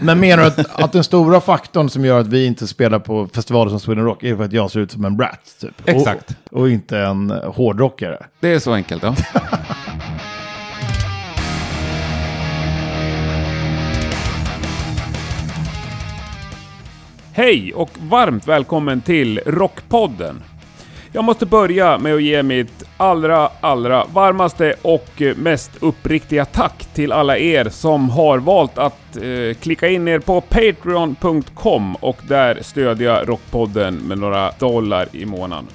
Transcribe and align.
Men 0.00 0.20
menar 0.20 0.42
du 0.42 0.48
att, 0.48 0.82
att 0.82 0.92
den 0.92 1.04
stora 1.04 1.40
faktorn 1.40 1.90
som 1.90 2.04
gör 2.04 2.20
att 2.20 2.26
vi 2.26 2.46
inte 2.46 2.66
spelar 2.66 2.98
på 2.98 3.28
festivaler 3.34 3.70
som 3.70 3.80
Sweden 3.80 4.04
Rock 4.04 4.22
är 4.22 4.36
för 4.36 4.44
att 4.44 4.52
jag 4.52 4.70
ser 4.70 4.80
ut 4.80 4.92
som 4.92 5.04
en 5.04 5.16
brat? 5.16 5.56
Typ. 5.60 5.88
Exakt. 5.88 6.36
Och, 6.50 6.60
och 6.60 6.70
inte 6.70 6.98
en 6.98 7.30
hårdrockare? 7.30 8.18
Det 8.40 8.54
är 8.54 8.58
så 8.58 8.72
enkelt, 8.72 9.02
ja. 9.02 9.14
Hej 17.32 17.72
och 17.74 17.90
varmt 17.98 18.48
välkommen 18.48 19.00
till 19.00 19.40
Rockpodden. 19.46 20.42
Jag 21.12 21.24
måste 21.24 21.46
börja 21.46 21.98
med 21.98 22.14
att 22.14 22.22
ge 22.22 22.42
mitt 22.42 22.84
allra, 22.96 23.50
allra 23.60 24.04
varmaste 24.12 24.74
och 24.82 25.22
eh, 25.22 25.36
mest 25.36 25.70
uppriktiga 25.80 26.44
tack 26.44 26.86
till 26.94 27.12
alla 27.12 27.38
er 27.38 27.68
som 27.68 28.10
har 28.10 28.38
valt 28.38 28.78
att 28.78 29.16
eh, 29.16 29.54
klicka 29.60 29.88
in 29.88 30.08
er 30.08 30.18
på 30.18 30.40
Patreon.com 30.40 31.96
och 31.96 32.18
där 32.28 32.58
stödja 32.62 33.24
Rockpodden 33.24 33.94
med 33.94 34.18
några 34.18 34.50
dollar 34.58 35.08
i 35.12 35.26
månaden. 35.26 35.66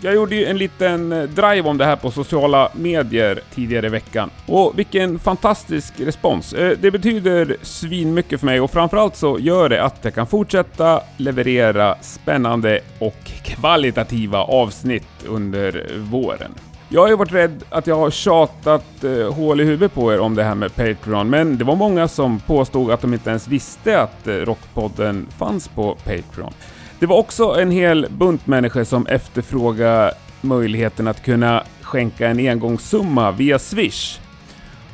Jag 0.00 0.14
gjorde 0.14 0.36
ju 0.36 0.44
en 0.44 0.58
liten 0.58 1.12
eh, 1.12 1.22
drive 1.22 1.68
om 1.68 1.78
det 1.78 1.84
här 1.84 1.96
på 1.96 2.10
sociala 2.10 2.70
medier 2.74 3.40
tidigare 3.54 3.86
i 3.86 3.90
veckan. 3.90 4.30
Och 4.46 4.78
vilken 4.78 5.18
fantastisk 5.18 6.00
respons. 6.00 6.52
Eh, 6.52 6.78
det 6.80 6.90
betyder 6.90 7.56
svinmycket 7.62 8.40
för 8.40 8.46
mig 8.46 8.60
och 8.60 8.70
framförallt 8.70 9.16
så 9.16 9.38
gör 9.38 9.68
det 9.68 9.84
att 9.84 9.98
jag 10.02 10.14
kan 10.14 10.26
fortsätta 10.26 11.00
leverera 11.16 11.96
spännande 12.00 12.80
och 12.98 13.24
kvalitativa 13.42 14.38
avsnitt 14.38 15.08
under 15.26 15.86
våren. 15.96 16.54
Jag 16.90 17.00
har 17.00 17.08
ju 17.08 17.16
varit 17.16 17.32
rädd 17.32 17.64
att 17.68 17.86
jag 17.86 17.96
har 17.96 18.10
tjatat 18.10 19.04
eh, 19.04 19.34
hål 19.34 19.60
i 19.60 19.64
huvudet 19.64 19.94
på 19.94 20.12
er 20.12 20.20
om 20.20 20.34
det 20.34 20.44
här 20.44 20.54
med 20.54 20.76
Patreon, 20.76 21.30
men 21.30 21.58
det 21.58 21.64
var 21.64 21.76
många 21.76 22.08
som 22.08 22.40
påstod 22.40 22.90
att 22.90 23.00
de 23.00 23.14
inte 23.14 23.30
ens 23.30 23.48
visste 23.48 24.00
att 24.00 24.26
eh, 24.26 24.34
Rockpodden 24.34 25.26
fanns 25.38 25.68
på 25.68 25.94
Patreon. 25.94 26.52
Det 27.00 27.06
var 27.06 27.16
också 27.16 27.44
en 27.60 27.70
hel 27.70 28.06
bunt 28.10 28.46
människor 28.46 28.84
som 28.84 29.06
efterfrågade 29.06 30.14
möjligheten 30.40 31.08
att 31.08 31.22
kunna 31.22 31.64
skänka 31.82 32.28
en 32.28 32.38
engångssumma 32.38 33.30
via 33.30 33.58
Swish. 33.58 34.20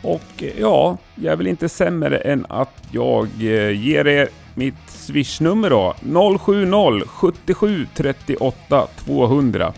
Och 0.02 0.42
eh, 0.42 0.60
ja, 0.60 0.98
jag 1.14 1.32
är 1.32 1.36
väl 1.36 1.46
inte 1.46 1.68
sämre 1.68 2.18
än 2.18 2.46
att 2.48 2.82
jag 2.90 3.28
eh, 3.40 3.70
ger 3.70 4.06
er 4.06 4.28
mitt 4.54 4.74
Swish-nummer 4.88 5.70
då. 5.70 5.94
070 6.38 7.04
77 7.06 7.86
38 7.94 8.86
200. 8.96 9.72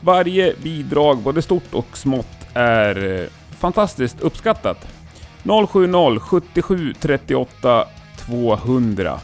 Varje 0.00 0.54
bidrag, 0.62 1.18
både 1.18 1.42
stort 1.42 1.74
och 1.74 1.96
smått, 1.96 2.46
är 2.54 3.20
eh, 3.20 3.26
fantastiskt 3.58 4.20
uppskattat. 4.20 4.86
070 5.44 6.20
77 6.20 6.94
38 7.00 7.86
200. 8.26 9.20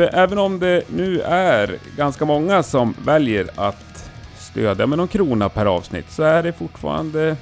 För 0.00 0.14
även 0.14 0.38
om 0.38 0.58
det 0.58 0.82
nu 0.88 1.20
är 1.20 1.78
ganska 1.96 2.24
många 2.24 2.62
som 2.62 2.94
väljer 3.04 3.46
att 3.56 4.10
stödja 4.38 4.86
med 4.86 4.98
någon 4.98 5.08
krona 5.08 5.48
per 5.48 5.66
avsnitt 5.66 6.10
så 6.10 6.22
är 6.22 6.42
det 6.42 6.52
fortfarande 6.52 7.36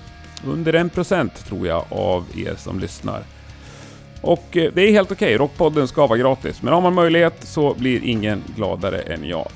under 0.46 0.72
en 0.72 0.90
procent 0.90 1.46
tror 1.46 1.66
jag 1.66 1.84
av 1.88 2.24
er 2.36 2.54
som 2.56 2.80
lyssnar. 2.80 3.22
Och 4.20 4.56
eh, 4.56 4.72
det 4.74 4.82
är 4.82 4.90
helt 4.90 5.12
okej, 5.12 5.36
Rockpodden 5.36 5.88
ska 5.88 6.06
vara 6.06 6.18
gratis, 6.18 6.62
men 6.62 6.72
har 6.72 6.80
man 6.80 6.94
möjlighet 6.94 7.34
så 7.40 7.74
blir 7.74 8.04
ingen 8.04 8.42
gladare 8.56 9.00
än 9.00 9.24
jag. 9.24 9.48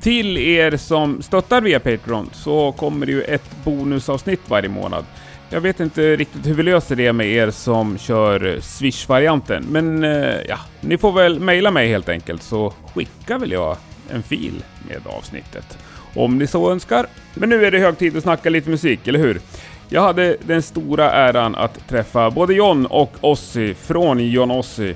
Till 0.00 0.38
er 0.38 0.76
som 0.76 1.22
stöttar 1.22 1.60
via 1.60 1.80
Patreon 1.80 2.30
så 2.32 2.72
kommer 2.72 3.06
det 3.06 3.12
ju 3.12 3.22
ett 3.22 3.50
bonusavsnitt 3.64 4.40
varje 4.48 4.68
månad. 4.68 5.04
Jag 5.52 5.60
vet 5.60 5.80
inte 5.80 6.16
riktigt 6.16 6.46
hur 6.46 6.54
vi 6.54 6.62
löser 6.62 6.96
det 6.96 7.12
med 7.12 7.26
er 7.26 7.50
som 7.50 7.98
kör 7.98 8.60
Swish-varianten, 8.60 9.64
men 9.70 10.04
eh, 10.04 10.40
ja, 10.48 10.58
ni 10.80 10.98
får 10.98 11.12
väl 11.12 11.40
mejla 11.40 11.70
mig 11.70 11.88
helt 11.88 12.08
enkelt 12.08 12.42
så 12.42 12.74
skickar 12.94 13.38
väl 13.38 13.52
jag 13.52 13.76
en 14.10 14.22
fil 14.22 14.64
med 14.88 15.06
avsnittet. 15.06 15.78
Om 16.14 16.38
ni 16.38 16.46
så 16.46 16.70
önskar. 16.70 17.06
Men 17.34 17.48
nu 17.48 17.64
är 17.64 17.70
det 17.70 17.78
hög 17.78 17.98
tid 17.98 18.16
att 18.16 18.22
snacka 18.22 18.50
lite 18.50 18.70
musik, 18.70 19.08
eller 19.08 19.18
hur? 19.18 19.40
Jag 19.88 20.02
hade 20.02 20.36
den 20.46 20.62
stora 20.62 21.10
äran 21.10 21.54
att 21.54 21.88
träffa 21.88 22.30
både 22.30 22.54
John 22.54 22.86
och 22.86 23.12
Ossi 23.20 23.74
från 23.74 24.30
John 24.30 24.50
Ossi 24.50 24.94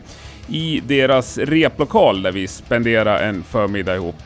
i 0.48 0.82
deras 0.86 1.38
replokal 1.38 2.22
där 2.22 2.32
vi 2.32 2.46
spenderade 2.46 3.18
en 3.18 3.42
förmiddag 3.42 3.94
ihop. 3.94 4.16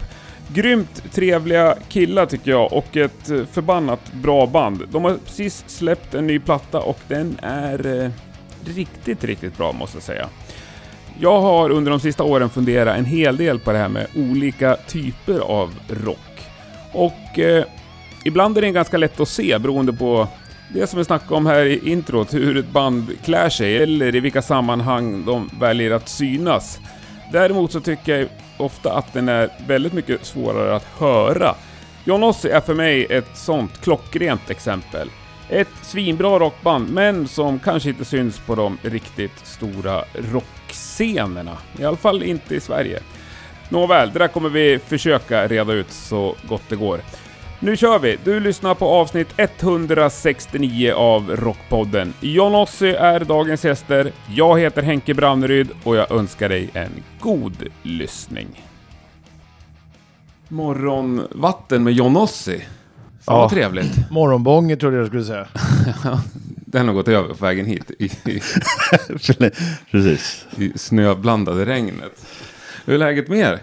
Grymt 0.54 1.12
trevliga 1.12 1.76
killar 1.88 2.26
tycker 2.26 2.50
jag 2.50 2.72
och 2.72 2.96
ett 2.96 3.30
eh, 3.30 3.44
förbannat 3.44 4.12
bra 4.12 4.46
band. 4.46 4.82
De 4.90 5.04
har 5.04 5.16
precis 5.26 5.64
släppt 5.66 6.14
en 6.14 6.26
ny 6.26 6.38
platta 6.38 6.80
och 6.80 6.98
den 7.08 7.38
är 7.42 8.04
eh, 8.04 8.10
riktigt, 8.64 9.24
riktigt 9.24 9.56
bra 9.56 9.72
måste 9.72 9.96
jag 9.96 10.02
säga. 10.02 10.28
Jag 11.20 11.40
har 11.40 11.70
under 11.70 11.90
de 11.90 12.00
sista 12.00 12.24
åren 12.24 12.50
funderat 12.50 12.98
en 12.98 13.04
hel 13.04 13.36
del 13.36 13.58
på 13.58 13.72
det 13.72 13.78
här 13.78 13.88
med 13.88 14.06
olika 14.16 14.76
typer 14.76 15.38
av 15.38 15.74
rock. 15.88 16.48
Och 16.92 17.38
eh, 17.38 17.64
ibland 18.24 18.58
är 18.58 18.62
det 18.62 18.70
ganska 18.70 18.96
lätt 18.96 19.20
att 19.20 19.28
se 19.28 19.58
beroende 19.58 19.92
på 19.92 20.28
det 20.74 20.86
som 20.86 20.98
vi 20.98 21.04
snackade 21.04 21.34
om 21.34 21.46
här 21.46 21.64
i 21.64 21.90
introt, 21.90 22.34
hur 22.34 22.56
ett 22.56 22.70
band 22.70 23.10
klär 23.24 23.48
sig 23.48 23.76
eller 23.76 24.16
i 24.16 24.20
vilka 24.20 24.42
sammanhang 24.42 25.24
de 25.26 25.50
väljer 25.60 25.90
att 25.90 26.08
synas. 26.08 26.78
Däremot 27.32 27.72
så 27.72 27.80
tycker 27.80 28.18
jag 28.18 28.28
ofta 28.60 28.92
att 28.92 29.12
den 29.12 29.28
är 29.28 29.50
väldigt 29.66 29.92
mycket 29.92 30.24
svårare 30.24 30.76
att 30.76 30.84
höra. 30.98 31.54
John 32.04 32.22
Ossie 32.22 32.56
är 32.56 32.60
för 32.60 32.74
mig 32.74 33.06
ett 33.10 33.36
sånt 33.36 33.80
klockrent 33.80 34.50
exempel. 34.50 35.10
Ett 35.48 35.68
svinbra 35.82 36.38
rockband, 36.38 36.90
men 36.90 37.28
som 37.28 37.58
kanske 37.58 37.88
inte 37.88 38.04
syns 38.04 38.38
på 38.38 38.54
de 38.54 38.78
riktigt 38.82 39.46
stora 39.46 40.04
rockscenerna. 40.14 41.58
I 41.78 41.84
alla 41.84 41.96
fall 41.96 42.22
inte 42.22 42.54
i 42.54 42.60
Sverige. 42.60 43.00
Nåväl, 43.68 44.10
det 44.12 44.18
där 44.18 44.28
kommer 44.28 44.48
vi 44.48 44.78
försöka 44.78 45.46
reda 45.46 45.72
ut 45.72 45.90
så 45.90 46.36
gott 46.48 46.62
det 46.68 46.76
går. 46.76 47.00
Nu 47.62 47.76
kör 47.76 47.98
vi! 47.98 48.18
Du 48.24 48.40
lyssnar 48.40 48.74
på 48.74 48.86
avsnitt 48.88 49.28
169 49.36 50.92
av 50.92 51.30
Rockpodden. 51.36 52.12
John 52.20 52.54
Ossie 52.54 52.96
är 52.98 53.20
dagens 53.20 53.64
gäster. 53.64 54.12
Jag 54.28 54.60
heter 54.60 54.82
Henke 54.82 55.14
Branneryd 55.14 55.68
och 55.84 55.96
jag 55.96 56.10
önskar 56.10 56.48
dig 56.48 56.70
en 56.74 56.90
god 57.20 57.56
lyssning. 57.82 58.64
Morgonvatten 60.48 61.82
med 61.84 61.92
John 61.92 62.16
Ossie. 62.16 62.58
Fan 62.58 62.66
Ja. 63.26 63.36
vad 63.40 63.50
trevligt. 63.50 63.92
Morgonbånger 64.10 64.76
trodde 64.76 64.96
jag 64.96 65.06
skulle 65.06 65.24
säga. 65.24 65.48
Den 66.56 66.86
har 66.88 66.94
gått 66.94 67.08
över 67.08 67.28
på 67.34 67.44
vägen 67.44 67.66
hit 67.66 67.90
i, 67.98 68.04
i, 68.04 68.10
Precis. 69.90 70.46
i 70.56 70.72
snöblandade 70.78 71.64
regnet. 71.66 72.26
Hur 72.84 72.94
är 72.94 72.98
läget 72.98 73.28
med 73.28 73.38
er? 73.38 73.58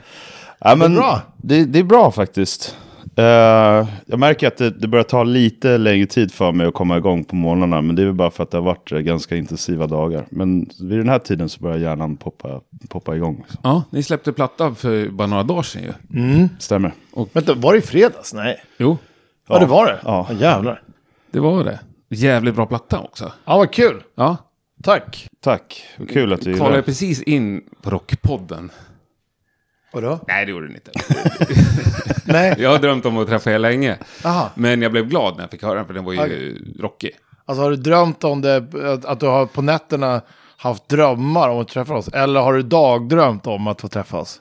Ja, 0.60 0.76
men 0.76 0.92
Det 0.94 0.98
är 0.98 1.02
bra. 1.02 1.22
Det, 1.38 1.66
det 1.66 1.80
är 1.80 1.84
bra 1.84 2.12
faktiskt. 2.12 2.76
Eh, 3.18 3.88
jag 4.06 4.20
märker 4.20 4.48
att 4.48 4.58
det, 4.58 4.70
det 4.70 4.88
börjar 4.88 5.04
ta 5.04 5.24
lite 5.24 5.78
längre 5.78 6.06
tid 6.06 6.32
för 6.34 6.52
mig 6.52 6.68
att 6.68 6.74
komma 6.74 6.98
igång 6.98 7.24
på 7.24 7.36
morgnarna. 7.36 7.82
Men 7.82 7.96
det 7.96 8.02
är 8.02 8.06
väl 8.06 8.16
bara 8.16 8.32
för 8.32 8.44
att 8.44 8.52
det 8.52 8.58
har 8.58 8.64
varit 8.64 8.92
eh, 8.92 9.00
ganska 9.00 9.36
intensiva 9.36 9.88
dagar. 9.88 10.26
Men 10.30 10.70
vid 10.82 10.98
den 11.00 11.10
här 11.10 11.20
tiden 11.20 11.50
så 11.50 11.62
börjar 11.62 11.78
hjärnan 11.78 12.18
poppa, 12.18 12.62
poppa 12.90 13.16
igång. 13.16 13.46
Så. 13.50 13.58
Ja, 13.64 13.84
ni 13.90 14.04
släppte 14.04 14.34
platta 14.34 14.76
för 14.76 15.10
bara 15.10 15.28
några 15.28 15.44
dagar 15.44 15.62
sedan 15.62 15.84
ju. 15.84 16.20
Mm. 16.22 16.50
Stämmer. 16.60 16.92
Vänta, 17.34 17.54
var 17.54 17.74
det 17.74 17.80
i 17.80 17.82
fredags? 17.82 18.34
Nej. 18.34 18.64
Jo, 18.78 18.98
Ja, 19.50 19.60
det 19.60 19.66
var 19.66 19.86
det. 19.86 20.00
Ja. 20.04 20.28
Ja. 20.30 20.36
jävlar. 20.36 20.82
det 21.32 21.40
var 21.40 21.64
det. 21.64 21.80
Jävligt 22.10 22.56
bra 22.56 22.66
platta 22.66 23.00
också. 23.00 23.32
Ja, 23.46 23.58
vad 23.58 23.72
kul. 23.72 24.04
Ja, 24.16 24.38
Tack. 24.84 25.28
Tack. 25.44 25.86
Vad 25.98 26.10
Kul 26.10 26.34
att 26.34 26.42
du 26.42 26.44
kvalade 26.46 26.66
gillar. 26.66 26.76
jag 26.78 26.86
precis 26.86 27.22
in 27.22 27.62
på 27.82 27.90
Rockpodden. 27.90 28.72
Vadå? 30.02 30.20
Nej, 30.28 30.46
det 30.46 30.52
gjorde 30.52 30.68
den 30.68 30.76
inte. 30.76 30.92
Nej. 32.26 32.56
Jag 32.58 32.70
har 32.70 32.80
drömt 32.80 33.06
om 33.06 33.18
att 33.18 33.28
träffa 33.28 33.52
er 33.52 33.60
länge. 33.60 33.98
Aha. 34.24 34.50
Men 34.56 34.82
jag 34.82 34.92
blev 34.92 35.06
glad 35.08 35.36
när 35.36 35.44
jag 35.44 35.52
fick 35.52 35.64
höra 35.64 35.74
den, 35.76 35.86
för 35.86 35.94
den 35.94 36.04
var 36.06 36.14
ju 36.14 36.58
rockig. 36.80 37.12
Alltså 37.46 37.64
har 37.64 37.70
du 37.72 37.78
drömt 37.78 38.24
om 38.24 38.42
det, 38.42 38.56
att, 38.94 39.06
att 39.06 39.20
du 39.20 39.26
har 39.26 39.46
på 39.46 39.62
nätterna 39.62 40.22
haft 40.58 40.90
drömmar 40.90 41.50
om 41.50 41.60
att 41.62 41.68
träffa 41.68 41.94
oss? 41.94 42.08
Eller 42.08 42.40
har 42.40 42.54
du 42.54 42.62
dagdrömt 42.64 43.48
om 43.48 43.68
att 43.68 43.82
få 43.82 43.88
träffa 43.88 44.18
oss? 44.18 44.40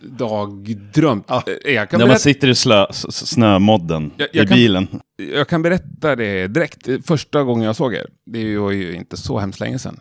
Dagdrömt. 0.00 1.24
Ja. 1.28 1.42
Eh, 1.64 1.72
Jag, 1.72 1.90
kan 1.90 2.00
När 2.00 2.06
man 2.06 2.18
sitter 2.18 2.48
i 2.48 2.54
slö, 2.54 2.86
snömodden 3.10 4.10
Jag- 4.16 4.28
jag 4.32 4.44
i 4.44 4.48
kan- 4.48 4.56
bilen. 4.56 4.88
jag 5.34 5.48
kan 5.48 5.62
berätta 5.62 6.16
det 6.16 6.46
direkt. 6.46 6.88
Första 7.06 7.42
gången 7.42 7.66
jag 7.66 7.76
såg 7.76 7.94
er, 7.94 8.06
det 8.26 8.58
var 8.58 8.70
ju 8.70 8.94
inte 8.94 9.16
så 9.16 9.38
hemskt 9.38 9.60
länge 9.60 9.78
sedan. 9.78 10.00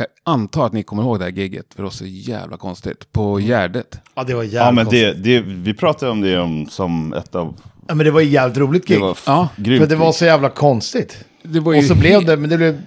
Jag 0.00 0.06
antar 0.24 0.66
att 0.66 0.72
ni 0.72 0.82
kommer 0.82 1.02
ihåg 1.02 1.18
det 1.18 1.24
här 1.24 1.32
giget, 1.32 1.66
för 1.74 1.76
det 1.76 1.82
var 1.82 1.90
så 1.90 2.06
jävla 2.06 2.56
konstigt. 2.56 3.12
På 3.12 3.38
Gärdet. 3.40 4.00
Ja, 4.14 4.24
det 4.24 4.34
var 4.34 4.42
jävligt 4.42 4.60
Ja, 4.60 4.72
men 4.72 4.84
konstigt. 4.84 5.24
det, 5.24 5.40
det, 5.40 5.40
vi 5.40 5.74
pratade 5.74 6.12
om 6.12 6.20
det 6.20 6.38
om, 6.38 6.66
som 6.70 7.12
ett 7.12 7.34
av... 7.34 7.60
Ja, 7.88 7.94
men 7.94 8.04
det 8.06 8.10
var 8.10 8.20
ett 8.20 8.28
jävligt 8.28 8.58
roligt 8.58 8.86
Det 8.86 8.94
gig. 8.94 9.00
var 9.02 9.12
f- 9.12 9.22
Ja, 9.26 9.48
grymt. 9.56 9.80
För 9.82 9.88
det 9.88 9.96
var 9.96 10.12
så 10.12 10.24
jävla 10.24 10.48
konstigt. 10.50 11.24
Det 11.42 11.60
var 11.60 11.72
ju 11.72 11.78
Och 11.78 11.84
så 11.84 11.94
blev 11.94 12.24
det, 12.24 12.36
men 12.36 12.50
det 12.50 12.56
blev, 12.56 12.82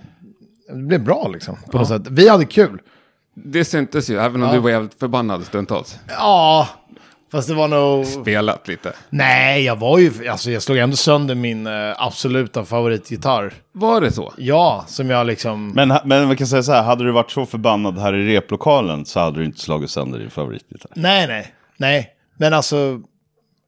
det 0.68 0.76
blev 0.84 1.04
bra 1.04 1.28
liksom. 1.34 1.56
På 1.72 1.78
något 1.78 1.88
sätt. 1.88 2.02
Vi 2.10 2.30
hade 2.30 2.46
kul. 2.46 2.80
Det 3.34 3.66
syntes 3.66 4.10
ju, 4.10 4.18
även 4.20 4.42
om 4.44 4.48
Ja. 4.50 4.54
du 4.56 4.60
var 4.60 4.70
jävligt 4.70 5.00
förbannad 5.00 5.46
stundtals. 5.46 6.00
Ja, 6.08 6.68
Fast 7.32 7.48
det 7.48 7.54
var 7.54 7.68
nog... 7.68 8.06
Spelat 8.06 8.68
lite. 8.68 8.94
Nej, 9.10 9.64
jag 9.64 9.76
var 9.76 9.98
ju... 10.00 10.28
Alltså 10.28 10.52
jag 10.52 10.62
slog 10.62 10.78
ändå 10.78 10.96
sönder 10.96 11.36
min 11.36 11.68
eh, 11.68 11.74
absoluta 11.98 12.66
favoritgitarr. 12.66 13.54
Var 13.72 14.02
det 14.02 14.12
så? 14.12 14.34
Ja, 14.38 14.86
som 14.88 15.10
jag 15.10 15.28
liksom... 15.28 15.70
Men, 15.70 15.94
men 16.06 16.30
vi 16.30 16.36
kan 16.36 16.48
säga 16.48 16.64
så 16.64 16.72
här, 16.72 16.84
hade 16.84 17.04
du 17.04 17.12
varit 17.12 17.32
så 17.32 17.46
förbannad 17.46 17.98
här 18.00 18.14
i 18.14 18.36
replokalen 18.36 19.06
så 19.06 19.20
hade 19.20 19.40
du 19.40 19.46
inte 19.46 19.60
slagit 19.60 19.90
sönder 19.90 20.20
din 20.20 20.30
favoritgitarr. 20.30 20.92
Nej, 20.96 21.28
nej, 21.28 21.54
nej. 21.78 22.10
Men 22.38 22.54
alltså... 22.54 23.00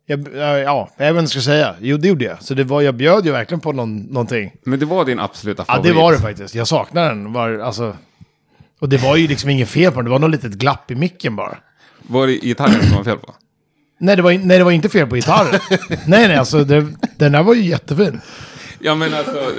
Jag, 0.05 0.27
ja, 0.35 0.57
ja, 0.57 0.89
jag 0.97 1.05
vet 1.05 1.09
inte 1.09 1.13
vad 1.13 1.21
jag 1.23 1.29
ska 1.29 1.41
säga. 1.41 1.75
Jo, 1.81 1.97
det 1.97 2.07
gjorde 2.07 2.25
jag. 2.25 2.43
Så 2.43 2.53
det 2.53 2.63
var, 2.63 2.81
jag 2.81 2.95
bjöd 2.95 3.25
ju 3.25 3.31
verkligen 3.31 3.59
på 3.61 3.71
någon, 3.71 3.97
någonting. 3.97 4.51
Men 4.65 4.79
det 4.79 4.85
var 4.85 5.05
din 5.05 5.19
absoluta 5.19 5.65
Ja, 5.67 5.73
favorit? 5.73 5.93
det 5.93 6.01
var 6.01 6.11
det 6.11 6.19
faktiskt. 6.19 6.55
Jag 6.55 6.67
saknar 6.67 7.09
den. 7.09 7.33
Var, 7.33 7.59
alltså, 7.59 7.97
och 8.79 8.89
det 8.89 8.97
var 8.97 9.15
ju 9.15 9.27
liksom 9.27 9.49
ingen 9.49 9.67
fel 9.67 9.91
på 9.91 9.97
den. 9.97 10.05
Det 10.05 10.11
var 10.11 10.19
något 10.19 10.29
litet 10.31 10.51
glapp 10.53 10.91
i 10.91 10.95
micken 10.95 11.35
bara. 11.35 11.57
Var 12.07 12.27
det 12.27 12.33
gitarren 12.33 12.83
som 12.87 12.97
var 12.97 13.03
fel 13.03 13.17
på? 13.17 13.33
Nej, 14.03 14.15
det 14.15 14.21
var, 14.21 14.31
nej, 14.31 14.57
det 14.57 14.63
var 14.63 14.71
inte 14.71 14.89
fel 14.89 15.07
på 15.07 15.15
gitarren. 15.15 15.59
nej, 15.89 16.27
nej, 16.27 16.35
alltså 16.37 16.63
det, 16.63 16.87
den 17.17 17.31
där 17.31 17.43
var 17.43 17.53
ju 17.53 17.61
jättefin. 17.61 18.21
Ja, 18.79 18.95
men 18.95 19.13
alltså, 19.13 19.51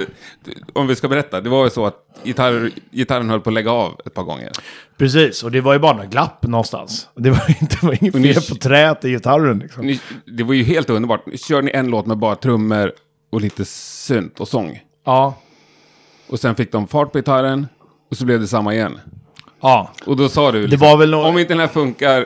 om 0.73 0.87
vi 0.87 0.95
ska 0.95 1.07
berätta. 1.07 1.41
Det 1.41 1.49
var 1.49 1.63
ju 1.63 1.69
så 1.69 1.85
att 1.85 1.95
gitarr, 2.23 2.71
gitarren 2.91 3.29
höll 3.29 3.41
på 3.41 3.49
att 3.49 3.53
lägga 3.53 3.71
av 3.71 3.99
ett 4.05 4.13
par 4.13 4.23
gånger. 4.23 4.51
Precis, 4.97 5.43
och 5.43 5.51
det 5.51 5.61
var 5.61 5.73
ju 5.73 5.79
bara 5.79 5.93
några 5.93 6.05
glapp 6.07 6.43
någonstans. 6.47 7.07
Det 7.15 7.29
var, 7.29 7.49
inte, 7.61 7.77
det 7.81 7.85
var 7.87 7.97
inget 8.01 8.13
ni- 8.13 8.33
fel 8.33 8.43
på 8.49 8.55
träet 8.55 9.05
i 9.05 9.09
gitarren. 9.09 9.59
Liksom. 9.59 9.85
Ni, 9.85 9.99
det 10.25 10.43
var 10.43 10.53
ju 10.53 10.63
helt 10.63 10.89
underbart. 10.89 11.23
Kör 11.39 11.61
ni 11.61 11.71
en 11.71 11.87
låt 11.87 12.05
med 12.05 12.17
bara 12.17 12.35
trummor 12.35 12.91
och 13.31 13.41
lite 13.41 13.65
synt 13.65 14.39
och 14.39 14.47
sång. 14.47 14.79
Ja. 15.05 15.33
Och 16.27 16.39
sen 16.39 16.55
fick 16.55 16.71
de 16.71 16.87
fart 16.87 17.11
på 17.11 17.17
gitarren 17.17 17.67
och 18.11 18.17
så 18.17 18.25
blev 18.25 18.39
det 18.39 18.47
samma 18.47 18.73
igen. 18.73 18.99
Ja. 19.61 19.91
Och 20.05 20.17
då 20.17 20.29
sa 20.29 20.51
du, 20.51 20.67
liksom, 20.67 20.87
var 20.89 20.97
väl 20.97 21.09
nå- 21.11 21.23
om 21.23 21.37
inte 21.39 21.53
den 21.53 21.59
här 21.59 21.67
funkar 21.67 22.25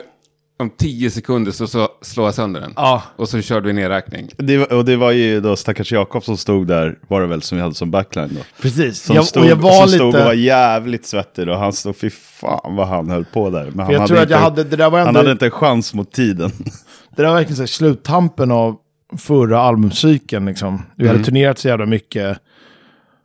om 0.59 0.69
tio 0.69 1.11
sekunder 1.11 1.51
så, 1.51 1.67
så 1.67 1.87
slår 2.01 2.27
jag 2.27 2.33
sönder 2.35 2.61
den. 2.61 2.73
Ja. 2.75 3.03
Och 3.15 3.29
så 3.29 3.41
körde 3.41 3.67
vi 3.67 3.73
nedräkning. 3.73 4.29
Det, 4.37 4.57
var- 4.57 4.73
och 4.73 4.85
det 4.85 4.95
var 4.95 5.11
ju 5.11 5.41
då 5.41 5.55
stackars 5.55 5.91
Jakob 5.91 6.23
som 6.23 6.37
stod 6.37 6.67
där, 6.67 6.99
var 7.07 7.21
det 7.21 7.27
väl, 7.27 7.41
som 7.41 7.57
vi 7.57 7.61
hade 7.61 7.75
som 7.75 7.91
backline 7.91 8.29
då. 8.31 8.41
Precis. 8.61 9.01
Som, 9.01 9.15
Jag, 9.15 9.25
stod, 9.25 9.43
och 9.43 9.49
jag 9.49 9.55
var 9.55 9.71
som 9.71 9.85
lite... 9.85 9.97
stod 9.97 10.15
och 10.15 10.25
var 10.25 10.33
jävligt 10.33 11.05
svettig 11.05 11.47
då. 11.47 11.55
Han 11.55 11.73
stod, 11.73 11.95
fy 11.95 12.09
fan 12.09 12.75
vad 12.75 12.87
han 12.87 13.09
höll 13.09 13.25
på 13.25 13.49
där. 13.49 13.65
Men 13.65 13.79
han 13.79 13.93
jag 13.93 13.99
hade 13.99 14.07
tror 14.07 14.17
att 14.17 14.23
inte, 14.23 14.33
jag 14.33 14.41
hade, 14.41 14.63
det 14.63 14.75
där 14.75 14.89
var 14.89 14.99
han 14.99 15.07
ändå, 15.07 15.19
hade 15.19 15.31
inte 15.31 15.45
en 15.45 15.51
chans 15.51 15.93
mot 15.93 16.11
tiden. 16.11 16.51
det 17.15 17.21
där 17.21 17.27
var 17.27 17.35
verkligen 17.35 17.55
så 17.55 17.61
här, 17.61 17.67
sluttampen 17.67 18.51
av 18.51 18.75
förra 19.17 19.59
albumcykeln 19.59 20.45
liksom. 20.45 20.81
Vi 20.95 21.07
hade 21.07 21.23
turnerat 21.23 21.59
så 21.59 21.67
jävla 21.67 21.85
mycket. 21.85 22.37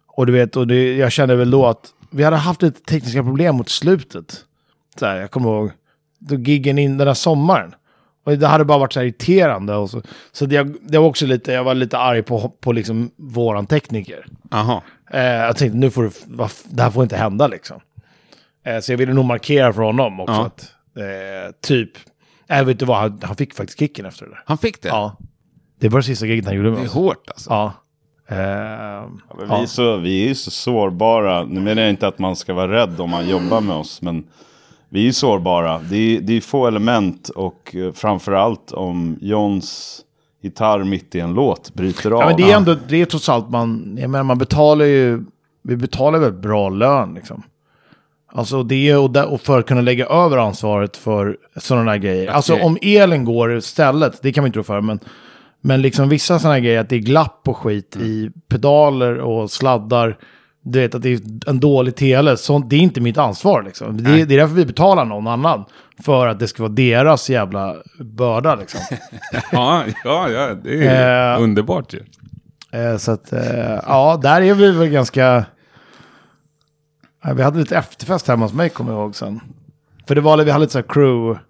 Och 0.09 0.27
du 0.27 0.33
vet, 0.33 0.57
och 0.57 0.67
det, 0.67 0.97
jag 0.97 1.13
kände 1.13 1.37
väl 1.37 1.51
då 1.51 1.67
att 1.67 1.87
vi 2.11 2.25
hade 2.25 2.37
haft 2.37 2.63
lite 2.63 2.81
tekniska 2.81 3.23
problem 3.23 3.57
mot 3.57 3.69
slutet. 3.69 4.41
Så 4.99 5.07
här, 5.07 5.17
jag 5.17 5.31
kommer 5.31 5.49
ihåg, 5.49 5.71
då 6.29 6.35
giggen 6.35 6.79
in 6.79 6.99
den 6.99 7.07
där 7.07 7.15
sommaren. 7.15 7.75
Och 8.25 8.39
det 8.39 8.47
hade 8.47 8.65
bara 8.65 8.79
varit 8.79 8.93
så 8.93 9.01
här 9.01 9.07
irriterande. 9.07 9.75
Och 9.75 9.91
så 9.91 10.03
så 10.33 10.47
det, 10.47 10.63
det 10.81 10.99
var 10.99 11.07
också 11.07 11.27
lite, 11.27 11.53
jag 11.53 11.65
var 11.65 11.75
lite 11.75 11.99
arg 11.99 12.23
på, 12.23 12.49
på 12.61 12.73
liksom 12.73 13.11
våran 13.17 13.67
tekniker. 13.67 14.27
Jaha. 14.51 14.83
Eh, 15.11 15.23
jag 15.25 15.57
tänkte 15.57 15.79
nu 15.79 15.91
får 15.91 16.07
f- 16.07 16.63
det 16.65 16.83
här 16.83 16.91
får 16.91 17.03
inte 17.03 17.17
hända 17.17 17.47
liksom. 17.47 17.81
Eh, 18.67 18.81
så 18.81 18.93
jag 18.93 18.97
ville 18.99 19.13
nog 19.13 19.25
markera 19.25 19.73
för 19.73 19.83
honom 19.83 20.21
också 20.21 20.35
Ja. 20.35 20.47
att 20.47 20.73
eh, 20.97 21.55
typ, 21.63 21.91
jag 22.47 22.65
vet 22.65 22.79
du 22.79 22.85
vad, 22.85 22.97
han, 22.97 23.21
han 23.23 23.37
fick 23.37 23.55
faktiskt 23.55 23.79
kicken 23.79 24.07
efter 24.07 24.25
det 24.25 24.31
där. 24.31 24.43
Han 24.47 24.59
fick 24.59 24.83
det? 24.83 24.89
Ja. 24.89 25.17
Det 25.81 25.89
var 25.89 25.99
det 25.99 26.05
sista 26.05 26.27
giget 26.27 26.47
han 26.47 26.55
gjorde 26.57 26.71
med 26.71 26.79
Det 26.79 26.83
är 26.83 26.87
oss. 26.87 26.95
hårt 26.95 27.29
alltså. 27.31 27.51
Ja. 27.51 27.73
Eh, 28.29 28.37
Men 28.37 29.49
ja. 29.49 29.57
vi, 29.57 29.63
är 29.63 29.67
så, 29.67 29.97
vi 29.97 30.25
är 30.25 30.29
ju 30.29 30.35
så 30.35 30.51
sårbara. 30.51 31.45
Nu 31.45 31.61
menar 31.61 31.83
jag 31.83 31.91
inte 31.91 32.07
att 32.09 32.19
man 32.19 32.37
ska 32.37 32.55
vara 32.55 32.73
rädd 32.73 33.01
om 33.01 33.11
man 33.11 33.29
jobbar 33.29 33.61
med 33.61 33.77
oss, 33.77 34.03
men 34.03 34.25
vi 34.95 35.09
är 35.09 35.13
sårbara. 35.13 35.81
Det 35.91 35.97
är, 35.97 36.21
det 36.21 36.37
är 36.37 36.41
få 36.41 36.67
element 36.67 37.29
och 37.29 37.75
eh, 37.77 37.93
framförallt 37.93 38.73
om 38.73 39.19
Johns 39.21 40.01
gitarr 40.43 40.85
mitt 40.85 41.15
i 41.15 41.21
en 41.21 41.35
låt 41.35 41.75
bryter 41.75 42.11
av. 42.11 42.21
ja, 42.21 42.27
men 42.27 42.37
det 42.37 42.51
är 42.51 42.57
ändå, 42.57 42.77
det 42.89 43.01
är 43.01 43.07
trots 43.07 43.29
allt 43.29 43.51
man, 43.51 43.97
jag 44.01 44.11
menar 44.11 44.25
man 44.25 44.39
betalar 44.39 44.85
ju, 44.85 45.25
vi 45.63 45.77
betalar 45.77 46.19
väl 46.19 46.33
bra 46.33 46.69
lön 46.69 47.15
liksom. 47.15 47.43
Alltså 48.33 48.63
det 48.63 48.91
är 48.91 48.99
och, 48.99 49.11
där, 49.11 49.33
och 49.33 49.41
för 49.41 49.59
att 49.59 49.67
kunna 49.67 49.81
lägga 49.81 50.07
över 50.07 50.37
ansvaret 50.39 50.97
för 50.97 51.37
sådana 51.57 51.91
här 51.91 51.99
grejer. 51.99 52.31
Alltså 52.31 52.53
Okej. 52.53 52.65
om 52.65 52.79
elen 52.83 53.25
går 53.25 53.57
istället, 53.57 54.23
det 54.23 54.33
kan 54.33 54.43
man 54.43 54.47
inte 54.47 54.59
rå 54.59 54.63
för, 54.63 54.81
men, 54.81 55.01
men 55.61 55.83
liksom 55.83 56.09
vissa 56.09 56.39
sådana 56.39 56.55
här 56.55 56.61
grejer, 56.61 56.81
att 56.81 56.89
det 56.89 56.97
är 56.97 57.01
glapp 57.01 57.49
och 57.49 57.57
skit 57.57 57.97
i 57.97 58.31
pedaler 58.49 59.19
och 59.19 59.51
sladdar. 59.51 60.19
Du 60.67 60.81
vet 60.81 60.95
att 60.95 61.03
det 61.03 61.09
är 61.13 61.21
en 61.47 61.61
dålig 61.61 61.97
tele, 61.97 62.37
sånt, 62.37 62.71
det 62.71 62.77
är 62.77 62.81
inte 62.81 63.01
mitt 63.01 63.19
ansvar 63.19 63.63
liksom. 63.63 64.03
Det, 64.05 64.11
är- 64.11 64.27
det 64.27 64.35
är 64.35 64.39
därför 64.39 64.55
vi 64.55 64.67
betalar 64.67 65.05
någon 65.05 65.27
annan. 65.27 65.65
För 66.05 66.27
att 66.27 66.39
det 66.39 66.49
ska 66.49 66.63
vara 66.63 66.73
deras 66.73 67.31
jävla 67.31 67.77
börda 68.01 68.55
liksom. 68.55 68.81
Ja, 69.53 69.83
ja, 70.05 70.31
ja 70.31 70.55
det 70.65 70.87
är 70.87 71.35
Eh. 71.37 71.43
underbart 71.43 71.95
ju. 71.95 72.01
Eh, 72.81 72.97
så 72.97 73.13
att, 73.13 73.33
eh, 73.33 73.81
ja, 73.87 74.21
där 74.23 74.41
är 74.43 74.55
vi 74.55 74.71
väl 74.73 74.89
ganska... 74.89 75.45
Vi 77.35 77.43
hade 77.43 77.59
lite 77.59 77.77
efterfest 77.77 78.29
hemma 78.29 78.45
hos 78.45 78.53
mig, 78.53 78.69
kommer 78.71 78.93
jag 78.93 79.01
ihåg 79.01 79.17
sen. 79.17 79.41
För 80.09 80.15
det 80.15 80.21
var, 80.21 80.45
vi 80.45 80.51
hade 80.51 80.63
lite 80.63 80.73
så 80.73 80.79
här 80.79 80.87
crew... 80.89 81.41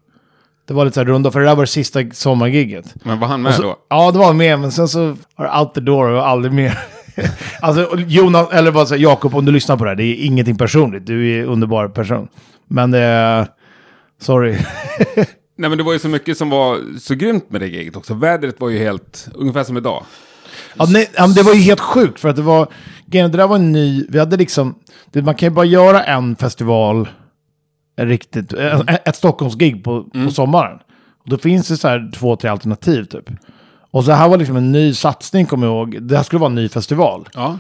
Det 0.67 0.75
var 0.75 0.85
lite 0.85 0.95
så 0.95 1.01
här 1.01 1.07
runda, 1.07 1.31
för 1.31 1.41
det 1.41 1.47
där 1.47 1.55
var 1.55 1.63
det 1.63 1.67
sista 1.67 2.01
sommargigget. 2.13 2.95
Men 3.05 3.21
var 3.21 3.29
han 3.29 3.43
med 3.43 3.55
så, 3.55 3.63
då? 3.63 3.77
Ja, 3.89 4.11
det 4.11 4.19
var 4.19 4.33
med, 4.33 4.59
men 4.59 4.73
sen 4.73 4.89
så 4.89 5.17
var 5.37 5.45
det 5.47 5.59
out 5.61 5.75
the 5.75 5.81
door 5.81 6.11
och 6.11 6.29
aldrig 6.29 6.53
mer. 6.53 6.79
alltså, 7.61 7.99
Jonas, 7.99 8.53
eller 8.53 8.85
så 8.85 8.95
här, 8.95 9.03
Jakob, 9.03 9.35
om 9.35 9.45
du 9.45 9.53
lyssnar 9.53 9.77
på 9.77 9.85
det 9.85 9.91
här, 9.91 9.97
det 9.97 10.05
är 10.05 10.25
ingenting 10.25 10.57
personligt. 10.57 11.07
Du 11.07 11.31
är 11.31 11.43
en 11.43 11.49
underbar 11.49 11.89
person. 11.89 12.29
Men 12.69 12.95
är... 12.95 13.47
Sorry. 14.21 14.53
Nej 15.57 15.69
men 15.69 15.79
det 15.79 15.85
var 15.85 15.93
ju 15.93 15.99
så 15.99 16.09
mycket 16.09 16.39
som 16.39 16.51
var 16.51 16.99
så 16.99 17.15
grymt 17.15 17.51
med 17.51 17.61
det 17.61 17.67
giget 17.67 17.97
också. 17.97 18.15
Vädret 18.15 18.61
var 18.61 18.69
ju 18.69 18.79
helt, 18.79 19.29
ungefär 19.35 19.65
som 19.65 19.77
idag. 19.77 20.05
Ja, 20.75 20.87
nej, 20.89 21.11
det 21.35 21.43
var 21.43 21.55
ju 21.55 21.61
helt 21.61 21.81
sjukt 21.81 22.21
för 22.21 22.29
att 22.29 22.37
det 22.37 22.43
var, 22.43 22.69
det 23.07 23.29
där 23.29 23.47
var 23.47 23.57
en 23.57 23.73
ny, 23.73 24.07
vi 24.09 24.19
hade 24.19 24.37
liksom, 24.37 24.75
man 25.13 25.35
kan 25.35 25.47
ju 25.47 25.51
bara 25.51 25.65
göra 25.65 26.03
en 26.03 26.37
festival, 26.37 27.09
eh, 27.99 28.07
riktigt, 28.07 28.53
eh, 28.53 28.81
ett 29.05 29.17
Stockholmsgig 29.17 29.85
på, 29.85 30.05
på 30.05 30.31
sommaren. 30.31 30.79
Och 31.25 31.31
då 31.31 31.39
finns 31.39 31.69
det 31.69 31.77
så 31.77 31.89
här 31.89 32.13
två, 32.15 32.37
tre 32.37 32.51
alternativ 32.51 33.05
typ. 33.05 33.31
Och 33.95 34.05
så 34.05 34.13
här 34.13 34.29
var 34.29 34.37
liksom 34.37 34.57
en 34.57 34.73
ny 34.73 34.95
satsning, 34.95 35.47
kommer 35.47 35.67
jag 35.67 35.75
ihåg. 35.75 36.03
Det 36.03 36.17
här 36.17 36.23
skulle 36.23 36.41
vara 36.41 36.51
en 36.51 36.55
ny 36.55 36.69
festival. 36.69 37.29
Ja. 37.35 37.59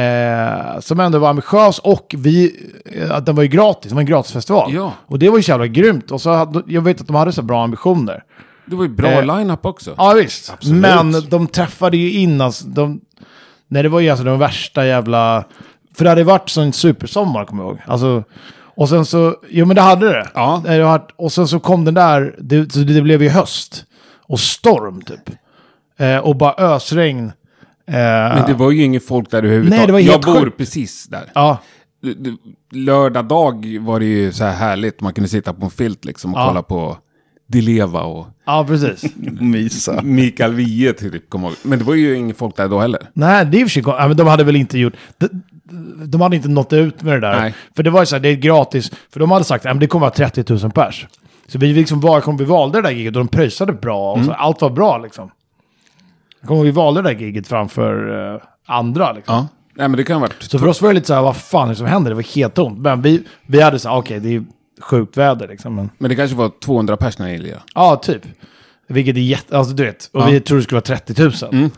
Eh, 0.00 0.80
som 0.80 1.00
ändå 1.00 1.18
var 1.18 1.30
ambitiös 1.30 1.78
och 1.78 2.14
vi, 2.18 2.66
eh, 2.84 3.10
att 3.10 3.26
den 3.26 3.34
var 3.34 3.42
ju 3.42 3.48
gratis, 3.48 3.88
det 3.88 3.94
var 3.94 4.00
en 4.00 4.06
gratisfestival. 4.06 4.72
Ja. 4.74 4.92
Och 5.06 5.18
det 5.18 5.28
var 5.28 5.36
ju 5.36 5.42
så 5.42 5.50
jävla 5.50 5.66
grymt. 5.66 6.10
Och 6.10 6.20
så 6.20 6.32
hade, 6.32 6.62
jag 6.66 6.82
vet 6.82 7.00
att 7.00 7.06
de 7.06 7.16
hade 7.16 7.32
så 7.32 7.42
bra 7.42 7.64
ambitioner. 7.64 8.22
Det 8.66 8.76
var 8.76 8.82
ju 8.82 8.88
bra 8.88 9.08
Eh, 9.08 9.36
line-up 9.36 9.66
också. 9.66 9.94
Ja 9.96 10.12
visst, 10.12 10.52
Absolut. 10.52 10.80
men 10.80 11.28
de 11.28 11.46
träffade 11.46 11.96
ju 11.96 12.12
in 12.12 12.40
alltså, 12.40 12.66
de, 12.66 13.00
Nej 13.68 13.82
det 13.82 13.88
var 13.88 14.00
ju 14.00 14.10
alltså 14.10 14.24
de 14.24 14.38
värsta 14.38 14.86
jävla... 14.86 15.44
För 15.94 16.04
det 16.04 16.10
hade 16.10 16.24
varit 16.24 16.48
sån 16.48 16.72
supersommar 16.72 17.44
kommer 17.44 17.62
jag 17.62 17.70
ihåg. 17.70 17.80
Alltså, 17.86 18.24
och 18.52 18.88
sen 18.88 19.04
så, 19.04 19.36
jo 19.50 19.66
men 19.66 19.76
det 19.76 19.82
hade 19.82 20.08
det. 20.08 20.28
Ja. 20.34 21.06
och 21.16 21.32
sen 21.32 21.48
så 21.48 21.60
kom 21.60 21.84
den 21.84 21.94
där, 21.94 22.34
det, 22.38 22.64
det 22.64 23.02
blev 23.02 23.22
ju 23.22 23.28
höst. 23.28 23.84
Och 24.26 24.40
storm 24.40 25.02
typ. 25.02 25.30
Eh, 26.00 26.18
och 26.18 26.36
bara 26.36 26.54
ösregn. 26.58 27.24
Eh, 27.86 27.94
Men 27.94 28.46
det 28.46 28.54
var 28.54 28.70
ju 28.70 28.82
ingen 28.84 29.00
folk 29.00 29.30
där 29.30 29.38
överhuvudtaget. 29.38 29.78
Nej, 29.78 29.86
det 29.86 29.92
var 29.92 30.00
jag 30.00 30.12
helt 30.12 30.24
bor 30.26 30.40
sjukt. 30.40 30.56
precis 30.56 31.06
där. 31.08 31.30
Ja, 31.34 31.58
Lördag 32.72 33.24
dag 33.24 33.78
var 33.80 34.00
det 34.00 34.06
ju 34.06 34.32
så 34.32 34.44
här 34.44 34.52
härligt. 34.52 35.00
Man 35.00 35.12
kunde 35.12 35.28
sitta 35.28 35.52
på 35.52 35.64
en 35.64 35.70
filt 35.70 36.04
liksom 36.04 36.34
och 36.34 36.40
Ja. 36.40 36.46
kolla 36.48 36.62
på 36.62 36.96
Dileva 37.48 38.02
och 38.02 38.26
ja 38.46 38.64
precis. 38.68 39.04
Misa. 39.40 40.00
Mikael 40.04 40.52
Wiehe 40.54 40.92
typ. 40.92 41.30
Kom 41.30 41.42
ihåg. 41.44 41.52
Men 41.62 41.78
det 41.78 41.84
var 41.84 41.94
ju 41.94 42.16
ingen 42.16 42.34
folk 42.36 42.56
där 42.56 42.68
då 42.68 42.78
heller. 42.80 43.00
Nej, 43.12 43.44
det 43.46 43.56
är 43.58 43.60
i 43.60 43.64
och 43.64 43.68
för 43.68 43.72
sig 43.72 43.82
kon- 43.82 43.94
ja, 43.98 44.08
men 44.08 44.16
de 44.16 44.26
hade 44.26 44.44
väl 44.44 44.56
inte 44.56 44.78
gjort... 44.78 44.92
De, 45.18 45.28
de 46.06 46.20
hade 46.20 46.36
inte 46.36 46.48
nått 46.48 46.72
ut 46.72 47.02
med 47.02 47.12
det 47.14 47.20
där. 47.20 47.40
Nej. 47.40 47.54
För 47.76 47.82
det 47.82 47.90
var 47.90 48.00
ju 48.00 48.06
så 48.06 48.14
här, 48.16 48.20
det 48.22 48.28
är 48.28 48.34
gratis. 48.36 48.90
För 49.12 49.20
de 49.20 49.30
hade 49.30 49.44
sagt 49.44 49.66
att 49.66 49.80
det 49.80 49.86
kommer 49.86 50.00
vara 50.06 50.10
30 50.30 50.44
000 50.62 50.70
pers. 50.72 51.06
Så 51.48 51.58
vi 51.58 51.72
liksom 51.72 52.00
var, 52.00 52.20
kom, 52.20 52.36
vi 52.36 52.44
valde 52.44 52.78
det 52.78 52.82
där 52.88 52.90
giget 52.94 53.16
och 53.16 53.20
de 53.24 53.28
pröjsade 53.28 53.72
bra. 53.72 54.12
Och 54.12 54.24
så, 54.24 54.32
allt 54.32 54.60
var 54.60 54.70
bra 54.70 54.98
liksom. 54.98 55.30
Jag 56.40 56.48
kommer 56.48 56.58
ihåg, 56.58 56.66
vi 56.66 56.70
valde 56.72 57.02
det 57.02 57.08
där 57.14 57.20
giget 57.20 57.48
framför 57.48 58.18
eh, 58.34 58.40
andra 58.66 59.12
liksom. 59.12 59.34
Ja. 59.34 59.46
Nej 59.74 59.88
men 59.88 59.96
det 59.96 60.04
kan 60.04 60.14
ha 60.16 60.20
varit. 60.20 60.42
Så 60.42 60.58
för 60.58 60.66
oss 60.66 60.82
var 60.82 60.88
det 60.88 60.94
lite 60.94 61.06
så 61.06 61.14
här, 61.14 61.22
vad 61.22 61.36
fan 61.36 61.64
är 61.64 61.68
det 61.72 61.76
som 61.76 61.86
händer? 61.86 62.10
Det 62.10 62.14
var 62.14 62.34
helt 62.34 62.54
tomt. 62.54 62.78
Men 62.78 63.02
vi, 63.02 63.24
vi 63.46 63.60
hade 63.60 63.78
så 63.78 63.88
här, 63.88 63.96
okej, 63.96 64.20
det 64.20 64.34
är 64.36 64.44
sjukt 64.80 65.16
väder 65.16 65.48
liksom. 65.48 65.74
Men, 65.74 65.90
Men 65.98 66.08
det 66.08 66.16
kanske 66.16 66.36
var 66.36 66.48
200 66.64 66.96
pers 66.96 67.18
när 67.18 67.26
ni 67.26 67.38
lirade. 67.38 67.62
ja, 67.74 67.96
typ. 67.96 68.22
Vilket 68.90 69.16
är 69.16 69.20
jätte... 69.20 69.58
Alltså 69.58 69.74
du 69.74 69.84
vet. 69.84 70.10
Och 70.12 70.20
Ja. 70.20 70.26
vi 70.26 70.40
trodde 70.40 70.60
det 70.60 70.64
skulle 70.64 70.76
vara 70.76 70.98
30 70.98 71.22
000. 71.22 71.32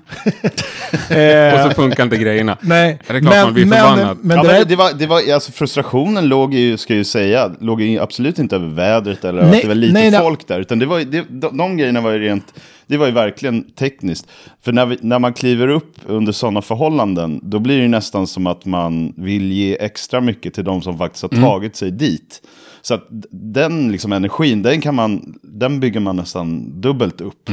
Och 1.10 1.16
eh, 1.16 1.68
så 1.68 1.74
funkar 1.74 2.04
inte 2.04 2.16
grejerna. 2.16 2.58
nej, 2.60 2.98
Är 3.06 3.14
det 3.14 3.20
klart 3.20 3.34
man 3.34 3.54
blir 3.54 3.64
förbannad? 3.64 4.18
Men, 4.22 4.36
ja, 4.36 4.42
det 4.42 4.48
men 4.48 4.68
det 4.68 4.76
var, 4.76 4.92
det 4.92 5.06
var, 5.06 5.32
alltså 5.32 5.52
frustrationen 5.52 6.28
låg 6.28 6.54
ju, 6.54 6.76
ska 6.76 6.92
jag 6.92 6.98
ju 6.98 7.04
säga, 7.04 7.50
låg 7.60 7.82
ju 7.82 7.98
absolut 7.98 8.38
inte 8.38 8.56
över 8.56 8.68
vädret 8.68 9.24
eller 9.24 9.42
Nej, 9.42 9.56
att 9.56 9.62
det 9.62 9.68
var 9.68 9.74
lite 9.74 9.92
nej, 9.92 10.20
folk 10.20 10.48
där. 10.48 10.60
Utan 10.60 10.78
det 10.78 10.86
var, 10.86 11.00
det, 11.00 11.24
de, 11.28 11.56
de 11.56 11.76
grejerna 11.76 12.00
var 12.00 12.10
ju 12.10 12.18
rent 12.18 12.54
det 12.86 12.96
var 12.96 13.06
ju 13.06 13.12
verkligen 13.12 13.70
tekniskt. 13.70 14.26
För 14.62 14.72
när, 14.72 14.86
vi, 14.86 14.98
när 15.00 15.18
man 15.18 15.32
kliver 15.32 15.68
upp 15.68 15.96
under 16.06 16.32
sådana 16.32 16.62
förhållanden, 16.62 17.40
då 17.42 17.58
blir 17.58 17.76
det 17.76 17.82
ju 17.82 17.88
nästan 17.88 18.26
som 18.26 18.46
att 18.46 18.64
man 18.64 19.12
vill 19.16 19.52
ge 19.52 19.76
extra 19.80 20.20
mycket 20.20 20.54
till 20.54 20.64
de 20.64 20.82
som 20.82 20.98
faktiskt 20.98 21.22
har 21.22 21.28
tagit 21.28 21.76
sig 21.76 21.90
dit. 21.90 22.42
Så 22.82 22.94
att 22.94 23.06
den 23.30 23.92
liksom 23.92 24.12
energin, 24.12 24.62
den, 24.62 24.80
kan 24.80 24.94
man, 24.94 25.34
den 25.42 25.80
bygger 25.80 26.00
man 26.00 26.16
nästan 26.16 26.80
dubbelt 26.80 27.20
upp. 27.20 27.48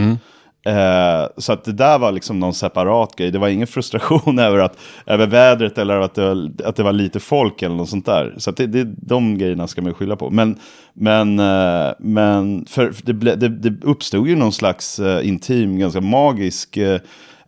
Eh, 0.65 1.27
så 1.37 1.53
att 1.53 1.63
det 1.63 1.71
där 1.71 1.99
var 1.99 2.11
liksom 2.11 2.39
någon 2.39 2.53
separat 2.53 3.15
grej. 3.15 3.31
Det 3.31 3.39
var 3.39 3.47
ingen 3.47 3.67
frustration 3.77 4.39
över, 4.39 4.59
att, 4.59 4.77
över 5.05 5.27
vädret 5.27 5.77
eller 5.77 5.99
att 5.99 6.13
det, 6.15 6.21
var, 6.21 6.51
att 6.65 6.75
det 6.75 6.83
var 6.83 6.93
lite 6.93 7.19
folk 7.19 7.61
eller 7.61 7.75
något 7.75 7.89
sånt 7.89 8.05
där. 8.05 8.33
Så 8.37 8.49
att 8.49 8.57
det, 8.57 8.67
det, 8.67 8.83
de 8.83 9.37
grejerna 9.37 9.67
ska 9.67 9.81
man 9.81 9.93
skylla 9.93 10.15
på. 10.15 10.29
Men, 10.29 10.59
men, 10.93 11.39
eh, 11.39 11.91
men 11.99 12.65
för 12.65 12.93
det, 13.03 13.13
ble, 13.13 13.35
det, 13.35 13.49
det 13.49 13.83
uppstod 13.83 14.27
ju 14.27 14.35
någon 14.35 14.53
slags 14.53 14.99
eh, 14.99 15.27
intim, 15.27 15.79
ganska 15.79 16.01
magisk 16.01 16.77
eh, 16.77 16.99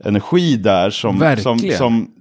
energi 0.04 0.56
där 0.56 0.90
som, 0.90 1.36
som, 1.38 1.60
som 1.60 2.12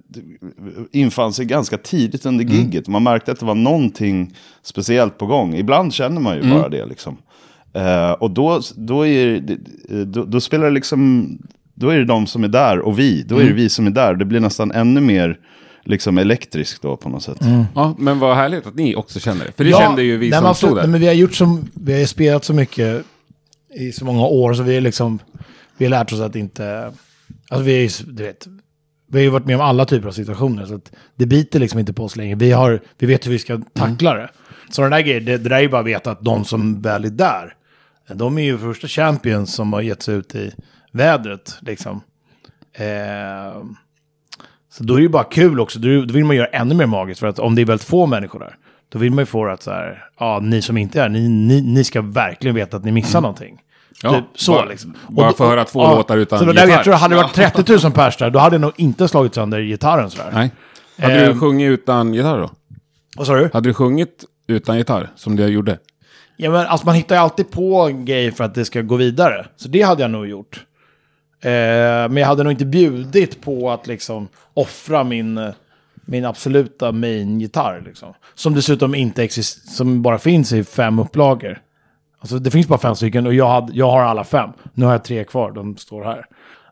infann 0.91 1.33
sig 1.33 1.45
ganska 1.45 1.77
tidigt 1.77 2.25
under 2.25 2.45
gigget. 2.45 2.87
Man 2.87 3.03
märkte 3.03 3.31
att 3.31 3.39
det 3.39 3.45
var 3.45 3.55
någonting 3.55 4.35
speciellt 4.63 5.17
på 5.17 5.25
gång. 5.25 5.55
Ibland 5.55 5.93
känner 5.93 6.21
man 6.21 6.35
ju 6.35 6.49
bara 6.49 6.69
det 6.69 6.85
liksom. 6.85 7.17
Eh, 7.73 8.11
och 8.11 8.31
då, 8.31 8.61
då, 8.75 9.07
är, 9.07 9.43
då, 10.05 10.25
då 10.25 10.39
spelar 10.41 10.65
det 10.65 10.71
liksom, 10.71 11.29
då 11.73 11.89
är 11.89 11.97
det 11.97 12.05
de 12.05 12.27
som 12.27 12.43
är 12.43 12.47
där 12.47 12.79
och 12.79 12.99
vi. 12.99 13.23
Då 13.23 13.37
är 13.37 13.45
det 13.45 13.53
vi 13.53 13.69
som 13.69 13.87
är 13.87 13.91
där. 13.91 14.15
Det 14.15 14.25
blir 14.25 14.39
nästan 14.39 14.71
ännu 14.71 15.01
mer 15.01 15.39
liksom 15.83 16.17
elektriskt 16.17 16.81
då 16.81 16.97
på 16.97 17.09
något 17.09 17.23
sätt. 17.23 17.37
Ja, 17.75 17.95
men 17.97 18.19
vad 18.19 18.35
härligt 18.35 18.67
att 18.67 18.75
ni 18.75 18.95
också 18.95 19.19
känner 19.19 19.45
det. 19.45 19.51
För 19.51 19.63
det 19.63 19.69
Ja, 19.69 19.79
kände 19.79 20.03
ju 20.03 20.17
vi 20.17 20.29
nej, 20.29 20.37
som 20.39 20.45
men 20.45 20.55
stod 20.55 20.75
där. 20.75 20.87
Men 20.87 20.99
vi 20.99 21.07
har 21.07 21.13
gjort 21.13 21.35
som, 21.35 21.69
vi 21.73 21.99
har 21.99 22.05
spelat 22.05 22.45
så 22.45 22.53
mycket 22.53 23.03
i 23.79 23.91
så 23.91 24.05
många 24.05 24.25
år 24.25 24.53
så 24.53 24.63
vi 24.63 24.77
är 24.77 24.81
liksom, 24.81 25.19
vi 25.77 25.85
har 25.85 25.89
lärt 25.89 26.13
oss 26.13 26.19
att 26.19 26.35
inte, 26.35 26.91
alltså 27.49 27.63
vi 27.63 27.73
är 27.77 27.81
ju, 27.81 27.89
du 28.13 28.23
vet, 28.23 28.47
vi 29.11 29.17
har 29.17 29.23
ju 29.23 29.29
varit 29.29 29.45
med 29.45 29.55
om 29.55 29.61
alla 29.61 29.85
typer 29.85 30.07
av 30.07 30.11
situationer 30.11 30.65
så 30.65 30.75
att 30.75 30.91
det 31.15 31.25
biter 31.25 31.59
liksom 31.59 31.79
inte 31.79 31.93
på 31.93 32.03
oss 32.03 32.15
längre. 32.15 32.35
Vi, 32.35 32.51
har, 32.51 32.79
vi 32.97 33.07
vet 33.07 33.27
hur 33.27 33.31
vi 33.31 33.39
ska 33.39 33.61
tackla 33.73 34.13
det. 34.13 34.29
Så 34.69 34.81
den 34.81 34.91
där 34.91 35.01
grejen, 35.01 35.25
det, 35.25 35.37
det 35.37 35.49
där 35.49 35.55
är 35.55 35.61
ju 35.61 35.69
bara 35.69 35.81
att 35.81 35.87
veta 35.87 36.11
att 36.11 36.21
de 36.21 36.45
som 36.45 36.81
väl 36.81 37.05
är 37.05 37.09
där, 37.09 37.55
de 38.13 38.37
är 38.37 38.41
ju 38.41 38.57
första 38.57 38.87
champions 38.87 39.53
som 39.53 39.73
har 39.73 39.81
gett 39.81 40.01
sig 40.01 40.15
ut 40.15 40.35
i 40.35 40.51
vädret 40.91 41.57
liksom. 41.61 42.01
Eh, 42.73 43.63
så 44.69 44.83
då 44.83 44.93
är 44.93 44.97
det 44.97 45.03
ju 45.03 45.09
bara 45.09 45.23
kul 45.23 45.59
också. 45.59 45.79
Då, 45.79 46.05
då 46.05 46.13
vill 46.13 46.25
man 46.25 46.35
göra 46.35 46.47
ännu 46.47 46.75
mer 46.75 46.85
magiskt. 46.85 47.19
För 47.19 47.27
att 47.27 47.39
om 47.39 47.55
det 47.55 47.61
är 47.61 47.65
väldigt 47.65 47.87
få 47.87 48.05
människor 48.05 48.39
där. 48.39 48.55
Då 48.89 48.99
vill 48.99 49.11
man 49.11 49.21
ju 49.21 49.25
få 49.25 49.47
att 49.47 49.63
så 49.63 49.71
här. 49.71 50.03
Ja, 50.19 50.39
ni 50.43 50.61
som 50.61 50.77
inte 50.77 51.01
är 51.01 51.09
ni, 51.09 51.29
ni, 51.29 51.61
ni 51.61 51.83
ska 51.83 52.01
verkligen 52.01 52.55
veta 52.55 52.77
att 52.77 52.83
ni 52.83 52.91
missar 52.91 53.21
någonting. 53.21 53.61
Ja, 54.03 54.13
typ 54.13 54.23
så 54.35 54.51
bara- 54.51 54.65
liksom. 54.65 54.93
bara 55.07 55.29
Och- 55.29 55.37
få 55.37 55.45
höra 55.45 55.65
två 55.65 55.95
låtar 55.95 56.17
utan 56.17 56.39
så 56.39 56.45
där, 56.45 56.53
gitarr. 56.53 56.67
Jag 56.69 56.83
tror 56.83 56.93
hade 56.93 57.15
det 57.15 57.21
varit 57.21 57.33
30 57.55 57.83
000 57.83 57.91
pers 57.93 58.17
där. 58.17 58.29
Då 58.29 58.39
hade 58.39 58.53
jag 58.53 58.61
nog 58.61 58.71
inte 58.75 59.07
slagit 59.07 59.35
sönder 59.35 59.59
gitarren 59.61 60.09
sådär. 60.09 60.31
Nej. 60.33 60.51
Hade 60.99 61.19
du 61.19 61.25
Ehm. 61.31 61.39
sjungit 61.39 61.69
utan 61.69 62.13
gitarr 62.13 62.39
då? 62.39 62.49
Vad 63.17 63.27
sa 63.27 63.35
du? 63.35 63.49
Hade 63.53 63.69
du 63.69 63.73
sjungit 63.73 64.25
utan 64.47 64.77
gitarr, 64.77 65.09
som 65.15 65.35
du 65.35 65.45
gjorde? 65.47 65.77
Ja, 66.37 66.51
men 66.51 66.67
alltså 66.67 66.85
man 66.85 66.95
hittar 66.95 67.15
ju 67.15 67.21
alltid 67.21 67.51
på 67.51 67.81
en 67.87 68.05
grej 68.05 68.31
för 68.31 68.43
att 68.43 68.55
det 68.55 68.65
ska 68.65 68.81
gå 68.81 68.95
vidare. 68.95 69.45
Så 69.57 69.67
det 69.67 69.81
hade 69.81 70.01
jag 70.01 70.11
nog 70.11 70.27
gjort. 70.27 70.63
Eh, 71.43 71.49
men 71.51 72.17
jag 72.17 72.27
hade 72.27 72.43
nog 72.43 72.51
inte 72.53 72.65
bjudit 72.65 73.41
på 73.41 73.71
att 73.71 73.87
liksom 73.87 74.27
offra 74.53 75.03
min, 75.03 75.51
min 76.05 76.25
absoluta 76.25 76.91
main-gitarr. 76.91 77.83
Liksom. 77.85 78.13
Som 78.35 78.55
dessutom 78.55 78.95
inte 78.95 79.23
exist- 79.23 79.67
som 79.75 80.01
bara 80.01 80.17
finns 80.19 80.53
i 80.53 80.63
fem 80.63 80.99
upplagor. 80.99 81.59
Alltså 82.21 82.39
det 82.39 82.51
finns 82.51 82.67
bara 82.67 82.79
fem 82.79 82.95
stycken 82.95 83.25
och 83.27 83.33
jag, 83.33 83.47
hade, 83.49 83.73
jag 83.73 83.91
har 83.91 84.01
alla 84.01 84.23
fem. 84.23 84.49
Nu 84.73 84.85
har 84.85 84.91
jag 84.91 85.03
tre 85.03 85.23
kvar, 85.23 85.51
de 85.51 85.77
står 85.77 86.03
här. 86.03 86.25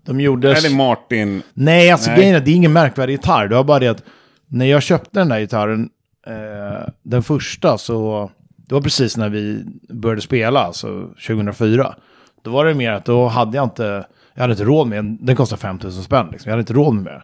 De 0.05 0.19
gjordes... 0.21 0.65
Eller 0.65 0.75
Martin? 0.75 1.41
Nej, 1.53 1.91
alltså 1.91 2.09
Nej. 2.09 2.19
grejen 2.19 2.35
är, 2.35 2.39
det 2.39 2.51
är 2.51 2.55
ingen 2.55 2.73
märkvärdig 2.73 3.13
gitarr. 3.13 3.47
Det 3.47 3.55
var 3.55 3.63
bara 3.63 3.79
det 3.79 3.87
att 3.87 4.03
när 4.47 4.65
jag 4.65 4.83
köpte 4.83 5.19
den 5.19 5.29
där 5.29 5.39
gitarren, 5.39 5.89
eh, 6.27 6.89
den 7.03 7.23
första, 7.23 7.77
så 7.77 8.29
det 8.67 8.73
var 8.75 8.81
precis 8.81 9.17
när 9.17 9.29
vi 9.29 9.63
började 9.89 10.21
spela, 10.21 10.59
alltså 10.59 11.07
2004. 11.27 11.95
Då 12.43 12.51
var 12.51 12.65
det 12.65 12.73
mer 12.73 12.91
att 12.91 13.05
då 13.05 13.27
hade 13.27 13.57
jag 13.57 13.65
inte, 13.65 14.05
jag 14.33 14.41
hade 14.41 14.53
inte 14.53 14.63
råd 14.63 14.87
med 14.87 14.97
den. 14.97 15.25
Den 15.25 15.35
kostar 15.35 15.57
5000 15.57 16.03
spänn, 16.03 16.27
liksom. 16.31 16.49
jag 16.49 16.53
hade 16.53 16.61
inte 16.61 16.73
råd 16.73 16.93
med 16.95 17.13
det. 17.13 17.23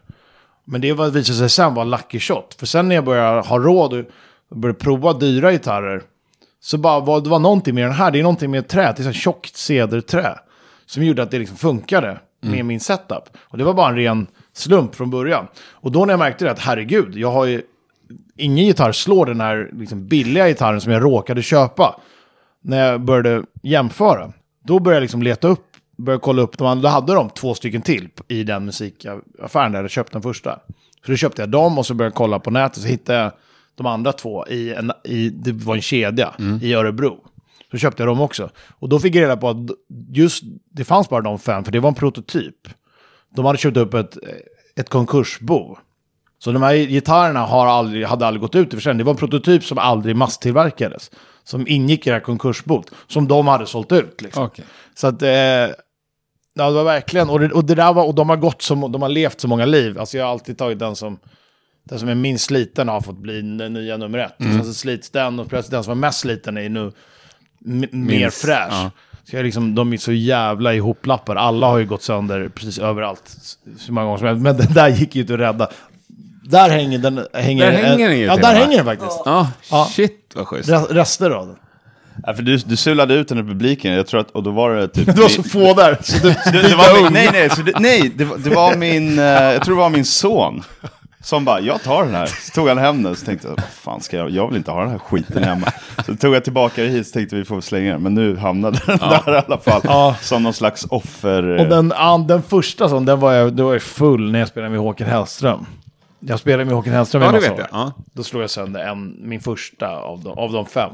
Men 0.64 0.80
det 0.80 0.92
var- 0.92 1.08
visade 1.10 1.38
sig 1.38 1.50
sen 1.50 1.74
var 1.74 1.84
lucky 1.84 2.20
shot. 2.20 2.54
För 2.58 2.66
sen 2.66 2.88
när 2.88 2.94
jag 2.94 3.04
började 3.04 3.40
ha 3.40 3.58
råd 3.58 4.04
och 4.50 4.56
började 4.56 4.78
prova 4.78 5.12
dyra 5.12 5.52
gitarrer, 5.52 6.02
så 6.60 6.78
bara 6.78 7.00
var, 7.00 7.20
det 7.20 7.28
var 7.28 7.38
någonting 7.38 7.74
med 7.74 7.84
den 7.84 7.92
här, 7.92 8.10
det 8.10 8.18
är 8.18 8.22
någonting 8.22 8.50
med 8.50 8.68
trä, 8.68 8.82
det 8.82 8.90
är 8.90 8.94
så 8.94 9.02
här 9.02 9.12
tjockt 9.12 9.56
cederträ. 9.56 10.38
Som 10.86 11.04
gjorde 11.04 11.22
att 11.22 11.30
det 11.30 11.38
liksom 11.38 11.56
funkade 11.56 12.18
med 12.40 12.64
min 12.64 12.80
setup. 12.80 13.24
Och 13.36 13.58
det 13.58 13.64
var 13.64 13.74
bara 13.74 13.88
en 13.88 13.96
ren 13.96 14.26
slump 14.52 14.94
från 14.94 15.10
början. 15.10 15.46
Och 15.70 15.92
då 15.92 16.04
när 16.04 16.12
jag 16.12 16.18
märkte 16.18 16.44
det 16.44 16.50
att 16.50 16.58
herregud, 16.58 17.16
jag 17.16 17.32
har 17.32 17.44
ju... 17.44 17.62
Ingen 18.36 18.66
gitarr 18.66 18.92
slår 18.92 19.26
den 19.26 19.40
här 19.40 19.70
liksom, 19.72 20.06
billiga 20.06 20.48
gitarren 20.48 20.80
som 20.80 20.92
jag 20.92 21.02
råkade 21.04 21.42
köpa. 21.42 22.00
När 22.62 22.90
jag 22.90 23.00
började 23.00 23.44
jämföra. 23.62 24.32
Då 24.64 24.78
började 24.78 24.96
jag 24.96 25.02
liksom 25.02 25.22
leta 25.22 25.48
upp, 25.48 25.66
började 25.96 26.20
kolla 26.20 26.42
upp, 26.42 26.58
de 26.58 26.66
andra, 26.66 26.82
då 26.82 26.88
hade 26.88 27.14
de 27.14 27.30
två 27.30 27.54
stycken 27.54 27.82
till 27.82 28.08
i 28.28 28.44
den 28.44 28.64
musikaffären 28.64 29.72
där 29.72 29.82
jag 29.82 29.90
köpte 29.90 30.12
den 30.12 30.22
första. 30.22 30.58
Så 31.06 31.12
då 31.12 31.16
köpte 31.16 31.42
jag 31.42 31.48
dem 31.48 31.78
och 31.78 31.86
så 31.86 31.94
började 31.94 32.12
jag 32.12 32.16
kolla 32.16 32.38
på 32.38 32.50
nätet 32.50 32.82
så 32.82 32.88
hittade 32.88 33.18
jag 33.18 33.32
de 33.76 33.86
andra 33.86 34.12
två 34.12 34.46
i 34.46 34.74
en, 34.74 34.92
i, 35.04 35.28
det 35.28 35.52
var 35.52 35.74
en 35.74 35.82
kedja 35.82 36.34
i 36.62 36.74
Örebro. 36.74 37.16
Så 37.70 37.78
köpte 37.78 38.02
jag 38.02 38.08
dem 38.08 38.20
också. 38.20 38.50
Och 38.78 38.88
då 38.88 38.98
fick 38.98 39.14
jag 39.14 39.22
reda 39.22 39.36
på 39.36 39.48
att 39.48 39.56
just, 40.12 40.44
det 40.72 40.84
fanns 40.84 41.08
bara 41.08 41.20
de 41.20 41.38
fem, 41.38 41.64
för 41.64 41.72
det 41.72 41.80
var 41.80 41.88
en 41.88 41.94
prototyp. 41.94 42.68
De 43.34 43.44
hade 43.44 43.58
köpt 43.58 43.76
upp 43.76 43.94
ett, 43.94 44.16
ett 44.76 44.88
konkursbo. 44.88 45.76
Så 46.38 46.52
de 46.52 46.62
här 46.62 46.74
gitarrerna 46.74 47.40
har 47.40 47.66
aldrig, 47.66 48.04
hade 48.06 48.26
aldrig 48.26 48.40
gått 48.40 48.54
ut 48.54 48.72
i 48.72 48.76
försäljning. 48.76 48.98
Det 48.98 49.04
var 49.04 49.12
en 49.12 49.18
prototyp 49.18 49.64
som 49.64 49.78
aldrig 49.78 50.16
masstillverkades. 50.16 51.10
Som 51.44 51.68
ingick 51.68 52.06
i 52.06 52.10
det 52.10 52.14
här 52.14 52.20
konkursbot. 52.20 52.90
Som 53.06 53.28
de 53.28 53.46
hade 53.46 53.66
sålt 53.66 53.92
ut. 53.92 54.22
Liksom. 54.22 54.44
Okej. 54.44 54.64
Så 54.94 55.06
att, 55.06 55.22
eh, 55.22 55.28
ja, 55.28 55.74
det 56.54 56.70
var 56.70 56.84
verkligen, 56.84 57.30
och 57.30 57.40
det, 57.40 57.52
och 57.52 57.64
det 57.64 57.74
där 57.74 57.92
var, 57.92 58.06
och 58.06 58.14
de 58.14 58.28
har 58.28 58.36
gått 58.36 58.62
som, 58.62 58.92
de 58.92 59.02
har 59.02 59.08
levt 59.08 59.40
så 59.40 59.48
många 59.48 59.64
liv. 59.64 59.98
Alltså 59.98 60.16
jag 60.18 60.24
har 60.24 60.32
alltid 60.32 60.58
tagit 60.58 60.78
den 60.78 60.96
som, 60.96 61.18
den 61.88 61.98
som 61.98 62.08
är 62.08 62.14
minst 62.14 62.44
sliten 62.44 62.88
har 62.88 63.00
fått 63.00 63.18
bli 63.18 63.42
den 63.42 63.72
nya 63.72 63.96
nummer 63.96 64.18
ett. 64.18 64.40
Mm. 64.40 64.52
Och 64.52 64.64
sen 64.64 64.74
så 64.74 64.78
slits 64.78 65.10
den 65.10 65.38
och 65.40 65.48
plötsligt 65.48 65.70
den 65.70 65.84
som 65.84 65.90
var 65.90 65.94
mest 66.08 66.18
sliten 66.20 66.56
är 66.58 66.68
nu 66.68 66.80
m- 66.84 66.92
mer 67.64 67.88
Minst, 67.90 68.42
fräsch. 68.44 68.68
ja. 68.70 68.90
Så 69.30 69.36
jag 69.36 69.44
liksom, 69.44 69.74
de 69.74 69.92
är 69.92 69.96
så 69.96 70.12
jävla 70.12 70.74
ihoplappade. 70.74 71.40
Alla 71.40 71.66
har 71.66 71.78
ju 71.78 71.86
gått 71.86 72.02
sönder 72.02 72.48
precis 72.48 72.78
överallt. 72.78 73.36
Så 73.78 73.92
många 73.92 74.04
gånger 74.04 74.18
som 74.18 74.26
helst. 74.26 74.42
Men 74.42 74.56
den 74.56 74.72
där 74.74 74.88
gick 74.88 75.14
ju 75.14 75.20
inte 75.20 75.34
att 75.34 75.40
rädda. 75.40 75.68
Där 76.44 76.70
hänger 76.70 76.98
den. 76.98 77.20
Hänger, 77.34 77.66
Där 77.72 77.72
hänger 77.82 78.08
den 78.08 78.18
ju 78.18 78.24
Ja, 78.24 78.36
där 78.36 78.42
med. 78.52 78.62
hänger 78.62 78.76
den 78.76 78.86
faktiskt. 78.86 79.20
Ja, 79.24 79.50
Ja. 79.70 79.88
shit 79.92 80.32
vad 80.34 80.46
schysst. 80.46 80.68
Re- 80.68 80.86
Rester 80.94 81.30
av 81.30 81.46
den. 81.46 81.56
Ja, 82.26 82.34
för 82.34 82.42
du, 82.42 82.56
du 82.56 82.76
sulade 82.76 83.14
ut 83.14 83.28
den 83.28 83.38
i 83.38 83.42
publiken, 83.42 83.92
jag 83.92 84.06
tror 84.06 84.20
att, 84.20 84.30
och 84.30 84.42
då 84.42 84.50
var 84.50 84.74
det 84.74 84.88
typ... 84.88 85.06
Det 85.16 85.20
var 85.22 85.28
så 85.28 85.42
få 85.42 85.74
där. 85.74 85.98
Så 86.02 86.18
det, 86.26 86.36
det, 86.52 86.62
det 86.68 86.74
var 86.76 87.02
min, 87.02 87.12
nej, 87.12 87.28
nej, 87.32 87.50
så 87.50 87.62
det, 87.62 87.72
nej 87.80 88.12
det, 88.16 88.24
var, 88.24 88.38
det 88.38 88.50
var 88.50 88.76
min, 88.76 89.18
eh, 89.18 89.24
jag 89.24 89.64
tror 89.64 89.74
det 89.76 89.80
var 89.82 89.90
min 89.90 90.04
son. 90.04 90.62
Som 91.26 91.44
bara, 91.44 91.60
jag 91.60 91.82
tar 91.82 92.04
den 92.04 92.14
här. 92.14 92.26
Så 92.26 92.52
tog 92.54 92.68
han 92.68 92.78
hem 92.78 93.02
den, 93.02 93.16
så 93.16 93.26
tänkte 93.26 93.48
jag, 93.48 93.54
vad 93.56 93.64
fan 93.64 94.00
ska 94.00 94.16
jag, 94.16 94.30
jag 94.30 94.48
vill 94.48 94.56
inte 94.56 94.70
ha 94.70 94.80
den 94.80 94.90
här 94.90 94.98
skiten 94.98 95.42
hemma. 95.44 95.66
Så 96.06 96.16
tog 96.16 96.34
jag 96.34 96.44
tillbaka 96.44 96.82
det 96.82 96.88
hit, 96.88 97.06
så 97.06 97.12
tänkte 97.12 97.36
vi 97.36 97.44
får 97.44 97.60
slänga 97.60 97.92
den. 97.92 98.02
Men 98.02 98.14
nu 98.14 98.36
hamnade 98.36 98.78
den 98.86 98.98
där 98.98 99.34
i 99.34 99.42
alla 99.46 99.58
fall. 99.58 99.80
Ja. 99.84 100.16
Som 100.20 100.42
någon 100.42 100.52
slags 100.52 100.86
offer. 100.90 101.42
Och 101.42 101.66
den, 101.66 101.92
den 102.26 102.42
första 102.42 102.88
sån, 102.88 103.04
den 103.04 103.20
var 103.20 103.32
jag, 103.32 103.52
då 103.52 103.64
var 103.64 103.72
jag 103.72 103.82
full 103.82 104.32
när 104.32 104.38
jag 104.38 104.48
spelade 104.48 104.70
med 104.70 104.80
Håkan 104.80 105.06
Hellström. 105.06 105.66
Jag 106.20 106.38
spelade 106.38 106.64
med 106.64 106.74
Håkan 106.74 106.92
Hellström 106.92 107.22
i 107.22 107.26
Ja, 107.26 107.32
det 107.32 107.36
massa 107.38 107.50
vet 107.50 107.58
jag. 107.58 107.80
år. 107.80 107.86
Ja. 107.86 107.92
Då 108.12 108.22
slog 108.22 108.42
jag 108.42 108.50
sönder 108.50 108.80
en, 108.80 109.16
min 109.28 109.40
första 109.40 109.96
av 109.96 110.22
de, 110.22 110.38
av 110.38 110.52
de 110.52 110.66
fem. 110.66 110.90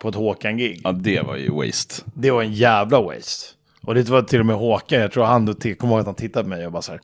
På 0.00 0.08
ett 0.08 0.14
Håkan-gig. 0.14 0.80
Ja, 0.84 0.92
det 0.92 1.20
var 1.20 1.36
ju 1.36 1.50
waste. 1.50 1.94
Det 2.14 2.30
var 2.30 2.42
en 2.42 2.52
jävla 2.52 3.00
waste. 3.00 3.46
Och 3.82 3.94
det 3.94 4.08
var 4.08 4.22
till 4.22 4.40
och 4.40 4.46
med 4.46 4.56
Håkan, 4.56 5.00
jag 5.00 5.12
tror 5.12 5.24
han, 5.24 5.54
kommer 5.78 5.92
ihåg 5.92 6.00
att 6.00 6.06
han 6.06 6.14
tittade 6.14 6.42
på 6.44 6.48
mig 6.48 6.66
och 6.66 6.72
bara 6.72 6.82
så 6.82 6.92
här. 6.92 7.00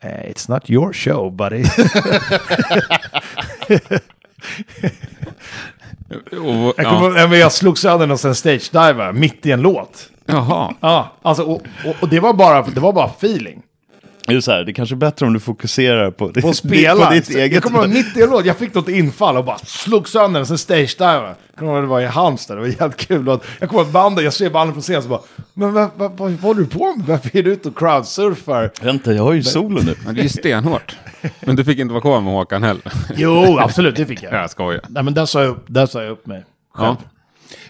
"Eh, 0.00 0.30
It's 0.30 0.50
not 0.50 0.70
your 0.70 0.92
show 0.92 1.30
buddy. 1.36 1.64
Och, 6.32 6.74
Jag, 6.76 6.86
kommer, 6.86 7.18
ja. 7.18 7.36
jag 7.36 7.52
slog 7.52 7.78
sönder 7.78 8.06
någon 8.06 8.18
sån 8.18 8.34
stage 8.34 8.70
diver 8.72 9.12
mitt 9.12 9.46
i 9.46 9.52
en 9.52 9.60
låt. 9.60 10.08
Jaha. 10.26 10.74
Ja, 10.80 11.12
alltså, 11.22 11.42
och, 11.42 11.62
och, 11.86 11.94
och 12.00 12.08
det 12.08 12.20
var 12.20 12.32
bara, 12.34 12.62
det 12.62 12.80
var 12.80 12.92
bara 12.92 13.06
feeling. 13.08 13.62
Det 14.26 14.34
är 14.34 14.40
så 14.40 14.52
här, 14.52 14.64
det 14.64 14.70
är 14.70 14.74
kanske 14.74 14.94
är 14.94 14.96
bättre 14.96 15.26
om 15.26 15.32
du 15.32 15.40
fokuserar 15.40 16.10
på, 16.10 16.32
på 16.32 16.48
att 16.48 16.56
spela. 16.56 17.06
på 17.06 17.12
ditt 17.14 17.30
eget... 17.30 17.52
Jag 17.52 17.62
kommer 17.62 17.78
ihåg 17.78 17.88
mitt 17.88 18.16
i 18.16 18.22
en 18.22 18.30
låt, 18.30 18.46
jag 18.46 18.56
fick 18.56 18.74
något 18.74 18.88
infall 18.88 19.36
och 19.36 19.44
bara 19.44 19.58
slog 19.58 20.08
sönder 20.08 20.40
den, 20.40 20.46
sen 20.46 20.58
stage 20.58 20.96
dive. 20.98 21.34
Jag 21.50 21.58
kommer 21.58 21.72
ihåg 21.72 21.82
det 21.82 21.86
var 21.86 22.00
i 22.00 22.06
Halmstad, 22.06 22.56
det 22.56 22.60
var 22.60 22.68
jävligt 22.68 22.96
kul. 22.96 23.28
Och 23.28 23.44
jag 23.60 23.68
kommer 23.68 23.82
ihåg 23.82 23.92
bandet, 23.92 24.24
jag 24.24 24.32
ser 24.32 24.50
bandet 24.50 24.74
på 24.74 24.80
scenen 24.80 25.02
så 25.02 25.08
bara, 25.08 25.20
men 25.54 25.72
vad, 25.72 25.90
vad, 25.96 26.12
vad, 26.16 26.30
vad 26.30 26.40
håller 26.40 26.60
du 26.60 26.66
på 26.66 26.94
med? 26.96 27.06
Varför 27.06 27.36
är 27.36 27.42
du 27.42 27.52
ute 27.52 27.68
och 27.68 27.78
crowdsurfar? 27.78 28.70
Vänta, 28.82 29.12
jag 29.12 29.22
har 29.22 29.32
ju 29.32 29.42
solo 29.42 29.80
nu. 29.82 29.94
Ja, 30.06 30.12
det 30.12 30.20
är 30.20 30.22
ju 30.22 30.28
stenhårt. 30.28 30.96
Men 31.40 31.56
du 31.56 31.64
fick 31.64 31.78
inte 31.78 31.92
vara 31.92 32.02
kvar 32.02 32.20
med 32.20 32.32
Håkan 32.32 32.62
heller. 32.62 32.92
Jo, 33.16 33.58
absolut, 33.58 33.96
det 33.96 34.06
fick 34.06 34.22
jag. 34.22 34.32
Jag 34.32 34.50
skojar. 34.50 34.80
Nej 34.88 35.02
men 35.02 35.14
där 35.14 35.26
sa 35.26 35.42
jag 35.42 35.50
upp, 35.50 35.64
där 35.66 35.86
sa 35.86 36.02
jag 36.02 36.10
upp 36.12 36.26
mig. 36.26 36.44
Ja. 36.78 36.96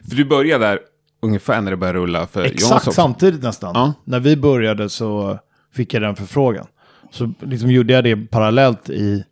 För 0.09 0.17
du 0.17 0.25
började 0.25 0.67
där 0.67 0.79
ungefär 1.23 1.61
när 1.61 1.71
det 1.71 1.77
började 1.77 1.99
rulla 1.99 2.27
för 2.27 2.45
Exakt 2.45 2.73
också. 2.73 2.93
samtidigt 2.93 3.43
nästan. 3.43 3.73
Ja. 3.75 3.93
När 4.05 4.21
vi 4.21 4.37
började 4.37 4.89
så 4.89 5.39
fick 5.77 5.95
jag 5.95 6.03
den 6.03 6.17
förfrågan. 6.17 6.67
Så 7.11 7.33
liksom 7.41 7.71
gjorde 7.71 7.93
jag 7.93 8.05
det 8.05 8.17
parallellt 8.17 8.91
i 8.91 9.25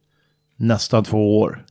nästan 0.57 1.05
två 1.05 1.41
år. 1.41 1.65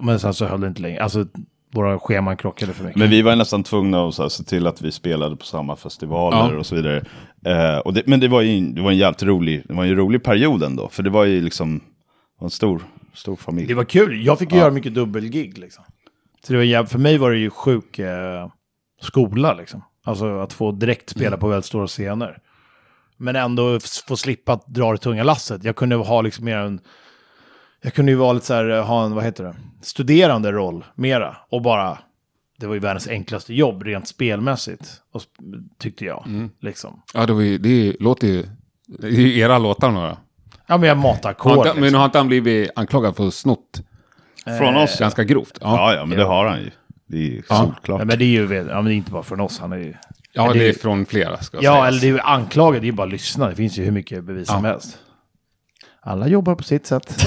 Men 0.00 0.18
sen 0.20 0.34
så 0.34 0.46
höll 0.46 0.60
det 0.60 0.66
inte 0.66 0.82
längre. 0.82 1.02
Alltså 1.02 1.26
våra 1.72 1.98
scheman 1.98 2.36
krockade 2.36 2.72
för 2.72 2.84
mycket. 2.84 2.98
Men 2.98 3.10
vi 3.10 3.22
var 3.22 3.36
nästan 3.36 3.62
tvungna 3.62 4.08
att 4.08 4.14
så 4.14 4.22
här, 4.22 4.28
se 4.28 4.44
till 4.44 4.66
att 4.66 4.82
vi 4.82 4.92
spelade 4.92 5.36
på 5.36 5.44
samma 5.44 5.76
festivaler 5.76 6.52
Ja. 6.52 6.58
och 6.58 6.66
så 6.66 6.74
vidare. 6.74 7.04
Eh, 7.46 7.78
och 7.78 7.94
det, 7.94 8.02
men 8.06 8.20
det 8.20 8.28
var 8.28 8.40
ju 8.40 8.66
det 8.66 8.82
var 8.82 8.90
en 8.90 8.96
jävligt 8.96 9.22
rolig, 9.22 9.62
det 9.68 9.74
var 9.74 9.84
en 9.84 9.96
rolig 9.96 10.22
period 10.24 10.62
ändå. 10.62 10.88
För 10.88 11.02
det 11.02 11.10
var 11.10 11.24
ju 11.24 11.40
liksom 11.40 11.80
var 12.38 12.46
en 12.46 12.50
stor, 12.50 12.82
stor 13.14 13.36
familj. 13.36 13.66
Det 13.68 13.74
var 13.74 13.84
kul. 13.84 14.26
Jag 14.26 14.38
fick 14.38 14.52
ju 14.52 14.58
göra 14.58 14.70
mycket 14.70 14.94
dubbelgig 14.94 15.58
liksom. 15.58 15.84
Så 16.46 16.52
det 16.52 16.56
var 16.56 16.64
jäv... 16.64 16.86
För 16.86 16.98
mig 16.98 17.18
var 17.18 17.30
det 17.30 17.38
ju 17.38 17.50
sjuk 17.50 17.98
eh, 17.98 18.48
skola 19.02 19.54
liksom. 19.54 19.82
Alltså 20.04 20.38
att 20.38 20.52
få 20.52 20.72
direkt 20.72 21.10
spela 21.10 21.36
på 21.36 21.48
väldigt 21.48 21.64
stora 21.64 21.86
scener. 21.86 22.38
Men 23.24 23.36
ändå 23.36 23.78
få 24.08 24.16
slippa 24.16 24.52
att 24.52 24.66
dra 24.66 24.92
det 24.92 24.98
tunga 24.98 25.22
lasset. 25.22 25.64
Jag 25.64 25.76
kunde 25.76 25.96
ha 25.96 26.22
liksom 26.22 26.44
mer 26.44 26.56
en... 26.56 26.80
Jag 27.82 27.94
kunde 27.94 28.12
ju 28.12 28.16
vara 28.18 28.32
lite 28.32 28.46
så 28.46 28.54
här, 28.54 28.70
eh, 28.70 28.84
ha 28.86 29.04
en, 29.04 29.14
vad 29.14 29.24
heter 29.24 29.44
det, 29.44 29.54
studerande 29.82 30.52
roll 30.52 30.84
mera. 30.94 31.36
Och 31.50 31.62
bara, 31.62 31.98
det 32.60 32.66
var 32.66 32.74
ju 32.74 32.80
världens 32.80 33.08
enklaste 33.08 33.54
jobb 33.54 33.82
rent 33.82 34.08
spelmässigt. 34.08 34.90
Och, 35.12 35.22
tyckte 35.78 36.04
jag, 36.04 36.24
liksom. 36.60 37.02
Ja, 37.14 37.26
det, 37.26 37.32
var 37.32 37.40
ju, 37.40 37.58
det 37.58 37.96
låter 38.00 38.26
ju... 38.26 38.46
Det 38.86 39.06
är 39.06 39.10
ju 39.10 39.38
era 39.38 39.58
låtar 39.58 39.90
några. 39.90 40.16
Ja 40.66 40.76
men 40.78 40.88
jag 40.88 40.98
matar 40.98 41.30
ackord. 41.30 41.56
inte, 41.56 41.74
Men 41.74 41.82
Liksom. 41.82 41.98
har 41.98 42.04
inte 42.04 42.18
han 42.18 42.28
blivit 42.28 42.70
anklagad 42.76 43.16
för 43.16 43.30
snott 43.30 43.82
Från 44.58 44.76
oss? 44.76 44.98
ganska 44.98 45.24
grovt? 45.24 45.58
Ja, 45.60 45.92
Ja, 45.92 45.98
ja, 45.98 46.06
men 46.06 46.18
det 46.18 46.24
har 46.24 46.46
han 46.46 46.58
ju. 46.60 46.70
Det 47.06 47.16
är 47.16 47.20
ju 47.22 47.42
Ja. 47.48 47.56
solklart. 47.56 48.00
Ja, 48.00 48.04
men 48.04 48.18
det 48.18 48.24
är 48.24 48.26
ju, 48.26 48.54
ja, 48.54 48.74
men 48.74 48.84
det 48.84 48.92
är 48.92 48.96
inte 48.96 49.10
bara 49.10 49.22
från 49.22 49.40
oss, 49.40 49.58
han 49.58 49.72
är 49.72 49.76
ju... 49.76 49.94
ja 50.34 50.52
det 50.52 50.58
det 50.58 50.68
är- 50.68 50.72
från 50.72 51.06
flera 51.06 51.40
ska 51.42 51.56
jag 51.56 51.64
Ja, 51.64 51.72
säga. 51.74 51.86
eller 51.86 52.00
det 52.00 52.06
är 52.06 52.12
ju 52.12 52.20
anklagad, 52.20 52.82
det 52.82 52.84
är 52.84 52.86
ju 52.86 52.92
bara 52.92 53.06
att 53.06 53.12
lyssna. 53.12 53.48
Det 53.48 53.54
finns 53.54 53.78
ju 53.78 53.84
hur 53.84 53.90
mycket 53.92 54.24
bevis 54.24 54.48
som 54.48 54.64
Ja. 54.64 54.70
helst. 54.70 54.98
Alla 56.00 56.28
jobbar 56.28 56.54
på 56.54 56.62
sitt 56.62 56.86
sätt. 56.86 57.26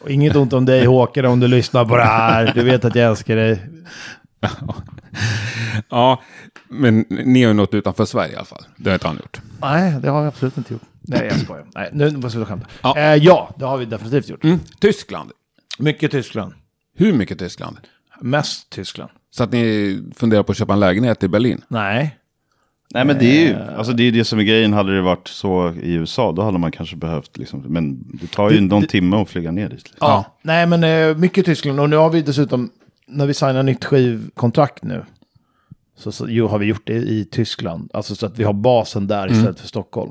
Och 0.00 0.10
inget 0.10 0.36
ont 0.36 0.52
om 0.52 0.64
dig 0.64 0.84
Håkan 0.86 1.24
om 1.24 1.40
du 1.40 1.48
lyssnar 1.48 1.84
på 1.84 1.96
det 1.96 2.04
här. 2.04 2.52
Du 2.54 2.62
vet 2.64 2.84
att 2.84 2.94
jag 2.94 3.10
älskar 3.10 3.36
dig. 3.36 3.62
Ja, 5.88 6.22
men 6.68 7.04
ni 7.08 7.42
har 7.42 7.48
ju 7.48 7.54
nått 7.54 7.74
utanför 7.74 8.04
Sverige 8.04 8.32
i 8.32 8.36
alla 8.36 8.44
fall. 8.44 8.64
Det 8.76 8.90
har 8.90 8.94
inte 8.94 9.06
han 9.06 9.16
gjort. 9.16 9.40
Nej, 9.60 9.94
det 10.02 10.08
har 10.10 10.22
vi 10.22 10.28
absolut 10.28 10.56
inte 10.58 10.72
gjort. 10.72 10.82
Nej, 11.00 11.26
jag 11.30 11.38
skojar. 11.40 11.64
Nej, 11.74 11.90
nu 11.92 12.10
måste 12.16 12.38
vi 12.38 12.44
skämta. 12.44 12.66
Ja. 12.82 12.98
Eh, 12.98 13.14
ja, 13.14 13.54
det 13.58 13.64
har 13.64 13.78
vi 13.78 13.84
definitivt 13.84 14.28
gjort. 14.28 14.44
Mm. 14.44 14.58
Tyskland. 14.80 15.30
Mycket 15.78 16.10
Tyskland. 16.10 16.54
Hur 16.96 17.12
mycket 17.12 17.38
Tyskland? 17.38 17.76
Mest 18.20 18.70
Tyskland. 18.70 19.10
Så 19.30 19.42
att 19.44 19.52
ni 19.52 19.98
funderar 20.16 20.42
på 20.42 20.52
att 20.52 20.58
köpa 20.58 20.72
en 20.72 20.80
lägenhet 20.80 21.22
i 21.22 21.28
Berlin? 21.28 21.62
Nej. 21.68 22.16
Nej 22.94 23.04
men 23.04 23.18
det 23.18 23.24
är 23.24 23.48
ju, 23.48 23.56
alltså 23.76 23.92
det 23.92 24.02
är 24.02 24.12
det 24.12 24.24
som 24.24 24.38
är 24.38 24.42
grejen. 24.42 24.72
Hade 24.72 24.94
det 24.96 25.02
varit 25.02 25.28
så 25.28 25.74
i 25.82 25.92
USA, 25.92 26.32
då 26.32 26.42
hade 26.42 26.58
man 26.58 26.72
kanske 26.72 26.96
behövt 26.96 27.36
liksom, 27.38 27.60
men 27.68 27.98
det 28.20 28.26
tar 28.30 28.50
ju 28.50 28.56
Det- 28.56 28.62
någon 28.66 28.80
det- 28.82 28.86
timme 28.88 29.16
att 29.16 29.28
flyga 29.28 29.50
ner 29.50 29.68
dit. 29.68 29.84
Ja. 29.86 29.94
Ja. 30.00 30.36
Nej, 30.42 30.66
men 30.66 30.84
eh, 30.84 31.16
mycket 31.16 31.44
Tyskland. 31.44 31.80
Och 31.80 31.90
nu 31.90 31.96
har 31.96 32.10
vi 32.10 32.22
dessutom, 32.22 32.70
när 33.06 33.26
vi 33.26 33.34
signar 33.34 33.62
nytt 33.62 33.84
skivkontrakt 33.84 34.84
nu, 34.84 35.04
så, 35.96 36.12
så 36.12 36.26
jo, 36.28 36.46
har 36.46 36.58
vi 36.58 36.66
gjort 36.66 36.86
det 36.86 36.94
i 36.94 37.24
Tyskland. 37.24 37.90
Alltså 37.94 38.14
så 38.14 38.26
att 38.26 38.38
vi 38.38 38.44
har 38.44 38.52
basen 38.52 39.06
där 39.06 39.32
istället 39.32 39.60
för 39.60 39.68
Stockholm. 39.68 40.10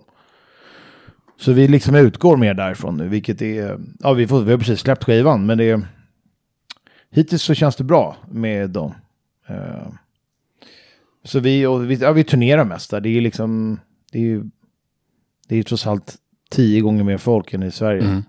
Så 1.39 1.51
vi 1.53 1.67
liksom 1.67 1.95
utgår 1.95 2.37
mer 2.37 2.53
därifrån 2.53 2.97
nu, 2.97 3.07
vilket 3.07 3.41
är, 3.41 3.79
ja 3.99 4.13
vi, 4.13 4.27
får, 4.27 4.41
vi 4.41 4.51
har 4.51 4.57
precis 4.57 4.79
släppt 4.79 5.03
skivan, 5.03 5.45
men 5.45 5.57
det 5.57 5.63
är, 5.63 5.81
hittills 7.11 7.43
så 7.43 7.53
känns 7.53 7.75
det 7.75 7.83
bra 7.83 8.17
med 8.31 8.69
dem. 8.69 8.93
Eh, 9.47 9.87
så 11.23 11.39
vi, 11.39 11.65
och 11.65 11.91
vi, 11.91 11.95
ja, 11.95 12.11
vi 12.11 12.23
turnerar 12.23 12.63
mest 12.65 12.91
där, 12.91 13.01
det 13.01 13.09
är 13.09 13.21
liksom, 13.21 13.79
det 14.11 14.17
är 14.17 14.23
ju, 14.23 14.43
det 15.47 15.55
är 15.55 15.63
trots 15.63 15.87
allt 15.87 16.15
tio 16.49 16.81
gånger 16.81 17.03
mer 17.03 17.17
folk 17.17 17.53
än 17.53 17.63
i 17.63 17.71
Sverige. 17.71 18.01
Mm. 18.01 18.23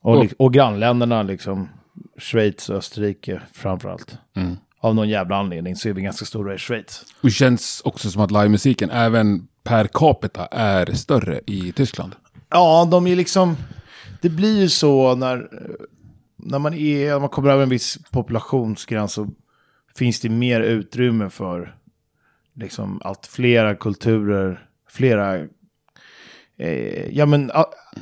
Och, 0.00 0.16
Och- 0.18 0.32
och 0.38 0.52
grannländerna, 0.54 1.22
liksom 1.22 1.68
Schweiz 2.18 2.68
och 2.70 2.76
Österrike 2.76 3.42
framförallt. 3.52 4.18
Mm. 4.36 4.56
Av 4.82 4.94
någon 4.94 5.08
jävla 5.08 5.36
anledning 5.36 5.76
så 5.76 5.88
är 5.88 5.92
vi 5.92 6.02
ganska 6.02 6.24
stora 6.24 6.54
i 6.54 6.58
Schweiz. 6.58 7.04
Och 7.20 7.28
det 7.28 7.30
känns 7.30 7.80
också 7.84 8.10
som 8.10 8.22
att 8.22 8.30
livemusiken 8.30 8.90
även 8.90 9.48
per 9.62 9.84
capita 9.92 10.46
är 10.46 10.92
större 10.92 11.40
i 11.46 11.72
Tyskland. 11.72 12.16
Ja, 12.50 12.88
de 12.90 13.06
är 13.06 13.16
liksom... 13.16 13.56
Det 14.22 14.28
blir 14.28 14.60
ju 14.60 14.68
så 14.68 15.14
när, 15.14 15.48
när 16.44 16.58
man, 16.58 16.74
är, 16.74 17.10
när 17.10 17.20
man 17.20 17.28
kommer 17.28 17.50
över 17.50 17.62
en 17.62 17.68
viss 17.68 17.98
populationsgräns 18.10 19.12
så 19.12 19.28
finns 19.96 20.20
det 20.20 20.28
mer 20.28 20.60
utrymme 20.60 21.30
för 21.30 21.76
liksom 22.54 23.00
allt 23.04 23.26
flera 23.26 23.74
kulturer, 23.74 24.66
flera... 24.88 25.38
Eh, 26.58 27.16
ja 27.16 27.26
men 27.26 27.50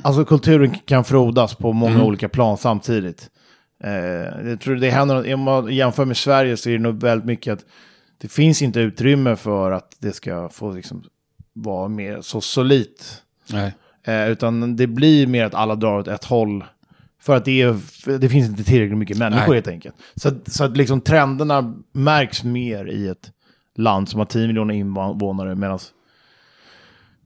alltså 0.01 0.25
kulturen 0.25 0.75
kan 0.85 1.03
frodas 1.03 1.55
på 1.55 1.73
många 1.73 2.03
olika 2.03 2.29
plan 2.29 2.57
samtidigt. 2.57 3.29
Eh, 3.83 4.49
jag 4.49 4.61
tror 4.61 4.75
det 4.75 4.89
händer, 4.89 5.33
om 5.33 5.39
man 5.39 5.73
jämför 5.73 6.05
med 6.05 6.17
Sverige 6.17 6.57
så 6.57 6.69
är 6.69 6.73
det 6.73 6.79
nog 6.79 7.01
väldigt 7.01 7.25
mycket 7.25 7.53
att 7.53 7.65
det 8.17 8.27
finns 8.27 8.61
inte 8.61 8.79
utrymme 8.79 9.35
för 9.35 9.71
att 9.71 9.95
det 9.99 10.11
ska 10.11 10.49
få 10.49 10.71
liksom 10.71 11.03
vara 11.53 11.87
mer 11.87 12.21
så 12.21 12.41
solitt. 12.41 13.23
Eh, 14.03 14.29
utan 14.29 14.75
det 14.75 14.87
blir 14.87 15.27
mer 15.27 15.45
att 15.45 15.53
alla 15.53 15.75
drar 15.75 15.99
åt 15.99 16.07
ett 16.07 16.23
håll. 16.23 16.63
För 17.21 17.35
att 17.35 17.45
det, 17.45 17.61
är, 17.61 17.77
det 18.19 18.29
finns 18.29 18.49
inte 18.49 18.63
tillräckligt 18.63 18.97
mycket 18.97 19.17
människor 19.17 19.47
Nej. 19.47 19.55
helt 19.55 19.67
enkelt. 19.67 19.95
Så, 20.15 20.31
så 20.45 20.63
att 20.63 20.77
liksom 20.77 21.01
trenderna 21.01 21.73
märks 21.91 22.43
mer 22.43 22.85
i 22.85 23.07
ett 23.07 23.31
land 23.75 24.09
som 24.09 24.19
har 24.19 24.25
10 24.25 24.47
miljoner 24.47 24.73
invånare. 24.73 25.55
Medan 25.55 25.79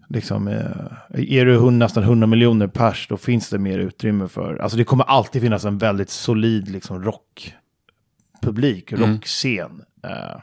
liksom, 0.09 0.47
eh, 0.47 1.35
är 1.37 1.45
du 1.45 1.71
nästan 1.71 2.03
100 2.03 2.27
miljoner 2.27 2.67
pers 2.67 3.07
då 3.07 3.17
finns 3.17 3.49
det 3.49 3.57
mer 3.57 3.79
utrymme 3.79 4.27
för. 4.27 4.57
Alltså 4.57 4.77
det 4.77 4.83
kommer 4.83 5.03
alltid 5.03 5.41
finnas 5.41 5.65
en 5.65 5.77
väldigt 5.77 6.09
solid 6.09 6.69
liksom, 6.69 7.03
rockpublik, 7.03 8.91
Mm. 8.91 9.13
rockscen. 9.13 9.81
Eh, 10.03 10.39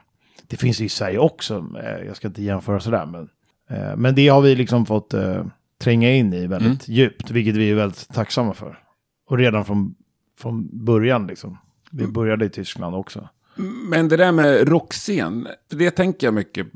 det 0.47 0.57
finns 0.57 0.81
ju 0.81 0.85
i 0.85 0.89
Sverige 0.89 1.19
också. 1.19 1.67
Eh, 1.83 2.07
jag 2.07 2.17
ska 2.17 2.29
inte 2.29 2.43
jämföra 2.43 2.81
sådär. 2.81 3.07
Men, 3.07 3.29
men 3.97 4.15
det 4.15 4.29
har 4.29 4.41
vi 4.41 4.55
liksom 4.55 4.87
fått 4.87 5.15
tränga 5.83 6.13
in 6.15 6.33
i 6.33 6.47
väldigt 6.47 6.89
djupt, 6.89 7.31
vilket 7.31 7.57
vi 7.57 7.71
är 7.71 7.75
väldigt 7.75 8.09
tacksamma 8.09 8.55
för. 8.55 8.79
Och 9.31 9.39
redan 9.39 9.65
från, 9.65 9.95
från 10.39 10.85
början 10.85 11.27
liksom. 11.27 11.59
Vi 11.91 12.07
började 12.07 12.45
i 12.45 12.49
Tyskland 12.49 12.95
också. 12.97 13.29
Men 13.89 14.09
det 14.09 14.17
där 14.17 14.33
med 14.33 14.69
rockscen, 14.69 15.49
för 15.71 15.77
det 15.77 15.91
tänker 15.91 16.27
jag 16.27 16.35
mycket. 16.35 16.67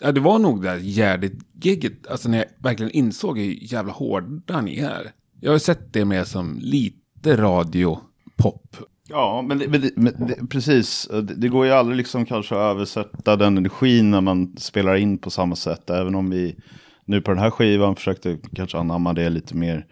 Ja, 0.00 0.12
det 0.12 0.20
var 0.20 0.38
nog 0.38 0.62
det 0.62 0.68
där 0.68 0.78
Gärdet-giget, 0.78 2.06
alltså 2.06 2.28
när 2.28 2.38
jag 2.38 2.46
verkligen 2.58 2.92
insåg 2.92 3.38
hur 3.38 3.72
jävla 3.72 3.92
hårda 3.92 4.60
ni 4.60 4.78
är. 4.78 5.12
Jag 5.40 5.52
har 5.52 5.58
sett 5.58 5.92
det 5.92 6.04
mer 6.04 6.24
som 6.24 6.58
lite 6.60 7.36
radio-pop. 7.36 8.76
Ja, 9.08 9.44
men, 9.48 9.58
det, 9.58 9.68
men, 9.68 9.80
det, 9.80 9.90
men 9.96 10.26
det, 10.26 10.48
precis. 10.50 11.08
Det, 11.10 11.22
det 11.22 11.48
går 11.48 11.66
ju 11.66 11.72
aldrig 11.72 11.96
liksom 11.96 12.26
kanske 12.26 12.54
att 12.54 12.76
översätta 12.76 13.36
den 13.36 13.56
energin 13.56 14.10
när 14.10 14.20
man 14.20 14.56
spelar 14.56 14.96
in 14.96 15.18
på 15.18 15.30
samma 15.30 15.56
sätt. 15.56 15.90
Även 15.90 16.14
om 16.14 16.30
vi 16.30 16.56
nu 17.04 17.20
på 17.20 17.30
den 17.30 17.40
här 17.40 17.50
skivan 17.50 17.96
försökte 17.96 18.38
kanske 18.52 18.78
anamma 18.78 19.12
det 19.12 19.28
lite 19.28 19.56
mer. 19.56 19.86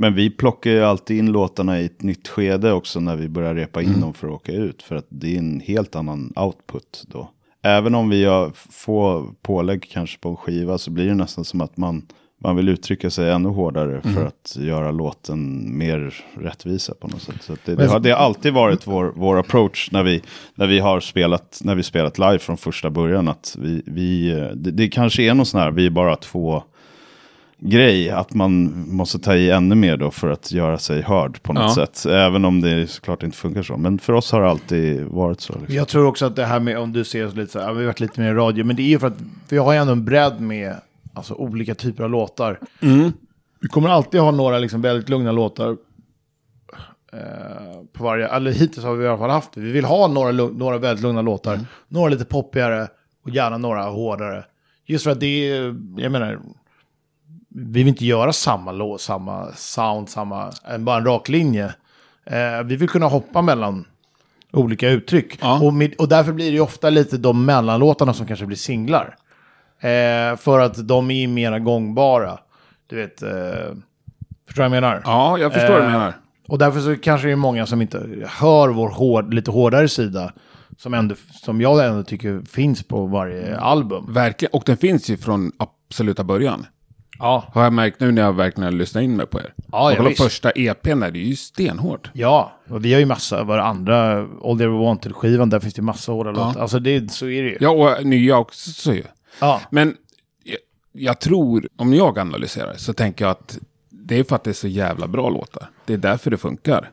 Men 0.00 0.14
vi 0.14 0.30
plockar 0.30 0.70
ju 0.70 0.84
alltid 0.84 1.18
in 1.18 1.32
låtarna 1.32 1.80
i 1.80 1.84
ett 1.84 2.02
nytt 2.02 2.28
skede 2.28 2.72
också 2.72 3.00
när 3.00 3.16
vi 3.16 3.28
börjar 3.28 3.54
repa 3.54 3.82
in 3.82 4.00
dem 4.00 4.14
för 4.14 4.28
att 4.28 4.34
åka 4.34 4.52
ut. 4.52 4.82
För 4.82 4.96
att 4.96 5.06
det 5.08 5.34
är 5.34 5.38
en 5.38 5.60
helt 5.60 5.96
annan 5.96 6.32
output 6.36 7.04
då. 7.08 7.30
Även 7.62 7.94
om 7.94 8.10
vi 8.10 8.24
har 8.24 8.50
få 8.54 9.26
pålägg 9.42 9.90
kanske 9.92 10.18
på 10.18 10.28
en 10.28 10.36
skiva 10.36 10.78
så 10.78 10.90
blir 10.90 11.06
det 11.06 11.14
nästan 11.14 11.44
som 11.44 11.60
att 11.60 11.76
man, 11.76 12.06
man 12.42 12.56
vill 12.56 12.68
uttrycka 12.68 13.10
sig 13.10 13.30
ännu 13.30 13.48
hårdare 13.48 14.00
för 14.02 14.26
att 14.26 14.56
göra 14.60 14.90
låten 14.90 15.70
mer 15.78 16.14
rättvisa 16.34 16.94
på 16.94 17.08
något 17.08 17.22
sätt. 17.22 17.42
Så 17.42 17.56
det, 17.64 17.74
det, 17.74 17.86
har, 17.86 18.00
det 18.00 18.10
har 18.10 18.18
alltid 18.18 18.52
varit 18.52 18.86
vår, 18.86 19.12
vår 19.16 19.38
approach 19.38 19.90
när 19.92 20.02
vi, 20.02 20.22
när 20.54 20.66
vi 20.66 20.78
har 20.78 21.00
spelat, 21.00 21.60
när 21.64 21.74
vi 21.74 21.82
spelat 21.82 22.18
live 22.18 22.38
från 22.38 22.56
första 22.56 22.90
början. 22.90 23.28
Att 23.28 23.56
vi, 23.58 23.82
vi, 23.86 24.30
det, 24.54 24.70
det 24.70 24.88
kanske 24.88 25.22
är 25.22 25.34
någon 25.34 25.46
sån 25.46 25.60
här, 25.60 25.70
vi 25.70 25.86
är 25.86 25.90
bara 25.90 26.16
två 26.16 26.62
grej 27.60 28.10
att 28.10 28.34
man 28.34 28.84
måste 28.88 29.18
ta 29.18 29.34
i 29.34 29.50
ännu 29.50 29.74
mer 29.74 29.96
då 29.96 30.10
för 30.10 30.28
att 30.30 30.52
göra 30.52 30.78
sig 30.78 31.02
hörd 31.02 31.42
på 31.42 31.52
något 31.52 31.76
Ja. 31.76 31.86
sätt. 31.86 32.06
Även 32.06 32.44
om 32.44 32.60
det 32.60 32.86
såklart 32.90 33.22
inte 33.22 33.36
funkar 33.36 33.62
så. 33.62 33.76
Men 33.76 33.98
för 33.98 34.12
oss 34.12 34.32
har 34.32 34.40
det 34.40 34.48
alltid 34.48 35.04
varit 35.04 35.40
så. 35.40 35.52
Liksom. 35.58 35.74
Jag 35.74 35.88
tror 35.88 36.06
också 36.06 36.26
att 36.26 36.36
det 36.36 36.44
här 36.44 36.60
med, 36.60 36.78
om 36.78 36.92
du 36.92 37.04
ser 37.04 37.26
oss 37.26 37.34
lite 37.34 37.52
så 37.52 37.60
här, 37.60 37.72
vi 37.72 37.78
har 37.78 37.86
varit 37.86 38.00
lite 38.00 38.20
mer 38.20 38.30
i 38.30 38.34
radio, 38.34 38.64
men 38.64 38.76
det 38.76 38.82
är 38.82 38.88
ju 38.88 38.98
för 38.98 39.06
att 39.06 39.18
vi 39.48 39.58
har 39.58 39.72
ju 39.72 39.78
ändå 39.78 39.92
en 39.92 40.04
bredd 40.04 40.40
med 40.40 40.74
alltså, 41.14 41.34
olika 41.34 41.74
typer 41.74 42.04
av 42.04 42.10
låtar. 42.10 42.58
Vi 43.60 43.68
kommer 43.68 43.88
alltid 43.88 44.20
ha 44.20 44.30
några 44.30 44.58
liksom 44.58 44.82
väldigt 44.82 45.08
lugna 45.08 45.32
låtar. 45.32 45.76
Eh, 47.12 47.82
på 47.92 48.04
varje, 48.04 48.28
eller 48.28 48.52
hittills 48.52 48.84
har 48.84 48.94
vi 48.94 49.04
i 49.04 49.08
alla 49.08 49.18
fall 49.18 49.30
haft 49.30 49.52
det. 49.52 49.60
Vi 49.60 49.72
vill 49.72 49.84
ha 49.84 50.08
några, 50.08 50.32
några 50.32 50.78
väldigt 50.78 51.02
lugna 51.02 51.22
låtar, 51.22 51.60
några 51.88 52.08
lite 52.10 52.24
poppigare 52.24 52.88
och 53.24 53.30
gärna 53.30 53.58
några 53.58 53.82
hårdare. 53.82 54.44
Just 54.86 55.04
för 55.04 55.10
att 55.10 55.20
det 55.20 55.26
är, 55.50 55.76
jag 55.96 56.12
menar, 56.12 56.38
vi 57.54 57.72
vill 57.72 57.88
inte 57.88 58.06
göra 58.06 58.32
samma 58.32 58.72
låt, 58.72 59.00
samma 59.00 59.52
sound, 59.52 60.08
samma, 60.08 60.52
bara 60.78 60.96
en 60.96 61.04
rak 61.04 61.28
linje. 61.28 61.74
Eh, 62.26 62.62
vi 62.64 62.76
vill 62.76 62.88
kunna 62.88 63.06
hoppa 63.06 63.42
mellan 63.42 63.84
olika 64.52 64.88
uttryck. 64.88 65.38
Ja. 65.40 65.60
Och, 65.60 65.74
med, 65.74 65.94
och 65.94 66.08
därför 66.08 66.32
blir 66.32 66.46
det 66.46 66.52
ju 66.52 66.60
ofta 66.60 66.90
lite 66.90 67.18
de 67.18 67.44
mellanlåtarna 67.44 68.14
som 68.14 68.26
kanske 68.26 68.46
blir 68.46 68.56
singlar. 68.56 69.16
Eh, 69.80 70.36
för 70.36 70.60
att 70.60 70.88
de 70.88 71.10
är 71.10 71.28
mera 71.28 71.58
gångbara. 71.58 72.38
Du 72.86 72.96
vet, 72.96 73.22
eh, 73.22 73.30
förstår 73.30 73.74
du 74.46 74.54
vad 74.54 74.64
jag 74.64 74.70
menar? 74.70 75.02
Ja, 75.04 75.38
jag 75.38 75.52
förstår 75.52 75.72
vad 75.72 75.82
du 75.82 75.86
Eh, 75.86 75.92
menar. 75.92 76.14
Och 76.48 76.58
därför 76.58 76.80
så 76.80 76.96
kanske 76.96 77.26
det 77.28 77.32
är 77.32 77.36
många 77.36 77.66
som 77.66 77.82
inte 77.82 78.26
hör 78.26 78.68
vår 78.68 78.88
hård, 78.88 79.34
lite 79.34 79.50
hårdare 79.50 79.88
sida. 79.88 80.32
Som, 80.78 80.94
ändå, 80.94 81.14
som 81.32 81.60
jag 81.60 81.86
ändå 81.86 82.02
tycker 82.02 82.42
finns 82.50 82.82
på 82.82 83.06
varje 83.06 83.58
album. 83.58 84.12
Verkligen. 84.12 84.50
Och 84.52 84.62
den 84.66 84.76
finns 84.76 85.10
ju 85.10 85.16
från 85.16 85.52
absoluta 85.58 86.24
början. 86.24 86.66
Ja, 87.20 87.44
Har 87.52 87.62
jag 87.64 87.72
märkt 87.72 88.00
nu 88.00 88.12
när 88.12 88.22
jag 88.22 88.32
verkligen 88.32 88.78
lyssnar 88.78 89.02
in 89.02 89.16
mig 89.16 89.26
på 89.26 89.38
er. 89.40 89.54
Ja, 89.56 89.64
ja, 89.72 89.90
och 89.90 89.96
kolla 89.96 90.08
visst. 90.08 90.22
första 90.22 90.50
EPn 90.50 91.00
där, 91.00 91.10
det 91.10 91.18
är 91.18 91.24
ju 91.24 91.36
stenhårt. 91.36 92.10
ja. 92.12 92.52
Och 92.68 92.84
vi 92.84 92.92
har 92.92 93.00
ju 93.00 93.06
massa, 93.06 93.44
våra 93.44 93.64
andra 93.64 94.18
All 94.44 94.58
They 94.58 94.66
Ever 94.66 94.78
Wanted-skivan, 94.78 95.50
där 95.50 95.60
finns 95.60 95.74
det 95.74 95.82
massa 95.82 96.12
hårda 96.12 96.30
låtar. 96.30 96.60
Alltså 96.60 96.78
det, 96.78 97.12
så 97.12 97.26
är 97.26 97.42
det 97.42 97.48
ju. 97.48 97.56
Ja, 97.60 97.70
och 97.70 98.06
nya 98.06 98.38
också 98.38 98.70
så 98.70 98.92
ju. 98.92 99.02
Ja. 99.40 99.60
Men 99.70 99.96
jag, 100.44 100.58
jag 100.92 101.20
tror, 101.20 101.68
om 101.76 101.94
jag 101.94 102.18
analyserar, 102.18 102.74
så 102.76 102.92
tänker 102.92 103.24
jag 103.24 103.30
att 103.32 103.58
det 103.90 104.18
är 104.18 104.24
för 104.24 104.36
att 104.36 104.44
det 104.44 104.50
är 104.50 104.54
så 104.54 104.68
jävla 104.68 105.06
bra 105.06 105.30
låtar. 105.30 105.70
Det 105.84 105.92
är 105.92 105.98
därför 105.98 106.30
det 106.30 106.36
funkar. 106.38 106.90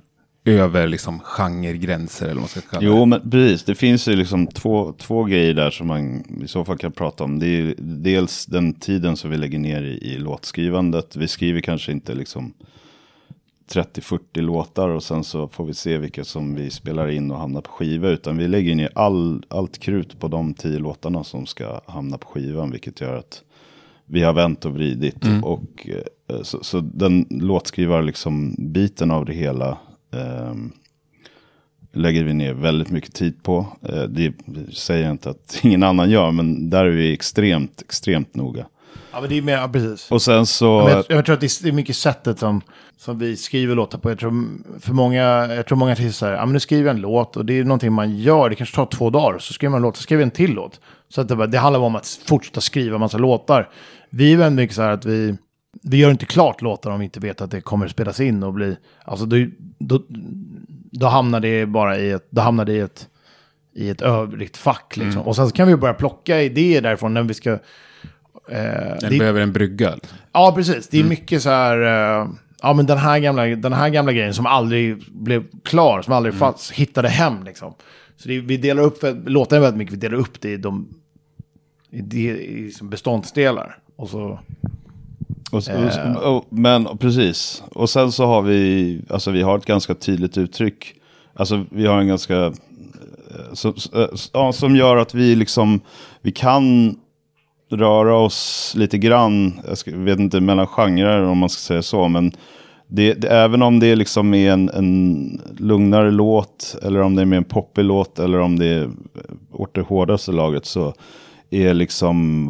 Över 0.47 0.88
liksom 0.88 1.19
genregränser 1.19 2.25
eller 2.25 2.33
vad 2.33 2.41
man 2.41 2.49
ska 2.49 2.62
kalla 2.62 2.79
det. 2.79 2.86
Jo, 2.86 3.05
men 3.05 3.29
precis. 3.29 3.63
Det 3.63 3.75
finns 3.75 4.07
ju 4.07 4.15
liksom 4.15 4.47
två, 4.47 4.93
två 4.97 5.23
grejer 5.23 5.53
där 5.53 5.69
som 5.69 5.88
man 5.88 6.23
i 6.43 6.47
så 6.47 6.65
fall 6.65 6.77
kan 6.77 6.91
prata 6.91 7.23
om. 7.23 7.39
Det 7.39 7.47
är 7.47 7.75
dels 7.77 8.45
den 8.45 8.73
tiden 8.73 9.17
som 9.17 9.31
vi 9.31 9.38
lägger 9.38 9.60
ner 9.60 9.81
i, 9.83 10.13
i 10.13 10.17
låtskrivandet. 10.17 11.15
Vi 11.15 11.27
skriver 11.27 11.62
kanske 11.62 11.91
inte 11.91 12.15
liksom 12.15 12.53
30-40 13.71 14.41
låtar 14.41 14.89
och 14.89 15.03
sen 15.03 15.23
så 15.23 15.47
får 15.47 15.65
vi 15.65 15.73
se 15.73 15.97
vilka 15.97 16.23
som 16.23 16.55
vi 16.55 16.69
spelar 16.69 17.07
in 17.07 17.31
och 17.31 17.39
hamnar 17.39 17.62
på 17.62 17.71
skiva. 17.71 18.10
Utan 18.10 18.38
vi 18.38 18.47
lägger 18.47 18.75
ner 18.75 18.89
all, 18.95 19.45
allt 19.47 19.79
krut 19.79 20.19
på 20.19 20.27
de 20.27 20.53
tio 20.53 20.79
låtarna 20.79 21.23
som 21.23 21.45
ska 21.45 21.81
hamna 21.86 22.17
på 22.17 22.27
skivan. 22.27 22.71
Vilket 22.71 23.01
gör 23.01 23.17
att 23.17 23.43
vi 24.05 24.23
har 24.23 24.33
vänt 24.33 24.65
och 24.65 24.73
vridit. 24.73 25.25
Och, 25.43 25.88
eh, 26.27 26.41
så, 26.41 26.63
så 26.63 26.79
den 26.79 27.25
låtskrivar 27.29 28.01
liksom 28.01 28.55
biten 28.57 29.12
av 29.12 29.25
det 29.25 29.33
hela. 29.33 29.77
Ehm, 30.17 30.71
lägger 31.93 32.23
vi 32.23 32.34
ner 32.34 32.53
väldigt 32.53 32.89
mycket 32.89 33.13
tid 33.13 33.43
på. 33.43 33.65
Eh, 33.89 34.03
Det 34.03 34.34
säger 34.73 35.03
jag 35.03 35.12
inte 35.12 35.30
att 35.30 35.60
ingen 35.63 35.84
annan 35.84 36.10
gör, 36.10 36.32
men 36.32 36.69
där 36.69 36.86
är 36.86 36.89
vi 36.89 37.13
extremt, 37.13 37.82
extremt 37.82 38.36
noga. 38.36 38.65
ja, 39.13 39.21
men 39.21 39.30
det 39.30 39.38
är 39.38 39.41
mer, 39.41 39.53
ja, 39.53 39.67
precis. 39.73 40.12
Och 40.12 40.21
sen 40.21 40.45
så... 40.45 40.84
Men 40.84 40.91
jag, 40.91 41.06
jag 41.10 41.25
tror 41.25 41.34
att 41.34 41.41
det 41.41 41.65
är, 41.65 41.71
mycket 41.71 41.95
sättet 41.95 42.39
som, 42.39 42.62
som 42.97 43.19
vi 43.19 43.36
skriver 43.38 43.75
låtar 43.75 43.97
på. 43.99 44.12
Jag 44.12 44.19
tror, 44.19 44.45
för 44.80 44.93
många, 44.93 45.23
jag 45.56 45.65
tror 45.65 45.77
många 45.77 45.91
artister 45.91 46.12
säger, 46.12 46.34
ja 46.36 46.45
men 46.45 46.53
nu 46.53 46.60
skriver 46.60 46.86
jag 46.88 46.95
en 46.95 47.01
låt 47.01 47.38
och 47.38 47.45
det 47.45 47.60
är 47.60 47.63
någonting 47.63 47.93
man 47.93 48.17
gör, 48.17 48.49
det 48.49 48.56
kanske 48.56 48.75
tar 48.75 48.86
två 48.86 49.10
dagar, 49.10 49.39
så 49.39 49.53
skriver 49.53 49.71
man 49.71 49.77
en 49.77 49.82
låt, 49.84 49.97
så 49.97 50.03
skriver 50.03 50.21
jag 50.21 50.27
en 50.27 50.32
till 50.32 50.53
låt. 50.53 50.80
Så 51.10 51.21
att 51.21 51.27
det, 51.27 51.36
bara, 51.36 51.47
det 51.47 51.58
handlar 51.58 51.80
om 51.80 51.95
att 51.95 52.19
fortsätta 52.25 52.62
skriva 52.62 52.97
massa 52.97 53.17
låtar. 53.17 53.69
Vi 54.10 54.34
är 54.34 54.38
väldigt 54.38 54.56
mycket 54.56 54.75
så 54.75 54.82
här 54.82 54.91
att 54.91 55.06
vi, 55.06 55.38
vi 55.84 55.97
gör 55.97 56.12
inte 56.12 56.25
klart 56.25 56.62
låtar 56.62 56.91
om 56.91 56.99
vi 56.99 57.06
inte 57.06 57.19
vet 57.19 57.41
att 57.41 57.51
det 57.51 57.62
kommer 57.62 57.88
spelas 57.88 58.19
in 58.19 58.43
och 58.43 58.53
bli, 58.53 58.77
alltså 59.03 59.25
då, 59.25 59.45
då, 59.80 60.01
då 60.91 61.08
hamnar 61.08 61.39
det 61.39 61.65
bara 61.65 61.97
i 61.97 62.12
ett, 62.12 62.27
då 62.30 62.41
hamnar 62.41 62.65
det 62.65 62.73
i 62.73 62.80
ett, 62.80 63.08
i 63.75 63.89
ett 63.89 64.01
övrigt 64.01 64.58
fack 64.58 64.97
liksom. 64.97 65.21
Och 65.21 65.36
sen 65.36 65.47
så 65.49 65.56
kan 65.56 65.67
vi 65.67 65.75
börja 65.75 65.93
plocka 65.93 66.41
idéer 66.41 66.82
därifrån 66.82 67.13
när 67.13 67.23
vi 67.23 67.34
ska, 67.34 67.51
eh, 67.51 67.60
Den 68.49 69.10
det- 69.10 69.19
behöver 69.19 69.41
en 69.41 69.53
brygga. 69.53 69.95
Ja, 70.32 70.53
precis. 70.56 70.88
Det 70.88 70.99
är 70.99 71.03
mycket 71.03 71.41
så 71.41 71.49
här... 71.49 71.82
eh, 72.21 72.27
ja, 72.62 72.73
men 72.73 72.86
den 72.86 72.97
här, 72.97 73.19
gamla, 73.19 73.45
den 73.45 73.73
här 73.73 73.89
gamla 73.89 74.12
grejen 74.13 74.34
som 74.34 74.45
aldrig 74.45 75.12
blev 75.12 75.43
klar, 75.63 76.01
som 76.01 76.13
aldrig 76.13 76.36
fanns, 76.36 76.71
hittade 76.71 77.10
hem 77.10 77.43
liksom. 77.43 77.73
Så 78.17 78.27
det, 78.27 78.39
vi 78.39 78.58
delar 78.58 78.84
upp 78.84 78.97
låtarna 79.25 79.62
väldigt 79.62 79.77
mycket, 79.77 79.93
vi 79.93 79.97
delar 79.99 80.17
upp 80.17 80.41
det 80.41 80.49
i, 80.49 80.58
de, 80.58 80.88
i, 81.89 82.01
de, 82.01 82.17
i 82.30 82.73
beståndsdelar. 82.82 83.77
Och 83.95 84.10
så... 84.10 84.39
Och, 85.51 85.63
och, 86.15 86.35
och, 86.35 86.45
men 86.49 86.97
precis. 86.97 87.63
Och 87.71 87.89
sen 87.89 88.11
så 88.11 88.25
har 88.25 88.41
vi, 88.41 89.01
alltså 89.09 89.31
vi 89.31 89.41
har 89.41 89.57
ett 89.57 89.65
ganska 89.65 89.95
tydligt 89.95 90.37
uttryck. 90.37 90.93
Alltså 91.33 91.65
vi 91.71 91.85
har 91.85 91.99
en 91.99 92.07
ganska, 92.07 92.45
eh, 92.45 92.53
som, 93.53 93.73
eh, 93.95 94.07
ja, 94.33 94.53
som 94.53 94.75
gör 94.75 94.97
att 94.97 95.13
vi 95.13 95.35
liksom, 95.35 95.81
vi 96.21 96.31
kan 96.31 96.95
röra 97.69 98.15
oss 98.15 98.73
lite 98.77 98.97
grann, 98.97 99.59
jag 99.85 99.93
vet 99.93 100.19
inte 100.19 100.39
mellan 100.39 100.67
genrer 100.67 101.23
om 101.23 101.37
man 101.37 101.49
ska 101.49 101.59
säga 101.59 101.81
så, 101.81 102.07
men 102.07 102.31
det, 102.87 103.13
det, 103.13 103.27
även 103.27 103.61
om 103.61 103.79
det 103.79 103.95
liksom 103.95 104.33
är 104.33 104.51
en, 104.51 104.69
en 104.69 105.41
lugnare 105.57 106.11
låt, 106.11 106.75
eller 106.83 107.01
om 107.01 107.15
det 107.15 107.21
är 107.21 107.25
mer 107.25 107.37
en 107.37 107.43
poppig 107.43 107.85
låt, 107.85 108.19
eller 108.19 108.39
om 108.39 108.59
det 108.59 108.65
är 108.65 108.89
åt 109.51 109.73
det 109.73 109.81
hårdaste 109.81 110.31
laget, 110.31 110.65
så 110.65 110.93
är 111.49 111.73
liksom 111.73 112.47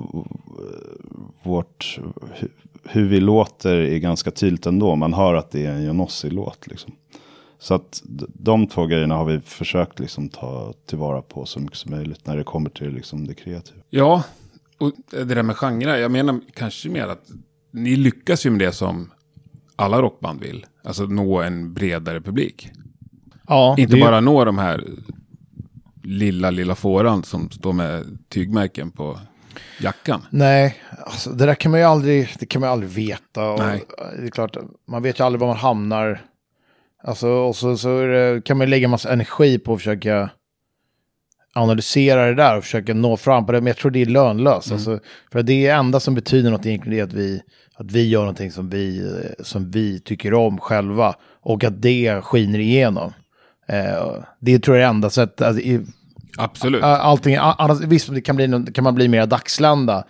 vårt, 1.43 1.99
hu- 2.39 2.49
hur 2.83 3.07
vi 3.07 3.19
låter 3.19 3.75
är 3.77 3.97
ganska 3.97 4.31
tydligt 4.31 4.65
ändå. 4.65 4.95
Man 4.95 5.13
hör 5.13 5.33
att 5.33 5.51
det 5.51 5.65
är 5.65 5.71
en 5.71 5.83
Johnossi-låt. 5.85 6.67
Liksom. 6.67 6.91
Så 7.59 7.73
att 7.73 8.01
de 8.33 8.67
två 8.67 8.85
grejerna 8.85 9.15
har 9.15 9.25
vi 9.25 9.39
försökt 9.39 9.99
liksom 9.99 10.29
ta 10.29 10.73
tillvara 10.85 11.21
på 11.21 11.45
så 11.45 11.59
mycket 11.59 11.77
som 11.77 11.91
möjligt 11.91 12.27
när 12.27 12.37
det 12.37 12.43
kommer 12.43 12.69
till 12.69 12.89
liksom 12.93 13.27
det 13.27 13.33
kreativa. 13.33 13.81
Ja, 13.89 14.23
och 14.77 14.91
det 15.11 15.23
där 15.23 15.43
med 15.43 15.55
genrer, 15.55 15.97
jag 15.97 16.11
menar 16.11 16.39
kanske 16.53 16.89
mer 16.89 17.07
att 17.07 17.27
ni 17.71 17.95
lyckas 17.95 18.45
ju 18.45 18.49
med 18.49 18.59
det 18.59 18.71
som 18.71 19.11
alla 19.75 20.01
rockband 20.01 20.39
vill. 20.41 20.65
Alltså 20.83 21.05
nå 21.05 21.41
en 21.41 21.73
bredare 21.73 22.21
publik. 22.21 22.69
Ja, 23.47 23.75
Inte 23.77 23.97
bara 23.97 24.21
nå 24.21 24.45
de 24.45 24.57
här 24.57 24.83
lilla, 26.07 26.51
lilla 26.51 26.75
fåran 26.75 27.23
som 27.23 27.49
står 27.49 27.73
med 27.73 28.17
tygmärken 28.29 28.91
på 28.91 29.19
jackan. 29.79 30.25
Nej, 30.29 30.75
alltså, 31.05 31.29
det 31.29 31.45
där 31.45 31.55
kan 31.55 31.71
man 31.71 31.79
ju 31.79 31.85
aldrig, 31.85 32.29
det 32.39 32.45
kan 32.45 32.61
man 32.61 32.69
aldrig 32.69 32.91
veta. 32.91 33.49
Och 33.49 33.59
Nej. 33.59 33.83
Det 34.19 34.25
är 34.25 34.29
klart, 34.29 34.57
man 34.87 35.03
vet 35.03 35.19
ju 35.19 35.23
aldrig 35.23 35.39
var 35.39 35.47
man 35.47 35.57
hamnar. 35.57 36.21
Alltså, 37.03 37.29
och 37.29 37.55
så, 37.55 37.77
så 37.77 38.01
det, 38.01 38.41
kan 38.45 38.57
man 38.57 38.69
lägga 38.69 38.87
massa 38.87 39.13
energi 39.13 39.59
på 39.59 39.73
att 39.73 39.79
försöka 39.79 40.29
analysera 41.53 42.25
det 42.25 42.35
där 42.35 42.57
och 42.57 42.63
försöka 42.63 42.93
nå 42.93 43.17
fram 43.17 43.45
på 43.45 43.51
det. 43.51 43.61
Men 43.61 43.67
jag 43.67 43.77
tror 43.77 43.91
det 43.91 44.01
är 44.01 44.05
lönlöst. 44.05 44.71
Alltså, 44.71 44.99
för 45.31 45.43
det 45.43 45.67
enda 45.67 45.99
som 45.99 46.15
betyder 46.15 46.51
något 46.51 46.65
egentligen 46.65 46.99
är 46.99 47.03
att 47.03 47.13
vi, 47.13 47.41
att 47.75 47.91
vi 47.91 48.09
gör 48.09 48.19
någonting 48.19 48.51
som 48.51 48.69
vi, 48.69 49.11
som 49.39 49.71
vi 49.71 49.99
tycker 49.99 50.33
om 50.33 50.59
själva. 50.59 51.15
Och 51.41 51.63
att 51.63 51.81
det 51.81 52.21
skiner 52.21 52.59
igenom. 52.59 53.13
Eh, 53.67 54.23
det 54.39 54.59
tror 54.59 54.77
jag 54.77 54.85
är 54.85 54.89
enda 54.89 55.09
sättet. 55.09 55.41
Alltså, 55.41 55.61
Absolut. 56.37 56.83
Allting, 56.83 57.35
annars, 57.35 57.81
visst 57.81 58.13
det 58.13 58.21
kan, 58.21 58.35
bli, 58.35 58.65
kan 58.73 58.83
man 58.83 58.95
bli 58.95 59.07
mer 59.07 59.25
dagslända. 59.25 60.03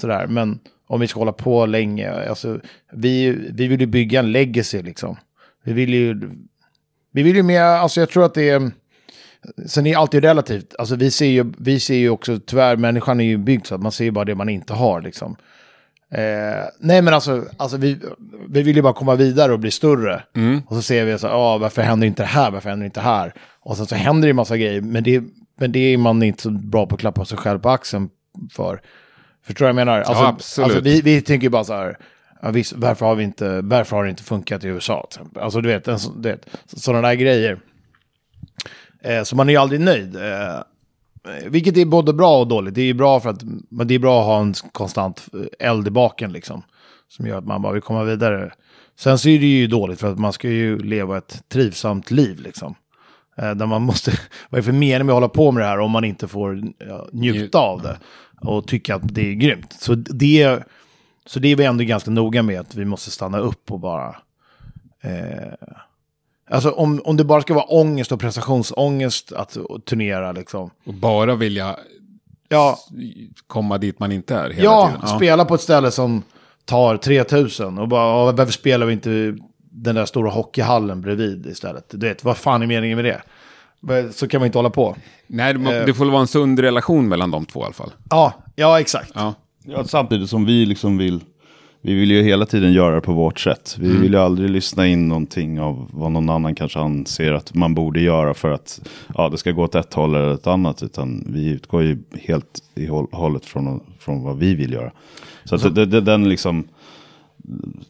Sådär, 0.00 0.26
men 0.26 0.58
om 0.86 1.00
vi 1.00 1.06
ska 1.06 1.20
hålla 1.20 1.32
på 1.32 1.66
länge. 1.66 2.28
Alltså, 2.28 2.60
vi, 2.92 3.30
vi 3.52 3.66
vill 3.66 3.80
ju 3.80 3.86
bygga 3.86 4.18
en 4.18 4.32
legacy 4.32 4.82
liksom. 4.82 5.16
Vi 5.64 5.72
vill 5.72 5.94
ju... 5.94 6.30
Vi 7.12 7.22
vill 7.22 7.36
ju 7.36 7.42
mer, 7.42 7.62
alltså 7.62 8.00
jag 8.00 8.08
tror 8.08 8.24
att 8.24 8.34
det 8.34 8.50
är... 8.50 8.70
Sen 9.66 9.86
är 9.86 9.90
det 9.90 9.98
alltid 9.98 10.24
relativt. 10.24 10.74
Alltså 10.78 10.96
vi 10.96 11.10
ser 11.10 11.26
ju, 11.26 11.52
vi 11.58 11.80
ser 11.80 11.94
ju 11.94 12.10
också, 12.10 12.38
tyvärr, 12.46 12.76
människan 12.76 13.20
är 13.20 13.24
ju 13.24 13.38
byggd 13.38 13.66
så 13.66 13.74
att 13.74 13.82
man 13.82 13.92
ser 13.92 14.04
ju 14.04 14.10
bara 14.10 14.24
det 14.24 14.34
man 14.34 14.48
inte 14.48 14.72
har 14.72 15.02
liksom. 15.02 15.36
Eh, 16.10 16.64
nej 16.80 17.02
men 17.02 17.14
alltså, 17.14 17.44
alltså 17.56 17.76
vi, 17.76 17.98
vi 18.48 18.62
vill 18.62 18.76
ju 18.76 18.82
bara 18.82 18.92
komma 18.92 19.14
vidare 19.14 19.52
och 19.52 19.58
bli 19.58 19.70
större. 19.70 20.22
Och 20.66 20.76
så 20.76 20.82
ser 20.82 21.04
vi 21.04 21.18
så 21.18 21.26
här, 21.26 21.34
ah, 21.34 21.58
varför 21.58 21.82
händer 21.82 22.06
inte 22.06 22.22
det 22.22 22.26
här, 22.26 22.50
varför 22.50 22.70
händer 22.70 22.86
inte 22.86 23.00
det 23.00 23.04
här? 23.04 23.34
Och 23.60 23.76
sen 23.76 23.86
så 23.86 23.94
händer 23.94 24.28
det 24.28 24.30
en 24.30 24.36
massa 24.36 24.56
grejer, 24.56 24.80
men 24.80 25.02
det, 25.02 25.22
men 25.56 25.72
det 25.72 25.78
är 25.78 25.96
man 25.96 26.22
inte 26.22 26.42
så 26.42 26.50
bra 26.50 26.86
på 26.86 26.94
att 26.94 27.00
klappa 27.00 27.24
sig 27.24 27.38
själv 27.38 27.58
på 27.58 27.70
axeln 27.70 28.10
för. 28.52 28.80
Förstår 29.42 29.66
du 29.66 29.72
vad 29.72 29.80
jag 29.80 29.86
menar? 29.86 30.00
Alltså, 30.00 30.24
absolut. 30.24 30.64
Alltså, 30.64 30.80
vi, 30.80 31.00
vi 31.00 31.20
tänker 31.20 31.44
ju 31.44 31.50
bara 31.50 31.64
så 31.64 31.72
här, 31.72 31.98
ja, 32.42 32.50
visst, 32.50 32.72
varför, 32.72 33.06
har 33.06 33.14
vi 33.14 33.24
inte, 33.24 33.60
varför 33.60 33.96
har 33.96 34.04
det 34.04 34.10
inte 34.10 34.22
funkat 34.22 34.64
i 34.64 34.68
USA? 34.68 35.08
Alltså 35.34 35.60
du 35.60 35.68
vet, 35.68 35.88
en, 35.88 35.98
du 36.16 36.28
vet 36.28 36.46
sådana 36.66 37.08
där 37.08 37.14
grejer. 37.14 37.58
Eh, 39.02 39.22
så 39.22 39.36
man 39.36 39.48
är 39.48 39.52
ju 39.52 39.58
aldrig 39.58 39.80
nöjd. 39.80 40.16
Eh, 40.16 40.60
vilket 41.46 41.76
är 41.76 41.84
både 41.84 42.12
bra 42.12 42.40
och 42.40 42.48
dåligt. 42.48 42.74
Det 42.74 42.80
är 42.80 42.86
ju 42.86 42.94
bra 42.94 43.20
för 43.20 43.30
att 43.30 43.42
men 43.68 43.86
det 43.86 43.94
är 43.94 43.98
bra 43.98 44.20
att 44.20 44.26
ha 44.26 44.40
en 44.40 44.54
konstant 44.72 45.28
eld 45.58 45.86
i 45.86 45.90
baken 45.90 46.32
liksom. 46.32 46.62
Som 47.08 47.26
gör 47.26 47.38
att 47.38 47.46
man 47.46 47.62
bara 47.62 47.72
vill 47.72 47.82
komma 47.82 48.04
vidare. 48.04 48.52
Sen 48.98 49.18
så 49.18 49.28
är 49.28 49.38
det 49.38 49.46
ju 49.46 49.66
dåligt 49.66 50.00
för 50.00 50.12
att 50.12 50.18
man 50.18 50.32
ska 50.32 50.48
ju 50.48 50.78
leva 50.78 51.18
ett 51.18 51.42
trivsamt 51.48 52.10
liv 52.10 52.40
liksom. 52.40 52.74
Eh, 53.36 53.50
där 53.54 53.66
man 53.66 53.82
måste, 53.82 54.10
vad 54.50 54.58
är 54.58 54.62
det 54.62 54.66
för 54.66 54.72
mening 54.72 55.06
med 55.06 55.12
att 55.12 55.16
hålla 55.16 55.28
på 55.28 55.52
med 55.52 55.62
det 55.62 55.66
här 55.66 55.78
om 55.80 55.90
man 55.90 56.04
inte 56.04 56.28
får 56.28 56.62
ja, 56.88 57.08
njuta 57.12 57.58
av 57.58 57.82
det. 57.82 57.98
Och 58.40 58.66
tycka 58.68 58.94
att 58.94 59.14
det 59.14 59.30
är 59.30 59.34
grymt. 59.34 59.72
Så 59.78 59.94
det, 59.94 60.58
så 61.26 61.38
det 61.38 61.48
är 61.52 61.56
vi 61.56 61.64
ändå 61.64 61.84
ganska 61.84 62.10
noga 62.10 62.42
med 62.42 62.60
att 62.60 62.74
vi 62.74 62.84
måste 62.84 63.10
stanna 63.10 63.38
upp 63.38 63.70
och 63.72 63.80
bara... 63.80 64.16
Eh, 65.02 65.52
alltså 66.50 66.70
om, 66.70 67.02
om 67.04 67.16
det 67.16 67.24
bara 67.24 67.42
ska 67.42 67.54
vara 67.54 67.64
ångest 67.64 68.12
och 68.12 68.20
prestationsångest 68.20 69.32
att 69.32 69.56
turnera 69.84 70.32
liksom. 70.32 70.70
Och 70.86 70.94
bara 70.94 71.34
vilja 71.34 71.76
Ja, 72.48 72.78
komma 73.46 73.78
dit 73.78 73.98
man 73.98 74.12
inte 74.12 74.34
är 74.34 74.50
hela 74.50 74.64
ja, 74.64 74.92
tiden. 74.94 75.16
spela 75.16 75.44
på 75.44 75.54
ett 75.54 75.60
ställe 75.60 75.90
som 75.90 76.22
tar 76.64 76.96
3000 76.96 77.78
och 77.78 77.88
bara, 77.88 78.08
"Ja, 78.26 78.32
varför 78.32 78.52
spelar 78.52 78.86
vi 78.86 78.92
inte 78.92 79.36
den 79.84 79.94
där 79.94 80.04
stora 80.06 80.30
hockeyhallen 80.30 81.00
bredvid 81.00 81.46
istället? 81.46 81.84
Du 81.90 82.06
vet, 82.08 82.24
vad 82.24 82.36
fan 82.36 82.62
är 82.62 82.66
meningen 82.66 82.96
med 83.02 83.04
det? 83.04 84.12
Så 84.12 84.28
kan 84.28 84.40
man 84.40 84.46
inte 84.46 84.58
hålla 84.58 84.70
på. 84.70 84.96
Nej, 85.26 85.54
det, 85.54 85.88
Eh. 85.88 85.94
får 85.94 86.06
vara 86.06 86.20
en 86.20 86.26
sund 86.26 86.58
relation 86.58 87.08
mellan 87.08 87.30
de 87.30 87.44
två 87.46 87.60
i 87.60 87.64
alla 87.64 87.72
fall. 87.72 87.90
Ja, 88.10 88.32
ja 88.56 88.80
exakt. 88.80 89.12
Ja. 89.14 89.34
Ja, 89.66 89.84
samtidigt 89.84 90.30
som 90.30 90.44
vi 90.46 90.66
liksom 90.66 90.98
vill, 90.98 91.20
vi 91.80 91.94
vill 91.94 92.10
ju 92.10 92.22
hela 92.22 92.46
tiden 92.46 92.72
göra 92.72 92.94
det 92.94 93.00
på 93.00 93.12
vårt 93.12 93.40
sätt. 93.40 93.76
Vi 93.80 93.96
vill 93.96 94.12
ju 94.12 94.18
aldrig 94.18 94.50
lyssna 94.50 94.86
in 94.86 95.08
någonting 95.08 95.60
av 95.60 95.88
vad 95.92 96.12
någon 96.12 96.30
annan 96.30 96.54
kanske 96.54 96.78
anser 96.78 97.32
att 97.32 97.54
man 97.54 97.74
borde 97.74 98.00
göra 98.00 98.34
för 98.34 98.50
att 98.50 98.80
ja, 99.14 99.28
det 99.28 99.38
ska 99.38 99.50
gå 99.50 99.62
åt 99.62 99.74
ett 99.74 99.94
håll 99.94 100.14
eller 100.14 100.34
ett 100.34 100.46
annat. 100.46 100.82
Utan 100.82 101.24
vi 101.28 101.48
utgår 101.48 101.82
ju 101.82 101.98
helt 102.22 102.62
i 102.74 102.86
håll- 102.86 103.08
hållet 103.12 103.44
från, 103.46 103.80
från 103.98 104.22
vad 104.22 104.38
vi 104.38 104.54
vill 104.54 104.72
göra. 104.72 104.90
Så 105.44 105.54
att 105.54 105.62
det, 105.62 105.70
det, 105.70 105.86
det, 105.86 106.00
den 106.00 106.28
liksom, 106.28 106.64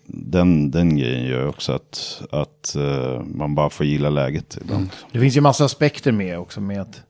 den, 0.07 0.71
den 0.71 0.97
grejen 0.97 1.25
gör 1.25 1.47
också 1.47 1.73
att, 1.73 2.23
att 2.31 2.77
eh, 2.77 3.23
man 3.25 3.55
bara 3.55 3.71
får 3.71 3.87
gilla 3.87 4.11
läget 4.11 4.59
ibland. 4.61 4.83
Mm. 4.83 4.95
Det 5.13 5.21
finns 5.21 5.37
ju 5.37 5.41
massa 5.41 5.65
aspekter 5.65 6.13
med 6.13 6.39
också 6.39 6.61
med 6.61 6.81
att, 6.81 7.03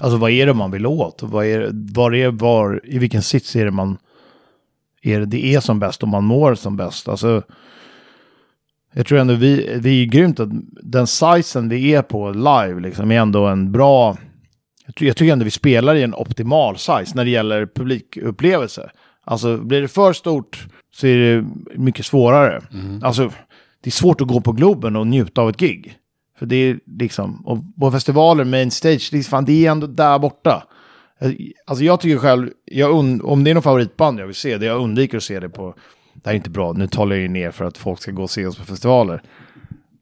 alltså 0.00 0.16
vad 0.16 0.30
är 0.30 0.46
det 0.46 0.54
man 0.54 0.70
vill 0.70 0.86
åt? 0.86 1.22
Och 1.22 1.30
vad 1.30 1.46
är, 1.46 1.70
var 1.72 2.14
är, 2.14 2.30
var, 2.30 2.80
i 2.84 2.98
vilken 2.98 3.22
sits 3.22 3.56
är 3.56 3.64
det 3.64 3.70
man, 3.70 3.98
är 5.02 5.20
det, 5.20 5.26
det 5.26 5.54
är 5.54 5.60
som 5.60 5.78
bäst 5.78 6.02
och 6.02 6.08
man 6.08 6.24
mår 6.24 6.54
som 6.54 6.76
bäst? 6.76 7.08
Alltså, 7.08 7.42
jag 8.92 9.06
tror 9.06 9.18
ändå 9.18 9.34
vi, 9.34 9.78
vi 9.78 10.02
är 10.02 10.06
grymt 10.06 10.40
att 10.40 10.50
den 10.82 11.06
sizen 11.06 11.68
vi 11.68 11.94
är 11.94 12.02
på 12.02 12.30
live 12.30 12.80
liksom 12.80 13.10
är 13.10 13.20
ändå 13.20 13.46
en 13.46 13.72
bra, 13.72 14.16
jag, 14.86 14.94
tror, 14.94 15.08
jag 15.08 15.16
tycker 15.16 15.32
ändå 15.32 15.44
vi 15.44 15.50
spelar 15.50 15.94
i 15.94 16.02
en 16.02 16.14
optimal 16.14 16.78
size 16.78 17.12
när 17.14 17.24
det 17.24 17.30
gäller 17.30 17.66
publikupplevelse. 17.66 18.90
Alltså 19.24 19.56
blir 19.56 19.82
det 19.82 19.88
för 19.88 20.12
stort 20.12 20.66
så 20.94 21.06
är 21.06 21.16
det 21.18 21.44
mycket 21.78 22.06
svårare. 22.06 22.62
Alltså 23.02 23.32
det 23.80 23.88
är 23.88 23.92
svårt 23.92 24.20
att 24.20 24.28
gå 24.28 24.40
på 24.40 24.52
Globen 24.52 24.96
och 24.96 25.06
njuta 25.06 25.40
av 25.42 25.48
ett 25.48 25.56
gig. 25.60 25.94
För 26.38 26.46
det 26.46 26.56
är 26.56 26.78
liksom, 26.98 27.46
och 27.46 27.58
på 27.80 27.90
festivaler, 27.90 28.44
main 28.44 28.70
stage, 28.70 29.08
det 29.12 29.18
är, 29.18 29.22
fan, 29.22 29.44
det 29.44 29.66
är 29.66 29.70
ändå 29.70 29.86
där 29.86 30.18
borta. 30.18 30.66
Alltså 31.66 31.84
jag 31.84 32.00
tycker 32.00 32.18
själv, 32.18 32.50
jag 32.64 32.90
und- 32.90 33.22
om 33.22 33.44
det 33.44 33.50
är 33.50 33.54
någon 33.54 33.62
favoritband 33.62 34.20
jag 34.20 34.26
vill 34.26 34.34
se, 34.34 34.58
det 34.58 34.66
jag 34.66 34.80
undviker 34.80 35.16
att 35.16 35.22
se 35.22 35.40
det 35.40 35.48
på, 35.48 35.74
det 36.14 36.22
här 36.24 36.32
är 36.32 36.36
inte 36.36 36.50
bra, 36.50 36.72
nu 36.72 36.86
talar 36.86 37.16
jag 37.16 37.22
ju 37.22 37.28
ner 37.28 37.50
för 37.50 37.64
att 37.64 37.78
folk 37.78 38.00
ska 38.00 38.10
gå 38.10 38.22
och 38.22 38.30
se 38.30 38.46
oss 38.46 38.56
på 38.58 38.64
festivaler. 38.64 39.22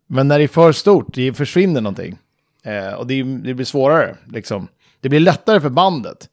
Men 0.07 0.29
när 0.29 0.39
det 0.39 0.45
är 0.45 0.49
för 0.49 0.73
stort, 0.73 1.15
det 1.15 1.33
försvinner 1.33 1.81
någonting. 1.81 2.19
Eh, 2.65 2.95
och 2.95 3.07
det, 3.07 3.23
det 3.23 3.55
blir 3.55 3.65
svårare, 3.65 4.17
liksom. 4.27 4.69
Det 5.01 5.09
blir 5.09 5.21
lättare 5.21 5.61
för 5.61 5.71
bandet. 5.71 6.29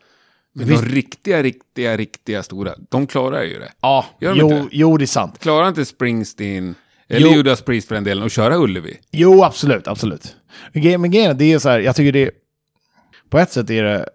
Men 0.59 0.67
Visst- 0.67 0.83
de 0.83 0.89
riktiga, 0.89 1.43
riktiga, 1.43 1.97
riktiga 1.97 2.43
stora, 2.43 2.71
de 2.89 3.07
klarar 3.07 3.43
ju 3.43 3.59
det. 3.59 3.71
Ja, 3.81 4.05
Gör 4.21 4.29
de 4.33 4.39
jo, 4.39 4.49
inte? 4.57 4.67
jo, 4.71 4.97
det 4.97 5.03
är 5.03 5.07
sant. 5.07 5.39
Klarar 5.39 5.67
inte 5.67 5.85
Springsteen, 5.85 6.75
eller 7.07 7.27
Jo. 7.27 7.33
Judas 7.33 7.61
Priest 7.61 7.87
för 7.87 7.95
den 7.95 8.03
delen, 8.03 8.23
att 8.25 8.31
köra 8.31 8.57
Ullevi? 8.57 8.97
Jo, 9.11 9.43
absolut, 9.43 9.87
absolut. 9.87 10.35
Men 10.73 10.83
gre- 10.83 10.97
Men 10.97 11.11
grejen 11.11 11.29
är, 11.31 11.33
det 11.33 11.53
är 11.53 11.59
så 11.59 11.69
här, 11.69 11.79
jag 11.79 11.95
tycker 11.95 12.11
det 12.11 12.23
är, 12.25 12.31
på 13.29 13.39
ett 13.39 13.51
sätt 13.51 13.69
är 13.69 13.83
det, 13.83 14.05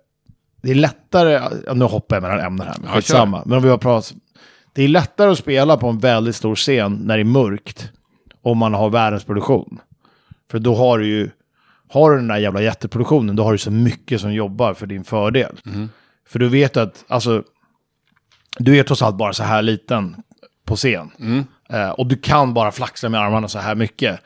det 0.62 0.70
är 0.70 0.74
lättare, 0.74 1.40
ja, 1.66 1.74
nu 1.74 1.84
hoppar 1.84 2.16
jag 2.16 2.22
mellan 2.22 2.40
ämnen 2.40 2.66
här, 2.66 2.74
men 2.80 2.88
Ja, 2.90 2.96
skitsamma. 2.96 3.42
Men 3.46 3.56
om 3.56 3.62
vi 3.64 3.68
har 3.70 3.78
pratat, 3.78 4.14
det 4.72 4.82
är 4.84 4.88
lättare 4.88 5.30
att 5.30 5.38
spela 5.38 5.76
på 5.76 5.88
en 5.88 5.98
väldigt 5.98 6.36
stor 6.36 6.54
scen 6.54 6.94
när 7.04 7.16
det 7.16 7.22
är 7.22 7.24
mörkt, 7.24 7.88
om 8.42 8.58
man 8.58 8.74
har 8.74 8.90
världens 8.90 9.24
produktion. 9.24 9.78
För 10.50 10.58
då 10.58 10.74
har 10.74 10.98
du 10.98 11.06
ju, 11.06 11.30
har 11.88 12.10
du 12.10 12.16
den 12.16 12.28
där 12.28 12.36
jävla 12.38 12.62
jätteproduktionen, 12.62 13.36
då 13.36 13.42
har 13.44 13.52
du 13.52 13.58
så 13.58 13.70
mycket 13.70 14.20
som 14.20 14.32
jobbar 14.34 14.74
för 14.74 14.86
din 14.86 15.04
fördel. 15.04 15.56
För 16.26 16.38
du 16.38 16.48
vet 16.48 16.76
att, 16.76 17.04
alltså, 17.08 17.42
du 18.58 18.78
är 18.78 18.82
trots 18.82 19.02
allt 19.02 19.16
bara 19.16 19.32
så 19.32 19.42
här 19.42 19.62
liten 19.62 20.16
på 20.64 20.76
scen. 20.76 21.10
Eh, 21.70 21.90
och 21.90 22.06
du 22.06 22.16
kan 22.16 22.54
bara 22.54 22.72
flaxa 22.72 23.08
med 23.08 23.20
armarna 23.20 23.48
så 23.48 23.58
här 23.58 23.74
mycket. 23.74 24.20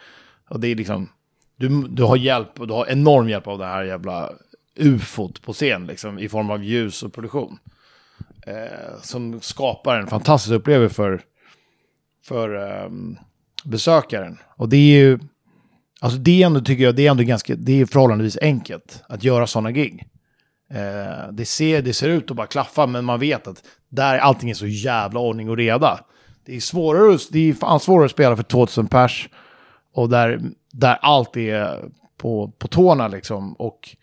Och 0.49 0.61
det 0.61 0.69
är 0.69 0.75
liksom, 0.75 1.09
du, 1.57 1.69
du 1.89 2.03
har 2.03 2.17
hjälp, 2.17 2.61
och 2.61 2.67
du 2.67 2.75
har 2.75 2.87
enorm 2.87 3.29
hjälp 3.29 3.47
av 3.47 3.59
det 3.59 3.67
här 3.67 3.85
jävla 3.85 4.33
ufot 4.77 5.43
på 5.43 5.53
scen, 5.53 5.87
liksom, 5.87 6.19
i 6.19 6.29
form 6.29 6.51
av 6.51 6.65
ljus 6.65 7.03
och 7.03 7.13
produktion. 7.13 7.59
Eh, 8.47 9.01
som 9.03 9.41
skapar 9.41 9.99
en 9.99 10.07
fantastisk 10.07 10.53
upplevelse 10.53 10.95
för, 10.95 11.21
för 12.25 12.55
ehm, 12.55 13.17
besökaren. 13.65 14.39
Och 14.57 14.69
det 14.69 14.77
är 14.77 15.01
ju, 15.01 15.19
alltså 16.01 16.19
det 16.19 16.43
är 16.43 16.47
ändå, 16.47 16.61
tycker 16.61 16.85
jag, 16.85 16.97
det 16.97 17.07
är 17.07 17.11
ändå 17.11 17.23
ganska, 17.23 17.55
det 17.55 17.81
är 17.81 17.87
förhållandevis 17.87 18.39
enkelt 18.43 19.03
att 19.09 19.25
göra 19.25 19.47
sådana 19.47 19.73
gig. 19.73 20.09
Eh, 20.71 21.33
det, 21.33 21.45
ser, 21.45 21.83
det 21.83 21.95
ser 21.95 22.09
ut 22.09 22.31
att 22.31 22.37
bara 22.37 22.47
klaffa, 22.47 22.87
men 22.87 23.05
man 23.05 23.21
vet 23.21 23.47
att 23.47 23.63
där 23.89 24.19
allting 24.19 24.51
är 24.51 24.55
så 24.55 24.67
jävla 24.67 25.21
ordning 25.21 25.51
och 25.51 25.57
reda. 25.57 26.01
Det 26.45 26.57
är 26.57 26.61
svårare, 26.61 27.19
det 27.31 27.39
är 27.39 27.55
fan 27.55 27.81
svårare 27.81 28.05
att 28.05 28.11
spela 28.11 28.37
för 28.37 28.43
2000 28.43 28.87
pers. 28.87 29.29
Och 29.95 30.09
där, 30.09 30.41
där 30.73 30.99
allt 31.03 31.37
är 31.37 31.85
på, 32.17 32.53
på 32.59 32.69
tårna 32.69 33.09
liksom. 33.09 33.53
Och 33.53 33.97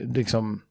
liksom... 0.00 0.62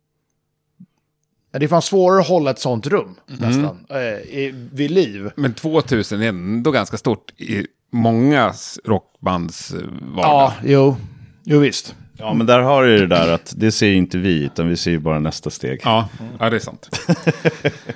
Det 1.51 1.65
är 1.65 1.67
fan 1.67 1.81
svårare 1.81 2.21
att 2.21 2.27
hålla 2.27 2.51
ett 2.51 2.59
sånt 2.59 2.87
rum 2.87 3.15
nästan. 3.25 3.85
Eh, 3.89 4.53
vid 4.71 4.91
liv. 4.91 5.31
Men 5.35 5.53
2000 5.53 6.21
är 6.21 6.27
ändå 6.27 6.71
ganska 6.71 6.97
stort 6.97 7.31
i 7.39 7.67
många 7.91 8.53
rockbands 8.85 9.73
eh, 9.73 9.79
vardag. 10.01 10.31
Ja, 10.31 10.53
jo. 10.63 10.95
Jo 11.43 11.59
visst. 11.59 11.95
Ja, 12.17 12.33
men 12.33 12.47
där 12.47 12.59
har 12.59 12.83
du 12.83 12.97
det 12.97 13.07
där 13.07 13.31
att 13.33 13.53
det 13.57 13.71
ser 13.71 13.87
ju 13.87 13.95
inte 13.95 14.17
vi, 14.17 14.43
utan 14.43 14.69
vi 14.69 14.77
ser 14.77 14.91
ju 14.91 14.99
bara 14.99 15.19
nästa 15.19 15.49
steg. 15.49 15.81
Ja, 15.83 16.09
ja, 16.39 16.49
det 16.49 16.55
är 16.55 16.59
sant. 16.59 16.99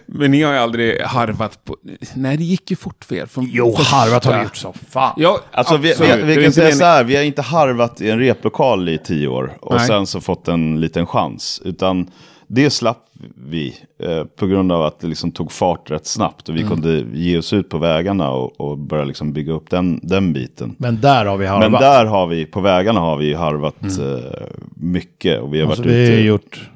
Men 0.05 0.31
ni 0.31 0.41
har 0.41 0.53
ju 0.53 0.57
aldrig 0.59 1.01
harvat 1.01 1.65
på... 1.65 1.77
Nej, 2.13 2.37
det 2.37 2.43
gick 2.43 2.69
ju 2.71 2.75
fort 2.77 3.05
för 3.05 3.15
er. 3.15 3.25
Från 3.25 3.49
Jo, 3.51 3.75
första- 3.77 3.95
harvat 3.95 4.25
har 4.25 4.33
du 4.37 4.43
gjort 4.43 4.55
så 4.57 4.73
fan. 4.89 5.13
Ja, 5.17 5.39
Alltså 5.51 5.77
vi, 5.77 5.93
vi, 5.99 6.21
vi 6.23 6.33
är 6.37 6.43
kan 6.43 6.53
säga 6.53 6.71
så 6.75 6.83
här, 6.85 7.03
vi 7.03 7.15
har 7.15 7.23
inte 7.23 7.41
harvat 7.41 8.01
i 8.01 8.09
en 8.09 8.19
replokal 8.19 8.89
i 8.89 8.97
tio 8.97 9.27
år 9.27 9.57
och 9.61 9.75
Nej. 9.75 9.87
sen 9.87 10.07
så 10.07 10.21
fått 10.21 10.47
en 10.47 10.79
liten 10.81 11.05
chans. 11.07 11.61
Utan 11.65 12.11
det 12.51 12.69
slapp 12.69 13.05
vi 13.35 13.75
eh, 14.03 14.23
på 14.23 14.47
grund 14.47 14.71
av 14.71 14.83
att 14.83 14.99
det 14.99 15.07
liksom 15.07 15.31
tog 15.31 15.51
fart 15.51 15.91
rätt 15.91 16.05
snabbt 16.05 16.49
och 16.49 16.55
vi 16.55 16.63
kunde 16.63 17.05
ge 17.13 17.37
oss 17.37 17.53
ut 17.53 17.69
på 17.69 17.77
vägarna 17.77 18.29
och, 18.31 18.59
och 18.61 18.77
börja 18.77 19.03
liksom 19.03 19.33
bygga 19.33 19.53
upp 19.53 19.69
den, 19.69 19.99
den 20.03 20.33
biten. 20.33 20.75
Men 20.77 21.01
där 21.01 21.25
har 21.25 21.37
vi 21.37 21.45
harvat. 21.45 21.71
Men 21.71 21.81
där 21.81 22.05
har 22.05 22.27
vi, 22.27 22.45
på 22.45 22.61
vägarna 22.61 22.99
har 22.99 23.17
vi 23.17 23.33
harvat 23.33 23.75
eh, 23.83 24.47
mycket 24.75 25.41
och 25.41 25.53
vi 25.53 25.61
har 25.61 25.67
Alltså, 25.67 25.83
varit 25.83 25.93
vi, 25.93 26.05
har 26.05 26.13
ute. 26.13 26.21
gjort, 26.21 26.69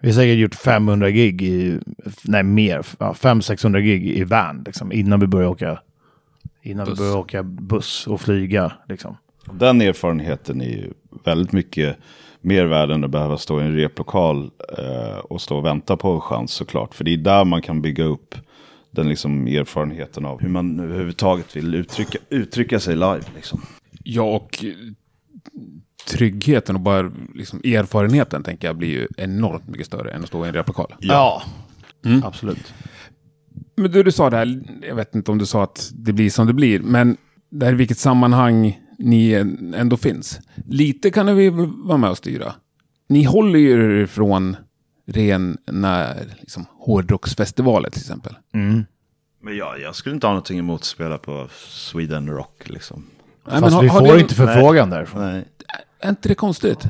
vi 0.00 0.08
har 0.08 0.14
säkert 0.14 0.38
gjort 0.38 0.54
500 0.54 1.10
gig 1.10 1.42
i, 1.42 1.78
nej 2.24 2.42
mer, 2.42 2.86
ja, 2.98 3.12
500-600 3.12 3.78
gig 3.80 4.06
i 4.06 4.24
van 4.24 4.62
liksom, 4.66 4.92
innan 4.92 5.20
vi 5.20 5.26
började 5.26 5.50
åka, 5.50 5.78
innan 6.62 6.86
Buss. 6.86 6.98
vi 6.98 7.02
började 7.02 7.18
åka 7.18 7.42
buss 7.42 8.06
och 8.06 8.20
flyga. 8.20 8.72
Liksom. 8.88 9.16
Den 9.52 9.80
erfarenheten 9.80 10.60
är 10.60 10.68
ju 10.68 10.92
väldigt 11.24 11.52
mycket 11.52 11.96
mer 12.42 12.64
värd 12.64 12.90
än 12.90 13.04
att 13.04 13.10
behöva 13.10 13.38
stå 13.38 13.60
i 13.60 13.64
en 13.64 13.76
replokal 13.76 14.50
eh, 14.78 15.18
och 15.18 15.40
stå 15.40 15.56
och 15.58 15.64
vänta 15.64 15.96
på 15.96 16.12
en 16.12 16.20
chans 16.20 16.52
såklart. 16.52 16.94
För 16.94 17.04
det 17.04 17.12
är 17.12 17.16
där 17.16 17.44
man 17.44 17.62
kan 17.62 17.82
bygga 17.82 18.04
upp 18.04 18.34
den 18.90 19.08
liksom 19.08 19.46
erfarenheten 19.46 20.26
av 20.26 20.40
hur 20.40 20.48
man 20.48 20.80
överhuvudtaget 20.80 21.56
vill 21.56 21.74
uttrycka, 21.74 22.18
uttrycka 22.28 22.80
sig 22.80 22.94
live. 22.94 23.22
Liksom. 23.34 23.60
Ja, 24.04 24.22
och 24.22 24.64
eh, 24.64 24.72
tryggheten 26.08 26.76
och 26.76 26.82
bara 26.82 27.12
liksom 27.34 27.58
erfarenheten 27.58 28.42
tänker 28.42 28.68
jag 28.68 28.76
blir 28.76 28.88
ju 28.88 29.08
enormt 29.16 29.68
mycket 29.68 29.86
större 29.86 30.10
än 30.10 30.22
att 30.22 30.28
stå 30.28 30.44
i 30.44 30.48
en 30.48 30.54
replokal. 30.54 30.94
Ja, 30.98 31.42
absolut. 32.24 32.74
Men 33.76 33.90
du, 33.90 34.02
du 34.02 34.12
sa 34.12 34.30
det 34.30 34.36
här, 34.36 34.62
jag 34.88 34.94
vet 34.94 35.14
inte 35.14 35.30
om 35.30 35.38
du 35.38 35.46
sa 35.46 35.62
att 35.62 35.90
det 35.94 36.12
blir 36.12 36.30
som 36.30 36.46
det 36.46 36.52
blir, 36.52 36.80
men 36.80 37.16
det 37.50 37.66
här 37.66 37.72
i 37.72 37.76
vilket 37.76 37.98
sammanhang 37.98 38.80
ni 39.02 39.32
än- 39.32 39.74
ändå 39.74 39.96
finns. 39.96 40.40
Lite 40.66 41.10
kan 41.10 41.36
vi 41.36 41.48
vara 41.84 41.98
med 41.98 42.10
och 42.10 42.18
styra. 42.18 42.52
Ni 43.08 43.24
håller 43.24 43.58
ju 43.58 44.02
er 44.02 44.06
från 44.06 44.56
rena 45.06 46.06
liksom, 46.40 46.66
hårdrocksfestivaler 46.78 47.90
till 47.90 48.00
exempel. 48.00 48.34
Mm. 48.54 48.84
Men 49.42 49.56
ja, 49.56 49.76
jag 49.76 49.94
skulle 49.96 50.14
inte 50.14 50.26
ha 50.26 50.32
någonting 50.32 50.58
emot 50.58 50.80
att 50.80 50.84
spela 50.86 51.18
på 51.18 51.48
Sweden 51.68 52.28
Rock 52.30 52.62
liksom. 52.70 53.04
Nej, 53.50 53.60
Fast 53.60 53.74
har- 53.74 53.82
vi 53.82 53.88
har 53.88 54.00
får 54.00 54.14
ni- 54.14 54.20
inte 54.20 54.34
förfrågan 54.34 54.90
därifrån. 54.90 55.22
Nej. 55.32 55.44
Är 56.00 56.08
inte 56.08 56.28
det 56.28 56.34
konstigt? 56.34 56.86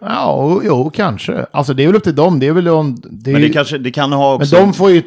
Ja, 0.00 0.60
jo, 0.64 0.90
kanske. 0.94 1.46
Alltså 1.50 1.74
det 1.74 1.82
är 1.82 1.86
väl 1.86 1.96
upp 1.96 2.04
till 2.04 2.14
dem. 2.14 2.40
Det 2.40 2.46
är 2.46 2.52
väl 2.52 2.68
om, 2.68 2.96
det 3.10 3.30
är, 3.30 3.32
Men 3.32 3.42
det, 3.42 3.48
kanske, 3.48 3.78
det 3.78 3.90
kan 3.90 4.12
ha 4.12 4.32
men 4.32 4.42
också... 4.42 4.56
de 4.56 4.72
får 4.74 4.90
ju, 4.90 5.02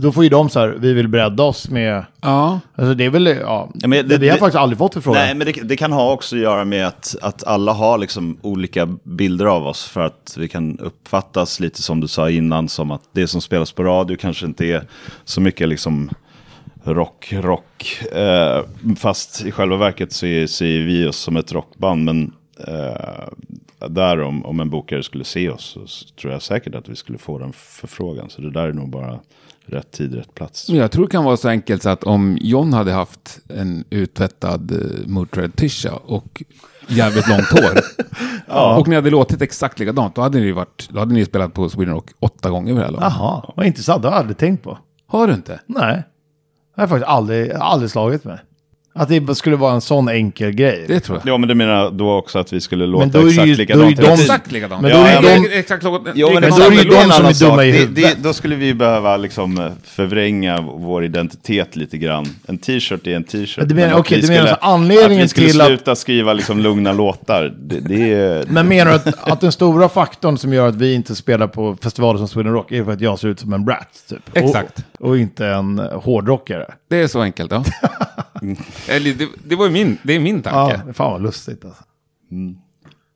då 0.00 0.12
får 0.12 0.24
ju 0.24 0.30
de 0.30 0.48
så 0.50 0.60
här, 0.60 0.68
vi 0.68 0.92
vill 0.92 1.08
bredda 1.08 1.42
oss 1.42 1.70
med, 1.70 2.04
Ja. 2.20 2.60
alltså 2.74 2.94
det 2.94 3.04
är 3.04 3.10
väl, 3.10 3.26
ja, 3.26 3.70
Ja, 3.74 3.88
men 3.88 4.08
det- 4.08 4.18
vi 4.18 4.28
har 4.28 4.34
det- 4.36 4.40
faktiskt 4.40 4.56
aldrig 4.58 4.78
fått 4.78 4.94
förfrågan. 4.94 5.22
Nej, 5.22 5.34
men 5.34 5.46
det, 5.46 5.52
det 5.52 5.76
kan 5.76 5.92
ha 5.92 6.12
också 6.12 6.36
att 6.36 6.42
göra 6.42 6.64
med 6.64 6.86
att, 6.86 7.16
att 7.22 7.44
alla 7.44 7.72
har 7.72 7.98
liksom 7.98 8.38
olika 8.42 8.86
bilder 9.02 9.44
av 9.46 9.66
oss 9.66 9.84
för 9.84 10.00
att 10.00 10.34
vi 10.38 10.48
kan 10.48 10.78
uppfattas 10.78 11.60
lite 11.60 11.82
som 11.82 12.00
du 12.00 12.08
sa 12.08 12.30
innan 12.30 12.68
som 12.68 12.90
att 12.90 13.02
det 13.12 13.26
som 13.26 13.40
spelas 13.40 13.72
på 13.72 13.82
radio 13.84 14.16
kanske 14.16 14.46
inte 14.46 14.64
är 14.66 14.82
så 15.24 15.40
mycket 15.40 15.68
liksom 15.68 16.10
rock, 16.84 17.32
rock. 17.32 18.02
Eh, 18.12 18.62
fast 18.98 19.44
i 19.46 19.52
själva 19.52 19.76
verket 19.76 20.12
så 20.12 20.26
är, 20.26 20.46
ser 20.46 20.80
vi 20.80 21.06
oss 21.06 21.16
som 21.16 21.36
ett 21.36 21.52
rockband. 21.52 22.04
Men 22.04 22.32
eh, 22.68 23.28
där 23.78 24.20
om, 24.20 24.46
om 24.46 24.60
en 24.60 24.70
bokare 24.70 25.02
skulle 25.02 25.24
se 25.24 25.50
oss 25.50 25.78
så 25.86 26.06
tror 26.20 26.32
jag 26.32 26.42
säkert 26.42 26.74
att 26.74 26.88
vi 26.88 26.96
skulle 26.96 27.18
få 27.18 27.38
den 27.38 27.52
förfrågan. 27.52 28.30
Så 28.30 28.40
det 28.40 28.50
där 28.50 28.68
är 28.68 28.72
nog 28.72 28.90
bara 28.90 29.20
rätt 29.66 29.90
tid, 29.90 30.14
rätt 30.14 30.34
plats. 30.34 30.68
Men 30.68 30.78
jag 30.78 30.90
tror 30.90 31.04
det 31.04 31.10
kan 31.10 31.24
vara 31.24 31.36
så 31.36 31.48
enkelt 31.48 31.82
så 31.82 31.88
att 31.88 32.04
om 32.04 32.38
John 32.40 32.72
hade 32.72 32.92
haft 32.92 33.38
en 33.48 33.84
uttvättad 33.90 34.72
uh, 34.72 35.06
Motörhead 35.06 35.50
tisha 35.56 35.92
och 35.92 36.42
jävligt 36.88 37.28
långt 37.28 37.50
hår. 37.50 37.80
och 38.78 38.88
ni 38.88 38.94
hade 38.94 39.10
låtit 39.10 39.42
exakt 39.42 39.78
likadant, 39.78 40.14
då 40.14 40.22
hade 40.22 40.40
ni, 40.40 40.52
varit, 40.52 40.88
då 40.90 40.98
hade 40.98 41.14
ni 41.14 41.24
spelat 41.24 41.54
på 41.54 41.68
Sweden 41.68 41.94
Rock 41.94 42.10
åtta 42.18 42.50
gånger 42.50 42.72
vid 42.72 42.80
det 42.80 42.84
här 42.84 42.92
laget. 42.92 43.12
Jaha, 43.18 43.52
vad 43.56 43.66
intressant. 43.66 44.02
Det 44.02 44.08
har 44.08 44.14
jag 44.14 44.20
aldrig 44.20 44.36
tänkt 44.36 44.62
på. 44.62 44.78
Har 45.06 45.26
du 45.26 45.34
inte? 45.34 45.60
Nej. 45.66 46.02
Det 46.74 46.80
har 46.80 46.88
faktiskt 46.88 47.08
aldrig, 47.08 47.52
aldrig 47.52 47.90
slagit 47.90 48.24
mig. 48.24 48.38
Att 48.98 49.08
det 49.08 49.34
skulle 49.34 49.56
vara 49.56 49.72
en 49.74 49.80
sån 49.80 50.08
enkel 50.08 50.50
grej. 50.50 50.84
Det 50.88 51.00
tror 51.00 51.20
jag. 51.24 51.34
Ja, 51.34 51.38
men 51.38 51.48
du 51.48 51.54
menar 51.54 51.90
då 51.90 52.12
också 52.12 52.38
att 52.38 52.52
vi 52.52 52.60
skulle 52.60 52.86
låta 52.86 53.04
Men 53.04 53.10
då 53.10 53.18
är 53.20 53.26
exakt 53.28 53.46
ju- 53.46 53.54
då 53.54 53.62
är 53.62 53.66
likadant? 53.66 53.90
ju 53.90 54.02
de-? 54.04 54.12
Exakt 54.12 54.52
likadant. 54.52 54.82
Men 54.82 54.90
då 54.90 54.96
är 54.96 55.02
Nej, 55.22 55.40
de- 55.50 55.58
exakt 55.58 55.82
lika- 55.84 55.96
Jo, 56.14 56.26
men, 56.32 56.40
Men 56.40 56.50
det, 56.50 56.56
då 56.56 56.62
är 56.62 56.70
det 56.70 56.76
ju 56.76 56.82
det 56.82 56.88
de 56.96 57.02
som 57.02 57.10
är 57.10 57.14
annan 57.20 57.34
sak. 57.34 57.48
dumma 57.50 57.64
i 57.64 57.72
det, 57.72 57.78
huvudet. 57.78 58.16
det, 58.16 58.22
Då 58.22 58.32
skulle 58.32 58.56
vi 58.56 58.74
behöva 58.74 59.16
liksom 59.16 59.58
eh, 59.58 59.66
förvränga 59.84 60.60
vår 60.60 61.04
identitet 61.04 61.76
lite 61.76 61.98
grann. 61.98 62.26
En 62.46 62.58
t-shirt 62.58 63.06
är 63.06 63.16
en 63.16 63.24
t-shirt. 63.24 63.56
Men 63.58 63.68
du 63.68 63.74
menar- 63.74 63.94
att 63.94 64.00
okej, 64.00 64.20
vi 64.20 64.26
du 64.26 64.32
menar 64.32 64.46
skulle- 64.46 64.58
så 64.60 64.66
anledningen 64.66 65.16
att 65.18 65.24
vi 65.24 65.28
skulle 65.28 65.48
till 65.50 65.60
att- 65.60 65.66
sluta 65.66 65.94
skriva 65.96 66.32
liksom 66.32 66.58
lugna 66.60 66.92
låtar. 66.92 67.54
Det, 67.60 67.80
det 67.80 68.12
är... 68.12 68.44
Men 68.48 68.68
menar 68.68 68.90
du 68.90 68.96
att, 68.96 69.30
att 69.30 69.40
den 69.40 69.52
stora 69.52 69.88
faktorn 69.88 70.38
som 70.38 70.52
gör 70.52 70.68
att 70.68 70.74
vi 70.76 70.94
inte 70.94 71.14
spelar 71.14 71.46
på 71.46 71.76
festivaler 71.82 72.18
som 72.18 72.28
Sweden 72.28 72.52
Rock 72.52 72.72
är 72.72 72.84
för 72.84 72.92
att 72.92 73.00
jag 73.00 73.18
ser 73.18 73.28
ut 73.28 73.40
som 73.40 73.52
en 73.52 73.64
brat? 73.64 73.88
Typ. 74.08 74.18
Exakt. 74.32 74.84
Och, 74.98 75.08
och 75.08 75.18
inte 75.18 75.46
en 75.46 75.78
hårdrockare? 75.78 76.66
Det 76.90 76.96
är 77.02 77.06
så 77.06 77.20
enkelt, 77.20 77.52
ja. 77.52 77.64
Eller, 78.88 79.14
det, 79.14 79.28
det 79.44 79.56
var 79.56 79.66
ju 79.66 79.72
min, 79.72 79.98
det 80.02 80.12
är 80.12 80.20
min 80.20 80.42
Ja, 80.44 80.68
tanke. 80.70 80.92
fan 80.92 81.12
vad 81.12 81.22
lustigt 81.22 81.64
alltså. 81.64 81.84
Mm. 82.30 82.56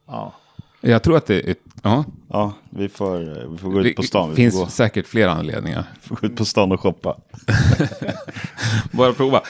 Ja. 0.06 0.32
Jag 0.80 1.02
tror 1.02 1.16
att 1.16 1.26
det 1.26 1.50
är... 1.50 1.54
Ja, 1.82 2.04
Ja, 2.28 2.52
vi 2.70 2.88
får, 2.88 3.48
vi 3.50 3.58
får 3.58 3.70
gå 3.70 3.78
det 3.82 3.88
ut 3.90 3.96
på 3.96 4.02
stan. 4.02 4.30
Vi 4.30 4.36
finns 4.36 4.54
gå, 4.54 4.66
säkert 4.66 5.06
flera 5.06 5.32
anledningar. 5.32 5.84
får 6.02 6.16
gå 6.16 6.26
ut 6.26 6.36
på 6.36 6.44
stan 6.44 6.72
och 6.72 6.80
shoppa. 6.80 7.16
Bara 8.92 9.12
prova. 9.12 9.42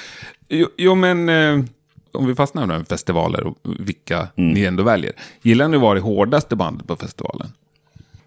Jo, 0.48 0.68
jo 0.76 0.94
men 0.94 1.28
eh, 1.28 1.64
om 2.12 2.26
vi 2.26 2.34
fastnar 2.34 2.66
med 2.66 2.88
festivaler 2.88 3.46
och 3.46 3.56
vilka 3.78 4.28
ni 4.34 4.64
ändå 4.64 4.82
väljer. 4.82 5.12
Gillar 5.42 5.68
ni 5.68 5.76
att 5.76 5.82
vara 5.82 5.94
det 5.94 6.00
hårdaste 6.00 6.56
bandet 6.56 6.86
på 6.86 6.96
festivalen? 6.96 7.52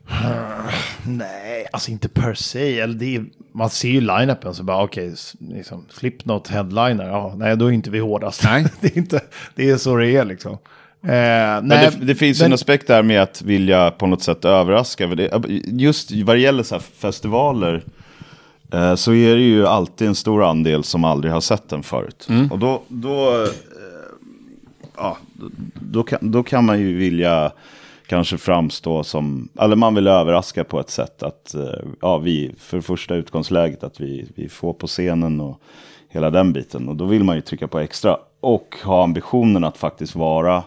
Nej, 1.08 1.66
alltså 1.72 1.92
inte 1.92 2.10
per 2.10 2.34
se. 2.34 2.80
Eller 2.80 2.94
det 2.94 3.16
är, 3.16 3.26
man 3.52 3.70
ser 3.70 3.90
ju 3.90 4.02
line-upen 4.02 4.54
så 4.54 4.64
bara 4.64 4.84
okej, 4.84 5.08
s- 5.14 5.36
liksom, 5.40 5.86
Slipknot 5.90 6.48
headliner. 6.48 7.08
Ja, 7.08 7.34
nej, 7.38 7.58
då 7.58 7.66
är 7.66 7.72
inte 7.72 7.90
vi 7.90 8.00
hårdast. 8.00 8.44
Nej. 8.44 8.66
det, 8.82 8.88
är 8.96 8.98
inte, 8.98 9.22
det 9.56 9.70
är 9.70 9.78
så 9.78 9.96
det 9.96 10.08
är 10.16 10.26
liksom. 10.26 10.52
Eh, 11.04 11.10
nej, 11.10 11.62
det, 11.64 12.06
det 12.06 12.16
finns 12.16 12.40
men- 12.40 12.46
en 12.46 12.54
aspekt 12.54 12.88
där 12.88 13.04
med 13.04 13.22
att 13.22 13.42
vilja 13.42 13.92
på 13.92 14.08
något 14.08 14.24
sätt 14.24 14.46
överraska. 14.46 15.08
Det- 15.08 15.44
Just 15.66 16.12
vad 16.12 16.36
det 16.36 16.40
gäller 16.40 16.64
så 16.64 16.76
här 16.76 16.82
festivaler 16.98 17.84
eh, 18.74 18.96
så 18.96 19.14
är 19.14 19.36
det 19.36 19.42
ju 19.42 19.68
alltid 19.68 20.08
en 20.08 20.16
stor 20.16 20.44
andel 20.50 20.84
som 20.84 21.04
aldrig 21.04 21.34
har 21.34 21.42
sett 21.42 21.70
den 21.70 21.84
förut. 21.84 22.28
Och 22.52 22.60
då, 22.60 22.82
då, 22.88 23.44
eh, 23.44 23.50
ja, 24.98 25.18
då, 25.34 25.50
då, 25.82 26.04
kan, 26.04 26.32
då 26.32 26.44
kan 26.44 26.66
man 26.66 26.80
ju 26.80 26.98
vilja 26.98 27.52
kanske 28.08 28.38
framstå 28.38 29.04
som, 29.04 29.50
eller 29.60 29.76
man 29.76 29.96
vill 29.96 30.08
överraska 30.08 30.64
på 30.64 30.80
ett 30.80 30.90
sätt 30.90 31.24
att, 31.24 31.54
eh, 31.54 31.86
ja, 32.02 32.18
vi, 32.18 32.52
för 32.58 32.82
första 32.82 33.16
utgångsläget 33.16 33.84
att 33.84 34.02
vi, 34.02 34.28
vi 34.36 34.50
får 34.50 34.74
på 34.74 34.88
scenen 34.88 35.40
och 35.40 35.62
hela 36.10 36.30
den 36.30 36.54
biten. 36.54 36.90
Och 36.90 36.96
då 36.96 37.06
vill 37.06 37.24
man 37.24 37.36
ju 37.36 37.42
trycka 37.42 37.68
på 37.68 37.80
extra 37.80 38.18
och 38.40 38.76
ha 38.84 39.04
ambitionen 39.04 39.64
att 39.64 39.78
faktiskt 39.78 40.16
vara 40.16 40.64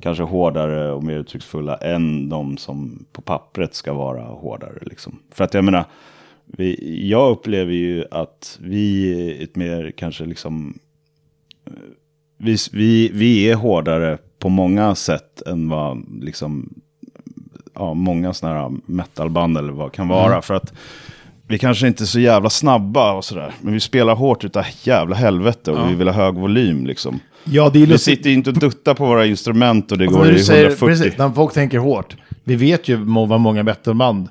kanske 0.00 0.22
hårdare 0.22 0.92
och 0.92 1.04
mer 1.04 1.18
uttrycksfulla 1.18 1.76
än 1.76 2.28
de 2.28 2.56
som 2.56 3.06
på 3.12 3.22
pappret 3.22 3.74
ska 3.74 3.92
vara 3.92 4.22
hårdare. 4.22 4.78
Liksom. 4.80 5.18
För 5.30 5.44
att 5.44 5.54
jag 5.54 5.64
menar, 5.64 5.84
vi, 6.44 7.00
jag 7.08 7.30
upplever 7.30 7.72
ju 7.72 8.04
att 8.10 8.58
vi 8.62 9.12
är 9.12 9.44
ett 9.44 9.56
mer 9.56 9.92
kanske 9.96 10.24
liksom 10.24 10.78
eh, 11.66 11.72
vi, 12.38 12.56
vi, 12.72 13.10
vi 13.12 13.50
är 13.50 13.54
hårdare 13.54 14.18
på 14.38 14.48
många 14.48 14.94
sätt 14.94 15.42
än 15.46 15.68
vad 15.68 16.04
liksom, 16.22 16.74
ja, 17.74 17.94
många 17.94 18.32
sådana 18.32 18.60
här 18.60 18.72
metalband 18.86 19.58
eller 19.58 19.72
vad 19.72 19.92
kan 19.92 20.08
vara. 20.08 20.42
För 20.42 20.54
att 20.54 20.72
vi 21.48 21.58
kanske 21.58 21.86
inte 21.86 22.04
är 22.04 22.06
så 22.06 22.20
jävla 22.20 22.50
snabba 22.50 23.12
och 23.12 23.24
sådär. 23.24 23.52
Men 23.60 23.72
vi 23.72 23.80
spelar 23.80 24.14
hårt 24.14 24.44
utav 24.44 24.64
jävla 24.82 25.16
helvete 25.16 25.70
och 25.70 25.90
vi 25.90 25.94
vill 25.94 26.08
ha 26.08 26.14
hög 26.14 26.34
volym 26.34 26.86
liksom. 26.86 27.20
Ja, 27.44 27.70
det 27.72 27.82
är 27.82 27.86
Vi 27.86 27.98
sitter 27.98 28.30
ju 28.30 28.36
inte 28.36 28.50
och 28.50 28.58
duttar 28.58 28.94
på 28.94 29.06
våra 29.06 29.26
instrument 29.26 29.92
och 29.92 29.98
det 29.98 30.04
Alltså, 30.04 30.18
går 30.18 30.30
i 30.32 30.38
säger, 30.38 30.64
140. 30.64 30.86
precis, 30.88 31.18
när 31.18 31.30
folk 31.30 31.54
tänker 31.54 31.78
hårt. 31.78 32.16
Vi 32.44 32.56
vet 32.56 32.88
ju 32.88 32.96
vad 32.96 33.40
många 33.40 33.62
metalband, 33.62 34.28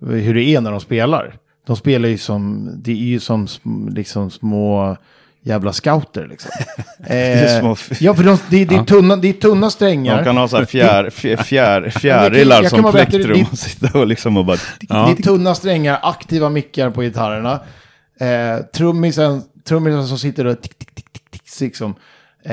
hur 0.00 0.34
det 0.34 0.42
är 0.44 0.60
när 0.60 0.70
de 0.70 0.80
spelar. 0.80 1.36
De 1.66 1.76
spelar 1.76 2.08
ju 2.08 2.18
som, 2.18 2.70
det 2.82 2.92
är 2.92 2.96
ju 2.96 3.20
som 3.20 3.46
liksom 3.90 4.30
små 4.30 4.96
jävla 5.42 5.72
scouter 5.72 6.26
liksom. 6.26 6.50
Eh, 7.06 7.74
ja, 8.00 8.14
för 8.14 8.24
de, 8.24 8.38
det, 8.50 8.64
det, 8.64 8.74
är 8.74 8.84
tunna, 8.84 9.16
det 9.16 9.28
är 9.28 9.32
tunna 9.32 9.70
strängar. 9.70 10.16
De 10.18 10.24
kan 10.24 10.36
ha 10.36 10.48
så 10.48 10.56
här 10.56 10.64
fjär, 10.64 11.10
fjär, 11.44 11.90
fjärilar 11.90 12.62
som 12.62 12.82
berätta, 12.82 12.92
plektrum 13.10 13.38
det- 13.38 13.48
och 13.52 13.58
sitta 13.58 13.98
och 13.98 14.06
liksom 14.06 14.36
och 14.36 14.44
bara... 14.44 14.56
Det 14.80 14.94
är 14.94 15.22
tunna 15.22 15.54
strängar, 15.54 15.98
aktiva 16.02 16.48
mickar 16.48 16.90
på 16.90 17.02
gitarrerna. 17.02 17.60
Eh, 18.20 18.64
trummisen, 18.74 19.42
trummisen 19.64 20.06
som 20.06 20.18
sitter 20.18 20.44
och 20.44 20.62
tick, 20.62 20.78
tick, 20.78 20.94
tick, 20.94 21.12
tick, 21.12 21.30
tick, 21.30 21.60
liksom. 21.60 21.94
Eh, 22.44 22.52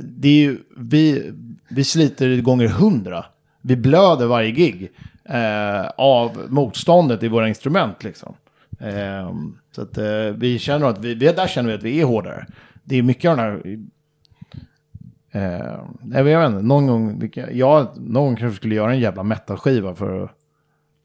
det 0.00 0.28
är 0.28 0.32
ju, 0.42 0.58
vi, 0.76 1.32
vi 1.68 1.84
sliter 1.84 2.40
gånger 2.40 2.66
hundra. 2.66 3.24
Vi 3.62 3.76
blöder 3.76 4.26
varje 4.26 4.50
gig 4.50 4.88
eh, 5.28 5.86
av 5.96 6.46
motståndet 6.48 7.22
i 7.22 7.28
våra 7.28 7.48
instrument. 7.48 8.04
Liksom. 8.04 8.34
Eh, 8.80 9.34
så 9.72 9.82
att 9.82 9.98
eh, 9.98 10.04
vi 10.36 10.58
känner 10.58 10.86
att 10.86 10.98
vi, 10.98 11.14
där 11.14 11.46
känner 11.46 11.68
vi 11.68 11.74
att 11.74 11.82
vi 11.82 12.00
är 12.00 12.04
hårdare. 12.04 12.46
Det 12.84 12.96
är 12.98 13.02
mycket 13.02 13.30
av 13.30 13.36
den 13.36 13.46
här... 13.46 13.78
Eh, 15.32 15.80
jag 16.14 16.24
vet 16.24 16.46
inte, 16.50 16.62
någon 16.62 16.86
gång, 16.86 17.18
vilka- 17.18 17.50
jag, 17.52 17.88
någon 17.96 18.24
gång 18.24 18.36
kanske 18.36 18.56
skulle 18.56 18.74
göra 18.74 18.92
en 18.92 19.00
jävla 19.00 19.22
metalskiva 19.22 19.94
för 19.94 20.30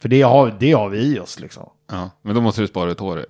för 0.01 0.09
det 0.09 0.21
har, 0.21 0.55
det 0.59 0.71
har 0.71 0.89
vi 0.89 1.15
i 1.15 1.19
oss 1.19 1.39
liksom. 1.39 1.69
Ja, 1.91 2.09
men 2.21 2.35
då 2.35 2.41
måste 2.41 2.61
du 2.61 2.67
spara 2.67 2.91
ett 2.91 2.99
hår. 2.99 3.25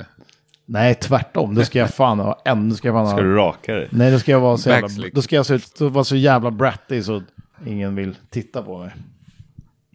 Nej, 0.66 0.96
tvärtom. 0.96 1.56
Då 1.56 1.64
ska 1.64 1.80
jag 1.80 1.94
fan 1.94 2.20
ha 2.20 2.42
ännu 2.46 2.76
ska 2.76 2.88
jag 2.88 2.96
fan 2.96 3.06
ha... 3.06 3.12
Ska 3.12 3.22
du 3.22 3.36
raka 3.36 3.74
dig? 3.74 3.88
Nej, 3.92 4.12
då 4.12 4.20
ska 4.20 4.32
jag 4.32 4.40
vara 4.40 4.58
så 4.58 4.70
jävla, 4.70 4.82
Backslick. 4.82 5.16
då 5.16 5.22
ska 5.22 5.36
jag 5.36 5.46
se 5.46 5.60
vara 5.80 6.04
så 6.04 6.16
jävla 6.16 6.52
bratty 6.52 7.04
så 7.04 7.22
ingen 7.66 7.96
vill 7.96 8.16
titta 8.30 8.64
på 8.64 8.78
mig. 8.78 8.96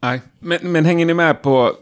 Nej, 0.02 0.22
men, 0.38 0.58
men 0.62 0.84
hänger 0.84 1.06
ni 1.06 1.14
med 1.14 1.42
på 1.42 1.72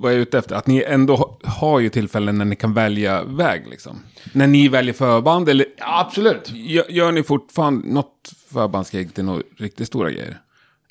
vad 0.00 0.12
jag 0.12 0.16
är 0.18 0.22
ute 0.22 0.38
efter? 0.38 0.54
Att 0.54 0.66
ni 0.66 0.82
ändå 0.86 1.16
ha- 1.16 1.38
har 1.44 1.80
ju 1.80 1.88
tillfällen 1.88 2.38
när 2.38 2.44
ni 2.44 2.56
kan 2.56 2.74
välja 2.74 3.24
väg 3.24 3.66
liksom. 3.70 4.02
När 4.32 4.46
ni 4.46 4.68
väljer 4.68 4.94
förband 4.94 5.48
eller 5.48 5.66
Ja, 5.78 6.00
absolut. 6.00 6.50
gör, 6.52 6.84
gör 6.88 7.12
ni 7.12 7.22
fortfarande 7.22 7.88
något 7.92 8.32
förbandsgig 8.52 9.14
till 9.14 9.24
några 9.24 9.42
riktigt 9.56 9.86
stora 9.86 10.10
grejer? 10.10 10.40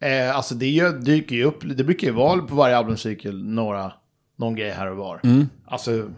Eh, 0.02 0.36
alltså 0.36 0.56
det 0.56 0.90
dyker 1.06 1.36
ju 1.36 1.44
upp, 1.44 1.60
det 1.78 1.84
brukar 1.84 2.08
ju 2.08 2.14
vara 2.14 2.42
på 2.42 2.56
varje 2.56 2.78
albumcykel 2.78 3.44
några, 3.46 3.92
någon 4.38 4.56
grej 4.56 4.72
här 4.72 4.92
och 4.92 4.98
var. 4.98 5.22
Alltså, 5.68 6.10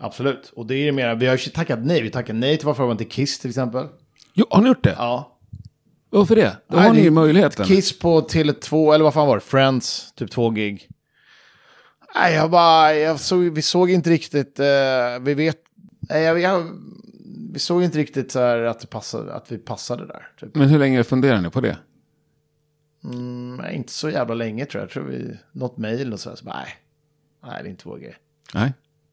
absolut. 0.00 0.52
Och 0.56 0.66
det 0.66 0.74
är 0.74 0.84
ju 0.84 0.92
mer, 0.92 1.14
vi 1.14 1.26
har 1.26 1.32
ju 1.36 1.50
tackat 1.50 1.78
nej. 1.82 2.02
Vi 2.02 2.10
tackade 2.10 2.38
nej 2.38 2.56
till 2.56 2.66
vår 2.66 2.74
förband 2.74 2.98
till 2.98 3.08
Kiss 3.08 3.38
till 3.38 3.50
exempel. 3.50 3.86
Jo, 4.34 4.46
har 4.50 4.62
ni 4.62 4.68
gjort 4.68 4.84
det? 4.84 4.94
Ja. 4.98 5.38
Varför 6.10 6.36
det? 6.36 6.56
Då 6.68 6.76
Nej, 6.76 6.86
har 6.88 6.94
ni 6.94 7.02
ju 7.02 7.10
möjligheten. 7.10 7.66
Kiss 7.66 7.98
på 7.98 8.20
Tele2, 8.20 8.94
eller 8.94 9.04
vad 9.04 9.14
fan 9.14 9.26
var 9.26 9.36
det? 9.36 9.40
Friends, 9.40 10.12
typ 10.16 10.30
två 10.30 10.50
gig. 10.50 10.88
Nej, 12.14 12.34
jag 12.34 12.50
bara, 12.50 12.94
jag 12.94 13.20
såg, 13.20 13.42
vi 13.42 13.62
såg 13.62 13.90
inte 13.90 14.10
riktigt, 14.10 14.60
eh, 14.60 14.66
vi 15.20 15.34
vet, 15.34 15.58
nej, 16.00 16.22
jag, 16.22 16.40
jag, 16.40 16.66
vi 17.52 17.58
såg 17.58 17.82
inte 17.82 17.98
riktigt 17.98 18.32
så 18.32 18.38
här 18.38 18.58
att, 18.58 18.80
det 18.80 18.86
passade, 18.86 19.34
att 19.34 19.52
vi 19.52 19.58
passade 19.58 20.06
där. 20.06 20.28
Typ. 20.40 20.54
Men 20.54 20.68
hur 20.68 20.78
länge 20.78 21.04
funderar 21.04 21.40
ni 21.40 21.50
på 21.50 21.60
det? 21.60 21.76
Mm, 23.04 23.60
inte 23.72 23.92
så 23.92 24.10
jävla 24.10 24.34
länge 24.34 24.66
tror 24.66 24.80
jag. 24.80 24.86
Jag 24.86 24.92
tror 24.92 25.04
vi, 25.04 25.36
något 25.52 25.76
mejl 25.76 26.12
och 26.12 26.20
så 26.20 26.28
här, 26.28 26.36
så 26.36 26.44
bara, 26.44 26.56
nej, 26.56 26.74
nej, 27.44 27.62
det 27.62 27.68
är 27.68 27.70
inte 27.70 27.88
vår 27.88 27.98
grej. 27.98 28.16
Nej. 28.54 28.72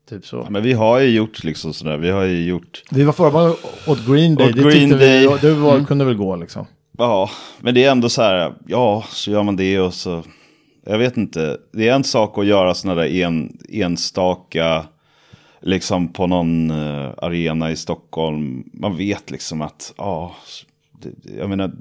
Typ 0.09 0.25
så. 0.25 0.37
Ja, 0.37 0.49
men 0.49 0.63
vi 0.63 0.73
har 0.73 0.99
ju 0.99 1.09
gjort 1.09 1.43
liksom 1.43 1.73
sådär, 1.73 1.97
vi 1.97 2.09
har 2.09 2.23
ju 2.23 2.45
gjort... 2.45 2.83
Vi 2.91 3.03
var 3.03 3.13
förband 3.13 3.55
åt 3.87 4.05
Green 4.07 4.35
Day, 4.35 4.49
Åt 4.49 4.55
det 4.55 4.61
Green 4.61 4.89
tyckte 4.89 4.97
vi, 4.97 5.25
Day. 5.25 5.37
det 5.41 5.53
var, 5.53 5.85
kunde 5.85 6.05
väl 6.05 6.15
gå 6.15 6.35
liksom. 6.35 6.65
Ja, 6.97 7.29
men 7.59 7.73
det 7.73 7.83
är 7.83 7.91
ändå 7.91 8.09
så 8.09 8.21
här, 8.21 8.53
ja, 8.67 9.05
så 9.09 9.31
gör 9.31 9.43
man 9.43 9.55
det 9.55 9.79
och 9.79 9.93
så... 9.93 10.23
Jag 10.89 10.97
vet 10.97 11.17
inte, 11.17 11.57
det 11.71 11.87
är 11.87 11.93
en 11.93 12.03
sak 12.03 12.37
att 12.37 12.45
göra 12.45 12.73
sådana 12.73 13.01
där 13.01 13.09
en, 13.09 13.57
enstaka, 13.69 14.85
liksom 15.59 16.13
på 16.13 16.27
någon 16.27 16.71
eh, 16.71 17.11
arena 17.17 17.71
i 17.71 17.75
Stockholm. 17.75 18.69
Man 18.73 18.97
vet 18.97 19.31
liksom 19.31 19.61
att, 19.61 19.93
ja, 19.97 20.35
jag 21.37 21.49
menar, 21.49 21.71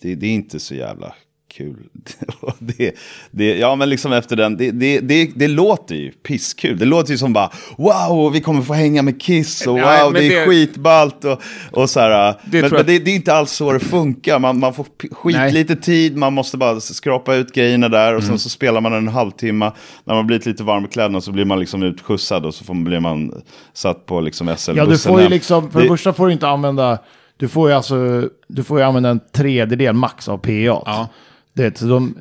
det, 0.00 0.14
det 0.14 0.26
är 0.26 0.34
inte 0.34 0.60
så 0.60 0.74
jävla 0.74 1.14
kul. 1.58 1.76
det, 2.58 2.92
det, 3.30 3.58
ja, 3.58 3.74
men 3.76 3.88
liksom 3.90 4.12
efter 4.12 4.36
den, 4.36 4.56
det, 4.56 4.70
det, 4.70 5.00
det, 5.00 5.30
det 5.36 5.48
låter 5.48 5.94
ju 5.94 6.10
pisskul. 6.12 6.78
Det 6.78 6.84
låter 6.84 7.10
ju 7.12 7.18
som 7.18 7.32
bara, 7.32 7.50
wow, 7.76 8.32
vi 8.32 8.40
kommer 8.40 8.62
få 8.62 8.72
hänga 8.74 9.02
med 9.02 9.20
Kiss 9.22 9.66
och 9.66 9.72
wow, 9.74 9.82
Nej, 9.82 10.12
det 10.12 10.36
är 10.36 10.40
det- 10.40 10.46
skitballt 10.46 11.24
och, 11.24 11.42
och 11.72 11.90
så 11.90 12.00
här. 12.00 12.34
Det 12.44 12.62
men 12.62 12.70
men 12.70 12.86
det, 12.86 12.98
det 12.98 13.10
är 13.10 13.14
inte 13.14 13.34
alls 13.34 13.50
så 13.52 13.72
det 13.72 13.80
funkar. 13.80 14.38
Man, 14.38 14.58
man 14.58 14.74
får 14.74 14.84
p- 14.84 15.08
skitlite 15.12 15.76
tid, 15.76 16.16
man 16.16 16.32
måste 16.32 16.56
bara 16.56 16.80
skrapa 16.80 17.34
ut 17.34 17.52
grejerna 17.54 17.88
där 17.88 18.14
och 18.14 18.22
Mm. 18.22 18.28
sen 18.28 18.38
så 18.38 18.48
spelar 18.48 18.80
man 18.80 18.92
en 18.92 19.08
halvtimme. 19.08 19.72
När 20.04 20.14
man 20.14 20.26
blivit 20.26 20.46
lite 20.46 20.62
varm 20.62 20.84
i 20.84 20.88
kläderna 20.88 21.20
så 21.20 21.32
blir 21.32 21.44
man 21.44 21.60
liksom 21.60 21.82
utskjutsad 21.82 22.46
och 22.46 22.54
så 22.54 22.64
får, 22.64 22.74
blir 22.74 23.00
man 23.00 23.42
satt 23.72 24.06
på 24.06 24.20
liksom 24.20 24.46
SL-bussen. 24.46 24.76
Ja, 24.76 24.84
du 24.86 24.98
får 24.98 25.22
ju 25.22 25.28
liksom, 25.28 25.70
för 25.70 25.78
Det- 25.78 25.84
det 25.84 25.88
första 25.88 26.12
får 26.12 26.26
du 26.26 26.32
inte 26.32 26.48
använda, 26.48 26.98
du 27.36 27.48
får 27.48 27.68
ju 27.70 27.74
alltså, 27.76 28.28
du 28.48 28.62
får 28.64 28.78
ju 28.78 28.84
använda 28.84 29.08
en 29.08 29.20
tredjedel 29.32 29.94
max 29.94 30.28
av 30.28 30.38
PA. 30.38 30.50
Ja. 30.52 31.08
Du 31.52 31.62
vet, 31.62 31.78
så 31.78 31.86
de, 31.86 32.14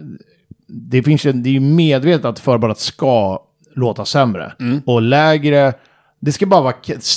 det, 0.68 1.04
finns 1.04 1.26
ju, 1.26 1.32
det 1.32 1.50
är 1.50 1.54
ju 1.54 1.60
medvetet 1.60 2.26
att 2.26 2.40
förbandet 2.40 2.80
ska 2.80 3.40
låta 3.76 4.06
sämre. 4.06 4.54
Mm. 4.60 4.82
Och 4.86 5.02
lägre, 5.02 5.74
det 6.20 6.32
ska 6.32 6.46
bara 6.46 6.62
vara, 6.62 6.74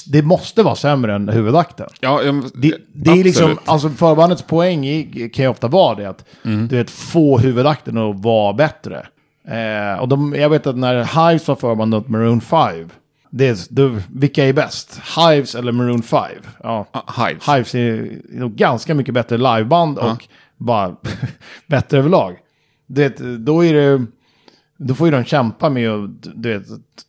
det 0.06 0.22
måste 0.22 0.62
vara 0.62 0.74
sämre 0.76 1.14
än 1.14 1.28
huvudakten. 1.28 1.86
Ja, 2.00 2.22
ja, 2.22 2.32
Det, 2.54 2.74
det 2.92 3.10
är 3.10 3.24
liksom, 3.24 3.58
alltså 3.64 3.88
förbandets 3.90 4.42
poäng 4.42 4.86
i, 4.86 5.30
kan 5.34 5.44
ju 5.44 5.48
ofta 5.48 5.68
vara 5.68 5.94
det 5.94 6.08
att 6.08 6.24
Mm. 6.44 6.68
du 6.68 6.76
vet, 6.76 6.90
få 6.90 7.38
huvudakten 7.38 7.98
att 7.98 8.20
vara 8.22 8.52
bättre. 8.52 9.06
Eh, 9.48 10.00
och 10.00 10.08
de, 10.08 10.34
jag 10.34 10.50
vet 10.50 10.66
att 10.66 10.76
när 10.76 11.28
Hives 11.30 11.48
var 11.48 11.56
förband 11.56 11.94
åt 11.94 12.08
Maroon 12.08 12.40
5, 12.40 12.88
det 13.30 13.48
är, 13.48 13.56
då, 13.70 13.96
vilka 14.08 14.44
är 14.44 14.52
bäst? 14.52 15.00
Hives 15.16 15.54
eller 15.54 15.72
Maroon 15.72 16.02
5? 16.02 16.20
Ja. 16.62 16.86
Ah, 16.92 17.26
Hives. 17.26 17.48
Hives 17.48 17.74
är 17.74 18.18
nog 18.30 18.54
ganska 18.54 18.94
mycket 18.94 19.14
bättre 19.14 19.36
liveband 19.38 19.98
och 19.98 20.28
bara 20.60 20.96
bättre 21.66 21.98
överlag. 21.98 22.36
Det, 22.86 23.08
då, 23.38 23.64
är 23.64 23.74
det, 23.74 24.06
då 24.76 24.94
får 24.94 25.06
ju 25.06 25.10
de 25.10 25.24
kämpa 25.24 25.70
med 25.70 25.90
att 25.90 26.10
du 26.34 26.58
vet, 26.58 26.66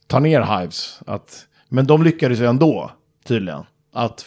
ta 0.08 0.20
ner 0.20 0.60
Hives. 0.60 1.00
Att, 1.08 1.46
men 1.70 1.88
de 1.88 2.04
lyckades 2.04 2.40
ju 2.40 2.46
ändå, 2.46 2.92
tydligen. 3.26 3.64
Att, 3.94 4.26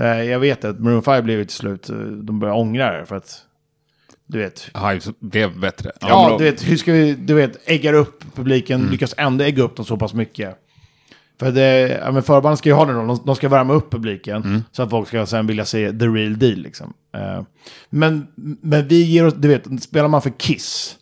eh, 0.00 0.06
jag 0.22 0.40
vet 0.40 0.64
att 0.64 0.80
Maroon 0.80 1.02
5 1.02 1.24
blev 1.24 1.44
till 1.44 1.56
slut, 1.56 1.90
eh, 1.90 1.96
de 1.96 2.38
började 2.40 2.60
ångra 2.60 2.98
det 2.98 3.06
för 3.06 3.16
att, 3.16 3.42
du 4.26 4.38
vet. 4.38 4.70
Hives 4.90 5.08
blev 5.20 5.60
bättre. 5.60 5.92
Ja, 6.00 6.28
då- 6.30 6.38
du 6.38 6.44
vet, 6.44 6.68
hur 6.68 6.76
ska 6.76 6.92
vi, 6.92 7.14
du 7.14 7.34
vet, 7.34 7.68
äggar 7.68 7.92
upp 7.94 8.24
publiken, 8.34 8.82
lyckas 8.90 9.14
ändå 9.16 9.44
ägga 9.44 9.62
upp 9.62 9.76
dem 9.76 9.84
så 9.84 9.96
pass 9.96 10.14
mycket. 10.14 10.58
För 11.40 11.52
det, 11.52 11.98
ja, 12.04 12.12
men 12.12 12.22
förbanden 12.22 12.56
ska 12.56 12.68
ju 12.68 12.74
ha 12.74 12.84
den 12.84 12.94
rollen, 12.94 13.08
de, 13.16 13.22
de 13.26 13.36
ska 13.36 13.48
värma 13.48 13.72
upp 13.74 13.90
publiken 13.90 14.64
så 14.72 14.82
att 14.82 14.90
folk 14.90 15.08
ska 15.08 15.26
sen 15.26 15.46
vilja 15.46 15.64
se 15.64 15.92
the 15.92 16.06
real 16.06 16.38
deal 16.38 16.56
liksom. 16.56 16.92
Eh, 17.16 17.42
men, 17.90 18.26
men 18.62 18.88
vi 18.88 19.02
ger 19.02 19.26
oss, 19.26 19.34
du 19.36 19.48
vet, 19.48 19.82
spelar 19.82 20.08
man 20.08 20.22
för 20.22 20.30
Kiss, 20.38 20.96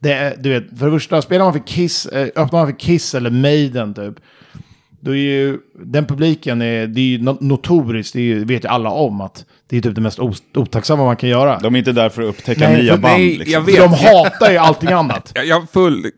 det 0.00 0.12
är, 0.12 0.36
du 0.38 0.50
vet, 0.50 0.78
för 0.78 0.86
det 0.86 0.92
första, 0.92 1.22
spelar 1.22 1.44
man 1.44 1.52
för 1.52 1.66
Kiss, 1.66 2.06
eh, 2.06 2.22
öppnar 2.36 2.58
man 2.58 2.66
för 2.66 2.78
Kiss 2.78 3.14
eller 3.14 3.30
Maiden 3.30 3.94
typ, 3.94 4.14
då 5.00 5.10
är 5.10 5.16
ju 5.20 5.58
den 5.84 6.04
publiken, 6.06 6.62
är, 6.62 6.86
det 6.86 7.00
är 7.00 7.04
ju 7.04 7.18
no- 7.18 7.38
notoriskt, 7.40 8.12
det 8.12 8.18
är 8.20 8.22
ju, 8.24 8.44
vet 8.44 8.64
ju 8.64 8.68
alla 8.68 8.90
om 8.90 9.20
att 9.20 9.44
det 9.66 9.76
är 9.76 9.80
typ 9.80 9.94
det 9.94 10.00
mest 10.00 10.18
otacksamma 10.54 11.04
man 11.04 11.16
kan 11.16 11.28
göra. 11.28 11.58
De 11.58 11.74
är 11.74 11.78
inte 11.78 11.92
där 11.92 12.08
för 12.08 12.22
att 12.22 12.28
upptäcka 12.28 12.68
Nej, 12.68 12.82
nya 12.82 12.92
för- 12.94 13.00
band. 13.02 13.14
nej, 13.14 13.36
liksom. 13.36 13.52
jag 13.52 13.60
vet. 13.60 13.76
de 13.76 13.92
hatar 13.92 14.50
ju 14.50 14.56
allting 14.58 14.88
annat. 14.92 15.32
Jag, 15.34 15.46
jag 15.46 15.60
har 15.60 15.66
full 15.66 16.10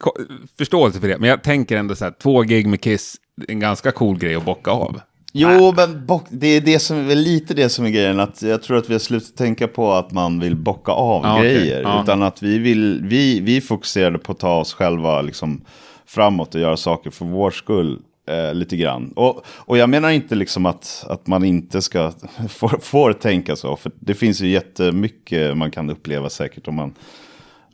förståelse 0.58 1.00
för 1.00 1.08
det, 1.08 1.18
men 1.18 1.30
jag 1.30 1.42
tänker 1.42 1.76
ändå 1.76 1.94
så 1.94 2.04
här, 2.04 2.12
två 2.22 2.42
gig 2.42 2.66
med 2.66 2.80
Kiss, 2.80 3.16
en 3.48 3.60
ganska 3.60 3.92
cool 3.92 4.18
grej 4.18 4.34
att 4.34 4.44
bocka 4.44 4.70
av. 4.70 5.00
Jo, 5.32 5.72
men 5.76 6.06
bock, 6.06 6.24
det 6.30 6.46
är 6.46 6.60
det 6.60 6.78
som 6.78 7.08
lite 7.08 7.54
det 7.54 7.68
som 7.68 7.84
är 7.84 7.90
grejen. 7.90 8.20
Att 8.20 8.42
jag 8.42 8.62
tror 8.62 8.78
att 8.78 8.88
vi 8.88 8.94
har 8.94 8.98
slutat 8.98 9.36
tänka 9.36 9.68
på 9.68 9.92
att 9.92 10.12
man 10.12 10.40
vill 10.40 10.56
bocka 10.56 10.92
av 10.92 11.24
okej. 11.24 11.54
grejer. 11.54 11.82
Ja. 11.82 12.02
Utan 12.02 12.22
att 12.22 12.42
vi, 12.42 12.58
vill, 12.58 13.00
vi, 13.04 13.40
vi 13.40 13.60
fokuserade 13.60 14.18
på 14.18 14.32
att 14.32 14.38
ta 14.38 14.60
oss 14.60 14.72
själva 14.72 15.22
liksom, 15.22 15.64
framåt 16.06 16.54
och 16.54 16.60
göra 16.60 16.76
saker 16.76 17.10
för 17.10 17.24
vår 17.24 17.50
skull. 17.50 17.98
Eh, 18.28 18.54
lite 18.54 18.76
grann. 18.76 19.12
Och, 19.16 19.44
och 19.46 19.78
jag 19.78 19.90
menar 19.90 20.10
inte 20.10 20.34
liksom 20.34 20.66
att, 20.66 21.04
att 21.08 21.26
man 21.26 21.44
inte 21.44 21.82
ska 21.82 22.12
får, 22.48 22.78
får 22.82 23.12
tänka 23.12 23.56
så. 23.56 23.76
För 23.76 23.92
det 24.00 24.14
finns 24.14 24.40
ju 24.40 24.48
jättemycket 24.48 25.56
man 25.56 25.70
kan 25.70 25.90
uppleva 25.90 26.30
säkert 26.30 26.68
om 26.68 26.74
man, 26.74 26.94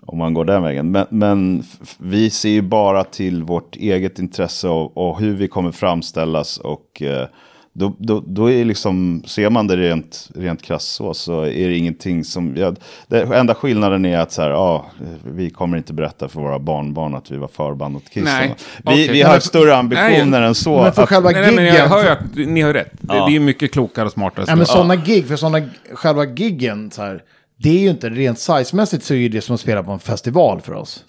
om 0.07 0.19
man 0.19 0.35
går 0.35 0.45
den 0.45 0.63
vägen. 0.63 0.91
Men, 0.91 1.07
men 1.11 1.63
vi 1.99 2.31
ser 2.31 2.49
ju 2.51 2.63
bara 2.63 3.05
till 3.05 3.43
vårt 3.43 3.77
eget 3.77 4.19
intresse 4.19 4.69
och, 4.69 4.97
och 4.97 5.21
hur 5.21 5.37
vi 5.37 5.49
kommer 5.49 5.73
framställas. 5.73 6.59
Och 6.59 7.03
eh, 7.03 7.27
då, 7.75 7.95
då, 7.99 8.21
då 8.27 8.51
är 8.51 8.65
liksom, 8.65 9.23
ser 9.27 9.51
man 9.51 9.67
det 9.67 9.77
rent, 9.77 10.29
rent 10.35 10.63
krasst 10.63 10.95
så, 10.95 11.15
så 11.15 11.41
är 11.43 11.69
det 11.69 11.77
ingenting 11.77 12.25
som... 12.25 12.57
Ja, 12.57 12.75
det 13.09 13.23
enda 13.23 13.55
skillnaden 13.55 14.05
är 14.05 14.19
att 14.19 14.33
så 14.33 14.43
här, 14.43 14.51
ja, 14.51 14.87
vi 15.25 15.51
kommer 15.51 15.77
inte 15.77 15.93
berätta 15.93 16.29
för 16.29 16.41
våra 16.41 16.59
barnbarn 16.59 17.15
att 17.15 17.31
vi 17.31 17.37
var 17.37 17.49
förband 17.49 17.97
åt 17.97 18.11
Kiss. 18.11 18.25
Nej, 18.25 18.55
Vi, 18.77 18.83
okej. 18.93 19.09
vi 19.13 19.23
har 19.23 19.39
större 19.39 19.77
ambitioner 19.77 20.25
Nej, 20.41 20.49
än 20.49 20.55
så. 20.55 20.83
Men 20.83 20.93
för 20.93 21.03
att- 21.03 21.09
själva 21.09 21.31
Nej, 21.31 21.41
nej, 21.43 21.55
men 21.55 21.65
jag 21.65 21.75
giggen- 21.75 21.89
hör 21.89 22.11
att 22.11 22.21
ni 22.35 22.61
har 22.61 22.73
rätt. 22.73 22.93
Det, 23.01 23.17
Ja. 23.17 23.27
det 23.27 23.37
är 23.37 23.41
mycket 23.41 23.73
klokare 23.73 24.07
och 24.07 24.13
smartare. 24.13 24.45
Ja, 24.49 24.57
men 24.57 24.67
så- 24.67 24.73
sådana 24.73 24.97
gig, 24.97 25.27
för 25.29 25.37
sådana, 25.37 25.69
själva 25.95 26.25
giggen, 26.25 26.91
så 26.91 27.03
här, 27.03 27.23
det 27.63 27.71
är 27.71 27.81
ju 27.81 27.91
inte 27.91 28.11
rent 28.11 28.39
sizemässigt 28.39 29.05
så 29.05 29.15
är 29.15 29.29
det 29.29 29.41
som 29.41 29.55
att 29.55 29.61
spela 29.61 29.83
på 29.83 29.93
en 29.93 29.99
festival 29.99 30.61
för 30.61 30.73
oss. 30.73 31.05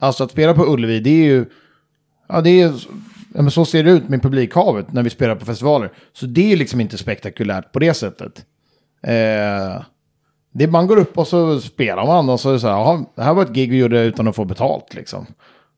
Alltså 0.00 0.24
att 0.24 0.30
spela 0.30 0.54
på 0.54 0.66
Ullevi, 0.66 1.00
det 1.00 1.10
är 1.10 1.24
ju, 1.24 1.44
ja 2.28 2.40
det 2.40 2.62
är, 2.62 2.72
ja, 3.34 3.42
men 3.42 3.50
så 3.50 3.64
ser 3.64 3.84
det 3.84 3.90
ut 3.90 4.08
med 4.08 4.22
publikhavet 4.22 4.92
när 4.92 5.02
vi 5.02 5.10
spelar 5.10 5.34
på 5.34 5.44
festivaler. 5.46 5.92
Så 6.12 6.26
det 6.26 6.40
är 6.40 6.48
ju 6.48 6.56
liksom 6.56 6.80
inte 6.80 6.98
spektakulärt 6.98 7.72
på 7.72 7.78
det 7.78 7.94
sättet. 7.94 8.44
Eh, 9.02 9.82
det, 10.54 10.66
man 10.66 10.86
går 10.86 10.96
upp 10.96 11.18
och 11.18 11.28
så 11.28 11.60
spelar 11.60 12.06
man 12.06 12.28
och 12.28 12.40
så 12.40 12.48
är 12.48 12.52
det 12.52 12.60
så 12.60 12.66
här, 12.66 12.74
jaha, 12.74 13.04
det 13.16 13.22
här 13.22 13.34
var 13.34 13.42
ett 13.42 13.52
gig 13.52 13.70
vi 13.70 13.76
gjorde 13.76 14.00
utan 14.00 14.28
att 14.28 14.36
få 14.36 14.44
betalt 14.44 14.94
liksom. 14.94 15.26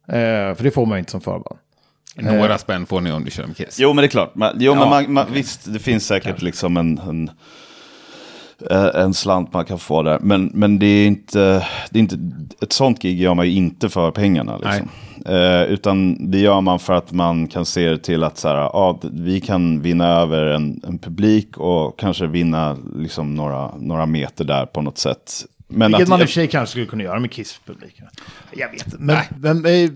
Eh, 0.09 0.55
för 0.55 0.63
det 0.63 0.71
får 0.71 0.87
man 0.87 0.97
ju 0.97 0.99
inte 0.99 1.11
som 1.11 1.21
förband. 1.21 1.59
Några 2.17 2.59
spänn 2.59 2.87
får 2.87 3.01
ni 3.01 3.13
om 3.13 3.23
ni 3.23 3.31
kör 3.31 3.47
med 3.47 3.57
Kiss. 3.57 3.79
Jo, 3.81 3.93
men 3.93 4.03
det 4.03 4.07
är 4.07 4.09
klart. 4.09 4.33
Jo, 4.35 4.51
Ja, 4.59 4.75
men 4.75 4.89
man, 4.89 5.13
man, 5.13 5.27
visst, 5.33 5.73
det 5.73 5.79
finns 5.79 6.07
säkert 6.07 6.43
liksom 6.43 6.77
en, 6.77 6.99
en, 6.99 7.29
eh, 7.29 7.35
en 8.95 9.15
slant 9.15 9.53
man 9.53 9.65
kan 9.65 9.79
få 9.79 10.03
där. 10.03 10.19
Men, 10.21 10.51
men 10.55 10.79
det, 10.79 10.87
är 10.87 11.07
inte, 11.07 11.67
det 11.91 11.99
är 11.99 12.01
inte... 12.01 12.19
Ett 12.63 12.73
sånt 12.73 13.03
gig 13.03 13.21
gör 13.21 13.35
man 13.35 13.47
ju 13.47 13.53
inte 13.53 13.89
för 13.89 14.11
pengarna. 14.11 14.57
Liksom. 14.57 14.89
Eh, 15.27 15.63
utan 15.63 16.31
det 16.31 16.39
gör 16.39 16.61
man 16.61 16.79
för 16.79 16.93
att 16.93 17.13
man 17.13 17.47
kan 17.47 17.65
se 17.65 17.97
till 17.97 18.25
att 18.25 18.39
så 18.39 18.49
här, 18.49 18.57
ja, 18.57 19.01
vi 19.03 19.41
kan 19.41 19.83
vinna 19.83 20.09
över 20.09 20.47
en, 20.47 20.81
en 20.89 20.99
publik 20.99 21.57
och 21.57 21.99
kanske 21.99 22.27
vinna 22.27 22.77
liksom, 22.97 23.35
några, 23.35 23.77
några 23.77 24.07
meter 24.07 24.45
där 24.45 24.67
på 24.67 24.83
något 24.83 24.99
sätt. 24.99 25.33
Men 25.69 25.91
Vilket 25.91 26.03
att, 26.03 26.09
man 26.09 26.21
i 26.21 26.25
och 26.25 26.29
för 26.29 26.33
sig 26.33 26.49
kanske 26.49 26.71
skulle 26.71 26.87
kunna 26.87 27.03
göra 27.03 27.21
med 27.21 27.31
Kiss-publiken. 27.31 28.07
Jag 28.53 28.71
vet 28.71 28.87
inte, 28.87 28.97
men, 28.99 29.25
men 29.37 29.67
eh, 29.67 29.91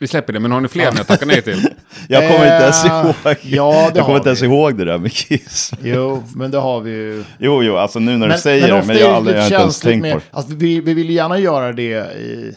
Vi 0.00 0.06
släpper 0.06 0.32
det, 0.32 0.40
men 0.40 0.52
har 0.52 0.60
ni 0.60 0.68
fler 0.68 0.92
ni 0.92 1.00
att 1.00 1.08
tacka 1.08 1.26
nej 1.26 1.42
till? 1.42 1.68
jag 2.08 2.22
kommer 2.22 2.44
inte 2.44 2.64
ens 2.64 2.84
Eh, 2.84 2.90
ihåg. 3.04 3.36
ja, 3.42 3.90
det 3.92 3.98
jag 3.98 4.06
kommer 4.06 4.16
inte 4.18 4.28
ens 4.28 4.42
vi. 4.42 4.46
ihåg 4.46 4.78
det 4.78 4.84
där 4.84 4.98
med 4.98 5.12
Kiss. 5.12 5.72
Jo, 5.82 6.22
men 6.36 6.50
det 6.50 6.58
har 6.58 6.80
vi 6.80 6.90
ju. 6.90 7.24
Jo, 7.38 7.62
jo, 7.62 7.76
alltså 7.76 7.98
nu 7.98 8.16
när 8.16 8.28
du 8.28 8.38
säger 8.38 8.68
det, 8.68 8.74
ofta 8.74 8.86
men 8.86 8.96
jag 8.96 9.10
det 9.10 9.16
aldrig 9.16 9.36
jag 9.36 9.40
har 9.40 9.46
inte 9.46 9.56
ens 9.56 9.80
tänkt 9.80 10.02
med, 10.02 10.12
på 10.12 10.18
det. 10.18 10.24
alltså, 10.30 10.54
vi, 10.54 10.80
vi 10.80 10.94
vill 10.94 11.10
gärna 11.10 11.38
göra 11.38 11.72
det 11.72 12.12
i... 12.16 12.56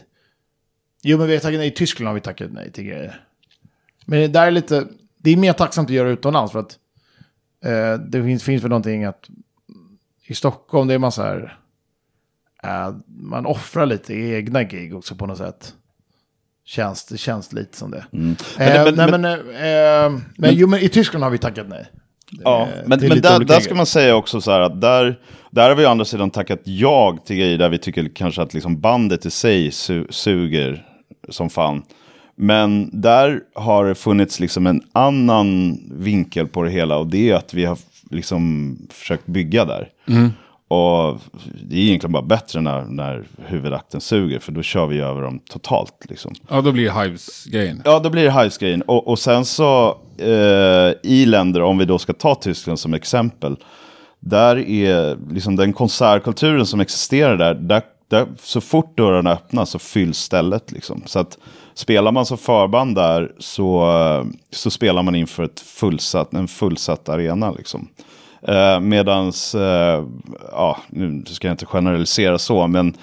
Jo, 1.03 1.17
men 1.17 1.27
vi 1.27 1.33
har 1.33 1.39
tackat 1.39 1.59
nej. 1.59 1.67
I 1.67 1.71
Tyskland 1.71 2.07
har 2.07 2.13
vi 2.13 2.21
tackat 2.21 2.51
nej 2.51 2.71
till 2.71 2.83
grejer. 2.83 3.21
Men 4.05 4.19
det 4.19 4.27
där 4.27 4.47
är 4.47 4.51
lite... 4.51 4.85
Det 5.17 5.31
är 5.31 5.37
mer 5.37 5.53
tacksamt 5.53 5.89
att 5.89 5.95
göra 5.95 6.09
utomlands 6.09 6.51
för 6.51 6.59
att 6.59 6.77
eh, 7.65 7.93
det 8.05 8.23
finns, 8.23 8.43
finns 8.43 8.63
väl 8.63 8.69
någonting 8.69 9.03
att 9.03 9.29
i 10.27 10.33
Stockholm 10.35 10.87
det 10.87 10.93
är 10.93 10.99
man 10.99 11.11
så 11.11 11.21
här... 11.21 11.57
Eh, 12.63 12.95
man 13.07 13.45
offrar 13.45 13.85
lite 13.85 14.13
egna 14.13 14.63
gig 14.63 14.95
också 14.95 15.15
på 15.15 15.25
något 15.25 15.37
sätt. 15.37 15.73
Känns, 16.65 17.05
det 17.05 17.17
känns 17.17 17.53
lite 17.53 17.77
som 17.77 17.91
det. 17.91 18.05
Mm. 18.13 18.35
Men 18.57 18.85
det- 18.95 19.07
men- 19.07 19.21
nej, 19.21 19.37
men, 19.45 20.15
eh, 20.15 20.21
men, 20.37 20.55
jo, 20.55 20.67
men 20.67 20.79
i 20.79 20.89
Tyskland 20.89 21.23
har 21.23 21.31
vi 21.31 21.37
tackat 21.37 21.67
nej. 21.69 21.85
Ja, 22.43 22.61
Eh, 22.61 22.67
men, 22.85 22.99
men 22.99 23.21
där, 23.21 23.39
där 23.39 23.59
ska 23.59 23.75
man 23.75 23.85
säga 23.85 24.15
också 24.15 24.41
så 24.41 24.51
här 24.51 24.59
att 24.59 24.81
där, 24.81 25.19
där 25.51 25.69
har 25.69 25.75
vi 25.75 25.85
å 25.85 25.89
andra 25.89 26.05
sidan 26.05 26.29
tackat 26.31 26.59
jag 26.63 27.25
till 27.25 27.35
grejer 27.35 27.57
där 27.57 27.69
vi 27.69 27.77
tycker 27.77 28.09
kanske 28.15 28.41
att 28.41 28.53
liksom 28.53 28.79
bandet 28.81 29.25
i 29.25 29.31
sig 29.31 29.71
su 29.71 30.05
suger 30.09 30.85
som 31.29 31.49
fan. 31.49 31.83
Men 32.35 32.89
där 33.01 33.39
har 33.55 33.85
det 33.85 33.95
funnits 33.95 34.39
liksom 34.39 34.67
en 34.67 34.81
annan 34.91 35.77
vinkel 35.91 36.47
på 36.47 36.63
det 36.63 36.69
hela 36.71 36.97
och 36.97 37.07
det 37.07 37.29
är 37.29 37.35
att 37.35 37.53
vi 37.53 37.65
har 37.65 37.77
liksom 38.11 38.77
försökt 38.91 39.25
bygga 39.25 39.65
där. 39.65 39.87
Och 40.73 41.19
det 41.69 41.75
är 41.75 41.79
egentligen 41.79 42.11
bara 42.11 42.23
bättre 42.23 42.61
när, 42.61 42.85
när 42.85 43.23
huvudakten 43.45 44.01
suger 44.01 44.39
för 44.39 44.51
då 44.51 44.61
kör 44.61 44.85
vi 44.85 44.99
över 44.99 45.21
dem 45.21 45.39
totalt. 45.49 46.05
Liksom. 46.09 46.33
Ja, 46.49 46.61
då 46.61 46.71
blir 46.71 46.83
det 46.83 47.03
Hives-grejen. 47.03 47.81
Ja, 47.85 47.99
då 47.99 48.09
blir 48.09 48.23
det 48.23 48.31
Hives-grejen. 48.31 48.81
Och, 48.81 49.07
och 49.07 49.19
sen 49.19 49.45
så 49.45 49.97
eh, 50.17 50.93
i 51.03 51.25
länder, 51.25 51.61
om 51.61 51.77
vi 51.77 51.85
då 51.85 51.97
ska 51.97 52.13
ta 52.13 52.35
Tyskland 52.35 52.79
som 52.79 52.93
exempel, 52.93 53.55
där 54.19 54.57
är 54.57 55.17
liksom 55.33 55.55
den 55.55 55.73
konsertkulturen 55.73 56.65
som 56.65 56.79
existerar 56.79 57.37
där, 57.37 57.53
där, 57.53 57.81
där 58.07 58.27
så 58.41 58.61
fort 58.61 58.97
dörrarna 58.97 59.31
öppnas 59.31 59.69
så 59.69 59.79
fylls 59.79 60.17
stället. 60.17 60.71
Liksom. 60.71 61.03
Så 61.05 61.19
att 61.19 61.37
spelar 61.73 62.11
man 62.11 62.25
som 62.25 62.37
förband 62.37 62.95
där 62.95 63.31
så, 63.39 63.91
eh, 63.91 64.25
så 64.51 64.71
spelar 64.71 65.03
man 65.03 65.15
inför 65.15 65.43
ett 65.43 65.59
fullsatt, 65.59 66.33
en 66.33 66.47
fullsatt 66.47 67.09
arena. 67.09 67.51
Liksom. 67.51 67.87
Eh, 68.47 68.79
medans, 68.79 69.55
eh, 69.55 70.03
ja, 70.51 70.77
nu 70.89 71.23
ska 71.25 71.47
jag 71.47 71.53
inte 71.53 71.65
generalisera 71.65 72.37
så, 72.37 72.67
men 72.67 72.93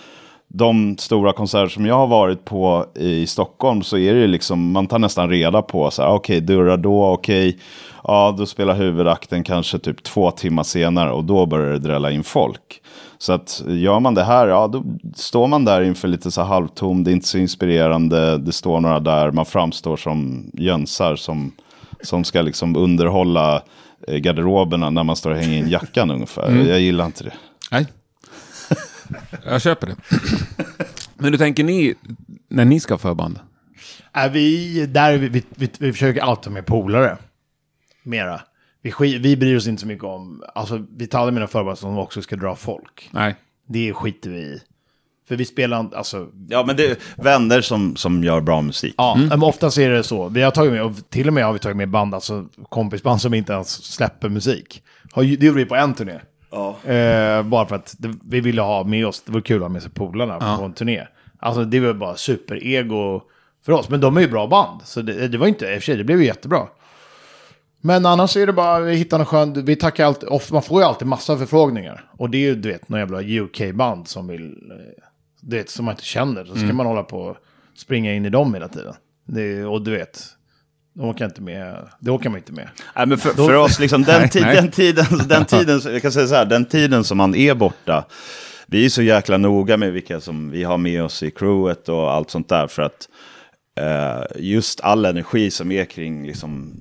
de 0.48 0.98
stora 0.98 1.32
konserter 1.32 1.68
som 1.68 1.86
jag 1.86 1.94
har 1.94 2.06
varit 2.06 2.44
på 2.44 2.86
i 2.94 3.26
Stockholm 3.26 3.82
så 3.82 3.98
är 3.98 4.14
det 4.14 4.26
liksom, 4.26 4.72
man 4.72 4.86
tar 4.86 4.98
nästan 4.98 5.30
reda 5.30 5.62
på 5.62 5.90
så 5.90 6.02
här, 6.02 6.10
okej, 6.10 6.40
dörrar 6.40 6.76
då, 6.76 7.06
okej, 7.06 7.58
ja, 8.04 8.34
då 8.38 8.46
spelar 8.46 8.74
huvudakten 8.74 9.44
kanske 9.44 9.78
typ 9.78 10.02
två 10.02 10.30
timmar 10.30 10.62
senare 10.62 11.12
och 11.12 11.24
då 11.24 11.46
börjar 11.46 11.72
det 11.72 11.78
drälla 11.78 12.10
in 12.10 12.24
folk. 12.24 12.82
Så 13.18 13.32
att 13.32 13.62
gör 13.66 14.00
man 14.00 14.14
det 14.14 14.24
här, 14.24 14.46
ja, 14.46 14.66
då 14.66 14.82
står 15.14 15.46
man 15.46 15.64
där 15.64 15.82
inför 15.82 16.08
lite 16.08 16.30
så 16.30 16.40
här 16.40 16.48
halvtom, 16.48 17.04
det 17.04 17.10
är 17.10 17.12
inte 17.12 17.28
så 17.28 17.38
inspirerande, 17.38 18.38
det 18.38 18.52
står 18.52 18.80
några 18.80 19.00
där, 19.00 19.30
man 19.30 19.46
framstår 19.46 19.96
som 19.96 20.50
jönsar 20.54 21.16
som, 21.16 21.52
som 22.02 22.24
ska 22.24 22.42
liksom 22.42 22.76
underhålla 22.76 23.56
eh, 23.56 23.62
garderoberna 24.08 24.90
när 24.90 25.04
man 25.04 25.16
står 25.16 25.30
och 25.30 25.36
hänger 25.36 25.58
in 25.58 25.68
jackan 25.68 26.10
ungefär. 26.16 26.56
Jag 26.68 26.80
gillar 26.80 27.06
inte 27.06 27.24
det. 27.24 27.34
Nej. 27.70 27.86
Jag 29.44 29.62
köper 29.62 29.86
det. 29.86 29.96
Men 31.14 31.32
hur 31.32 31.38
tänker 31.38 31.64
ni 31.64 31.94
när 32.48 32.64
ni 32.64 32.80
ska 32.80 32.94
ha 32.94 32.98
förband? 32.98 33.38
Äh, 34.16 34.30
vi, 34.32 34.86
där, 34.86 35.18
vi, 35.18 35.28
vi, 35.28 35.44
vi, 35.56 35.70
vi 35.78 35.92
försöker 35.92 36.20
alltid 36.20 36.52
med 36.52 36.66
polare. 36.66 37.18
Mera. 38.02 38.40
Vi, 38.82 39.18
vi 39.18 39.36
bryr 39.36 39.56
oss 39.56 39.66
inte 39.66 39.80
så 39.80 39.86
mycket 39.86 40.04
om, 40.04 40.42
alltså 40.54 40.86
vi 40.96 41.06
tar 41.06 41.18
aldrig 41.18 41.34
mina 41.34 41.46
förband 41.46 41.78
som 41.78 41.98
också 41.98 42.22
ska 42.22 42.36
dra 42.36 42.56
folk. 42.56 43.08
Nej. 43.12 43.34
Det 43.66 43.92
skiter 43.92 44.30
vi 44.30 44.38
i. 44.38 44.60
För 45.30 45.36
vi 45.36 45.44
spelar, 45.44 45.88
alltså, 45.94 46.28
Ja, 46.48 46.64
men 46.66 46.76
det 46.76 46.86
är 46.86 46.96
vänner 47.16 47.60
som, 47.60 47.96
som 47.96 48.24
gör 48.24 48.40
bra 48.40 48.62
musik. 48.62 48.94
ja, 48.96 49.16
men 49.30 49.42
oftast 49.42 49.78
är 49.78 49.90
det 49.90 50.02
så. 50.02 50.28
Vi 50.28 50.42
har 50.42 50.50
tagit 50.50 50.72
med, 50.72 50.82
och 50.82 50.92
till 51.10 51.28
och 51.28 51.34
med 51.34 51.44
har 51.44 51.52
vi 51.52 51.58
tagit 51.58 51.76
med 51.76 51.88
band, 51.88 52.14
alltså 52.14 52.46
kompisband 52.68 53.20
som 53.20 53.34
inte 53.34 53.52
ens 53.52 53.84
släpper 53.84 54.28
musik. 54.28 54.82
Det 55.14 55.24
gjorde 55.24 55.58
vi 55.58 55.64
på 55.64 55.74
en 55.74 55.94
turné. 55.94 56.12
Eh, 56.94 57.42
bara 57.42 57.66
för 57.66 57.76
att 57.76 57.94
det, 57.98 58.14
vi 58.24 58.40
ville 58.40 58.62
ha 58.62 58.84
med 58.84 59.06
oss, 59.06 59.22
det 59.26 59.32
var 59.32 59.40
kul 59.40 59.56
att 59.56 59.62
ha 59.62 59.68
med 59.68 59.82
sig 59.82 59.90
polarna 59.90 60.56
på 60.58 60.64
en 60.64 60.72
turné. 60.72 61.06
Alltså 61.38 61.64
det 61.64 61.80
var 61.80 61.94
bara 61.94 62.16
superego 62.16 63.20
för 63.66 63.72
oss. 63.72 63.88
Men 63.88 64.00
de 64.00 64.16
är 64.16 64.20
ju 64.20 64.28
bra 64.28 64.46
band. 64.46 64.80
Så 64.84 65.02
det, 65.02 65.28
det 65.28 65.38
var 65.38 65.46
inte, 65.46 65.64
i 65.66 65.68
och 65.68 65.74
för 65.74 65.80
sig, 65.80 65.96
det 65.96 66.04
blev 66.04 66.20
ju 66.20 66.26
jättebra. 66.26 66.66
Men 67.82 68.06
annars 68.06 68.36
är 68.36 68.46
det 68.46 68.52
bara, 68.52 68.80
vi 68.80 68.94
hittar 68.94 69.18
något 69.18 69.28
skönt, 69.28 69.56
vi 69.56 69.76
tackar 69.76 70.04
alltid, 70.06 70.28
ofta, 70.28 70.54
man 70.54 70.62
får 70.62 70.80
ju 70.80 70.86
alltid 70.86 71.08
massa 71.08 71.36
förfrågningar. 71.36 72.04
Och 72.18 72.30
det 72.30 72.38
är 72.38 72.40
ju, 72.40 72.54
du 72.54 72.68
vet, 72.72 72.88
någon 72.88 73.00
jävla 73.00 73.22
UK-band 73.22 74.08
som 74.08 74.26
vill, 74.28 74.70
eh, 74.70 75.04
du 75.40 75.56
vet, 75.56 75.70
som 75.70 75.84
man 75.84 75.92
inte 75.92 76.04
känner. 76.04 76.44
Så 76.44 76.54
ska 76.56 76.72
man 76.72 76.86
hålla 76.86 77.02
på 77.02 77.18
och 77.20 77.36
springa 77.76 78.14
in 78.14 78.26
i 78.26 78.30
dem 78.30 78.54
hela 78.54 78.68
tiden. 78.68 78.94
Det, 79.26 79.64
och 79.64 79.82
du 79.82 79.90
vet, 79.90 80.24
de 80.94 81.04
åker 81.08 81.24
inte 81.24 81.42
med, 81.42 81.88
det 82.00 82.10
åker 82.10 82.28
man 82.30 82.38
inte 82.38 82.52
med. 82.52 82.68
Nej, 82.96 83.06
men 83.06 83.18
för, 83.18 83.30
för 83.30 83.54
oss, 83.54 83.78
liksom, 83.80 84.02
den, 84.02 84.22
ti- 84.28 84.40
Nej. 84.40 84.54
den, 84.56 84.70
tiden, 84.70 85.04
den, 85.28 85.44
tiden, 85.46 85.80
jag 85.84 86.02
kan 86.02 86.12
säga 86.12 86.26
så 86.26 86.34
här, 86.34 86.44
den 86.46 86.64
tiden 86.64 87.04
som 87.04 87.18
man 87.18 87.34
är 87.34 87.54
borta, 87.54 88.04
vi 88.66 88.84
är 88.84 88.88
så 88.88 89.02
jäkla 89.02 89.36
noga 89.38 89.76
med 89.76 89.92
vilka 89.92 90.20
som 90.20 90.50
vi 90.50 90.64
har 90.64 90.78
med 90.78 91.02
oss 91.02 91.22
i 91.22 91.30
crewet 91.30 91.88
och 91.88 92.12
allt 92.12 92.30
sånt 92.30 92.48
där. 92.48 92.66
För 92.66 92.82
att 92.82 93.08
eh, 93.80 94.42
just 94.42 94.80
all 94.80 95.04
energi 95.04 95.50
som 95.50 95.72
är 95.72 95.84
kring, 95.84 96.26
liksom, 96.26 96.72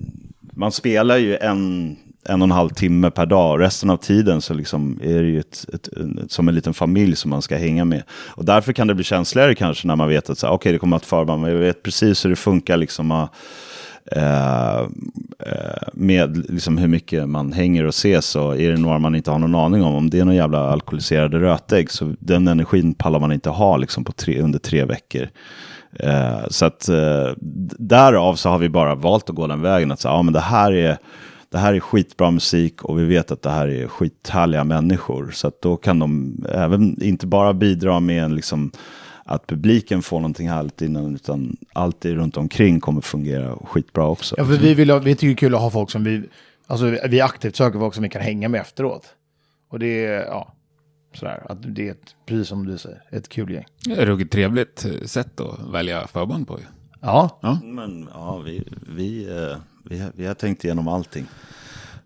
man 0.53 0.72
spelar 0.72 1.18
ju 1.18 1.38
en, 1.38 1.95
en 2.30 2.41
och 2.41 2.45
en 2.45 2.51
halv 2.51 2.69
timme 2.69 3.11
per 3.11 3.25
dag. 3.25 3.61
Resten 3.61 3.89
av 3.89 3.97
tiden 3.97 4.41
så 4.41 4.53
liksom 4.53 4.99
är 5.03 5.21
det 5.21 5.30
ju 5.30 5.39
ett, 5.39 5.65
ett, 5.73 5.88
ett, 5.88 6.32
som 6.32 6.47
en 6.47 6.55
liten 6.55 6.73
familj 6.73 7.15
som 7.15 7.30
man 7.30 7.41
ska 7.41 7.57
hänga 7.57 7.86
med. 7.86 8.03
Och 8.27 8.45
därför 8.45 8.73
kan 8.73 8.88
det 8.88 8.95
bli 8.95 9.03
känsligare 9.03 9.55
kanske 9.55 9.88
när 9.88 9.95
man 9.95 10.09
vet 10.09 10.30
att 10.30 10.38
så 10.38 10.47
här, 10.47 10.53
okej, 10.53 10.71
det 10.71 10.80
kommer 10.80 10.97
att 10.97 11.05
förband, 11.05 11.41
men 11.41 11.51
jag 11.51 11.59
vet 11.59 11.84
precis 11.84 12.25
hur 12.25 12.30
det 12.30 12.36
funkar. 12.36 12.77
Liksom, 12.77 13.11
uh, 13.11 14.88
med 15.93 16.51
liksom 16.51 16.77
hur 16.77 16.88
mycket 16.88 17.30
man 17.30 17.53
hänger 17.53 17.84
och 17.84 17.89
ses 17.89 18.25
så 18.25 18.51
är 18.51 18.71
det 18.71 18.77
några 18.77 18.99
man 18.99 19.15
inte 19.15 19.32
har 19.32 19.39
någon 19.39 19.55
aning 19.55 19.84
om. 19.84 19.95
Om 19.95 20.09
det 20.09 20.19
är 20.19 20.25
någon 20.25 20.36
jävla 20.36 20.69
alkoholiserade 20.69 21.39
rötägg 21.39 21.91
så 21.91 22.13
den 22.19 22.47
energin 22.47 22.93
pallar 22.93 23.19
man 23.19 23.32
inte 23.32 23.49
ha 23.49 23.77
liksom 23.77 24.03
på 24.03 24.11
tre, 24.11 24.41
under 24.41 24.59
tre 24.59 24.86
veckor. 24.86 25.30
Eh, 25.93 26.47
så 26.49 26.65
att 26.65 26.89
eh, 26.89 27.32
därav 27.80 28.36
så 28.36 28.49
har 28.49 28.59
vi 28.59 28.69
bara 28.69 28.95
valt 28.95 29.30
att 29.30 29.36
gå 29.36 29.47
den 29.47 29.61
vägen. 29.61 29.91
Att 29.91 29.99
säga, 29.99 30.13
ja, 30.13 30.21
men 30.21 30.34
det 30.34 30.39
här 30.39 30.71
är 30.71 30.97
det 31.52 31.58
här 31.58 31.74
är 31.74 31.80
skitbra 31.80 32.32
musik 32.32 32.84
och 32.84 33.00
vi 33.00 33.06
vet 33.06 33.32
att 33.32 33.41
det 33.41 33.50
här 33.50 33.68
är 33.68 33.88
skithärliga 33.88 34.64
människor. 34.64 35.32
Så 35.32 35.47
att 35.47 35.62
då 35.62 35.78
kan 35.78 36.00
de 36.00 36.36
även 36.50 37.04
inte 37.04 37.28
bara 37.28 37.54
bidra 37.54 38.00
med 38.00 38.24
en 38.24 38.36
liksom, 38.36 38.72
att 39.26 39.47
publiken 39.47 40.02
får 40.02 40.18
någonting 40.20 40.50
härligt 40.50 40.82
innan, 40.82 41.16
utan 41.16 41.58
allt 41.74 42.02
det 42.02 42.14
runt 42.16 42.38
omkring 42.38 42.80
kommer 42.80 43.02
fungera 43.02 43.56
skitbra 43.56 44.08
också. 44.08 44.36
Ja, 44.38 44.45
för 44.45 44.54
vi, 44.58 44.74
vill, 44.74 44.89
ha- 44.89 45.00
vi 45.00 45.16
tycker 45.16 45.28
det 45.28 45.34
är 45.34 45.36
kul 45.36 45.56
att 45.56 45.62
ha 45.62 45.70
folk 45.72 45.89
som 45.91 46.04
vi, 46.04 46.24
alltså 46.68 46.95
vi 47.10 47.22
aktivt 47.22 47.56
söker 47.56 47.80
folk 47.80 47.93
som 47.93 48.04
vi 48.04 48.10
kan 48.10 48.22
hänga 48.22 48.50
med 48.50 48.62
efteråt. 48.62 49.06
Och 49.70 49.80
det 49.80 50.06
är, 50.06 50.26
ja, 50.26 50.54
sådär, 51.14 51.43
att 51.50 51.76
det 51.76 51.88
är 51.88 51.91
ett, 51.91 52.16
precis 52.26 52.47
som 52.47 52.66
du 52.66 52.78
säger, 52.78 53.02
ett 53.12 53.30
kul 53.30 53.52
gäng. 53.52 53.66
Det 53.86 53.91
är 53.93 53.97
ett 54.02 54.08
ruggigt 54.08 54.32
trevligt 54.32 54.86
sätt 55.06 55.39
att 55.39 55.74
välja 55.74 56.08
förband 56.08 56.47
på 56.47 56.60
ju. 56.60 56.66
Ja, 57.02 57.39
Men 57.64 58.10
ja, 58.14 58.38
vi, 58.45 58.64
vi, 58.95 59.30
eh, 59.30 59.58
vi, 59.89 59.99
har- 59.99 60.11
vi 60.15 60.25
har 60.27 60.33
tänkt 60.33 60.63
igenom 60.63 60.87
allting. 60.87 61.25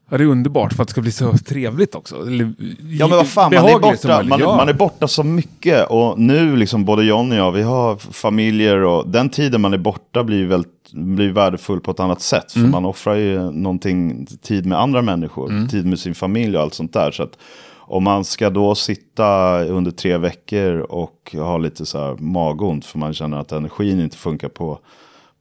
Ja, 0.10 0.18
det 0.18 0.24
är 0.24 0.28
underbart 0.28 0.74
för 0.74 0.82
att 0.84 0.88
det 0.88 0.92
ska 0.92 1.02
bli 1.02 1.12
så 1.12 1.38
trevligt 1.38 1.96
också. 1.96 2.16
Eller, 2.28 2.54
Ja 2.90 3.08
men 3.08 3.18
vad 3.18 3.28
fan, 3.28 3.52
man 3.56 3.66
är, 3.70 3.80
borta, 3.80 4.24
man, 4.24 4.40
Ja. 4.40 4.56
man 4.58 4.70
är 4.70 4.74
borta 4.74 5.08
så 5.08 5.24
mycket 5.24 5.88
och 5.90 6.20
nu 6.20 6.56
liksom 6.56 6.86
både 6.86 7.04
John 7.04 7.32
och 7.32 7.38
jag, 7.38 7.52
vi 7.52 7.62
har 7.62 7.96
familjer 7.98 8.78
och 8.78 9.08
den 9.08 9.30
tiden 9.30 9.62
man 9.62 9.74
är 9.74 9.78
borta 9.78 10.24
blir 10.24 10.46
väldigt 10.46 10.92
blir 10.92 11.32
värdefull 11.32 11.80
på 11.80 11.92
ett 11.92 12.00
annat 12.00 12.22
sätt. 12.22 12.52
För 12.52 12.60
man 12.60 12.86
offrar 12.86 13.16
ju 13.16 13.52
någonting, 13.52 14.26
tid 14.42 14.66
med 14.66 14.80
andra 14.80 15.02
människor, 15.02 15.68
tid 15.68 15.86
med 15.86 16.00
sin 16.00 16.16
familj 16.16 16.58
och 16.58 16.64
allt 16.64 16.74
sånt 16.74 16.94
där. 16.94 17.12
Så 17.12 17.24
att 17.24 17.38
om 17.78 18.04
man 18.04 18.24
ska 18.26 18.50
då 18.50 18.76
sitta 18.76 19.60
under 19.66 19.92
tre 19.92 20.18
veckor 20.18 20.74
och 20.80 21.36
ha 21.38 21.58
lite 21.58 21.86
så 21.86 21.98
här 22.00 22.16
magont 22.16 22.86
för 22.86 23.00
man 23.00 23.14
känner 23.14 23.38
att 23.38 23.52
energin 23.52 24.00
inte 24.02 24.18
funkar 24.18 24.50
på, 24.50 24.80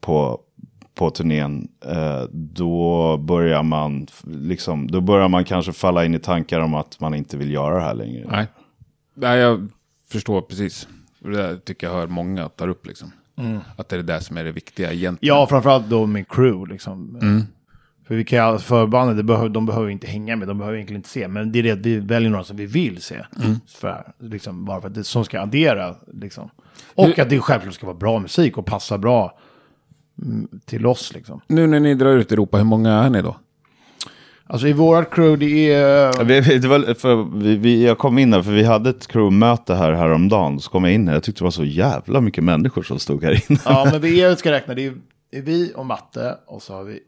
på, 0.01 0.39
på 0.95 1.11
turnén, 1.11 1.69
eh, 1.87 2.23
då 2.31 3.17
börjar 3.17 3.63
man 3.63 4.07
liksom, 4.25 4.91
då 4.91 5.01
börjar 5.01 5.29
man 5.29 5.45
kanske 5.45 5.73
falla 5.73 6.05
in 6.05 6.15
i 6.15 6.19
tankar 6.19 6.61
om 6.61 6.75
att 6.75 7.01
man 7.01 7.15
inte 7.15 7.37
vill 7.37 7.51
göra 7.51 7.75
det 7.75 7.81
här 7.81 7.95
längre. 7.95 8.27
Nej. 8.31 8.47
Nej, 9.15 9.39
jag 9.39 9.69
förstår 10.09 10.43
precis. 10.43 10.89
Det 11.19 11.37
där 11.37 11.57
tycker 11.57 11.87
jag 11.87 11.95
hör 11.95 12.07
många 12.07 12.49
tar 12.49 12.69
upp 12.69 12.87
liksom. 12.87 13.13
Att 13.77 13.89
det 13.89 13.97
är 13.97 13.99
det 13.99 14.13
där 14.13 14.21
som 14.21 14.37
är 14.37 14.45
det 14.45 14.53
viktiga 14.53 14.93
egentligen. 14.93 15.35
ja 15.37 15.47
framförallt 15.47 15.87
då 15.87 16.07
med 16.07 16.29
crew 16.29 16.73
liksom. 16.73 17.19
För 18.07 18.15
vi 18.15 18.25
kan 18.25 18.53
ju, 18.53 18.59
förbandet, 18.59 19.17
det 19.17 19.23
behöver, 19.23 19.49
de 19.49 19.67
behöver 19.67 19.89
inte 19.91 20.07
hänga 20.07 20.37
med, 20.37 20.49
de 20.49 20.59
behöver 20.59 20.77
egentligen 20.77 20.99
inte 20.99 21.09
se. 21.09 21.29
Men 21.29 21.53
det 21.53 21.59
är 21.59 21.63
det 21.63 21.71
att 21.71 21.79
vi 21.79 21.99
väljer 21.99 22.31
några 22.31 22.45
som 22.45 22.57
vi 22.57 22.67
vill 22.67 23.03
se. 23.03 23.17
För, 23.69 24.13
liksom, 24.19 24.65
bara 24.65 24.81
för 24.81 24.89
att 24.89 24.95
det 24.95 25.05
som 25.05 25.25
ska 25.25 25.41
addera. 25.41 25.95
Liksom. 26.13 26.51
Och 26.95 27.19
att 27.19 27.31
det 27.31 27.41
självklart 27.41 27.75
ska 27.75 27.87
vara 27.87 27.97
bra 27.97 28.19
musik 28.19 28.59
och 28.59 28.67
passa 28.67 28.99
bra 28.99 29.23
mm, 29.23 29.33
till 30.65 30.87
oss. 30.87 31.15
Liksom. 31.15 31.41
Nu 31.47 31.67
när 31.67 31.81
ni 31.81 31.95
drar 31.95 32.17
ut 32.17 32.31
i 32.31 32.35
Europa, 32.35 32.57
hur 32.59 32.65
många 32.65 32.93
är 32.93 33.11
ni 33.11 33.23
då? 33.23 33.37
Alltså 34.47 34.69
i 34.69 34.73
vårat 34.73 35.11
crew, 35.11 35.37
det 35.47 35.73
är... 35.73 36.25
Vi, 36.25 36.59
det 36.59 36.69
var, 36.69 36.95
för 36.95 37.39
vi, 37.39 37.57
vi, 37.57 37.87
jag 37.87 37.99
kom 37.99 38.19
in 38.19 38.31
där 38.31 38.43
för 38.43 38.51
vi 38.53 38.65
hade 38.65 38.91
ett 38.91 39.07
crewmöte 39.07 39.75
här 39.75 39.93
häromdagen. 39.93 40.61
Så 40.61 40.71
kom 40.71 40.85
jag 40.85 40.95
in 40.95 41.09
här. 41.09 41.15
Jag 41.15 41.23
tyckte 41.23 41.41
det 41.41 41.45
var 41.45 41.51
så 41.51 41.65
jävla 41.65 42.21
mycket 42.21 42.45
människor 42.45 42.83
som 42.83 42.99
stod 42.99 43.25
här 43.25 43.51
inne. 43.51 43.61
Ja, 43.65 43.89
men 43.93 44.01
vi 44.01 44.21
är, 44.23 44.35
ska 44.35 44.51
räkna, 44.53 44.75
det 44.75 44.87
är, 44.87 44.95
är 45.31 45.43
vi 45.43 45.73
och 45.77 45.87
Matte 45.87 46.39
och 46.47 46.63
så 46.63 46.75
har 46.75 46.85
vi 46.85 47.01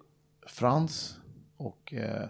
Frans 0.47 1.17
och 1.57 1.95
eh, 1.95 2.29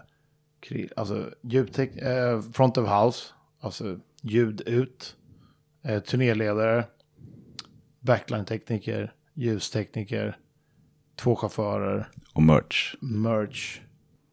Kri- 0.69 0.89
alltså 0.95 1.29
ljudtek- 1.41 2.33
eh, 2.33 2.41
front 2.53 2.77
of 2.77 2.89
house, 2.89 3.23
alltså 3.61 3.97
ljud 4.21 4.61
ut, 4.65 5.15
eh, 5.87 5.99
turnéledare, 5.99 6.83
backline-tekniker, 7.99 9.13
ljustekniker, 9.33 10.37
två 11.15 11.35
chaufförer, 11.35 12.07
Och 12.33 12.43
merch. 12.43 12.95
merch, 13.01 13.79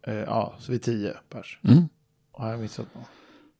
eh, 0.07 0.15
ja, 0.15 0.55
så 0.59 0.73
vi 0.73 0.79
är 0.79 0.83
tio 0.83 1.15
pers. 1.33 1.59
Har 2.33 2.51
jag 2.51 2.61
missat 2.61 2.87
något? 2.95 3.05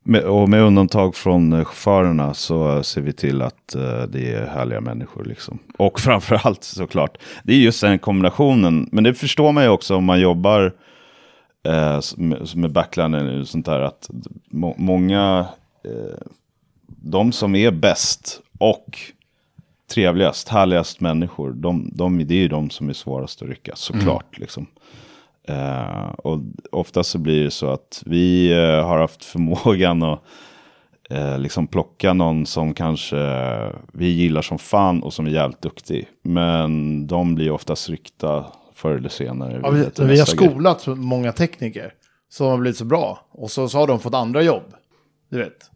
Med, 0.05 0.25
och 0.25 0.49
med 0.49 0.63
undantag 0.63 1.15
från 1.15 1.53
eh, 1.53 1.65
chaufförerna 1.65 2.35
så 2.35 2.83
ser 2.83 3.01
vi 3.01 3.13
till 3.13 3.43
att 3.43 3.75
eh, 3.75 4.03
det 4.03 4.33
är 4.35 4.47
härliga 4.47 4.81
människor. 4.81 5.25
Liksom. 5.25 5.59
Och 5.79 6.01
framförallt 6.07 6.65
såklart, 6.65 7.19
det 7.45 7.53
är 7.53 7.59
just 7.59 7.81
den 7.81 7.99
kombinationen. 7.99 8.89
Men 8.93 9.05
det 9.05 9.15
förstår 9.15 9.53
man 9.53 9.65
ju 9.65 9.71
också 9.71 9.97
om 9.97 10.05
man 10.05 10.21
jobbar 10.21 10.73
eh, 11.67 12.01
med, 12.17 12.57
med 12.57 12.73
backlinen 12.73 13.41
och 13.41 13.49
sånt 13.49 13.67
där. 13.67 13.81
Att 13.81 14.11
må, 14.51 14.75
många, 14.79 15.47
eh, 15.85 16.27
de 16.87 17.33
som 17.33 17.55
är 17.55 17.71
bäst 17.71 18.41
och 18.59 18.99
trevligast, 19.93 20.49
härligast 20.49 21.01
människor, 21.01 21.53
de, 21.53 21.91
de, 21.95 22.27
det 22.27 22.35
är 22.35 22.39
ju 22.39 22.49
de 22.49 22.71
som 22.71 22.89
är 22.89 22.93
svårast 22.93 23.43
att 23.43 23.49
rycka, 23.49 23.73
såklart. 23.77 24.39
Liksom. 24.39 24.67
Eh, 25.49 26.09
och 26.09 26.41
oftast 26.73 27.11
så 27.11 27.19
blir 27.19 27.45
det 27.45 27.51
så 27.51 27.71
att 27.71 28.03
vi 28.07 28.53
eh, 28.53 28.87
har 28.87 28.99
haft 28.99 29.25
förmågan 29.25 30.03
att 30.03 30.23
eh, 31.11 31.39
liksom 31.39 31.67
plocka 31.67 32.13
någon 32.13 32.47
som 32.47 32.75
kanske 32.75 33.17
vi 33.93 34.07
gillar 34.07 34.43
som 34.43 34.59
fan 34.59 35.03
och 35.03 35.13
som 35.13 35.27
är 35.27 35.31
jävligt 35.31 35.63
duktig. 35.63 36.09
Men 36.23 37.07
de 37.07 37.35
blir 37.35 37.51
oftast 37.51 37.89
ryckta 37.89 38.47
förr 38.75 38.97
eller 38.97 39.09
senare. 39.09 39.61
Ja, 39.63 39.71
vi, 39.71 39.79
vi 39.81 40.03
har 40.03 40.07
grej. 40.07 40.27
skolat 40.27 40.87
många 40.87 41.33
tekniker 41.33 41.95
som 42.29 42.47
har 42.47 42.59
blivit 42.59 42.79
så 42.79 42.85
bra. 42.85 43.27
Och 43.31 43.51
så, 43.51 43.69
så 43.69 43.79
har 43.79 43.87
de 43.87 44.01
fått 44.01 44.15
andra 44.15 44.43
jobb. 44.43 44.75
Du 45.31 45.39
vet. 45.39 45.71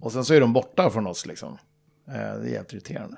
Och 0.00 0.12
sen 0.12 0.24
så 0.24 0.34
är 0.34 0.40
de 0.40 0.52
borta 0.52 0.90
från 0.90 1.06
oss 1.06 1.26
liksom. 1.26 1.58
Eh, 2.08 2.14
det 2.14 2.48
är 2.48 2.52
jävligt 2.52 2.72
irriterande. 2.72 3.16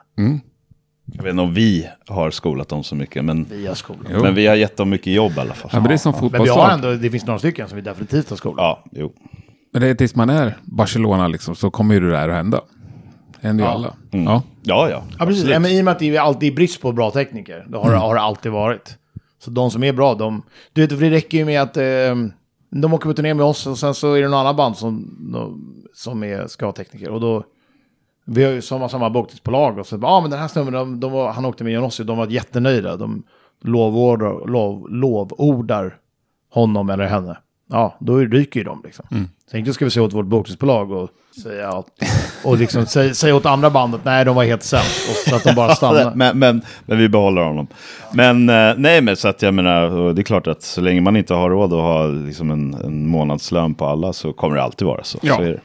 Jag 1.12 1.22
vet 1.22 1.30
inte 1.30 1.42
om 1.42 1.54
vi 1.54 1.88
har 2.06 2.30
skolat 2.30 2.68
dem 2.68 2.84
så 2.84 2.94
mycket, 2.94 3.24
men, 3.24 3.44
Via 3.44 3.74
skolan. 3.74 4.06
Jo. 4.14 4.22
men 4.22 4.34
vi 4.34 4.46
har 4.46 4.54
gett 4.54 4.76
dem 4.76 4.90
mycket 4.90 5.12
jobb 5.12 5.32
i 5.36 5.40
alla 5.40 5.54
fall. 5.54 5.70
Ja, 5.72 5.80
men 5.80 5.88
det 5.88 5.94
är 5.94 5.98
som 5.98 6.30
Men 6.32 6.42
vi 6.42 6.48
har 6.48 6.70
ändå, 6.70 6.94
det 6.94 7.10
finns 7.10 7.26
några 7.26 7.38
stycken 7.38 7.68
som 7.68 7.76
vi 7.76 7.82
definitivt 7.82 8.30
har 8.30 8.36
skolat. 8.36 8.58
Ja, 8.58 8.84
jo. 8.92 9.12
Men 9.72 9.82
det 9.82 9.88
är 9.88 9.94
tills 9.94 10.14
man 10.14 10.30
är 10.30 10.56
Barcelona 10.64 11.28
liksom, 11.28 11.54
så 11.56 11.70
kommer 11.70 11.94
ju 11.94 12.00
det 12.00 12.10
där 12.10 12.28
att 12.28 12.34
hända. 12.34 12.60
Det 13.40 13.46
händer 13.46 13.64
ju 13.64 13.70
Ja. 13.70 13.74
alla. 13.74 13.94
Mm. 14.12 14.24
Ja. 14.26 14.42
Ja, 14.62 14.88
ja. 14.90 15.02
Ja, 15.18 15.26
precis. 15.26 15.44
Ja, 15.48 15.58
men 15.58 15.70
I 15.70 15.80
och 15.80 15.84
med 15.84 15.92
att 15.92 15.98
det 15.98 16.16
är 16.16 16.20
alltid 16.20 16.54
brist 16.54 16.80
på 16.80 16.92
bra 16.92 17.10
tekniker. 17.10 17.66
Det 17.68 17.78
har, 17.78 17.88
Mm. 17.88 18.00
har 18.00 18.14
det 18.14 18.20
alltid 18.20 18.52
varit. 18.52 18.98
Så 19.38 19.50
de 19.50 19.70
som 19.70 19.84
är 19.84 19.92
bra, 19.92 20.14
de... 20.14 20.42
Du 20.72 20.80
vet, 20.80 20.90
för 20.90 21.00
det 21.00 21.10
räcker 21.10 21.38
ju 21.38 21.44
med 21.44 21.62
att 21.62 21.76
eh, 21.76 22.14
de 22.70 22.94
åker 22.94 23.08
på 23.08 23.14
turné 23.14 23.34
med 23.34 23.46
oss 23.46 23.66
och 23.66 23.78
sen 23.78 23.94
så 23.94 24.12
är 24.14 24.22
det 24.22 24.28
någon 24.28 24.40
annan 24.40 24.56
band 24.56 24.76
som, 24.76 25.10
som 25.94 26.22
är, 26.24 26.46
ska 26.46 26.66
ha 26.66 26.72
tekniker. 26.72 27.10
Och 27.10 27.20
då, 27.20 27.44
Vi 28.28 28.44
har 28.44 28.52
ju 28.52 28.62
samma, 28.62 28.88
samma 28.88 29.10
bokningsbolag 29.10 29.78
och 29.78 29.86
så 29.86 29.98
ja 30.02 30.08
ah, 30.08 30.20
men 30.20 30.30
den 30.30 30.40
här 30.40 30.48
snubben, 30.48 30.72
de, 30.72 31.00
de 31.00 31.12
var, 31.12 31.32
han 31.32 31.44
åkte 31.44 31.64
med 31.64 31.72
Johnossi, 31.72 32.04
de 32.04 32.18
var 32.18 32.26
jättenöjda. 32.26 32.96
De 32.96 33.22
lovordar, 33.60 34.48
lov, 34.48 34.90
lovordar 34.90 35.96
honom 36.50 36.90
eller 36.90 37.06
henne. 37.06 37.36
Ja, 37.70 37.96
då 38.00 38.18
ryker 38.18 38.60
ju 38.60 38.64
de 38.64 38.82
liksom. 38.84 39.06
Mm. 39.10 39.28
Sen 39.50 39.64
då 39.64 39.72
ska 39.72 39.84
vi 39.84 39.90
se 39.90 40.00
åt 40.00 40.12
vårt 40.12 40.26
bokningsbolag 40.26 40.90
och 40.90 41.10
säga 41.42 41.68
att, 41.68 41.86
och 42.44 42.58
liksom 42.58 42.86
säga, 42.86 43.14
säga 43.14 43.34
åt 43.34 43.46
andra 43.46 43.70
bandet, 43.70 44.00
nej 44.04 44.24
de 44.24 44.36
var 44.36 44.44
helt 44.44 44.62
sämst. 44.62 45.10
Och 45.10 45.16
så 45.30 45.36
att 45.36 45.44
de 45.44 45.54
bara 45.54 45.74
stannar. 45.74 46.12
men, 46.14 46.38
men, 46.38 46.62
men, 46.86 46.98
vi 46.98 47.08
behåller 47.08 47.42
honom. 47.42 47.66
Men 48.12 48.48
eh, 48.48 48.74
nej, 48.76 49.00
men 49.00 49.16
så 49.16 49.28
att 49.28 49.42
jag 49.42 49.54
menar, 49.54 50.12
det 50.12 50.20
är 50.20 50.24
klart 50.24 50.46
att 50.46 50.62
så 50.62 50.80
länge 50.80 51.00
man 51.00 51.16
inte 51.16 51.34
har 51.34 51.50
råd 51.50 51.72
att 51.72 51.80
ha 51.80 52.06
liksom 52.06 52.50
en, 52.50 52.74
en 52.74 53.08
månadslön 53.08 53.74
på 53.74 53.86
alla 53.86 54.12
så 54.12 54.32
kommer 54.32 54.56
det 54.56 54.62
alltid 54.62 54.86
vara 54.86 55.04
så. 55.04 55.18
Ja, 55.22 55.36
så 55.36 55.42
är 55.42 55.50
det. 55.50 55.60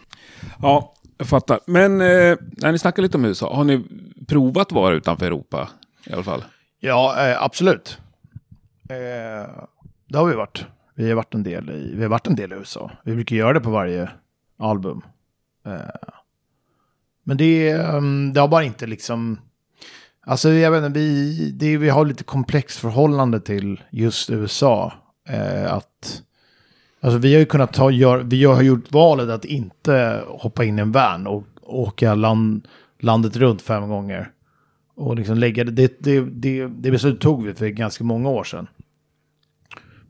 ja 0.62 0.94
jag 1.22 1.28
fattar. 1.28 1.60
Men 1.66 2.02
eh, 2.02 2.38
när 2.58 2.72
ni 2.72 2.80
snackar 2.80 3.04
lite 3.04 3.18
om 3.18 3.26
USA, 3.26 3.56
har 3.56 3.64
ni 3.64 3.84
provat 4.28 4.68
att 4.68 4.72
vara 4.72 4.94
utanför 4.94 5.26
Europa 5.26 5.70
i 6.06 6.14
alla 6.14 6.24
fall? 6.24 6.44
Ja, 6.80 7.28
eh, 7.28 7.44
absolut. 7.44 7.98
Eh, 8.90 9.52
det 10.08 10.18
har 10.18 10.26
vi 10.26 10.36
varit. 10.36 10.66
Vi 10.96 11.10
har 11.10 11.16
varit 11.16 11.34
en 11.34 11.44
del 11.44 11.70
i, 11.70 11.94
vi 11.96 12.02
har 12.02 12.10
varit 12.10 12.28
en 12.28 12.36
del 12.36 12.54
i 12.54 12.56
USA. 12.56 12.92
Vi 13.04 13.16
brukar 13.16 13.36
göra 13.36 13.54
det 13.54 13.60
på 13.60 13.70
varje 13.70 14.10
album. 14.60 15.02
Eh, 15.66 15.80
men 17.24 17.38
det, 17.38 17.72
mm, 17.72 18.34
det 18.34 18.42
har 18.42 18.48
bara 18.48 18.64
inte 18.64 18.88
liksom... 18.88 19.40
Alltså 20.26 20.50
jag 20.50 20.72
vet 20.72 20.84
inte, 20.84 21.00
vi, 21.00 21.52
det, 21.52 21.78
vi 21.78 21.90
har 21.90 22.06
lite 22.06 22.24
komplext 22.24 22.80
förhållande 22.80 23.40
till 23.40 23.84
just 23.92 24.30
USA. 24.30 24.94
Eh, 25.30 25.74
att, 25.74 26.24
alltså 27.02 27.18
vi 27.18 27.34
har 27.34 27.40
ju 27.40 27.46
kunnat 27.46 27.74
ta, 27.74 27.92
gör, 27.92 28.18
vi 28.18 28.44
har 28.44 28.62
gjort 28.62 28.92
valet 28.92 29.30
att 29.30 29.46
inte 29.46 30.24
hoppa 30.28 30.64
in 30.64 30.80
i 30.80 30.82
en 30.82 30.92
van 30.92 31.28
och 31.28 31.44
åka 31.62 32.16
land, 32.16 32.68
landet 33.00 33.36
runt 33.36 33.62
fem 33.62 33.90
gånger. 33.90 34.32
Och 34.96 35.16
liksom 35.16 35.38
lägga 35.38 35.64
det, 35.64 35.72
det, 35.72 35.98
det, 36.00 36.20
det, 36.20 36.68
det 36.68 36.92
beslutet 36.92 37.22
tog 37.22 37.46
vi 37.46 37.54
för 37.54 37.68
ganska 37.68 38.04
många 38.04 38.30
år 38.30 38.44
sedan. 38.44 38.68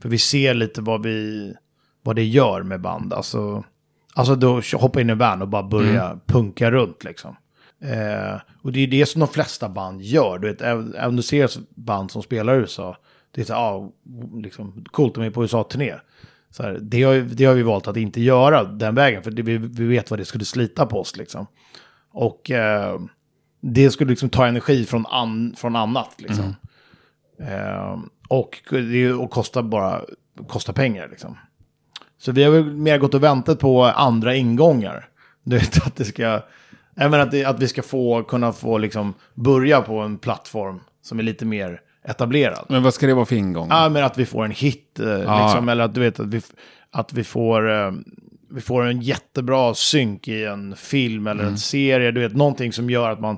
För 0.01 0.09
vi 0.09 0.17
ser 0.17 0.53
lite 0.53 0.81
vad, 0.81 1.03
vi, 1.03 1.53
vad 2.01 2.15
det 2.15 2.23
gör 2.23 2.63
med 2.63 2.81
band. 2.81 3.13
Alltså, 3.13 3.63
alltså 4.13 4.35
då 4.35 4.61
hoppa 4.73 5.01
in 5.01 5.09
i 5.09 5.11
en 5.11 5.17
van 5.17 5.41
och 5.41 5.47
bara 5.47 5.63
börja 5.63 6.05
mm. 6.05 6.19
punka 6.25 6.71
runt 6.71 7.03
liksom. 7.03 7.35
Eh, 7.81 8.41
och 8.61 8.71
det 8.71 8.79
är 8.79 8.87
det 8.87 9.05
som 9.05 9.19
de 9.19 9.27
flesta 9.27 9.69
band 9.69 10.01
gör. 10.01 10.39
Du 10.39 10.47
vet, 10.47 10.61
även 10.61 10.95
om 11.05 11.15
du 11.15 11.21
ser 11.21 11.49
band 11.75 12.11
som 12.11 12.23
spelar 12.23 12.55
i 12.55 12.57
USA. 12.57 12.97
Det 13.31 13.41
är 13.41 13.45
så 13.45 13.53
ah, 13.53 13.91
liksom, 14.33 14.85
coolt, 14.91 15.15
de 15.15 15.23
är 15.23 15.29
på 15.29 15.43
USA-turné. 15.43 15.95
Så 16.51 16.63
här, 16.63 16.77
det, 16.81 17.03
har, 17.03 17.15
det 17.15 17.45
har 17.45 17.53
vi 17.53 17.63
valt 17.63 17.87
att 17.87 17.97
inte 17.97 18.21
göra 18.21 18.63
den 18.63 18.95
vägen, 18.95 19.23
för 19.23 19.31
det, 19.31 19.41
vi, 19.41 19.57
vi 19.57 19.85
vet 19.85 20.09
vad 20.09 20.19
det 20.19 20.25
skulle 20.25 20.45
slita 20.45 20.85
på 20.85 20.99
oss. 20.99 21.17
Liksom. 21.17 21.47
Och 22.11 22.51
eh, 22.51 22.99
det 23.61 23.91
skulle 23.91 24.09
liksom 24.09 24.29
ta 24.29 24.47
energi 24.47 24.85
från, 24.85 25.05
an, 25.05 25.55
från 25.57 25.75
annat. 25.75 26.15
Liksom. 26.17 26.55
Mm. 27.39 27.53
Eh, 27.53 27.99
och, 28.27 28.63
och 29.19 29.31
kostar 29.31 29.61
bara 29.61 30.01
kostar 30.47 30.73
pengar 30.73 31.07
liksom. 31.11 31.37
Så 32.17 32.31
vi 32.31 32.43
har 32.43 32.51
väl 32.51 32.71
mer 32.71 32.97
gått 32.97 33.13
och 33.13 33.23
väntat 33.23 33.59
på 33.59 33.83
andra 33.83 34.35
ingångar. 34.35 35.07
Du 35.43 35.57
vet 35.57 35.87
att 35.87 35.95
det 35.95 36.05
ska, 36.05 36.41
även 36.95 37.21
att, 37.21 37.31
det, 37.31 37.45
att 37.45 37.59
vi 37.59 37.67
ska 37.67 37.81
få, 37.81 38.23
kunna 38.23 38.53
få 38.53 38.77
liksom 38.77 39.13
börja 39.33 39.81
på 39.81 39.99
en 39.99 40.17
plattform 40.17 40.79
som 41.01 41.19
är 41.19 41.23
lite 41.23 41.45
mer 41.45 41.81
etablerad. 42.03 42.65
Men 42.69 42.83
vad 42.83 42.93
ska 42.93 43.07
det 43.07 43.13
vara 43.13 43.25
för 43.25 43.35
ingång? 43.35 43.67
Ja, 43.69 43.89
men 43.89 44.03
att 44.03 44.17
vi 44.17 44.25
får 44.25 44.45
en 44.45 44.51
hit, 44.51 44.99
eh, 44.99 45.07
ja. 45.07 45.45
liksom, 45.45 45.69
eller 45.69 45.83
att 45.83 45.93
du 45.93 46.01
vet 46.01 46.19
att 46.19 46.27
vi, 46.27 46.41
att 46.91 47.13
vi 47.13 47.23
får, 47.23 47.71
eh, 47.71 47.91
vi 48.49 48.61
får 48.61 48.85
en 48.85 49.01
jättebra 49.01 49.73
synk 49.73 50.27
i 50.27 50.45
en 50.45 50.75
film 50.75 51.27
eller 51.27 51.41
mm. 51.41 51.53
en 51.53 51.59
serie. 51.59 52.11
Du 52.11 52.21
vet, 52.21 52.35
någonting 52.35 52.73
som 52.73 52.89
gör 52.89 53.09
att 53.09 53.19
man, 53.19 53.37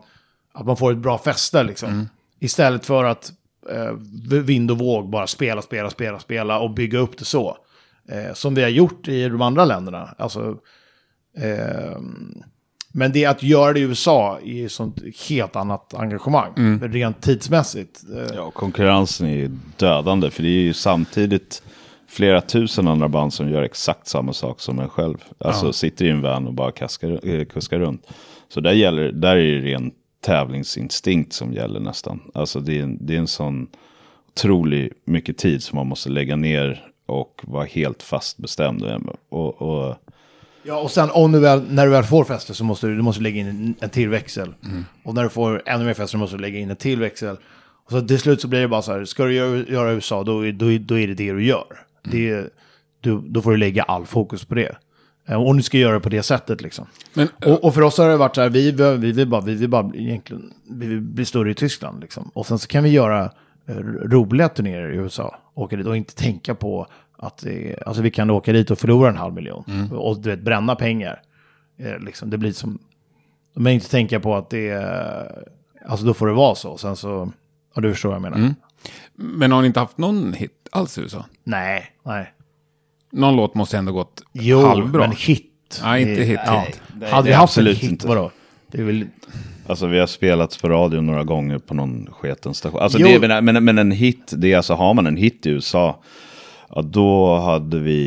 att 0.53 0.65
man 0.65 0.77
får 0.77 0.91
ett 0.91 0.97
bra 0.97 1.17
fäste 1.17 1.63
liksom. 1.63 1.89
Mm. 1.89 2.05
Istället 2.39 2.85
för 2.85 3.03
att 3.03 3.31
eh, 3.69 3.91
vind 4.41 4.71
och 4.71 4.77
våg 4.77 5.09
bara 5.09 5.27
spela, 5.27 5.61
spela, 5.61 5.89
spela, 5.89 6.19
spela 6.19 6.59
och 6.59 6.73
bygga 6.73 6.99
upp 6.99 7.17
det 7.17 7.25
så. 7.25 7.57
Eh, 8.09 8.33
som 8.33 8.55
vi 8.55 8.61
har 8.61 8.69
gjort 8.69 9.07
i 9.07 9.29
de 9.29 9.41
andra 9.41 9.65
länderna. 9.65 10.15
Alltså, 10.17 10.57
eh, 11.37 11.97
men 12.95 13.11
det 13.11 13.25
att 13.25 13.43
göra 13.43 13.73
det 13.73 13.79
i 13.79 13.83
USA 13.83 14.39
är 14.45 14.65
ett 14.65 14.71
sånt 14.71 15.01
helt 15.29 15.55
annat 15.55 15.93
engagemang. 15.93 16.53
Mm. 16.57 16.91
Rent 16.91 17.21
tidsmässigt. 17.21 18.03
Eh. 18.15 18.35
Ja, 18.35 18.51
konkurrensen 18.51 19.27
är 19.27 19.51
dödande. 19.77 20.31
För 20.31 20.43
det 20.43 20.49
är 20.49 20.61
ju 20.61 20.73
samtidigt 20.73 21.63
flera 22.07 22.41
tusen 22.41 22.87
andra 22.87 23.09
band 23.09 23.33
som 23.33 23.49
gör 23.49 23.61
exakt 23.61 24.07
samma 24.07 24.33
sak 24.33 24.59
som 24.59 24.79
en 24.79 24.89
själv. 24.89 25.17
Alltså 25.37 25.65
ja. 25.65 25.73
sitter 25.73 26.05
i 26.05 26.09
en 26.09 26.21
van 26.21 26.47
och 26.47 26.53
bara 26.53 26.71
kaskar, 26.71 27.27
eh, 27.27 27.45
kuskar 27.45 27.79
runt. 27.79 28.07
Så 28.47 28.59
där, 28.59 28.71
gäller, 28.71 29.11
där 29.11 29.35
är 29.35 29.61
det 29.61 29.73
ren 29.73 29.91
tävlingsinstinkt 30.21 31.33
som 31.33 31.53
gäller 31.53 31.79
nästan. 31.79 32.21
Alltså 32.33 32.59
det 32.59 32.79
är, 32.79 32.97
det 32.99 33.15
är 33.15 33.19
en 33.19 33.27
sån 33.27 33.67
otrolig 34.29 34.93
mycket 35.05 35.37
tid 35.37 35.63
som 35.63 35.75
man 35.75 35.87
måste 35.87 36.09
lägga 36.09 36.35
ner 36.35 36.85
och 37.05 37.41
vara 37.43 37.65
helt 37.65 38.03
fast 38.03 38.37
bestämd. 38.37 38.83
Och, 39.29 39.61
och, 39.61 39.95
Ja, 40.63 40.79
och 40.79 40.91
sen 40.91 41.09
om 41.11 41.31
du 41.31 41.39
väl, 41.39 41.63
när 41.69 41.85
du 41.85 41.91
väl 41.91 42.03
får 42.03 42.23
fäste 42.23 42.53
så 42.53 42.63
måste 42.63 42.87
du, 42.87 42.95
du 42.95 43.01
måste 43.01 43.21
lägga 43.21 43.39
in 43.39 43.75
en 43.79 43.89
till 43.89 44.09
växel. 44.09 44.53
Mm. 44.65 44.85
Och 45.03 45.13
när 45.13 45.23
du 45.23 45.29
får 45.29 45.61
ännu 45.65 45.85
mer 45.85 45.93
fäste 45.93 46.11
så 46.11 46.17
måste 46.17 46.35
du 46.35 46.41
lägga 46.41 46.59
in 46.59 46.69
en 46.69 46.75
till 46.75 46.99
växel. 46.99 47.37
Och 47.85 47.91
så 47.91 48.01
till 48.01 48.19
slut 48.19 48.41
så 48.41 48.47
blir 48.47 48.61
det 48.61 48.67
bara 48.67 48.81
så 48.81 48.91
här, 48.91 49.05
ska 49.05 49.25
du 49.25 49.33
göra, 49.33 49.57
göra 49.57 49.91
USA 49.91 50.23
då, 50.23 50.41
då, 50.41 50.77
då 50.79 50.99
är 50.99 51.07
det 51.07 51.13
det 51.13 51.33
du 51.33 51.45
gör. 51.45 51.65
Mm. 52.05 52.17
Det, 52.17 52.49
du, 53.01 53.21
då 53.21 53.41
får 53.41 53.51
du 53.51 53.57
lägga 53.57 53.83
all 53.83 54.05
fokus 54.05 54.45
på 54.45 54.55
det. 54.55 54.75
Eh, 55.27 55.41
om 55.41 55.57
du 55.57 55.63
ska 55.63 55.77
göra 55.77 55.93
det 55.93 55.99
på 55.99 56.09
det 56.09 56.23
sättet 56.23 56.61
liksom. 56.61 56.85
Men, 57.13 57.27
och, 57.45 57.63
och, 57.63 57.73
för 57.73 57.81
oss 57.81 57.97
har 57.97 58.09
det 58.09 58.17
varit 58.17 58.35
så 58.35 58.41
här, 58.41 58.49
vi, 58.49 58.71
vi, 58.97 59.11
vill 59.11 59.27
bara, 59.27 59.41
vi 59.41 59.55
vill 59.55 59.69
bara 59.69 59.91
egentligen 59.95 60.53
vi 60.69 60.87
vill 60.87 61.01
bli 61.01 61.25
större 61.25 61.51
i 61.51 61.55
Tyskland. 61.55 62.01
Liksom. 62.01 62.31
Och 62.33 62.45
sen 62.45 62.59
så 62.59 62.67
kan 62.67 62.83
vi 62.83 62.89
göra 62.89 63.31
eh, 63.67 63.75
roliga 64.05 64.49
turnéer 64.49 64.93
i 64.93 64.95
USA. 64.95 65.35
Åka 65.53 65.75
dit 65.75 65.85
och 65.85 65.97
inte 65.97 66.15
tänka 66.15 66.55
på 66.55 66.87
att 67.17 67.37
det, 67.37 67.75
alltså 67.85 68.01
vi 68.01 68.11
kan 68.11 68.29
åka 68.29 68.53
dit 68.53 68.71
och 68.71 68.79
förlora 68.79 69.09
en 69.09 69.17
halv 69.17 69.33
miljon. 69.33 69.63
Mm. 69.67 69.91
Och 69.91 70.19
du 70.19 70.29
vet, 70.29 70.41
bränna 70.41 70.75
pengar. 70.75 71.21
Eh, 71.77 71.99
liksom, 71.99 72.29
det 72.29 72.37
blir 72.37 72.51
som, 72.51 72.79
men 73.53 73.73
inte 73.73 73.89
tänka 73.89 74.19
på 74.19 74.35
att 74.35 74.49
det 74.49 74.69
är, 74.69 75.45
alltså 75.85 76.05
då 76.05 76.13
får 76.13 76.27
det 76.27 76.33
vara 76.33 76.55
så. 76.55 76.77
Sen 76.77 76.95
så, 76.95 77.31
ja 77.75 77.81
du 77.81 77.91
förstår 77.91 78.09
vad 78.09 78.15
jag 78.15 78.21
menar. 78.21 78.37
Mm. 78.37 78.55
Men 79.15 79.51
har 79.51 79.61
ni 79.61 79.67
inte 79.67 79.79
haft 79.79 79.97
någon 79.97 80.33
hit 80.33 80.67
alls 80.71 80.97
i 80.97 81.01
USA? 81.01 81.25
Nej, 81.43 81.85
nej. 82.03 82.33
Någon 83.11 83.35
låt 83.35 83.55
måste 83.55 83.77
ändå 83.77 83.91
gått 83.91 84.23
jo, 84.31 84.59
halvbra. 84.65 85.01
men 85.01 85.11
hit. 85.17 85.81
Nej, 85.83 86.01
inte 86.01 86.23
hit. 86.23 86.39
Ja. 86.45 86.65
Nej, 86.95 87.11
Hade 87.11 87.27
vi 87.27 87.33
haft 87.33 87.57
en 87.57 87.65
hit, 87.65 87.83
inte. 87.83 88.07
vadå? 88.07 88.31
Det 88.67 88.77
är 88.77 88.83
väl... 88.83 89.07
Alltså 89.67 89.87
vi 89.87 89.99
har 89.99 90.07
spelats 90.07 90.57
på 90.57 90.69
radio 90.69 91.01
några 91.01 91.23
gånger 91.23 91.57
på 91.57 91.73
någon 91.73 92.09
sketen 92.11 92.53
station. 92.53 92.79
Alltså, 92.79 92.97
det, 92.97 93.41
men, 93.41 93.65
men 93.65 93.77
en 93.77 93.91
hit, 93.91 94.33
det 94.37 94.53
är 94.53 94.57
alltså 94.57 94.73
har 94.73 94.93
man 94.93 95.07
en 95.07 95.17
hit 95.17 95.45
i 95.45 95.49
USA 95.49 95.99
Ja, 96.75 96.81
då 96.81 97.39
hade 97.39 97.79
vi 97.79 98.01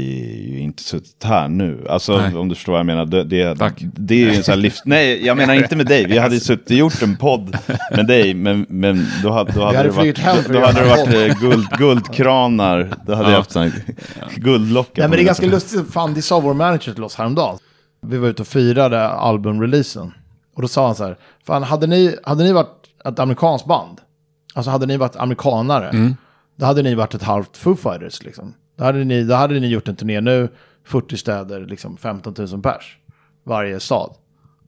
ju 0.53 0.61
inte 0.61 0.83
suttit 0.83 1.25
här 1.25 1.49
nu. 1.49 1.87
Alltså 1.89 2.19
nej. 2.19 2.37
om 2.37 2.49
du 2.49 2.55
förstår 2.55 2.73
vad 2.73 2.79
jag 2.79 2.87
menar. 2.87 3.07
Det, 3.07 3.25
det, 3.25 3.57
Tack. 3.57 3.75
det 3.81 4.15
är 4.15 4.19
ju 4.19 4.35
en 4.35 4.43
sån 4.43 4.53
här 4.53 4.61
livs... 4.61 4.83
Nej, 4.85 5.27
jag 5.27 5.37
menar 5.37 5.55
inte 5.55 5.77
med 5.77 5.87
dig. 5.87 6.07
Vi 6.07 6.19
hade 6.19 6.41
suttit 6.41 6.79
gjort 6.79 7.03
en 7.03 7.17
podd 7.17 7.59
med 7.91 8.07
dig, 8.07 8.35
men, 8.35 8.67
men 8.69 9.07
då, 9.23 9.31
hade, 9.31 9.53
då 9.53 9.65
hade 9.65 9.83
det 9.83 9.91
varit, 9.91 10.17
då, 10.17 10.53
då 10.53 10.61
hade 10.61 10.81
det 10.81 10.89
varit 10.89 11.31
eh, 11.31 11.41
guld, 11.41 11.69
guldkranar. 11.79 12.91
Då 13.07 13.15
hade 13.15 13.29
ja. 13.29 13.31
jag 13.31 13.39
haft 13.39 13.53
sån 13.53 13.73
guldlockar. 14.37 15.03
Nej, 15.03 15.09
men 15.09 15.17
det 15.17 15.23
är 15.23 15.27
ganska 15.27 15.47
lustigt. 15.47 15.93
Fan, 15.93 16.15
det 16.15 16.23
sa 16.23 16.41
vår 16.41 16.55
manager 16.55 16.93
till 16.93 17.05
oss 17.05 17.15
häromdagen. 17.15 17.59
Vi 18.07 18.19
var 18.19 18.29
ute 18.29 18.43
och 18.43 18.49
firade 18.49 19.09
albumreleasen. 19.09 20.13
Och 20.57 20.63
då 20.63 20.69
sa 20.69 20.87
han 20.87 20.95
så 20.95 21.05
här, 21.05 21.17
fan 21.47 21.63
hade 21.63 21.87
ni, 21.87 22.17
hade 22.25 22.45
ni 22.45 22.53
varit 22.53 22.77
ett 23.05 23.19
amerikanskt 23.19 23.67
band, 23.67 24.01
alltså 24.55 24.71
hade 24.71 24.87
ni 24.87 24.97
varit 24.97 25.17
amerikanare, 25.17 25.89
mm 25.89 26.17
då 26.57 26.67
hade 26.67 26.83
ni 26.83 26.95
varit 26.95 27.15
ett 27.15 27.23
halvt 27.23 27.57
Foo 27.57 27.77
Fighters 27.77 28.23
liksom. 28.23 28.55
Då 28.77 28.85
hade 28.85 29.05
ni, 29.05 29.25
då 29.25 29.35
hade 29.35 29.61
ni 29.61 29.67
gjort 29.67 29.89
en 29.89 29.97
turné 29.97 30.21
nu, 30.21 30.49
40 30.85 31.17
städer, 31.17 31.67
liksom 31.67 31.97
15 31.97 32.35
000 32.39 32.63
pers. 32.63 32.99
Varje 33.45 33.81
stad. 33.81 34.15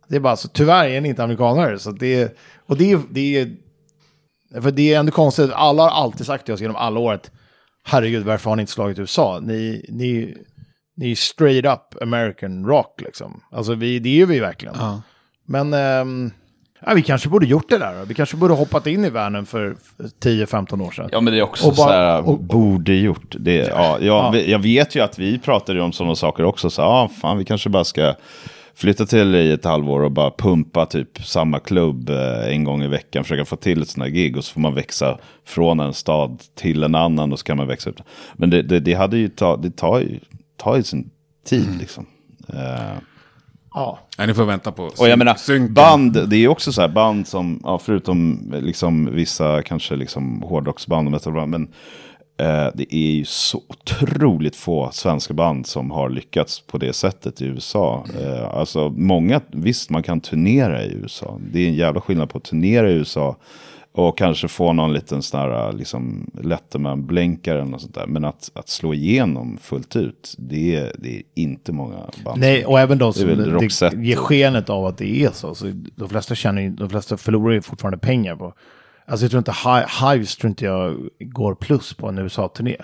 Det 0.09 0.17
är 0.17 0.21
bara 0.21 0.37
så, 0.37 0.49
tyvärr 0.49 0.89
är 0.89 1.01
ni 1.01 1.09
inte 1.09 1.25
amerikanare. 1.25 1.79
Så 1.79 1.91
det, 1.91 2.39
och 2.67 2.77
det, 2.77 3.01
det 3.11 3.37
är, 3.37 3.57
för 4.61 4.71
det 4.71 4.95
är 4.95 5.01
ändå 5.01 5.13
konstigt, 5.13 5.51
alla 5.55 5.83
har 5.83 5.91
alltid 5.91 6.27
sagt 6.27 6.45
till 6.45 6.55
oss 6.55 6.61
genom 6.61 6.77
alla 6.77 7.01
år 7.01 7.13
att 7.13 7.31
herregud, 7.85 8.25
varför 8.25 8.51
har 8.51 8.57
ni 8.57 8.61
inte 8.61 8.73
slagit 8.73 8.99
USA? 8.99 9.41
Ni, 9.43 9.87
ni, 9.89 10.37
ni 10.97 11.11
är 11.11 11.15
straight 11.15 11.65
up 11.65 12.03
American 12.03 12.67
rock 12.67 13.01
liksom. 13.01 13.41
Alltså 13.51 13.75
vi, 13.75 13.99
det 13.99 14.21
är 14.21 14.27
vi 14.27 14.41
verkligen. 14.41 14.75
Ja. 14.79 15.03
Men... 15.47 15.75
Um, 15.75 16.33
Ja, 16.87 16.95
vi 16.95 17.03
kanske 17.03 17.29
borde 17.29 17.47
gjort 17.47 17.69
det 17.69 17.79
där. 17.79 18.05
Vi 18.05 18.15
kanske 18.15 18.37
borde 18.37 18.55
hoppat 18.55 18.87
in 18.87 19.05
i 19.05 19.11
världen 19.11 19.47
för 19.47 19.77
10-15 20.23 20.87
år 20.87 20.91
sedan. 20.91 21.09
Ja, 21.13 21.21
men 21.21 21.33
det 21.33 21.39
är 21.39 21.43
också 21.43 21.67
bara, 21.67 21.75
så 21.75 21.89
här, 21.89 22.29
och, 22.29 22.41
borde 22.41 22.95
gjort. 22.95 23.37
Det, 23.39 23.55
ja, 23.57 23.99
ja, 24.01 24.31
ja. 24.35 24.41
Jag 24.41 24.59
vet 24.59 24.95
ju 24.95 25.01
att 25.01 25.19
vi 25.19 25.39
pratade 25.39 25.83
om 25.83 25.93
sådana 25.93 26.15
saker 26.15 26.45
också. 26.45 26.71
Så 26.71 26.81
ja, 26.81 27.11
fan, 27.21 27.39
vi 27.39 27.45
kanske 27.45 27.69
bara 27.69 27.85
ska 27.85 28.15
flytta 28.75 29.07
till 29.07 29.35
i 29.35 29.53
ett 29.53 29.65
halvår 29.65 30.03
och 30.03 30.11
bara 30.11 30.31
pumpa 30.31 30.87
typ 30.87 31.19
samma 31.27 31.59
klubb 31.59 32.11
eh, 32.11 32.49
en 32.49 32.65
gång 32.65 32.83
i 32.83 32.89
veckan. 32.89 33.25
Försöka 33.25 33.45
få 33.45 33.57
till 33.57 33.83
ett 33.83 33.89
sånt 33.89 34.05
här 34.05 34.11
gig 34.11 34.37
och 34.37 34.45
så 34.45 34.53
får 34.53 34.61
man 34.61 34.75
växa 34.75 35.19
från 35.47 35.81
en 35.81 35.95
stad 35.95 36.43
till 36.55 36.83
en 36.83 36.95
annan 36.95 37.33
och 37.33 37.39
så 37.39 37.45
kan 37.45 37.57
man 37.57 37.67
växa 37.67 37.91
ut. 37.91 38.01
Men 38.35 38.51
det, 38.51 38.63
det, 38.63 38.81
det 38.81 38.95
hade 38.95 39.19
ju 39.19 39.29
ta, 39.29 39.57
det 39.57 39.77
tar 39.77 40.01
ju, 40.01 40.21
tar 40.57 40.77
ju 40.77 40.83
sin 40.83 41.11
tid 41.47 41.67
mm. 41.67 41.79
liksom. 41.79 42.07
Uh, 42.55 42.99
Ja. 43.79 43.99
Nej, 44.19 44.27
ni 44.27 44.35
får 44.35 44.45
vänta 44.45 44.73
på 44.73 44.83
Och 44.83 45.09
jag 45.09 45.19
menar, 45.19 45.35
synken. 45.35 45.75
band, 45.75 46.29
det 46.29 46.37
är 46.37 46.49
också 46.49 46.73
så 46.73 46.81
här 46.81 46.89
band 46.89 47.29
som, 47.29 47.61
ja, 47.65 47.79
förutom 47.79 48.53
liksom 48.63 49.15
vissa 49.15 49.63
kanske 49.63 49.97
liksom 49.97 50.43
hårdrocksband 50.43 51.09
och 51.09 51.13
metalband, 51.13 51.51
men 51.51 51.63
eh, 52.41 52.71
det 52.75 52.95
är 52.95 53.11
ju 53.11 53.25
så 53.25 53.63
otroligt 53.69 54.57
få 54.57 54.91
svenska 54.93 55.35
band 55.35 55.67
som 55.67 55.91
har 55.91 56.11
lyckats 56.11 56.61
på 56.61 56.79
det 56.79 56.93
sättet 56.93 57.43
i 57.43 57.45
USA. 57.45 58.05
Eh, 58.21 58.55
alltså 58.55 58.89
många, 58.91 59.41
visst 59.51 59.91
man 59.91 60.03
kan 60.03 60.21
turnera 60.21 60.85
i 60.85 60.93
USA, 60.93 61.39
det 61.53 61.65
är 61.65 61.69
en 61.69 61.75
jävla 61.75 62.01
skillnad 62.01 62.31
på 62.31 62.39
att 62.39 62.45
turnera 62.45 62.91
i 62.91 62.95
USA 62.95 63.37
och 63.99 64.19
kanske 64.19 64.49
få 64.49 64.73
någon 64.73 64.93
liten 64.93 65.23
sån 65.23 65.41
här 65.41 65.73
liksom 65.73 66.31
Letterman-blänkare 66.43 67.55
eller 67.61 67.71
något 67.71 67.81
sånt 67.81 67.95
där. 67.95 68.07
Men 68.07 68.25
att, 68.25 68.51
att 68.55 68.69
slå 68.69 68.95
igenom 68.95 69.59
fullt 69.63 69.97
ut, 69.97 70.35
det 70.39 70.77
är, 70.77 70.93
det 70.99 71.17
är 71.17 71.23
inte 71.35 71.73
många 71.73 71.97
band. 72.25 72.41
Nej, 72.41 72.65
och 72.67 72.81
även 72.81 72.99
de 72.99 73.13
som 73.13 73.27
det 73.29 73.93
ger 73.97 74.17
skenet 74.17 74.71
av 74.71 74.87
att 74.87 74.99
det 74.99 75.25
är 75.25 75.31
så. 75.31 75.55
så 75.55 75.73
de 75.97 76.09
flesta 76.09 76.35
känner 76.35 76.71
de 76.71 76.91
flesta 76.91 77.17
förlorar 77.17 77.53
ju 77.55 77.63
fortfarande 77.63 77.99
pengar 77.99 78.37
på. 78.37 78.53
Alltså 79.07 79.25
jag 79.25 79.31
tror 79.31 79.39
inte 79.39 79.51
Hi- 79.51 80.13
Hives 80.13 80.37
tror 80.37 80.49
inte 80.49 80.65
jag 80.65 80.97
går 81.21 81.55
plus 81.55 81.95
på 81.95 82.09
en 82.09 82.19
USA-turné. 82.19 82.77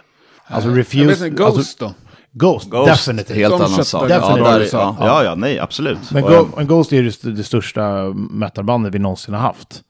Alltså 0.46 0.68
Jag 0.68 0.78
Refuse. 0.78 1.06
vet 1.06 1.16
inte, 1.16 1.30
Ghost 1.30 1.56
alltså, 1.58 1.84
då? 1.84 1.92
Ghost, 2.32 2.70
Ghost, 2.70 3.06
definitivt. 3.06 3.36
helt 3.36 3.54
annan 3.54 3.84
sak. 3.84 4.10
Ja, 4.10 4.36
där, 4.36 4.68
ja. 4.72 4.96
Ja, 5.00 5.24
ja, 5.24 5.34
nej, 5.34 5.58
absolut. 5.58 6.10
Men 6.12 6.22
Go- 6.22 6.48
jag- 6.56 6.68
Ghost 6.68 6.92
är 6.92 6.96
ju 6.96 7.10
det, 7.22 7.30
det 7.32 7.44
största 7.44 8.12
metalbandet 8.30 8.94
vi 8.94 8.98
någonsin 8.98 9.34
har 9.34 9.40
haft. 9.40 9.82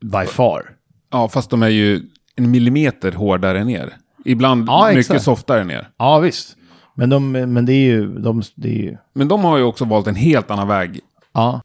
By 0.00 0.26
far. 0.26 0.70
Ja, 1.12 1.28
fast 1.28 1.50
de 1.50 1.62
är 1.62 1.68
ju 1.68 2.02
en 2.36 2.50
millimeter 2.50 3.12
hårdare 3.12 3.64
ner. 3.64 3.96
Ibland 4.24 4.68
Ja, 4.68 4.86
mycket 4.88 5.00
exakt. 5.00 5.22
softare 5.24 5.64
ner. 5.64 5.88
Ja, 5.96 6.18
visst. 6.18 6.56
Men, 6.96 7.10
de, 7.10 7.32
men 7.32 7.66
det 7.66 7.72
är 7.72 7.86
ju... 7.86 8.06
De, 8.18 8.42
det 8.54 8.68
är 8.68 8.82
ju 8.82 8.96
Men 9.14 9.28
de 9.28 9.44
har 9.44 9.58
ju 9.58 9.64
också 9.64 9.84
valt 9.84 10.06
en 10.06 10.14
helt 10.14 10.50
annan 10.50 10.68
väg. 10.68 11.00
ja, 11.32 11.60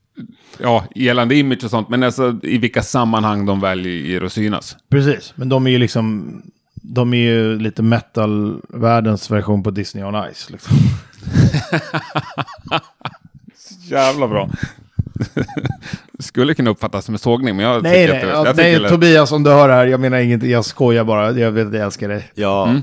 Ja, 0.61 0.86
gällande 0.95 1.36
image 1.36 1.63
och 1.63 1.70
sånt, 1.70 1.89
men 1.89 2.03
alltså 2.03 2.39
i 2.43 2.57
vilka 2.57 2.82
sammanhang 2.84 3.45
de 3.45 3.59
väljer 3.59 4.22
att 4.22 4.32
synas. 4.34 4.78
precis. 4.89 5.34
Men 5.36 5.49
de 5.49 5.67
är 5.67 5.72
ju 5.72 5.78
liksom... 5.78 6.41
De 6.82 7.13
är 7.13 7.17
ju 7.17 7.59
lite 7.59 7.82
metal-världens 7.84 9.32
version 9.32 9.63
på 9.63 9.72
Disney 9.72 10.03
on 10.03 10.34
Ice. 10.34 10.49
Liksom. 10.49 10.78
Jävla 13.89 14.28
bra. 14.28 14.49
Skulle 16.20 16.53
kunna 16.53 16.70
uppfattas 16.70 17.05
som 17.05 17.15
en 17.15 17.20
sågning, 17.20 17.55
men 17.55 17.65
jag 17.65 17.84
Nej, 17.84 18.07
tycker 18.07 18.13
nej, 18.13 18.22
att 18.22 18.28
det, 18.28 18.38
ja, 18.38 18.45
jag 18.45 18.55
tycker 18.55 18.80
nej 18.80 18.89
Tobias 18.89 19.32
om 19.32 19.43
du 19.43 19.49
hör 19.49 19.67
det 19.67 19.74
här, 19.74 19.88
jag 19.88 19.99
menar 19.99 20.17
inget, 20.17 20.43
jag 20.43 20.65
skojar 20.65 21.03
bara, 21.03 21.32
jag 21.32 21.51
vet 21.51 21.67
att 21.67 21.74
jag 21.74 21.84
älskar 21.84 22.09
dig. 22.09 22.32
Ja, 22.36 22.76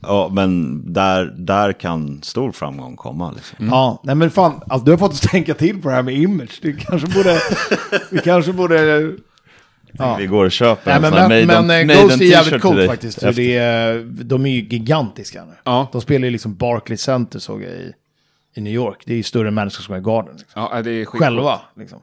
ja 0.00 0.30
men 0.32 0.82
där, 0.92 1.34
där 1.36 1.72
kan 1.72 2.22
stor 2.22 2.52
framgång 2.52 2.96
komma. 2.96 3.30
Liksom. 3.30 3.68
Ja, 3.70 4.00
nej 4.04 4.14
men 4.14 4.30
fan, 4.30 4.60
alltså, 4.66 4.84
du 4.84 4.90
har 4.90 4.98
fått 4.98 5.12
oss 5.12 5.20
tänka 5.20 5.54
till 5.54 5.82
på 5.82 5.88
det 5.88 5.94
här 5.94 6.02
med 6.02 6.14
image. 6.14 6.58
Du 6.62 6.76
kanske 6.76 7.08
borde, 7.08 7.38
vi 8.10 8.18
kanske 8.18 8.52
borde... 8.52 9.12
Ja. 9.92 10.16
Vi 10.16 10.26
går 10.26 10.44
och 10.44 10.52
köper 10.52 10.90
Nej, 10.90 10.96
en 10.96 11.02
men, 11.02 11.10
sån 11.10 11.20
här 11.20 11.28
men, 11.28 11.46
Maiden, 11.46 11.66
men 11.66 11.80
eh, 11.80 11.86
Maiden 11.86 12.08
Ghost 12.08 12.20
är 12.20 12.24
jävligt 12.24 12.62
coolt 12.62 12.86
faktiskt. 12.86 13.20
För 13.20 13.32
det 13.32 13.56
är, 13.56 14.04
de 14.24 14.46
är 14.46 14.50
ju 14.50 14.60
gigantiska 14.60 15.44
nu. 15.44 15.52
Ja. 15.64 15.88
De 15.92 16.00
spelar 16.00 16.24
ju 16.24 16.30
liksom 16.30 16.54
Barclays 16.54 17.02
Center 17.02 17.38
såg 17.38 17.62
jag 17.62 17.70
i, 17.70 17.92
i 18.54 18.60
New 18.60 18.72
York. 18.72 19.02
Det 19.06 19.12
är 19.12 19.16
ju 19.16 19.22
större 19.22 19.48
än 19.48 19.54
Madison 19.54 19.82
Square 19.82 20.00
Garden. 20.00 20.36
Liksom. 20.36 20.68
Ja, 20.72 20.82
det 20.82 20.90
är. 20.90 21.04
Själva. 21.04 21.60
Liksom. 21.76 22.02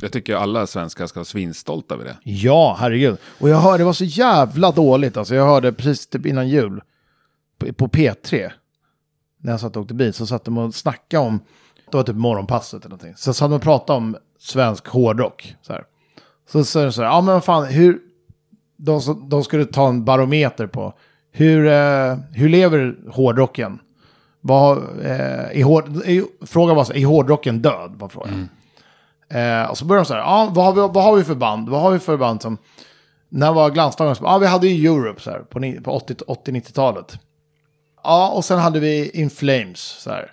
Jag 0.00 0.12
tycker 0.12 0.36
alla 0.36 0.66
svenskar 0.66 1.06
ska 1.06 1.20
vara 1.20 1.24
svinstolta 1.24 1.94
över 1.94 2.04
det. 2.04 2.16
Ja, 2.22 2.76
herregud. 2.80 3.16
Och 3.40 3.48
jag 3.48 3.56
hörde, 3.56 3.78
det 3.78 3.84
var 3.84 3.92
så 3.92 4.04
jävla 4.04 4.70
dåligt. 4.70 5.16
Alltså 5.16 5.34
jag 5.34 5.46
hörde 5.46 5.72
precis 5.72 6.06
typ 6.06 6.26
innan 6.26 6.48
jul 6.48 6.82
på, 7.58 7.72
på 7.72 7.88
P3. 7.88 8.50
När 9.40 9.52
jag 9.52 9.60
satt 9.60 9.76
och 9.76 9.82
åkte 9.82 9.94
bil 9.94 10.14
så 10.14 10.26
satt 10.26 10.44
de 10.44 10.58
och 10.58 10.74
snackade 10.74 11.26
om, 11.26 11.40
det 11.90 11.96
var 11.96 12.04
typ 12.04 12.16
morgonpasset 12.16 12.80
eller 12.80 12.90
någonting. 12.90 13.14
Så 13.16 13.34
satt 13.34 13.50
de 13.50 13.54
och 13.56 13.62
pratade 13.62 13.96
om 13.96 14.16
svensk 14.38 14.86
hårdrock. 14.86 15.54
Så 15.62 15.72
här. 15.72 15.84
Så 16.48 16.64
sa 16.64 16.84
de 16.84 16.92
så 16.92 17.02
här, 17.02 17.08
ja 17.08 17.20
men 17.20 17.34
vad 17.34 17.44
fan, 17.44 17.66
hur, 17.66 17.98
de, 18.76 19.28
de 19.28 19.44
skulle 19.44 19.64
ta 19.64 19.88
en 19.88 20.04
barometer 20.04 20.66
på 20.66 20.94
hur, 21.32 21.66
eh, 21.66 22.16
hur 22.32 22.48
lever 22.48 22.96
hårdrocken? 23.10 23.78
Vad, 24.46 24.78
eh, 24.78 25.60
är 25.60 25.64
hård, 25.64 25.88
är, 26.04 26.46
frågan 26.46 26.76
var 26.76 26.84
så 26.84 26.92
här, 26.92 27.00
är 27.00 27.06
hårdrocken 27.06 27.62
död? 27.62 27.94
Var 27.98 28.08
frågan. 28.08 28.48
Eh, 29.28 29.70
och 29.70 29.78
så 29.78 29.84
började 29.84 30.02
de 30.02 30.06
så 30.06 30.14
här, 30.14 30.20
ja, 30.20 30.48
vad, 30.52 30.64
har 30.64 30.72
vi, 30.72 30.80
vad 30.80 31.04
har 31.04 31.16
vi 31.16 31.24
för 31.24 31.34
band? 31.34 31.68
Vad 31.68 31.80
har 31.80 31.90
vi 31.90 31.98
för 31.98 32.16
band 32.16 32.42
som... 32.42 32.58
När 33.28 33.52
var 33.52 33.70
glansdagen? 33.70 34.16
Ja, 34.20 34.38
vi 34.38 34.46
hade 34.46 34.68
ju 34.68 34.88
Europe 34.88 35.22
så 35.22 35.30
här, 35.30 35.38
på, 35.38 35.82
på 35.82 35.90
80 35.90 36.14
80-90-talet. 36.14 37.18
Ja, 38.02 38.28
och 38.28 38.44
sen 38.44 38.58
hade 38.58 38.80
vi 38.80 39.10
In 39.10 39.30
Flames 39.30 39.80
så 39.80 40.10
här. 40.10 40.32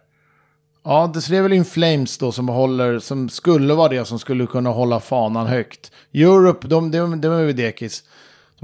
Ja, 0.84 1.11
det 1.14 1.38
är 1.38 1.41
väl 1.41 1.53
In 1.53 1.66
Flames 1.66 2.18
då 2.18 2.32
som 2.32 2.49
håller, 2.49 2.99
som 2.99 3.30
skulle 3.30 3.74
vara 3.74 3.89
det 3.89 4.05
som 4.05 4.20
skulle 4.20 4.45
kunna 4.45 4.70
hålla 4.70 4.99
fanan 4.99 5.47
högt. 5.47 5.91
Europe, 6.14 6.68
de, 6.68 6.91
de, 6.91 7.22
de 7.22 7.28
är 7.28 7.45
väl 7.45 7.55
dekis. 7.55 8.03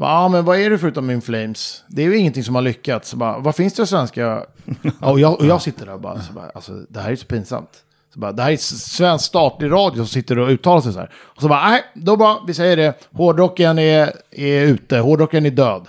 Ja, 0.01 0.27
men 0.27 0.45
vad 0.45 0.59
är 0.59 0.69
det 0.69 0.77
förutom 0.77 1.11
In 1.11 1.21
Flames? 1.21 1.83
Det 1.87 2.01
är 2.01 2.05
ju 2.05 2.17
ingenting 2.17 2.43
som 2.43 2.55
har 2.55 2.61
lyckats. 2.61 3.09
Så 3.09 3.17
bara, 3.17 3.39
vad 3.39 3.55
finns 3.55 3.73
det 3.73 3.87
svenska? 3.87 4.43
Ja, 5.01 5.11
och, 5.11 5.19
jag, 5.19 5.39
och 5.39 5.45
jag 5.45 5.61
sitter 5.61 5.85
där 5.85 5.93
och 5.93 6.01
bara, 6.01 6.21
så 6.21 6.33
bara, 6.33 6.49
alltså 6.55 6.71
det 6.89 6.99
här 6.99 7.11
är 7.11 7.15
så 7.15 7.25
pinsamt. 7.25 7.69
Så 8.13 8.19
bara, 8.19 8.31
det 8.31 8.43
här 8.43 8.51
är 8.51 8.57
svensk 8.57 9.25
statlig 9.25 9.71
radio 9.71 9.95
som 9.97 10.07
sitter 10.07 10.39
och 10.39 10.49
uttalar 10.49 10.81
sig 10.81 10.93
så 10.93 10.99
här. 10.99 11.11
Och 11.15 11.41
så 11.41 11.47
bara, 11.47 11.69
nej, 11.69 11.83
då 11.93 12.15
bara, 12.17 12.37
vi 12.47 12.53
säger 12.53 12.77
det. 12.77 12.93
Hårdrocken 13.13 13.79
är, 13.79 14.11
är 14.31 14.61
ute, 14.61 14.97
hårdrocken 14.97 15.45
är 15.45 15.49
död. 15.49 15.87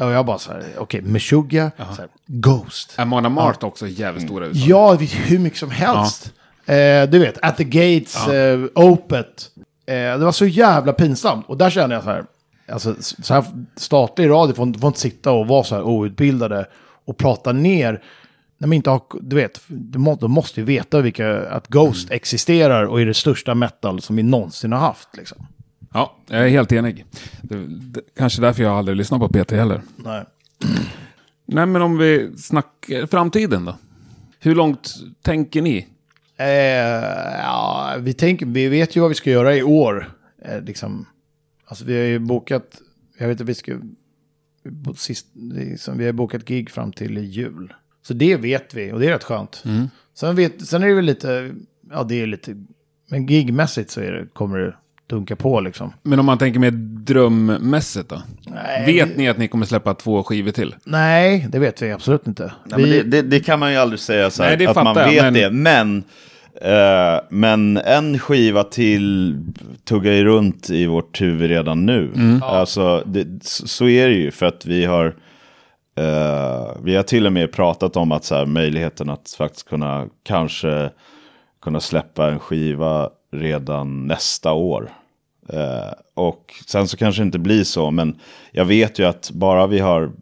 Och 0.00 0.10
jag 0.10 0.26
bara 0.26 0.38
så 0.38 0.52
här, 0.52 0.64
okej, 0.78 1.02
Meshuggah, 1.02 1.70
så 1.76 2.00
här, 2.00 2.08
Ghost. 2.26 2.94
Amon 2.96 3.26
Amart 3.26 3.62
också 3.62 3.86
jävligt 3.86 4.24
stora 4.24 4.46
USA. 4.46 4.64
Ja, 4.66 4.94
hur 4.94 5.38
mycket 5.38 5.58
som 5.58 5.70
helst. 5.70 6.32
Eh, 6.66 7.02
du 7.10 7.18
vet, 7.18 7.38
At 7.42 7.56
the 7.56 7.64
Gates, 7.64 8.28
eh, 8.28 8.60
Opet. 8.74 9.50
Eh, 9.86 9.94
det 9.94 10.16
var 10.24 10.32
så 10.32 10.46
jävla 10.46 10.92
pinsamt. 10.92 11.44
Och 11.48 11.56
där 11.56 11.70
kände 11.70 11.94
jag 11.94 12.04
så 12.04 12.10
här, 12.10 12.24
alltså 12.68 12.94
så 13.00 13.34
här 13.34 13.44
statlig 13.76 14.28
radio 14.30 14.54
får, 14.54 14.78
får 14.78 14.88
inte 14.88 15.00
sitta 15.00 15.32
och 15.32 15.46
vara 15.46 15.64
så 15.64 15.74
här 15.74 15.82
outbildade 15.82 16.66
och 17.04 17.16
prata 17.16 17.52
ner. 17.52 18.02
När 18.58 18.68
man 18.68 18.72
inte 18.72 18.90
har, 18.90 19.02
du 19.20 19.36
vet, 19.36 19.60
de 19.66 19.98
må- 19.98 20.14
de 20.14 20.30
måste 20.30 20.60
ju 20.60 20.66
veta 20.66 21.00
vilka, 21.00 21.48
att 21.48 21.68
Ghost 21.68 22.10
existerar 22.10 22.84
och 22.84 23.00
är 23.00 23.06
det 23.06 23.14
största 23.14 23.54
metal 23.54 24.00
som 24.00 24.16
vi 24.16 24.22
någonsin 24.22 24.72
har 24.72 24.78
haft. 24.78 25.08
Liksom. 25.16 25.46
Ja, 25.92 26.16
jag 26.28 26.44
är 26.44 26.48
helt 26.48 26.72
enig. 26.72 27.04
Det, 27.42 27.66
det, 27.66 28.00
kanske 28.16 28.40
därför 28.40 28.62
jag 28.62 28.72
aldrig 28.78 28.96
lyssnar 28.96 29.18
på 29.18 29.28
Peter 29.28 29.56
heller. 29.56 29.82
Nej. 29.96 30.24
Nej, 31.46 31.66
men 31.66 31.82
om 31.82 31.98
vi 31.98 32.32
snackar 32.38 33.06
framtiden 33.06 33.64
då? 33.64 33.76
Hur 34.40 34.54
långt 34.54 34.94
tänker 35.22 35.62
ni? 35.62 35.88
Eh, 36.36 36.46
ja, 37.42 37.94
vi, 37.98 38.12
tänker, 38.12 38.46
vi 38.46 38.68
vet 38.68 38.96
ju 38.96 39.00
vad 39.00 39.08
vi 39.08 39.14
ska 39.14 39.30
göra 39.30 39.56
i 39.56 39.62
år. 39.62 40.10
Eh, 40.44 40.60
liksom, 40.60 41.06
alltså 41.66 41.84
vi 41.84 41.96
har 41.96 42.04
ju 42.04 42.18
bokat, 42.18 42.80
jag 43.18 43.28
vet 43.28 43.40
att 43.40 43.48
vi 43.48 43.54
ska, 43.54 43.72
sist, 44.96 45.26
liksom, 45.52 45.98
vi 45.98 46.06
har 46.06 46.12
bokat 46.12 46.44
gig 46.44 46.70
fram 46.70 46.92
till 46.92 47.18
jul. 47.18 47.72
Så 48.02 48.14
det 48.14 48.36
vet 48.36 48.74
vi 48.74 48.92
och 48.92 49.00
det 49.00 49.06
är 49.06 49.10
rätt 49.10 49.24
skönt. 49.24 49.62
Sen, 50.14 50.36
vet, 50.36 50.66
sen 50.66 50.82
är 50.82 50.86
det 50.88 50.94
väl 50.94 51.04
lite, 51.04 51.54
ja 51.90 52.02
det 52.04 52.22
är 52.22 52.26
lite, 52.26 52.56
men 53.10 53.26
gigmässigt 53.26 53.90
så 53.90 54.00
är 54.00 54.12
det, 54.12 54.26
kommer 54.32 54.58
det 54.58 54.74
dunka 55.06 55.36
på 55.36 55.60
liksom. 55.60 55.92
Men 56.02 56.18
om 56.18 56.26
man 56.26 56.38
tänker 56.38 56.60
mer 56.60 56.70
drömmässigt 57.04 58.08
då? 58.08 58.22
Nej, 58.46 58.86
Vet 58.86 59.16
ni 59.16 59.28
att 59.28 59.38
ni 59.38 59.48
kommer 59.48 59.66
släppa 59.66 59.94
två 59.94 60.22
skivor 60.22 60.50
till? 60.50 60.74
Nej, 60.84 61.46
det 61.50 61.58
vet 61.58 61.82
vi 61.82 61.92
absolut 61.92 62.26
inte. 62.26 62.42
Nej, 62.44 62.80
men 62.80 62.84
vi, 62.84 62.90
det, 62.90 63.02
det, 63.02 63.22
det 63.22 63.40
kan 63.40 63.58
man 63.60 63.72
ju 63.72 63.78
aldrig 63.78 64.00
säga 64.00 64.30
så 64.30 64.42
här, 64.42 64.50
Nej, 64.50 64.58
det 64.58 64.66
att 64.66 64.76
man 64.76 64.84
fattar 64.94 65.00
jag, 65.12 65.12
vet 65.12 65.22
men- 65.22 65.34
det. 65.34 65.50
Men, 65.50 66.04
eh, 66.60 67.20
men 67.28 67.76
en 67.76 68.18
skiva 68.18 68.64
till 68.64 69.38
tuggar 69.84 70.12
ju 70.12 70.24
runt 70.24 70.70
i 70.70 70.86
vårt 70.86 71.20
huvud 71.20 71.50
redan 71.50 71.86
nu. 71.86 72.12
Mm. 72.14 72.42
Alltså, 72.42 73.02
det, 73.06 73.44
så, 73.44 73.88
är 73.88 74.08
det 74.08 74.14
ju 74.14 74.30
för 74.30 74.46
att 74.46 74.66
vi 74.66 74.84
har 74.84 75.06
eh, 75.94 76.76
vi 76.82 76.96
har 76.96 77.02
till 77.02 77.26
och 77.26 77.32
med 77.32 77.52
pratat 77.52 77.96
om 77.96 78.12
att 78.12 78.24
så 78.24 78.34
här, 78.34 78.46
möjligheten 78.46 79.10
att 79.10 79.34
faktiskt 79.38 79.68
kunna 79.68 80.06
kanske 80.22 80.90
kunna 81.62 81.80
släppa 81.80 82.30
en 82.30 82.38
skiva 82.38 83.10
redan 83.32 84.06
nästa 84.06 84.52
år. 84.52 84.90
Eh, 85.48 85.92
och 86.14 86.54
sen 86.66 86.88
så 86.88 86.96
kanske 86.96 87.22
det 87.22 87.26
inte 87.26 87.38
blir 87.38 87.64
så, 87.64 87.90
men 87.90 88.18
jag 88.52 88.64
vet 88.64 88.98
ju 88.98 89.04
att 89.04 89.30
bara 89.30 89.66
vi 89.66 89.78
har 89.78 90.12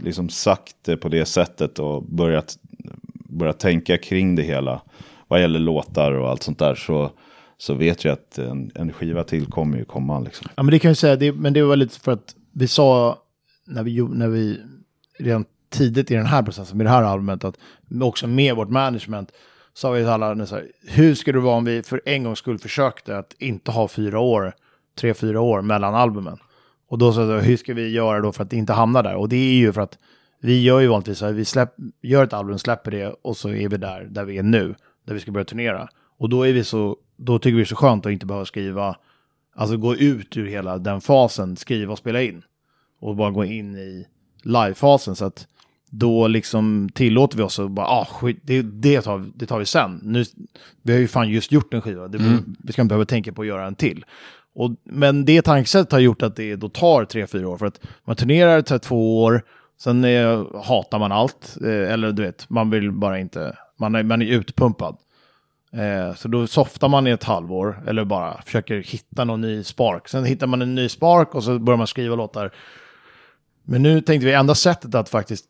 liksom 0.00 0.28
sagt 0.28 0.76
det 0.82 0.96
på 0.96 1.08
det 1.08 1.24
sättet 1.24 1.78
och 1.78 2.02
börjat, 2.02 2.58
börjat 3.28 3.58
tänka 3.58 3.98
kring 3.98 4.34
det 4.34 4.42
hela 4.42 4.80
vad 5.28 5.40
gäller 5.40 5.58
låtar 5.58 6.12
och 6.12 6.28
allt 6.30 6.42
sånt 6.42 6.58
där 6.58 6.74
så, 6.74 7.10
så 7.58 7.74
vet 7.74 8.04
jag 8.04 8.12
att 8.12 8.38
en, 8.38 8.70
en 8.74 8.92
skiva 8.92 9.24
till 9.24 9.46
kommer 9.46 9.78
ju 9.78 9.84
komma. 9.84 10.20
Liksom. 10.20 10.48
Ja, 10.54 10.62
men 10.62 10.72
det 10.72 10.78
kan 10.78 10.88
jag 10.88 10.98
säga, 10.98 11.16
det, 11.16 11.32
men 11.32 11.52
det 11.52 11.62
var 11.62 11.76
lite 11.76 12.00
för 12.00 12.12
att 12.12 12.34
vi 12.52 12.68
sa 12.68 13.18
när 13.66 13.82
vi, 13.82 14.02
när 14.02 14.28
vi 14.28 14.60
redan 15.18 15.44
tidigt 15.70 16.10
i 16.10 16.14
den 16.14 16.26
här 16.26 16.42
processen, 16.42 16.76
med 16.76 16.86
det 16.86 16.90
här 16.90 17.02
albumet, 17.02 17.44
att 17.44 17.58
också 18.02 18.26
med 18.26 18.56
vårt 18.56 18.70
management, 18.70 19.32
sa 19.74 19.90
vi 19.90 20.00
till 20.00 20.08
alla 20.08 20.46
så 20.46 20.54
här, 20.54 20.66
hur 20.88 21.14
skulle 21.14 21.38
det 21.38 21.42
vara 21.42 21.56
om 21.56 21.64
vi 21.64 21.82
för 21.82 22.00
en 22.04 22.24
gångs 22.24 22.38
skull 22.38 22.58
försökte 22.58 23.18
att 23.18 23.34
inte 23.38 23.70
ha 23.70 23.88
fyra 23.88 24.18
år, 24.18 24.52
tre, 24.98 25.14
fyra 25.14 25.40
år 25.40 25.62
mellan 25.62 25.94
albumen? 25.94 26.38
Och 26.88 26.98
då 26.98 27.12
sa 27.12 27.22
jag, 27.22 27.40
hur 27.40 27.56
ska 27.56 27.74
vi 27.74 27.88
göra 27.88 28.20
då 28.20 28.32
för 28.32 28.42
att 28.42 28.52
inte 28.52 28.72
hamna 28.72 29.02
där? 29.02 29.16
Och 29.16 29.28
det 29.28 29.36
är 29.36 29.54
ju 29.54 29.72
för 29.72 29.80
att 29.80 29.98
vi 30.40 30.62
gör 30.62 30.80
ju 30.80 30.86
vanligtvis 30.86 31.18
så 31.18 31.26
här, 31.26 31.32
vi 31.32 31.44
släpp, 31.44 31.74
gör 32.02 32.24
ett 32.24 32.32
album, 32.32 32.58
släpper 32.58 32.90
det 32.90 33.14
och 33.22 33.36
så 33.36 33.48
är 33.48 33.68
vi 33.68 33.76
där, 33.76 34.04
där 34.10 34.24
vi 34.24 34.38
är 34.38 34.42
nu 34.42 34.74
där 35.06 35.14
vi 35.14 35.20
ska 35.20 35.30
börja 35.30 35.44
turnera. 35.44 35.88
Och 36.18 36.28
då, 36.28 36.42
är 36.42 36.52
vi 36.52 36.64
så, 36.64 36.96
då 37.16 37.38
tycker 37.38 37.56
vi 37.56 37.62
det 37.62 37.64
är 37.64 37.66
så 37.66 37.76
skönt 37.76 38.06
att 38.06 38.12
inte 38.12 38.26
behöva 38.26 38.44
skriva, 38.44 38.96
alltså 39.54 39.76
gå 39.76 39.96
ut 39.96 40.36
ur 40.36 40.46
hela 40.46 40.78
den 40.78 41.00
fasen, 41.00 41.56
skriva 41.56 41.92
och 41.92 41.98
spela 41.98 42.22
in. 42.22 42.42
Och 43.00 43.16
bara 43.16 43.30
gå 43.30 43.44
in 43.44 43.76
i 43.76 44.06
live-fasen. 44.42 45.16
Så 45.16 45.24
att 45.24 45.46
då 45.90 46.26
liksom 46.28 46.88
tillåter 46.94 47.36
vi 47.36 47.42
oss 47.42 47.58
att 47.58 47.70
bara, 47.70 47.86
ah, 47.86 48.04
skit, 48.04 48.38
det, 48.42 48.62
det, 48.62 49.00
tar, 49.00 49.24
det 49.34 49.46
tar 49.46 49.58
vi 49.58 49.64
sen. 49.64 50.00
Nu, 50.02 50.24
vi 50.82 50.92
har 50.92 51.00
ju 51.00 51.08
fan 51.08 51.28
just 51.28 51.52
gjort 51.52 51.74
en 51.74 51.82
skiva, 51.82 52.08
det, 52.08 52.18
vi 52.58 52.72
ska 52.72 52.82
inte 52.82 52.88
behöva 52.88 53.04
tänka 53.04 53.32
på 53.32 53.42
att 53.42 53.48
göra 53.48 53.66
en 53.66 53.74
till. 53.74 54.04
Och, 54.54 54.70
men 54.84 55.24
det 55.24 55.42
tankesättet 55.42 55.92
har 55.92 55.98
gjort 55.98 56.22
att 56.22 56.36
det 56.36 56.56
då 56.56 56.68
tar 56.68 57.04
tre, 57.04 57.26
fyra 57.26 57.48
år. 57.48 57.58
För 57.58 57.66
att 57.66 57.80
man 58.04 58.16
turnerar 58.16 58.62
tar 58.62 58.78
två 58.78 59.22
år, 59.22 59.42
sen 59.78 60.04
eh, 60.04 60.44
hatar 60.64 60.98
man 60.98 61.12
allt. 61.12 61.56
Eh, 61.64 61.92
eller 61.92 62.12
du 62.12 62.22
vet, 62.22 62.50
man 62.50 62.70
vill 62.70 62.92
bara 62.92 63.18
inte, 63.18 63.56
man 63.76 63.94
är, 63.94 64.02
man 64.02 64.22
är 64.22 64.26
utpumpad. 64.26 64.96
Eh, 65.72 66.14
så 66.14 66.28
då 66.28 66.46
softar 66.46 66.88
man 66.88 67.06
i 67.06 67.10
ett 67.10 67.24
halvår, 67.24 67.82
eller 67.86 68.04
bara 68.04 68.42
försöker 68.42 68.76
hitta 68.76 69.24
någon 69.24 69.40
ny 69.40 69.64
spark. 69.64 70.08
Sen 70.08 70.24
hittar 70.24 70.46
man 70.46 70.62
en 70.62 70.74
ny 70.74 70.88
spark 70.88 71.34
och 71.34 71.44
så 71.44 71.58
börjar 71.58 71.78
man 71.78 71.86
skriva 71.86 72.16
låtar. 72.16 72.50
Men 73.62 73.82
nu 73.82 74.00
tänkte 74.00 74.26
vi, 74.26 74.32
enda 74.32 74.54
sättet 74.54 74.94
att 74.94 75.08
faktiskt 75.08 75.46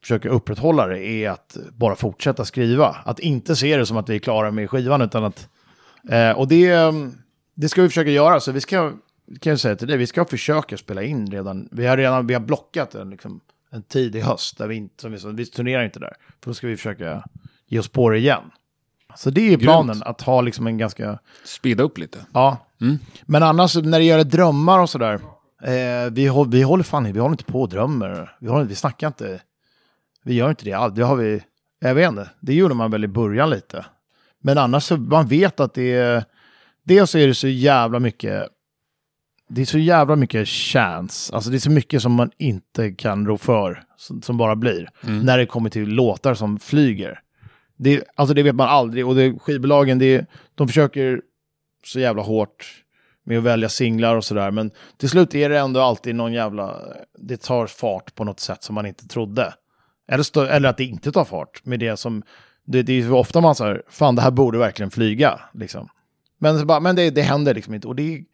försöka 0.00 0.28
upprätthålla 0.28 0.86
det 0.86 1.04
är 1.04 1.30
att 1.30 1.56
bara 1.72 1.96
fortsätta 1.96 2.44
skriva. 2.44 2.96
Att 3.04 3.18
inte 3.18 3.56
se 3.56 3.76
det 3.76 3.86
som 3.86 3.96
att 3.96 4.08
vi 4.08 4.14
är 4.14 4.18
klara 4.18 4.50
med 4.50 4.70
skivan, 4.70 5.02
utan 5.02 5.24
att... 5.24 5.48
Eh, 6.10 6.30
och 6.30 6.48
det, 6.48 6.76
det 7.54 7.68
ska 7.68 7.82
vi 7.82 7.88
försöka 7.88 8.10
göra, 8.10 8.40
så 8.40 8.52
vi 8.52 8.60
ska, 8.60 8.92
kan 9.40 9.50
jag 9.50 9.60
säga 9.60 9.76
till 9.76 9.88
dig, 9.88 9.96
vi 9.96 10.06
ska 10.06 10.24
försöka 10.24 10.76
spela 10.76 11.02
in 11.02 11.30
redan. 11.30 11.68
Vi 11.72 11.86
har 11.86 11.96
redan 11.96 12.26
vi 12.26 12.34
har 12.34 12.40
blockat 12.40 12.94
en, 12.94 13.10
liksom, 13.10 13.40
en 13.70 13.82
tid 13.82 14.16
i 14.16 14.20
höst, 14.20 14.58
där 14.58 14.66
vi 14.66 14.76
inte, 14.76 15.02
som 15.02 15.12
vi, 15.12 15.42
vi 15.42 15.46
turnerar 15.46 15.84
inte 15.84 16.00
där. 16.00 16.14
För 16.42 16.50
då 16.50 16.54
ska 16.54 16.66
vi 16.66 16.76
försöka 16.76 17.24
ge 17.68 17.78
oss 17.78 17.88
på 17.88 18.10
det 18.10 18.18
igen. 18.18 18.50
Så 19.16 19.30
det 19.30 19.52
är 19.52 19.58
planen, 19.58 20.02
att 20.02 20.20
ha 20.20 20.40
liksom 20.40 20.66
en 20.66 20.78
ganska... 20.78 21.18
Speeda 21.44 21.82
upp 21.82 21.98
lite. 21.98 22.18
Ja. 22.32 22.66
Men 23.26 23.42
annars 23.42 23.76
när 23.76 23.98
det 23.98 24.04
gäller 24.04 24.24
drömmar 24.24 24.78
och 24.78 24.90
sådär. 24.90 25.20
Eh, 25.62 26.10
vi, 26.12 26.26
håll, 26.26 26.50
vi 26.50 26.62
håller 26.62 26.84
fan 26.84 27.12
vi 27.12 27.18
håller 27.18 27.32
inte 27.32 27.44
på 27.44 27.62
och 27.62 27.68
drömmer. 27.68 28.36
Vi, 28.40 28.48
håller, 28.48 28.64
vi 28.64 28.74
snackar 28.74 29.06
inte. 29.06 29.40
Vi 30.24 30.34
gör 30.34 30.50
inte 30.50 30.64
det 30.64 30.72
alls. 30.72 30.94
Det 30.94 31.02
har 31.02 31.16
vi, 31.16 31.42
jag 31.80 31.94
vet 31.94 32.08
inte. 32.08 32.30
Det 32.40 32.54
gjorde 32.54 32.74
man 32.74 32.90
väl 32.90 33.04
i 33.04 33.08
början 33.08 33.50
lite. 33.50 33.86
Men 34.40 34.58
annars 34.58 34.82
så 34.84 34.96
man 34.96 35.26
vet 35.26 35.60
att 35.60 35.74
det 35.74 35.94
är. 35.94 36.24
Dels 36.82 37.14
är 37.14 37.26
det 37.26 37.34
så 37.34 37.48
jävla 37.48 37.98
mycket. 37.98 38.48
Det 39.48 39.60
är 39.60 39.66
så 39.66 39.78
jävla 39.78 40.16
mycket 40.16 40.48
chans. 40.48 41.30
Alltså 41.32 41.50
det 41.50 41.56
är 41.56 41.60
så 41.60 41.70
mycket 41.70 42.02
som 42.02 42.12
man 42.12 42.30
inte 42.38 42.92
kan 42.92 43.26
rå 43.26 43.38
för. 43.38 43.82
Som, 43.96 44.22
som 44.22 44.36
bara 44.36 44.56
blir. 44.56 44.90
När 45.00 45.38
det 45.38 45.46
kommer 45.46 45.70
till 45.70 45.88
låtar 45.88 46.34
som 46.34 46.58
flyger. 46.58 47.20
Det, 47.78 48.04
alltså 48.14 48.34
det 48.34 48.42
vet 48.42 48.54
man 48.54 48.68
aldrig. 48.68 49.06
Och 49.06 49.14
det, 49.14 49.38
skivbolagen, 49.38 49.98
det, 49.98 50.26
de 50.54 50.68
försöker 50.68 51.22
så 51.84 52.00
jävla 52.00 52.22
hårt 52.22 52.84
med 53.24 53.38
att 53.38 53.44
välja 53.44 53.68
singlar 53.68 54.16
och 54.16 54.24
sådär. 54.24 54.50
Men 54.50 54.70
till 54.96 55.08
slut 55.08 55.34
är 55.34 55.48
det 55.48 55.58
ändå 55.58 55.80
alltid 55.80 56.14
någon 56.14 56.32
jävla... 56.32 56.76
Det 57.18 57.36
tar 57.36 57.66
fart 57.66 58.14
på 58.14 58.24
något 58.24 58.40
sätt 58.40 58.62
som 58.62 58.74
man 58.74 58.86
inte 58.86 59.08
trodde. 59.08 59.54
Eller, 60.08 60.22
stö, 60.24 60.46
eller 60.46 60.68
att 60.68 60.76
det 60.76 60.84
inte 60.84 61.12
tar 61.12 61.24
fart 61.24 61.64
med 61.64 61.80
det 61.80 61.96
som... 61.96 62.22
Det, 62.64 62.82
det 62.82 62.92
är 62.92 62.96
ju 62.96 63.10
ofta 63.10 63.40
man 63.40 63.54
säger, 63.54 63.82
fan 63.88 64.16
det 64.16 64.22
här 64.22 64.30
borde 64.30 64.58
verkligen 64.58 64.90
flyga. 64.90 65.40
Liksom. 65.54 65.88
Men, 66.38 66.58
så 66.58 66.64
bara, 66.66 66.80
men 66.80 66.96
det, 66.96 67.10
det 67.10 67.22
händer 67.22 67.54
liksom 67.54 67.74
inte. 67.74 67.88
Och 67.88 67.96
det, 67.96 68.14
är- 68.14 68.24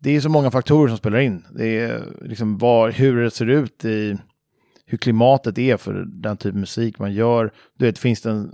det 0.00 0.16
är 0.16 0.20
så 0.20 0.28
många 0.28 0.50
faktorer 0.50 0.88
som 0.88 0.96
spelar 0.98 1.18
in. 1.18 1.44
Det 1.54 1.80
är 1.80 2.02
liksom 2.22 2.58
var, 2.58 2.90
hur 2.90 3.22
det 3.22 3.30
ser 3.30 3.46
ut 3.50 3.84
i... 3.84 4.18
Hur 4.86 4.98
klimatet 4.98 5.58
är 5.58 5.76
för 5.76 6.04
den 6.06 6.36
typ 6.36 6.54
av 6.54 6.60
musik 6.60 6.98
man 6.98 7.12
gör. 7.12 7.52
Du 7.78 7.84
vet, 7.84 7.98
finns 7.98 8.20
det 8.22 8.30
en 8.30 8.52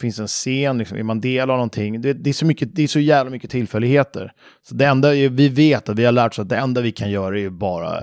finns 0.00 0.18
en 0.18 0.26
scen, 0.26 0.78
liksom, 0.78 0.98
är 0.98 1.02
man 1.02 1.20
del 1.20 1.50
av 1.50 1.56
någonting. 1.56 2.00
Det, 2.00 2.12
det, 2.12 2.30
är 2.30 2.34
så 2.34 2.46
mycket, 2.46 2.74
det 2.74 2.82
är 2.82 2.86
så 2.88 3.00
jävla 3.00 3.30
mycket 3.30 3.50
tillfälligheter. 3.50 4.32
Så 4.62 4.74
det 4.74 4.86
enda 4.86 5.16
är- 5.16 5.28
vi 5.28 5.48
vet 5.48 5.88
att 5.88 5.98
vi 5.98 6.04
har 6.04 6.12
lärt 6.12 6.32
oss 6.32 6.38
att 6.38 6.48
det 6.48 6.56
enda 6.56 6.80
vi 6.80 6.92
kan 6.92 7.10
göra 7.10 7.36
är 7.36 7.40
ju 7.40 7.50
bara, 7.50 8.02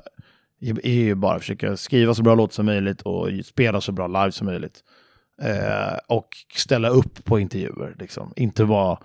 är, 0.62 0.90
ju 0.90 1.16
bara 1.16 1.40
försöka 1.40 1.78
skriva 1.78 2.14
så 2.14 2.24
bra 2.24 2.36
låt 2.36 2.54
som 2.54 2.66
möjligt 2.66 3.02
och 3.02 3.28
spela 3.46 3.82
så 3.82 3.92
bra 3.92 4.08
live 4.08 4.32
som 4.32 4.46
möjligt. 4.48 4.84
Eh, 5.42 5.98
och 6.08 6.28
ställa 6.56 6.90
upp 6.90 7.24
på 7.26 7.40
intervjuer, 7.40 7.96
liksom. 8.00 8.34
Inte 8.36 8.64
vara, 8.64 9.00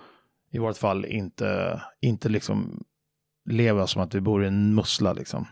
i 0.52 0.58
vårt 0.58 0.76
fall, 0.76 1.04
inte, 1.04 1.80
inte 2.00 2.28
liksom 2.28 2.84
leva 3.50 3.86
som 3.86 4.02
att 4.02 4.14
vi 4.14 4.20
bor 4.20 4.44
i 4.44 4.46
en 4.46 4.74
mussla 4.74 5.12
liksom. 5.12 5.46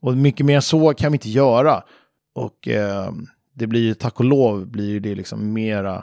Och 0.00 0.16
mycket 0.16 0.46
mer 0.46 0.56
än 0.56 0.62
så 0.62 0.94
kan 0.94 1.12
vi 1.12 1.16
inte 1.16 1.30
göra. 1.30 1.82
Och 2.34 2.68
eh, 2.68 3.10
det 3.54 3.66
blir 3.66 3.80
ju, 3.80 3.94
tack 3.94 4.18
och 4.18 4.24
lov, 4.24 4.66
blir 4.66 4.88
ju 4.88 5.00
det 5.00 5.14
liksom 5.14 5.52
mera 5.52 6.02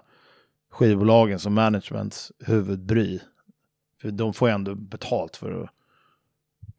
skivbolagen 0.74 1.40
som 1.40 1.54
managements 1.54 2.32
huvudbry. 2.46 3.20
För 4.02 4.12
de 4.12 4.34
får 4.34 4.50
ju 4.50 4.56
ändå 4.56 4.76
betalt 4.76 5.38
för 5.38 5.64
att 5.64 5.70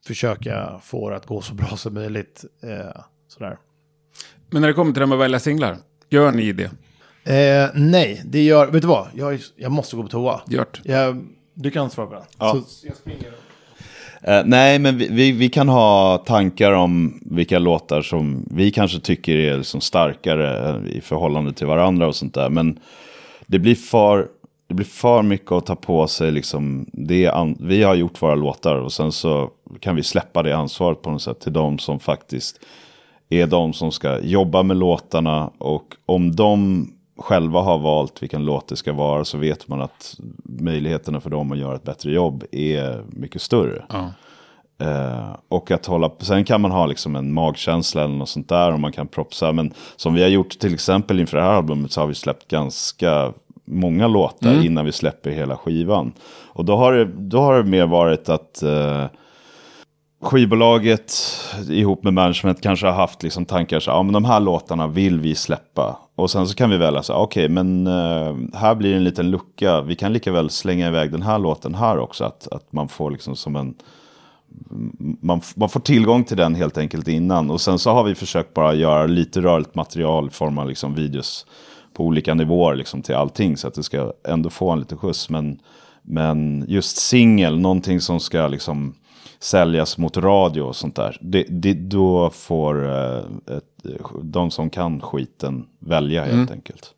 försöka 0.07 0.81
få 0.83 1.11
det 1.11 1.17
att 1.17 1.27
gå 1.27 1.41
så 1.41 1.55
bra 1.55 1.77
som 1.77 1.95
möjligt. 1.95 2.45
Eh, 2.63 3.01
sådär. 3.29 3.59
Men 4.51 4.63
när 4.63 4.69
det 4.69 4.75
kommer 4.75 4.93
till 4.93 5.01
det 5.01 5.07
med 5.07 5.17
att 5.17 5.21
välja 5.21 5.39
singlar, 5.39 5.77
gör 6.11 6.33
ni 6.33 6.53
det? 6.53 6.71
Eh, 7.25 7.71
nej, 7.75 8.23
det 8.25 8.43
gör, 8.43 8.67
vet 8.67 8.83
du 8.83 8.89
vad? 8.89 9.09
Jag, 9.15 9.41
jag 9.57 9.73
måste 9.73 9.97
gå 9.97 10.03
på 10.03 10.09
toa. 10.09 10.41
Gjort. 10.49 10.81
Jag, 10.85 11.27
du 11.55 11.71
kan 11.71 11.91
svara 11.91 12.07
på 12.07 12.15
den. 12.15 12.25
Ja. 12.39 12.63
Så 12.67 12.87
jag 12.87 12.97
springer. 12.97 13.33
Eh, 14.23 14.43
nej, 14.45 14.79
men 14.79 14.99
vi, 14.99 15.09
vi, 15.09 15.33
vi 15.33 15.49
kan 15.49 15.69
ha 15.69 16.19
tankar 16.19 16.73
om 16.73 17.21
vilka 17.31 17.59
låtar 17.59 18.03
som 18.03 18.49
vi 18.51 18.71
kanske 18.71 19.01
tycker 19.01 19.37
är 19.37 19.57
liksom 19.57 19.81
starkare 19.81 20.83
i 20.89 21.01
förhållande 21.01 21.53
till 21.53 21.67
varandra 21.67 22.07
och 22.07 22.17
sånt 22.17 22.35
där. 22.35 22.51
Men 22.51 22.79
det 23.47 23.59
blir 23.59 23.75
för, 23.75 24.29
det 24.67 24.75
blir 24.75 24.87
för 24.87 25.23
mycket 25.23 25.53
att 25.53 25.67
ta 25.67 25.77
på 25.77 26.07
sig. 26.07 26.33
Liksom, 26.33 26.87
det 26.93 27.29
an, 27.29 27.57
vi 27.61 27.83
har 27.83 27.95
gjort 27.95 28.23
våra 28.23 28.35
låtar 28.35 28.77
och 28.77 28.93
sen 28.93 29.13
så 29.13 29.51
kan 29.81 29.97
vi 29.97 30.03
släppa 30.03 30.43
det 30.43 30.57
ansvaret 30.57 31.03
på 31.03 31.11
något 31.11 31.23
sätt 31.23 31.41
till 31.41 31.53
de 31.53 31.79
som 31.79 32.01
faktiskt 32.01 32.61
är 33.29 33.47
de 33.47 33.73
som 33.73 33.93
ska 33.93 34.21
jobba 34.21 34.63
med 34.63 34.77
låtarna. 34.77 35.51
Och 35.59 35.97
om 36.07 36.37
de 36.37 36.87
själva 37.19 37.61
har 37.61 37.79
valt 37.79 38.23
vilken 38.23 38.45
låt 38.45 38.69
det 38.69 38.77
ska 38.77 38.93
vara 38.93 39.25
så 39.25 39.39
vet 39.39 39.69
man 39.69 39.83
att 39.83 40.17
möjligheterna 40.45 41.21
för 41.21 41.31
dem 41.31 41.53
att 41.53 41.59
göra 41.59 41.77
ett 41.77 41.85
bättre 41.85 42.13
jobb 42.13 42.45
är 42.53 43.05
mycket 43.09 43.43
större. 43.43 43.85
Ja. 43.89 44.13
Eh, 44.79 45.37
och 45.49 45.71
att 45.71 45.87
hålla, 45.87 46.11
sen 46.19 46.45
kan 46.45 46.61
man 46.61 46.71
ha 46.71 46.87
liksom 46.87 47.17
en 47.17 47.33
magkänsla 47.33 48.05
eller 48.05 48.15
något 48.15 48.29
sånt 48.29 48.49
där 48.49 48.73
och 48.73 48.81
man 48.81 48.93
kan 48.93 49.07
propsa. 49.07 49.53
Men 49.53 49.73
som 49.97 50.15
vi 50.15 50.23
har 50.23 50.29
gjort 50.29 50.59
till 50.59 50.75
exempel 50.75 51.21
inför 51.21 51.37
det 51.37 51.43
här 51.43 51.53
albumet 51.53 51.93
så 51.93 52.01
har 52.01 52.09
vi 52.09 52.15
släppt 52.15 52.49
ganska 52.49 53.33
många 53.65 54.07
låtar 54.07 54.65
innan 54.65 54.85
vi 54.85 54.93
släpper 54.93 55.31
hela 55.31 55.57
skivan. 55.57 56.13
Och 56.47 56.65
då 56.65 56.77
har 56.77 56.93
det, 56.93 57.05
då 57.05 57.41
har 57.41 57.57
det 57.57 57.71
mer 57.71 57.87
varit 57.87 58.29
att 58.29 58.63
eh, 58.63 59.05
skivbolaget 60.23 61.13
ihop 61.71 62.05
med 62.05 62.15
management 62.15 62.63
kanske 62.63 62.87
har 62.87 62.95
haft 62.95 63.23
liksom 63.23 63.45
tankar 63.45 63.81
så 63.81 63.91
ja 63.91 64.03
men 64.03 64.13
de 64.13 64.25
här 64.25 64.41
låtarna 64.41 64.87
vill 64.87 65.21
vi 65.21 65.35
släppa. 65.35 65.99
Och 66.15 66.31
sen 66.31 66.49
så 66.49 66.55
kan 66.55 66.71
vi 66.71 66.77
välja 66.77 67.03
så 67.03 67.13
här, 67.13 67.21
okej 67.21 67.49
men 67.49 67.87
eh, 67.87 68.37
här 68.55 68.75
blir 68.75 68.91
det 68.91 68.97
en 68.97 69.05
liten 69.05 69.31
lucka, 69.31 69.81
vi 69.81 69.95
kan 69.95 70.13
lika 70.13 70.33
väl 70.33 70.51
slänga 70.51 70.89
iväg 70.89 71.13
den 71.13 71.23
här 71.23 71.39
låten 71.39 71.75
här 71.75 71.99
också. 71.99 72.25
Att, 72.25 72.49
att 72.53 72.73
man 72.73 72.89
får 72.89 73.11
liksom 73.11 73.37
som 73.37 73.57
en, 73.57 73.75
man, 75.21 75.41
man 75.57 75.69
får 75.69 75.81
tillgång 75.81 76.25
till 76.25 76.37
den 76.37 76.55
helt 76.55 76.79
enkelt 76.79 77.09
innan. 77.09 77.51
Och 77.51 77.61
sen 77.61 77.79
så 77.79 77.91
har 77.91 78.05
vi 78.05 78.15
försökt 78.15 78.55
bara 78.55 78.75
göra 78.75 79.07
lite 79.07 79.41
rörligt 79.41 79.75
material 79.75 80.27
i 80.27 80.31
form 80.31 80.59
av 80.59 80.69
liksom 80.69 80.95
videos 80.95 81.47
på 81.93 82.05
olika 82.05 82.35
nivåer 82.35 82.75
liksom 82.75 83.03
till 83.03 83.15
allting. 83.15 83.57
Så 83.57 83.69
att 83.69 83.75
det 83.75 83.83
ska 83.83 84.13
ändå 84.29 84.51
få 84.51 84.71
en 84.71 84.79
liten 84.79 84.99
skjuts. 84.99 85.31
Men, 85.31 85.59
men 86.03 86.65
just 86.69 86.97
singel, 86.97 87.59
någonting 87.59 88.01
som 88.01 88.21
ska 88.21 88.47
liksom 88.49 88.95
säljas 89.39 89.99
mot 89.99 90.17
radio 90.17 90.63
och 90.63 90.77
sånt 90.77 90.97
där. 90.97 91.19
Det, 91.21 91.47
det, 91.49 91.75
då 91.75 92.31
får 92.31 92.89
eh, 92.89 93.57
ett, 93.57 94.01
de 94.23 94.51
som 94.51 94.71
kan 94.71 95.01
skiten 95.01 95.67
välja 95.79 96.25
helt 96.25 96.51
enkelt. 96.51 96.95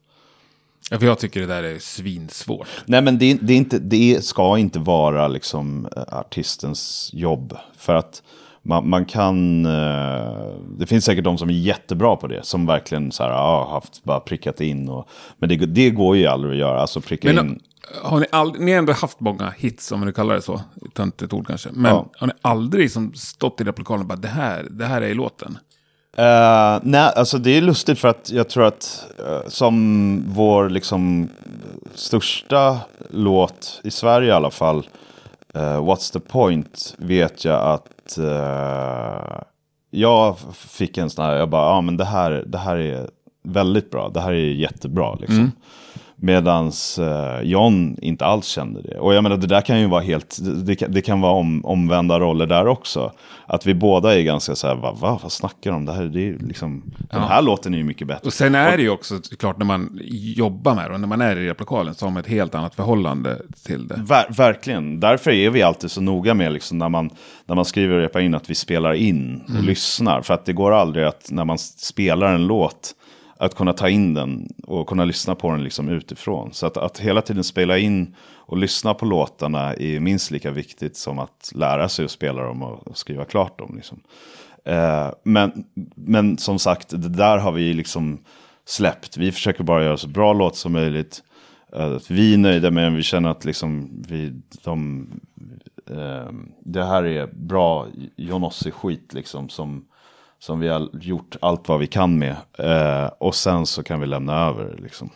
Ja, 0.90 0.98
för 0.98 1.06
jag 1.06 1.18
tycker 1.18 1.40
det 1.40 1.46
där 1.46 1.62
är 1.62 1.78
svinsvårt. 1.78 2.66
Nej 2.86 3.02
men 3.02 3.18
det, 3.18 3.34
det, 3.34 3.52
är 3.52 3.56
inte, 3.56 3.78
det 3.78 4.24
ska 4.24 4.58
inte 4.58 4.78
vara 4.78 5.28
liksom 5.28 5.88
eh, 5.96 6.02
artistens 6.18 7.10
jobb. 7.12 7.56
För 7.76 7.94
att 7.94 8.22
man, 8.62 8.88
man 8.88 9.04
kan, 9.04 9.66
eh, 9.66 10.54
det 10.78 10.86
finns 10.86 11.04
säkert 11.04 11.24
de 11.24 11.38
som 11.38 11.48
är 11.48 11.52
jättebra 11.54 12.16
på 12.16 12.26
det. 12.26 12.44
Som 12.46 12.66
verkligen 12.66 13.12
så 13.12 13.22
här, 13.22 13.30
ah, 13.30 13.70
haft 13.70 14.04
bara 14.04 14.20
prickat 14.20 14.60
in. 14.60 14.88
Och, 14.88 15.08
men 15.38 15.48
det, 15.48 15.56
det 15.56 15.90
går 15.90 16.16
ju 16.16 16.26
aldrig 16.26 16.52
att 16.52 16.58
göra. 16.58 16.80
Alltså 16.80 17.00
pricka 17.00 17.32
Men 17.32 17.46
in. 17.48 17.60
har 18.02 18.20
ni 18.20 18.26
aldrig, 18.32 18.64
ni 18.64 18.72
har 18.72 18.78
ändå 18.78 18.92
haft 18.92 19.20
många 19.20 19.50
hits, 19.58 19.92
om 19.92 20.00
nu 20.00 20.12
kallar 20.12 20.34
det 20.34 20.42
så. 20.42 20.60
Töntigt 20.94 21.32
ord 21.32 21.46
kanske. 21.46 21.68
Men 21.72 21.90
Ja. 21.94 22.10
har 22.18 22.26
ni 22.26 22.32
aldrig 22.42 22.90
som 22.90 23.14
stått 23.14 23.60
i 23.60 23.64
replokalen 23.64 24.00
och 24.00 24.06
bara, 24.08 24.16
det 24.18 24.28
här, 24.28 24.66
det 24.70 24.84
här 24.86 25.02
är 25.02 25.08
i 25.08 25.14
låten? 25.14 25.58
Uh, 26.18 26.80
nej, 26.82 27.12
alltså 27.16 27.38
det 27.38 27.50
är 27.50 27.60
lustigt 27.60 27.98
för 27.98 28.08
att 28.08 28.30
jag 28.32 28.48
tror 28.48 28.64
att 28.64 29.06
uh, 29.20 29.48
som 29.48 30.24
vår 30.28 30.68
liksom 30.68 31.28
största 31.94 32.80
låt 33.10 33.80
i 33.84 33.90
Sverige 33.90 34.28
i 34.28 34.32
alla 34.32 34.50
fall, 34.50 34.78
uh, 35.56 35.60
What's 35.60 36.12
the 36.12 36.20
point, 36.20 36.94
vet 36.98 37.44
jag 37.44 37.60
att 37.62 38.18
jag 39.90 40.36
fick 40.54 40.98
en 40.98 41.10
sån 41.10 41.24
här, 41.24 41.36
jag 41.36 41.48
bara, 41.48 41.70
ja 41.70 41.80
men 41.80 41.96
det 41.96 42.04
här, 42.04 42.44
det 42.46 42.58
här 42.58 42.76
är 42.76 43.10
väldigt 43.42 43.90
bra, 43.90 44.08
det 44.08 44.20
här 44.20 44.32
är 44.32 44.52
jättebra 44.52 45.14
liksom. 45.14 45.38
Mm. 45.38 45.52
Medans 46.18 46.98
eh, 46.98 47.40
John 47.42 47.96
inte 48.02 48.26
alls 48.26 48.46
kände 48.46 48.82
det. 48.82 48.98
Och 48.98 49.14
jag 49.14 49.22
menar 49.22 49.36
det 49.36 49.46
där 49.46 49.60
kan 49.60 49.80
ju 49.80 49.86
vara 49.86 50.00
helt, 50.00 50.38
det 50.64 50.76
kan, 50.76 50.92
det 50.92 51.02
kan 51.02 51.20
vara 51.20 51.32
om, 51.32 51.64
omvända 51.64 52.20
roller 52.20 52.46
där 52.46 52.66
också. 52.66 53.12
Att 53.46 53.66
vi 53.66 53.74
båda 53.74 54.18
är 54.18 54.22
ganska 54.22 54.54
så 54.54 54.66
här, 54.66 54.74
va, 54.74 54.92
va 55.00 55.18
vad 55.22 55.32
snackar 55.32 55.70
de 55.70 55.76
om? 55.76 55.84
Det 55.84 55.92
här, 55.92 56.04
det 56.04 56.28
är 56.28 56.38
liksom, 56.38 56.82
den 57.10 57.22
här 57.22 57.42
låten 57.42 57.74
är 57.74 57.78
ju 57.78 57.84
mycket 57.84 58.06
bättre. 58.06 58.26
Och 58.26 58.32
sen 58.32 58.54
är 58.54 58.76
det 58.76 58.82
ju 58.82 58.90
också 58.90 59.20
klart 59.38 59.58
när 59.58 59.66
man 59.66 59.98
jobbar 60.36 60.74
med 60.74 60.90
det 60.90 60.94
och 60.94 61.00
när 61.00 61.08
man 61.08 61.20
är 61.20 61.36
i 61.36 61.48
replokalen 61.48 61.94
så 61.94 62.06
har 62.06 62.10
man 62.10 62.20
ett 62.20 62.28
helt 62.28 62.54
annat 62.54 62.74
förhållande 62.74 63.42
till 63.66 63.88
det. 63.88 63.94
Ver, 64.08 64.26
verkligen. 64.36 65.00
Därför 65.00 65.30
är 65.30 65.50
vi 65.50 65.62
alltid 65.62 65.90
så 65.90 66.00
noga 66.00 66.34
med 66.34 66.52
liksom, 66.52 66.78
när, 66.78 66.88
man, 66.88 67.10
när 67.46 67.54
man 67.54 67.64
skriver 67.64 67.94
och 67.94 68.00
repar 68.00 68.20
in 68.20 68.34
att 68.34 68.50
vi 68.50 68.54
spelar 68.54 68.94
in 68.94 69.42
och 69.58 69.64
lyssnar. 69.64 70.22
För 70.22 70.34
att 70.34 70.44
det 70.44 70.52
går 70.52 70.72
aldrig 70.72 71.04
att 71.04 71.28
när 71.30 71.44
man 71.44 71.58
spelar 71.58 72.34
en 72.34 72.46
låt 72.46 72.94
att 73.38 73.54
kunna 73.54 73.72
ta 73.72 73.88
in 73.88 74.14
den 74.14 74.48
och 74.66 74.86
kunna 74.86 75.04
lyssna 75.04 75.34
på 75.34 75.50
den 75.50 75.64
liksom 75.64 75.88
utifrån. 75.88 76.52
Så 76.52 76.66
att, 76.66 76.76
att 76.76 76.98
hela 76.98 77.22
tiden 77.22 77.44
spela 77.44 77.78
in 77.78 78.14
och 78.34 78.56
lyssna 78.56 78.94
på 78.94 79.06
låtarna 79.06 79.74
är 79.74 80.00
minst 80.00 80.30
lika 80.30 80.50
viktigt 80.50 80.96
som 80.96 81.18
att 81.18 81.52
lära 81.54 81.88
sig 81.88 82.04
att 82.04 82.10
spela 82.10 82.42
dem 82.42 82.62
och 82.62 82.96
skriva 82.98 83.24
klart 83.24 83.58
dem. 83.58 83.72
Liksom. 83.76 84.00
Eh, 84.64 85.10
men, 85.22 85.64
men 85.94 86.38
som 86.38 86.58
sagt, 86.58 86.88
det 86.88 87.08
där 87.08 87.38
har 87.38 87.52
vi 87.52 87.74
liksom 87.74 88.18
släppt. 88.64 89.16
Vi 89.16 89.32
försöker 89.32 89.64
bara 89.64 89.84
göra 89.84 89.96
så 89.96 90.08
bra 90.08 90.32
låt 90.32 90.56
som 90.56 90.72
möjligt. 90.72 91.22
Eh, 91.72 91.98
vi 92.08 92.34
är 92.34 92.38
nöjda 92.38 92.70
med 92.70 92.84
den, 92.84 92.96
vi 92.96 93.02
känner 93.02 93.30
att 93.30 93.44
liksom 93.44 93.90
vi, 94.08 94.32
de, 94.64 95.06
eh, 95.90 96.32
det 96.60 96.84
här 96.84 97.04
är 97.04 97.26
bra 97.26 97.86
Jonossi-skit 98.16 99.14
liksom 99.14 99.48
som, 99.48 99.84
som 100.38 100.60
vi 100.60 100.68
har 100.68 100.88
gjort 101.00 101.36
allt 101.40 101.68
vad 101.68 101.78
vi 101.80 101.86
kan 101.86 102.18
med. 102.18 102.36
Eh, 102.58 103.06
och 103.18 103.34
sen 103.34 103.66
så 103.66 103.82
kan 103.82 104.00
vi 104.00 104.06
lämna 104.06 104.46
över 104.46 104.78
liksom. 104.82 105.10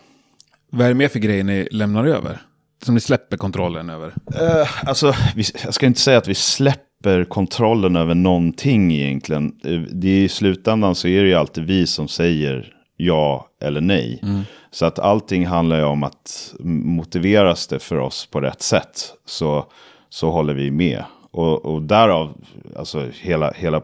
Vad 0.71 0.85
är 0.85 0.89
det 0.89 0.95
mer 0.95 1.09
för 1.09 1.19
grejer 1.19 1.45
ni 1.45 1.69
lämnar 1.71 2.05
över? 2.05 2.39
Som 2.83 2.95
ni 2.95 3.01
släpper 3.01 3.37
kontrollen 3.37 3.91
över? 3.91 4.15
Eh, 4.35 4.89
alltså, 4.89 5.15
vi, 5.37 5.45
jag 5.65 5.75
ska 5.75 5.87
inte 5.87 6.01
säga 6.01 6.19
att 6.19 6.29
vi 6.29 6.35
släpper 6.35 7.25
kontrollen 7.25 7.97
över 7.97 8.15
någonting 8.15 8.93
egentligen. 8.93 9.53
Eh, 9.65 9.81
Det 9.81 10.09
är 10.09 10.23
I 10.25 10.29
slutändan 10.29 10.95
så 10.95 11.09
är 11.09 11.23
det 11.23 11.29
ju 11.29 11.35
alltid 11.35 11.65
vi 11.65 11.87
som 11.87 12.09
säger 12.09 12.73
ja 12.97 13.47
eller 13.63 13.81
nej. 13.81 14.23
Så 14.71 14.87
att 14.87 14.99
allting 14.99 15.47
handlar 15.47 15.77
ju 15.79 15.85
om 15.85 16.03
att 16.03 16.55
motiveras 16.85 17.67
det 17.67 17.79
för 17.79 17.97
oss 17.99 18.27
på 18.27 18.41
rätt 18.41 18.63
sätt 18.63 19.13
så, 19.27 19.67
så 20.09 20.31
håller 20.31 20.55
vi 20.55 20.71
med. 20.71 21.05
Och, 21.31 21.65
och 21.65 21.83
därav, 21.83 22.35
alltså 22.77 23.07
hela, 23.21 23.53
hela 23.57 23.81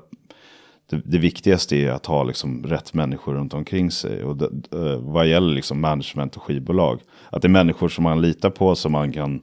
det, 0.91 1.03
det 1.05 1.19
viktigaste 1.19 1.77
är 1.77 1.91
att 1.91 2.07
ha 2.07 2.23
liksom 2.23 2.63
rätt 2.67 2.95
människor 2.95 3.35
runt 3.35 3.55
omkring 3.55 3.91
sig. 3.91 4.25
Och 4.25 4.37
det, 4.37 4.51
eh, 4.73 4.99
vad 4.99 5.27
gäller 5.27 5.55
liksom 5.55 5.81
management 5.81 6.37
och 6.37 6.43
skivbolag. 6.43 7.01
Att 7.31 7.43
det 7.43 7.47
är 7.47 7.51
människor 7.51 7.89
som 7.89 8.05
man 8.05 8.23
litar 8.23 8.51
på, 8.51 8.75
som 8.75 8.93
man 8.93 9.13
kan 9.13 9.41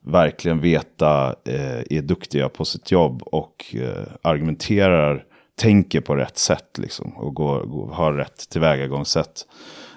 verkligen 0.00 0.60
veta 0.60 1.34
eh, 1.44 1.82
är 1.90 2.02
duktiga 2.02 2.48
på 2.48 2.64
sitt 2.64 2.90
jobb 2.90 3.22
och 3.22 3.74
eh, 3.74 4.12
argumenterar, 4.22 5.24
tänker 5.56 6.00
på 6.00 6.16
rätt 6.16 6.38
sätt 6.38 6.78
liksom. 6.78 7.12
Och 7.16 7.34
går, 7.34 7.64
går, 7.64 7.92
har 7.92 8.12
rätt 8.12 8.50
tillvägagångssätt. 8.50 9.46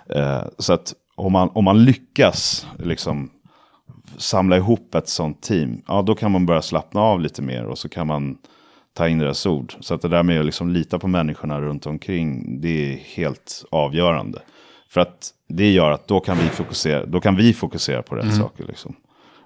Eh, 0.09 0.43
så 0.57 0.73
att 0.73 0.93
om 1.15 1.31
man, 1.31 1.49
om 1.53 1.63
man 1.63 1.83
lyckas 1.83 2.67
liksom 2.79 3.31
samla 4.17 4.57
ihop 4.57 4.95
ett 4.95 5.09
sånt 5.09 5.41
team, 5.41 5.81
ja 5.87 6.01
då 6.01 6.15
kan 6.15 6.31
man 6.31 6.45
börja 6.45 6.61
slappna 6.61 7.01
av 7.01 7.19
lite 7.19 7.41
mer 7.41 7.65
och 7.65 7.77
så 7.77 7.89
kan 7.89 8.07
man 8.07 8.37
ta 8.93 9.07
in 9.07 9.19
deras 9.19 9.45
ord. 9.45 9.75
Så 9.79 9.93
att 9.93 10.01
det 10.01 10.07
där 10.07 10.23
med 10.23 10.39
att 10.39 10.45
liksom 10.45 10.69
lita 10.69 10.99
på 10.99 11.07
människorna 11.07 11.61
runt 11.61 11.85
omkring, 11.85 12.61
det 12.61 12.93
är 12.93 12.97
helt 12.97 13.65
avgörande. 13.69 14.41
För 14.89 15.01
att 15.01 15.29
det 15.47 15.71
gör 15.71 15.91
att 15.91 16.07
då 16.07 16.19
kan 16.19 16.37
vi 16.37 16.49
fokusera, 16.49 17.05
då 17.05 17.21
kan 17.21 17.35
vi 17.35 17.53
fokusera 17.53 18.01
på 18.01 18.15
rätt 18.15 18.35
saker. 18.35 18.65
Liksom. 18.67 18.95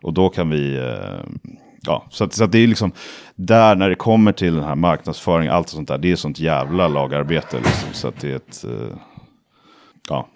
Och 0.01 0.13
då 0.13 0.29
kan 0.29 0.49
vi, 0.49 0.75
eh, 0.77 1.49
ja, 1.81 2.05
så 2.09 2.23
att, 2.23 2.33
så 2.33 2.43
att 2.43 2.51
det 2.51 2.57
är 2.59 2.67
liksom, 2.67 2.91
där 3.35 3.75
när 3.75 3.89
det 3.89 3.95
kommer 3.95 4.31
till 4.31 4.55
den 4.55 4.63
här 4.63 4.75
marknadsföring, 4.75 5.47
allt 5.47 5.69
sånt 5.69 5.87
där, 5.87 5.97
det 5.97 6.11
är 6.11 6.15
sånt 6.15 6.39
jävla 6.39 6.87
lagarbete. 6.87 7.57
Liksom, 7.57 7.93
så 7.93 8.07
att 8.07 8.19
det 8.21 8.31
är 8.31 8.35
ett, 8.35 8.63
eh, 8.63 8.97
ja. 10.09 10.27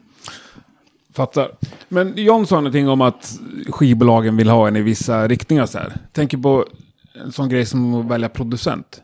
Fattar. 1.13 1.51
Men 1.87 2.13
John 2.15 2.47
sa 2.47 2.55
någonting 2.55 2.89
om 2.89 3.01
att 3.01 3.39
skivbolagen 3.69 4.37
vill 4.37 4.49
ha 4.49 4.67
en 4.67 4.75
i 4.75 4.81
vissa 4.81 5.27
riktningar 5.27 5.65
så 5.65 5.77
här. 5.77 5.93
Tänker 6.13 6.37
på 6.37 6.65
en 7.13 7.31
sån 7.31 7.49
grej 7.49 7.65
som 7.65 7.93
att 7.95 8.05
välja 8.05 8.29
producent. 8.29 9.01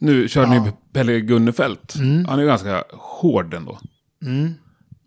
Nu 0.00 0.28
kör 0.28 0.46
ni 0.46 0.72
Pelle 0.92 1.20
Gunnefelt. 1.20 1.94
Han 2.28 2.38
är 2.38 2.42
ju 2.42 2.46
ganska 2.46 2.84
hård 2.92 3.54
ändå. 3.54 3.78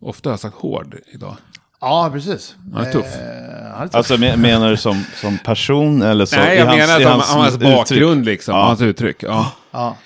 Ofta 0.01 0.29
har 0.29 0.33
jag 0.33 0.39
sagt 0.39 0.55
hård 0.55 0.95
idag. 1.13 1.37
Ja, 1.81 2.09
precis. 2.13 2.55
Han 2.73 2.85
är 2.85 2.91
tuff. 2.91 3.05
Eh, 3.05 3.71
han 3.73 3.81
är 3.81 3.87
tuff. 3.87 3.95
Alltså 3.95 4.17
men- 4.17 4.41
menar 4.41 4.69
du 4.69 4.77
som, 4.77 5.03
som 5.15 5.37
person 5.37 6.01
eller 6.01 6.25
så? 6.25 6.35
Nej, 6.35 6.57
jag 6.57 6.65
hans- 6.65 6.77
menar 6.77 7.01
i 7.01 7.05
att 7.05 7.11
hans, 7.11 7.29
hans 7.29 7.55
uttryck? 7.55 7.71
bakgrund 7.75 8.25
liksom. 8.25 8.55
Ja. 8.55 8.65
Hans 8.65 8.81
uttryck. 8.81 9.23
Ja. 9.23 9.51
ja. 9.71 9.97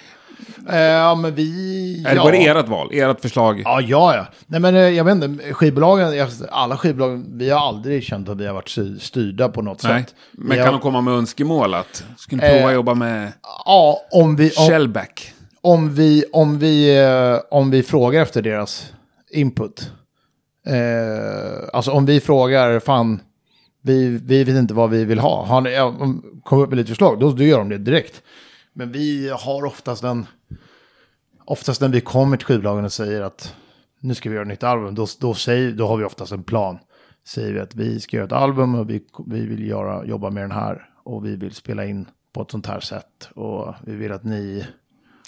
Eh, 0.70 0.80
ja, 0.80 1.16
men 1.16 1.36
vi... 1.36 2.00
Eller 2.00 2.16
ja. 2.16 2.24
var 2.24 2.32
det 2.32 2.48
ert 2.48 2.68
val? 2.68 2.90
Ert 2.94 3.22
förslag? 3.22 3.62
Ja, 3.66 3.82
ja, 3.82 4.16
ja. 4.16 4.26
Nej, 4.48 4.60
men 4.60 4.76
eh, 4.76 4.82
jag 4.82 5.04
vet 5.04 5.24
inte, 5.24 5.54
skivbolagen, 5.54 6.28
alla 6.52 6.78
skivbolag, 6.78 7.26
vi 7.28 7.50
har 7.50 7.68
aldrig 7.68 8.04
känt 8.04 8.30
att 8.30 8.38
vi 8.38 8.48
har 8.48 8.54
varit 8.54 9.02
styrda 9.02 9.50
på 9.50 9.62
något 9.62 9.84
Nej. 9.84 10.04
sätt. 10.04 10.16
Men 10.32 10.50
Vi 10.50 10.56
kan 10.56 10.66
har, 10.66 10.72
de 10.72 10.82
komma 10.82 11.02
med 11.02 11.14
önskemål 11.14 11.74
att 11.74 12.04
ni 12.32 12.38
prova 12.38 12.54
Eh, 12.56 12.66
att 12.68 12.74
jobba 12.74 12.94
med 12.94 13.32
Ja, 13.66 14.02
om 14.12 14.36
vi, 14.36 14.52
om, 14.52 14.68
Shellback? 14.68 15.34
om, 15.62 15.94
vi, 15.94 16.24
om, 16.34 16.60
vi, 16.60 17.00
eh, 17.00 17.40
om 17.52 17.72
vi 17.72 17.84
frågar 17.84 18.22
efter 18.22 18.42
deras 18.42 18.94
input. 19.32 19.92
Eh, 20.68 21.70
alltså 21.74 21.92
om 21.92 22.06
vi 22.06 22.20
frågar, 22.20 22.80
fan, 22.80 23.20
vi, 23.82 24.20
vi 24.24 24.44
vet 24.44 24.56
inte 24.56 24.74
vad 24.74 24.90
vi 24.90 25.06
vill 25.06 25.20
ha. 25.20 25.46
Har 25.46 25.62
ni, 25.62 25.76
kom 26.44 26.60
upp 26.60 26.70
med 26.70 26.78
lite 26.78 26.90
förslag, 26.90 27.20
då, 27.20 27.32
då 27.32 27.44
gör 27.44 27.58
de 27.58 27.70
det 27.70 27.78
direkt. 27.78 28.22
Men 28.74 28.92
vi 28.92 29.30
har 29.40 29.66
oftast 29.66 30.04
en, 30.04 30.26
oftast 31.46 31.82
när 31.82 31.90
vi 31.90 32.02
kommer 32.02 32.38
till 32.38 32.46
skivbolagen 32.46 32.86
och 32.86 32.92
säger 32.94 33.22
att 33.22 33.56
nu 34.00 34.16
ska 34.16 34.30
vi 34.30 34.36
göra 34.36 34.44
ett 34.44 34.48
nytt 34.50 34.64
album, 34.64 34.96
då, 34.96 35.08
då, 35.20 35.34
säger, 35.34 35.72
då 35.72 35.88
har 35.88 35.98
vi 35.98 36.04
oftast 36.04 36.32
en 36.32 36.44
plan. 36.44 36.78
Säger 37.28 37.54
vi 37.54 37.60
att 37.60 37.76
vi 37.76 38.00
ska 38.00 38.18
göra 38.18 38.26
ett 38.28 38.32
album 38.32 38.76
och 38.76 38.90
vi, 38.90 39.04
vi 39.28 39.46
vill 39.46 39.68
göra, 39.68 40.06
jobba 40.06 40.30
med 40.30 40.44
den 40.44 40.52
här 40.52 40.90
och 41.04 41.26
vi 41.26 41.36
vill 41.36 41.52
spela 41.56 41.86
in 41.86 42.06
på 42.34 42.42
ett 42.42 42.52
sånt 42.52 42.68
här 42.68 42.80
sätt 42.80 43.30
och 43.36 43.74
vi 43.86 43.96
vill 43.96 44.12
att 44.12 44.24
ni 44.24 44.66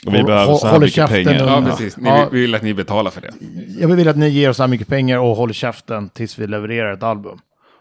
Och 0.05 0.13
vi 0.13 0.23
behöver 0.23 0.53
så 0.55 0.65
här 0.65 0.73
håller 0.73 0.85
mycket 0.87 1.07
pengar. 1.09 1.43
och- 1.43 1.49
Ja, 1.49 1.61
precis. 1.65 1.97
Ni 1.97 2.09
Ja. 2.09 2.29
vi 2.31 2.41
vill 2.41 2.55
att 2.55 2.61
ni 2.63 2.73
betalar 2.73 3.11
för 3.11 3.21
det. 3.21 3.33
Jag 3.79 3.87
vill 3.87 4.07
att 4.07 4.17
ni 4.17 4.29
ger 4.29 4.49
oss 4.49 4.57
så 4.57 4.63
här 4.63 4.67
mycket 4.67 4.87
pengar 4.87 5.17
och 5.17 5.35
håller 5.35 5.53
käften 5.53 6.09
tills 6.09 6.39
vi 6.39 6.47
levererar 6.47 6.93
ett 6.93 7.03
album. 7.03 7.39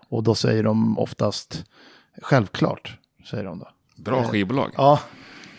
Och 0.08 0.22
då 0.22 0.34
säger 0.34 0.62
de 0.62 0.98
oftast 0.98 1.64
självklart, 2.22 2.98
säger 3.30 3.44
de 3.44 3.58
då. 3.58 3.68
Bra 3.96 4.22
skivbolag. 4.24 4.70
Ja, 4.76 5.00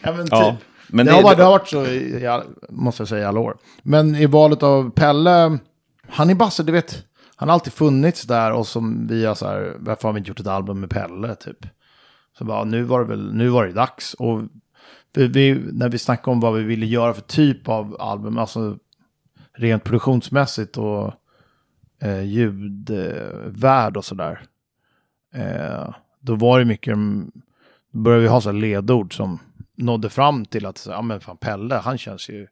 men 0.04 0.18
typ. 0.24 0.28
Ja, 0.32 0.56
men 0.90 1.06
det, 1.06 1.12
det- 1.12 1.16
har 1.16 1.24
varit, 1.24 1.38
det 1.38 1.44
har 1.44 1.52
varit 1.52 1.68
så, 1.68 1.86
i, 1.86 2.42
måste 2.70 3.02
jag 3.02 3.08
säga, 3.08 3.22
i 3.22 3.26
alla 3.26 3.40
år. 3.40 3.58
Men 3.84 4.16
i 4.16 4.26
valet 4.26 4.64
av 4.64 4.90
Pelle, 4.92 5.58
han 6.08 6.30
är 6.30 6.36
Basse, 6.36 6.64
du 6.64 6.72
vet, 6.72 7.04
han 7.36 7.50
har 7.50 7.54
alltid 7.54 7.74
funnits 7.74 8.24
där 8.24 8.52
och 8.52 8.68
som 8.68 9.08
vi 9.08 9.26
har 9.26 9.36
så 9.36 9.48
här, 9.48 9.76
varför 9.80 10.08
har 10.08 10.14
vi 10.14 10.18
inte 10.18 10.28
gjort 10.30 10.40
ett 10.40 10.48
album 10.48 10.80
med 10.80 10.90
Pelle, 10.90 11.36
typ. 11.36 11.66
Så 12.38 12.46
bara, 12.46 12.64
nu 12.64 12.84
var 12.84 13.00
det 13.00 13.06
väl, 13.06 13.34
nu 13.34 13.50
var 13.50 13.66
det 13.66 13.74
dags. 13.74 14.14
Och 14.14 14.42
vi, 15.14 15.28
vi, 15.28 15.62
när 15.74 15.90
vi 15.90 15.98
snackade 15.98 16.32
om 16.32 16.40
vad 16.40 16.54
vi 16.54 16.64
ville 16.64 16.86
göra 16.86 17.14
för 17.14 17.22
typ 17.22 17.68
av 17.70 17.96
album, 18.00 18.38
alltså 18.38 18.78
rent 19.58 19.84
produktionsmässigt 19.84 20.78
och 20.78 21.14
eh, 22.02 22.22
ljudvärld 22.24 23.98
och 23.98 24.06
sådär. 24.06 24.42
Eh, 25.34 25.94
då 26.20 26.36
var 26.36 26.60
det 26.60 26.66
mycket, 26.66 26.96
då 27.92 28.00
började 28.00 28.22
vi 28.24 28.28
ha 28.30 28.42
så 28.42 28.52
ledord 28.52 29.18
som 29.18 29.40
nådde 29.78 30.10
fram 30.10 30.46
till 30.46 30.66
att, 30.66 30.86
ja 30.90 31.02
men 31.02 31.22
fan 31.22 31.38
Pelle, 31.38 31.76
han 31.76 31.98
känns 31.98 32.30
ju, 32.30 32.48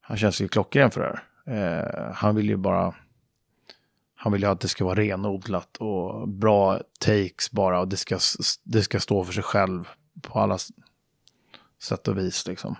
han 0.00 0.16
känns 0.16 0.40
ju 0.40 0.48
klockren 0.48 0.90
för 0.90 1.00
det 1.00 1.06
här. 1.06 1.24
Eh, 1.48 2.12
han 2.14 2.36
vill 2.36 2.48
ju 2.48 2.56
bara, 2.56 2.94
han 4.14 4.32
vill 4.32 4.42
ju 4.42 4.48
att 4.48 4.60
det 4.60 4.68
ska 4.68 4.84
vara 4.84 5.00
renodlat 5.00 5.76
och 5.76 6.28
bra 6.28 6.80
takes 7.00 7.50
bara 7.50 7.80
och 7.80 7.88
det 7.88 7.96
ska, 7.96 8.18
det 8.64 8.82
ska 8.82 9.00
stå 9.00 9.24
för 9.24 9.32
sig 9.32 9.42
själv 9.42 9.88
på 10.22 10.38
alla 10.38 10.58
sätt 11.82 12.08
och 12.08 12.18
vis 12.18 12.46
liksom. 12.46 12.76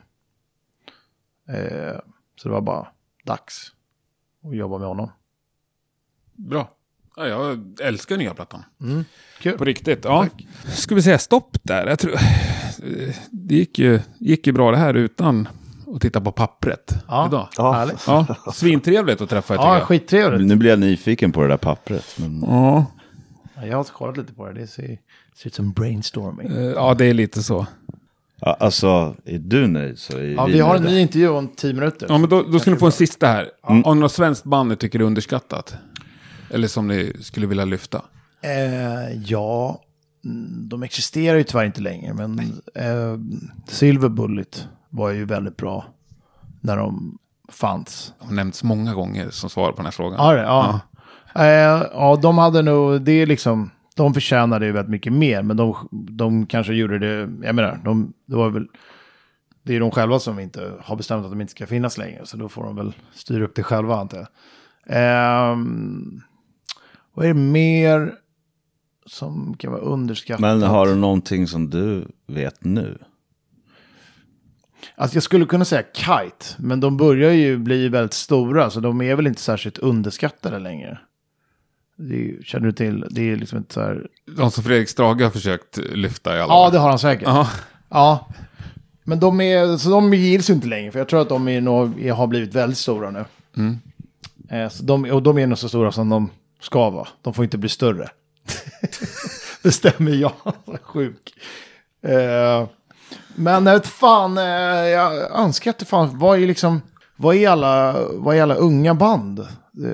Eh, 1.49 2.01
så 2.37 2.49
det 2.49 2.55
var 2.55 2.61
bara 2.61 2.89
dags 3.25 3.73
att 4.45 4.57
jobba 4.57 4.79
med 4.79 4.89
honom. 4.89 5.11
Bra. 6.33 6.78
Ja, 7.19 7.27
jag 7.27 7.59
älskar 7.83 8.17
nya 8.17 8.35
plattan. 8.35 8.63
Kul. 9.41 9.59
På 9.59 9.65
riktigt. 9.65 10.05
Ja. 10.05 10.27
Ska 10.67 10.95
vi 10.95 11.03
säga 11.03 11.19
stopp 11.19 11.57
där? 11.63 11.87
Jag 11.87 11.99
tror... 11.99 12.13
Det 13.31 13.55
gick 13.55 13.79
ju, 13.79 14.01
gick 14.19 14.47
ju 14.47 14.53
bra 14.53 14.71
det 14.71 14.77
här 14.77 14.95
utan 14.95 15.49
att 15.95 16.01
titta 16.03 16.21
på 16.21 16.33
pappret 16.33 16.95
Ja, 17.09 17.27
idag. 17.27 17.49
Ja. 17.57 17.73
härligt. 17.73 18.05
Ja, 18.07 18.27
svintrevligt 18.55 19.21
att 19.21 19.31
träffa 19.31 19.55
er 19.55 19.59
Ja, 19.59 19.81
skittrevligt. 19.81 20.47
Nu 20.49 20.57
blir 20.57 20.71
jag 20.71 20.79
nyfiken 20.79 21.33
på 21.33 21.43
det 21.43 21.49
där 21.49 21.57
pappret. 21.57 22.05
Men... 22.19 22.41
Ja, 22.47 22.87
Ja, 23.57 23.67
Jag 23.67 23.77
har 23.77 23.85
kollat 23.85 24.17
lite 24.17 24.33
på 24.35 24.47
det. 24.47 24.53
Det 24.61 24.67
ser, 24.67 24.99
ser 25.37 25.47
ut 25.47 25.55
som 25.55 25.73
brainstorming. 25.73 26.47
eh, 26.47 26.63
ja, 26.63 26.95
det 26.95 27.05
är 27.07 27.15
lite 27.15 27.43
så. 27.43 27.67
Ja, 28.41 28.57
alltså, 28.61 29.17
är 29.25 29.39
du 29.39 29.67
nöjd 29.67 29.99
så 29.99 30.17
är 30.19 30.23
Ja, 30.25 30.47
vi 30.47 30.61
har 30.61 30.77
en 30.77 30.83
ny 30.83 31.01
intervju 31.01 31.29
om 31.29 31.49
tio 31.49 31.75
minuter. 31.75 32.07
Ja, 32.11 32.19
men 32.19 32.31
då, 32.31 32.43
då 32.43 32.59
ska 32.59 32.71
ni 32.71 32.77
få 32.77 32.87
en 32.87 32.93
sista 32.93 33.27
här. 33.27 33.51
Har 33.63 33.95
ni 33.95 34.01
något 34.01 34.13
svenskt 34.13 34.45
band 34.45 34.69
ni 34.69 34.77
tycker 34.77 34.99
är 34.99 35.03
underskattat? 35.03 35.75
Eller 36.51 36.69
som 36.69 36.89
ni 36.89 37.13
skulle 37.21 37.47
vilja 37.47 37.65
lyfta? 37.65 38.03
Eh, 38.41 39.23
ja, 39.25 39.81
de 40.69 40.83
existerar 40.83 41.39
ju 41.39 41.45
tyvärr 41.45 41.65
inte 41.65 41.81
längre, 41.81 42.15
men 42.15 42.39
eh, 42.75 43.19
Silver 43.67 44.09
Bullet 44.09 44.69
var 44.89 45.11
ju 45.11 45.25
väldigt 45.25 45.57
bra 45.57 45.85
när 46.61 46.77
de 46.77 47.19
fanns. 47.49 48.13
Det 48.19 48.27
har 48.27 48.35
nämnts 48.35 48.63
många 48.63 48.95
gånger 48.95 49.31
som 49.31 49.51
svar 49.51 49.71
på 49.71 49.77
den 49.77 49.85
här 49.85 49.93
frågan. 49.93 50.19
Ja, 50.19 50.33
det, 50.33 50.43
ja. 50.43 50.81
Eh, 51.35 51.87
ja, 51.93 52.19
de 52.23 52.39
hade 52.39 52.63
nog, 52.63 53.03
det 53.03 53.13
är 53.13 53.27
liksom, 53.27 53.71
de 53.97 54.15
förtjänade 54.15 54.67
ju 54.67 54.73
väldigt 54.73 54.91
mycket 54.91 55.13
mer, 55.13 55.43
men 55.43 55.57
de, 55.57 55.89
de 55.91 56.47
kanske 56.47 56.75
gjorde 56.75 56.99
det, 56.99 57.47
jag 57.47 57.55
menar, 57.55 57.81
de, 57.85 58.13
det 58.27 58.37
var 58.37 58.51
väl, 58.51 58.67
det 59.63 59.77
är 59.77 59.81
de 59.81 59.91
själva 59.91 60.19
som 60.19 60.39
inte 60.39 60.73
har 60.81 60.97
bestämt 60.97 61.25
att 61.25 61.31
de 61.31 61.41
inte 61.41 61.51
ska 61.51 61.67
finnas 61.67 61.99
längre, 61.99 62.27
så 62.27 62.37
då 62.37 62.49
får 62.49 62.65
de 62.65 62.77
väl 62.77 62.93
styra 63.13 63.45
upp 63.45 63.55
det 63.55 63.63
själva 63.63 63.97
antar 63.97 64.19
jag. 64.19 64.29
Ehm, 64.87 66.23
vad 67.19 67.27
är 67.27 67.35
det 67.35 67.41
mer 67.41 68.15
som 69.07 69.57
kan 69.59 69.73
vara 69.73 69.83
underskattat? 69.83 70.41
Men 70.41 70.63
har 70.63 70.87
du 70.87 70.95
någonting 70.95 71.47
som 71.47 71.71
du 71.71 72.09
vet 72.27 72.65
nu? 72.65 72.99
Alltså 74.95 75.17
jag 75.17 75.23
skulle 75.23 75.45
kunna 75.45 75.65
säga 75.65 75.83
Kite, 75.93 76.47
men 76.59 76.81
de 76.81 76.97
börjar 76.97 77.33
ju 77.33 77.59
bli 77.59 77.89
väldigt 77.89 78.15
stora, 78.15 78.71
så 78.71 78.81
de 78.81 79.03
är 79.03 79.15
väl 79.15 79.27
inte 79.27 79.41
särskilt 79.41 79.79
underskattade 79.79 80.59
längre. 80.59 80.99
Det 81.97 82.31
är, 82.31 82.43
känner 82.43 82.67
du 82.67 82.73
till? 82.73 83.05
Det 83.11 83.31
är 83.31 83.37
liksom 83.37 83.59
inte 83.59 83.75
så 83.75 83.81
här... 83.81 84.07
De 84.37 84.51
som 84.51 84.65
Fredrik 84.65 84.89
Strage 84.89 85.23
har 85.23 85.31
försökt 85.31 85.77
lyfta 85.77 86.37
i 86.37 86.41
alla 86.41 86.53
Ja, 86.55 86.71
det 86.71 86.79
har 86.79 86.89
han 86.89 86.99
säkert. 86.99 87.29
Ja. 87.29 87.51
Ja. 87.89 88.29
Men 89.05 89.21
de, 89.21 89.41
är, 89.41 89.77
så 89.77 89.91
de 89.91 90.15
gills 90.15 90.51
ju 90.51 90.55
inte 90.55 90.69
längre, 90.69 90.93
för 90.93 90.99
jag 90.99 91.09
tror 91.09 91.23
att 91.23 91.29
de 91.29 91.49
är 91.49 91.61
nog, 91.61 92.09
har 92.09 92.27
blivit 92.27 92.55
väldigt 92.55 92.79
stora 92.79 93.11
nu. 93.11 93.25
Mm. 93.57 93.79
Eh, 94.51 94.69
så 94.69 94.83
de, 94.83 95.05
och 95.05 95.23
de 95.23 95.39
är 95.39 95.47
nog 95.47 95.59
så 95.59 95.69
stora 95.69 95.93
som 95.93 96.09
de 96.09 96.31
ska 96.61 96.91
vara. 96.91 97.09
De 97.23 97.35
får 97.35 97.45
inte 97.45 97.59
bli 97.59 97.69
större. 97.69 98.09
Bestämmer 99.63 100.13
jag. 100.13 100.33
Sjuk. 100.83 101.33
Eh, 102.07 102.69
men 103.35 103.67
jag 103.67 103.73
vet 103.75 103.87
fan, 103.87 104.39
eh, 104.39 104.45
jag 104.89 105.31
önskar 105.41 105.71
att 105.71 105.79
det 105.79 105.85
fanns, 105.85 106.13
vad 106.15 106.39
är 106.43 106.47
liksom, 106.47 106.83
vad 107.17 107.37
är 107.37 107.49
alla, 107.49 107.97
vad 108.13 108.37
är 108.37 108.43
alla 108.43 108.55
unga 108.55 108.95
band? 108.95 109.39
Eh, 109.39 109.47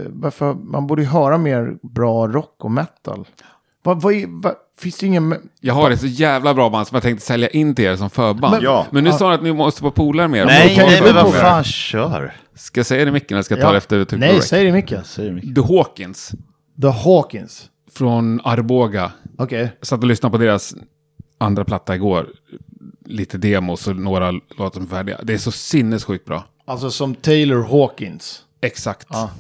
varför, 0.07 0.55
man 0.55 0.87
borde 0.87 1.03
ju 1.03 1.09
höra 1.09 1.39
mer 1.39 1.75
bra 1.83 2.27
rock 2.27 2.57
och 2.65 2.71
metal. 2.71 3.27
Vad, 3.83 4.03
vad 4.03 4.15
är, 4.15 4.27
vad, 4.29 4.55
finns 4.79 4.97
det 4.99 5.07
ingen... 5.07 5.37
Jag 5.61 5.75
har 5.75 5.91
ett 5.91 6.01
så 6.01 6.07
jävla 6.07 6.55
bra 6.55 6.71
band 6.71 6.87
som 6.87 6.95
jag 6.97 7.03
tänkte 7.03 7.27
sälja 7.27 7.49
in 7.49 7.75
till 7.75 7.85
er 7.85 7.97
som 7.97 8.11
förband. 8.11 8.55
Men- 8.55 8.63
Ja. 8.63 8.87
Men 8.91 9.05
nu 9.05 9.13
sa 9.13 9.29
ni 9.29 9.35
att 9.35 9.43
ni 9.43 9.53
måste 9.53 9.83
vara 9.83 9.93
polare 9.93 10.29
med 10.29 10.41
er. 10.41 10.47
Nej, 10.47 10.75
nej, 10.77 11.03
men 11.03 11.15
vad 11.15 11.35
fan, 11.35 11.65
kör. 11.65 12.37
Ska 12.55 12.79
jag 12.79 12.87
säga 12.87 13.05
det 13.05 13.09
i 13.09 13.13
micken 13.13 13.35
eller 13.37 13.43
ska 13.43 13.55
jag 13.55 13.63
ta 13.63 13.69
Ja. 13.69 13.73
det 13.73 13.79
efter 13.79 14.17
Nej, 14.17 14.41
säg 14.43 14.73
det. 14.73 15.05
Säger 15.05 15.33
mycket. 15.33 15.55
The 15.55 15.61
Hawkins 15.61 16.33
The 16.83 16.89
Hawkins. 16.89 17.71
från 17.93 18.41
Arboga. 18.45 19.13
Okej. 19.39 19.73
Jag 19.79 19.87
satt 19.87 20.01
och 20.01 20.07
lyssnade 20.07 20.33
på 20.33 20.39
deras 20.45 20.75
andra 21.39 21.65
platta 21.65 21.95
igår. 21.95 22.29
Lite 23.07 23.39
demos 23.39 23.87
och 23.89 23.97
några 23.97 24.31
låtar 24.31 24.71
som 24.71 24.83
är 24.83 24.87
färdiga. 24.87 25.21
Det 25.23 25.33
är 25.35 25.39
så 25.39 25.53
sinnessjukt 25.53 26.25
bra. 26.25 26.45
Alltså 26.65 26.91
som 26.91 27.15
Taylor 27.15 27.63
Hawkins. 27.63 28.43
Exakt. 28.61 29.07
Ja. 29.11 29.31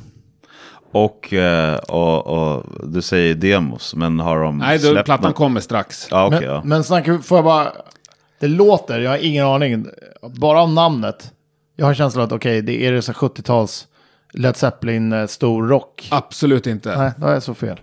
Och, 0.93 1.33
eh, 1.33 1.77
och, 1.77 2.27
och 2.27 2.65
du 2.89 3.03
säger 3.03 3.35
demos, 3.35 3.95
men 3.95 4.21
har 4.21 4.43
de 4.43 4.59
Nej, 4.59 4.79
då, 4.79 4.91
släppt 4.91 5.05
plattan 5.05 5.29
något? 5.29 5.37
kommer 5.37 5.61
strax. 5.61 6.09
Ja, 6.11 6.27
okej. 6.27 6.41
men, 6.41 6.49
ja. 6.49 6.63
men 6.65 6.85
snacka, 6.85 7.19
får 7.19 7.39
jag 7.39 7.45
bara... 7.45 7.73
Det 8.41 8.49
låter, 8.49 9.01
jag 9.01 9.11
har 9.11 9.19
ingen 9.19 9.47
aning. 9.47 9.87
Bara 10.23 10.63
om 10.63 10.75
namnet. 10.75 11.33
Jag 11.77 11.87
har 11.87 11.95
känslan 11.95 12.25
att 12.25 12.33
okej, 12.33 12.63
det 12.63 12.87
är 12.87 12.93
det 12.93 13.03
så 13.03 13.13
70-tals 13.13 13.87
Led 14.35 14.57
Zeppelin 14.57 15.13
eh, 15.13 15.27
stor 15.27 15.69
rock. 15.69 16.09
Absolut 16.11 16.67
inte. 16.67 16.99
Nej, 16.99 17.13
då 17.17 17.27
är 17.27 17.33
jag 17.33 17.43
så 17.43 17.55
fel. 17.55 17.81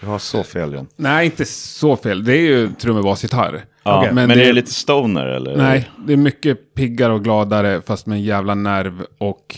Du 0.00 0.06
har 0.06 0.18
så 0.18 0.42
fel, 0.42 0.72
John. 0.74 0.86
Nej, 0.96 1.24
inte 1.26 1.44
så 1.44 1.96
fel. 1.96 2.24
Det 2.24 2.32
är 2.32 2.40
ju 2.40 2.72
trummor, 2.72 3.02
bas, 3.02 3.22
gitarr. 3.22 3.64
Ja, 3.82 3.98
Okej. 3.98 4.12
Men, 4.12 4.28
Men 4.28 4.30
är 4.38 4.42
det- 4.42 4.46
det 4.46 4.52
lite 4.52 4.70
stoner, 4.74 5.26
eller? 5.26 5.56
Nej, 5.56 5.90
det 6.06 6.12
är 6.12 6.16
mycket 6.16 6.74
piggare 6.74 7.12
och 7.12 7.24
gladare 7.24 7.82
fast 7.82 8.06
med 8.06 8.16
en 8.16 8.22
jävla 8.22 8.54
nerv 8.54 9.06
och 9.18 9.56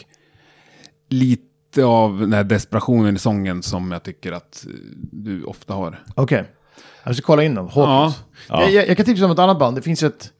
lite 1.08 1.84
av 1.84 2.20
den 2.20 2.32
här 2.32 2.44
desperationen 2.44 3.16
i 3.16 3.18
sången 3.18 3.62
som 3.62 3.92
jag 3.92 4.02
tycker 4.02 4.32
att 4.32 4.64
eh, 4.66 4.72
du 5.12 5.44
ofta 5.44 5.74
har. 5.74 6.02
Okej. 6.14 6.44
Jag 7.04 7.16
ska 7.16 7.26
kolla 7.26 7.42
in 7.42 7.54
dem. 7.54 7.68
Hawkins. 7.68 8.22
Ja. 8.48 8.62
Jag, 8.62 8.70
jag, 8.72 8.88
jag 8.88 8.96
kan 8.96 9.06
tipsa 9.06 9.24
om 9.24 9.30
ett 9.30 9.38
annat 9.38 9.58
band. 9.58 9.76
Det 9.76 9.82
finns 9.82 10.02
ett... 10.02 10.32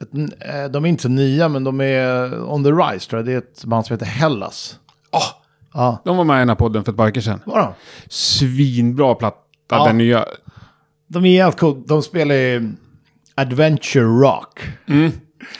ett 0.00 0.14
eh, 0.14 0.70
de 0.70 0.84
är 0.84 0.88
inte 0.88 1.02
så 1.02 1.08
nya, 1.08 1.48
men 1.48 1.64
de 1.64 1.80
är 1.80 2.42
on 2.52 2.64
the 2.64 2.70
rise 2.70 3.10
tror 3.10 3.18
jag. 3.18 3.26
Det 3.26 3.32
är 3.32 3.38
ett 3.38 3.64
band 3.64 3.86
som 3.86 3.94
heter 3.94 4.06
Hellas. 4.06 4.78
Ah, 5.14 5.40
Ja, 5.74 6.02
de 6.04 6.16
var 6.16 6.24
med 6.24 6.36
i 6.36 6.38
den 6.38 6.48
här 6.48 6.56
podden 6.56 6.84
för 6.84 6.92
ett 6.92 6.96
par 6.96 7.04
veckor 7.04 7.20
sedan. 7.20 7.40
vad 7.46 7.58
då? 7.58 7.74
Svinbra 8.08 9.14
platta, 9.14 9.36
Ja. 9.70 9.86
den 9.86 9.98
nya. 9.98 10.24
De 11.06 11.24
är 11.24 11.28
jävligt 11.30 11.58
cool. 11.60 11.82
De 11.86 12.02
spelar 12.02 12.34
i 12.34 12.72
Adventure 13.34 14.04
Rock. 14.04 14.60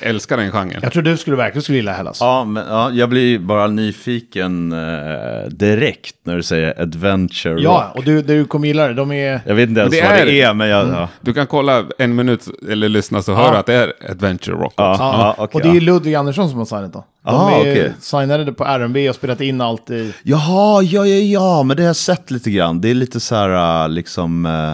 Älskar 0.01 0.37
den 0.37 0.51
genren. 0.53 0.79
Jag 0.83 0.93
tror 0.93 1.03
du 1.03 1.17
skulle 1.17 1.37
verkligen 1.37 1.63
skulle 1.63 1.79
gilla 1.79 1.93
Hellas. 1.93 2.19
Ja, 2.21 2.45
men 2.45 2.67
ja, 2.69 2.91
jag 2.91 3.09
blir 3.09 3.39
bara 3.39 3.67
nyfiken 3.67 4.73
eh, 4.73 5.49
direkt 5.51 6.15
när 6.25 6.37
du 6.37 6.43
säger 6.43 6.81
adventure 6.83 7.61
Ja, 7.63 7.85
rock. 7.89 7.97
och 7.99 8.05
du, 8.05 8.23
du 8.23 8.45
kommer 8.45 8.69
gilla 8.69 8.89
det. 8.89 8.95
De 8.95 9.13
är... 9.13 9.41
Jag 9.47 9.55
vet 9.55 9.69
inte 9.69 9.81
ens 9.81 9.95
Det 9.95 10.03
vad 10.03 10.13
är- 10.19 10.27
det 10.27 10.41
är, 10.43 10.55
men 10.55 10.69
jag... 10.69 10.89
Ja, 10.89 11.09
Du 11.21 11.33
kan 11.35 11.47
kolla 11.47 11.85
en 11.99 12.15
minut 12.15 12.47
eller 12.71 12.89
lyssna 12.89 13.23
så 13.23 13.35
hör 13.35 13.53
du 13.53 13.57
att 13.59 13.67
det 13.67 13.75
är 13.75 13.93
Adventure 14.11 14.57
Rock. 14.57 14.75
ja, 14.77 14.91
också. 14.91 15.03
ja, 15.03 15.35
okej, 15.39 15.55
och 15.55 15.61
det 15.61 15.69
är 15.69 15.75
ja. 15.75 15.81
Ludvig 15.81 16.15
Andersson 16.15 16.49
som 16.51 16.59
har 16.59 16.65
signat 16.67 16.93
då. 16.93 17.05
De 17.25 17.35
Ah, 17.35 17.51
är 17.51 17.61
okej. 17.61 17.93
signade 18.01 18.53
på 18.53 18.65
R&B 18.65 19.09
och 19.09 19.15
spelat 19.15 19.41
in 19.41 19.61
allt 19.61 19.91
i... 19.91 20.15
Jaha, 20.23 20.83
ja, 20.83 21.07
ja, 21.07 21.17
ja, 21.17 21.63
men 21.63 21.77
det 21.77 21.83
har 21.83 21.87
jag 21.89 21.97
sett 21.97 22.31
lite 22.31 22.51
grann. 22.51 22.81
Det 22.81 22.91
är 22.91 22.95
lite 22.95 23.21
så 23.21 23.35
här, 23.35 23.85
uh, 23.85 23.89
liksom... 23.95 24.47
eh, 24.47 24.73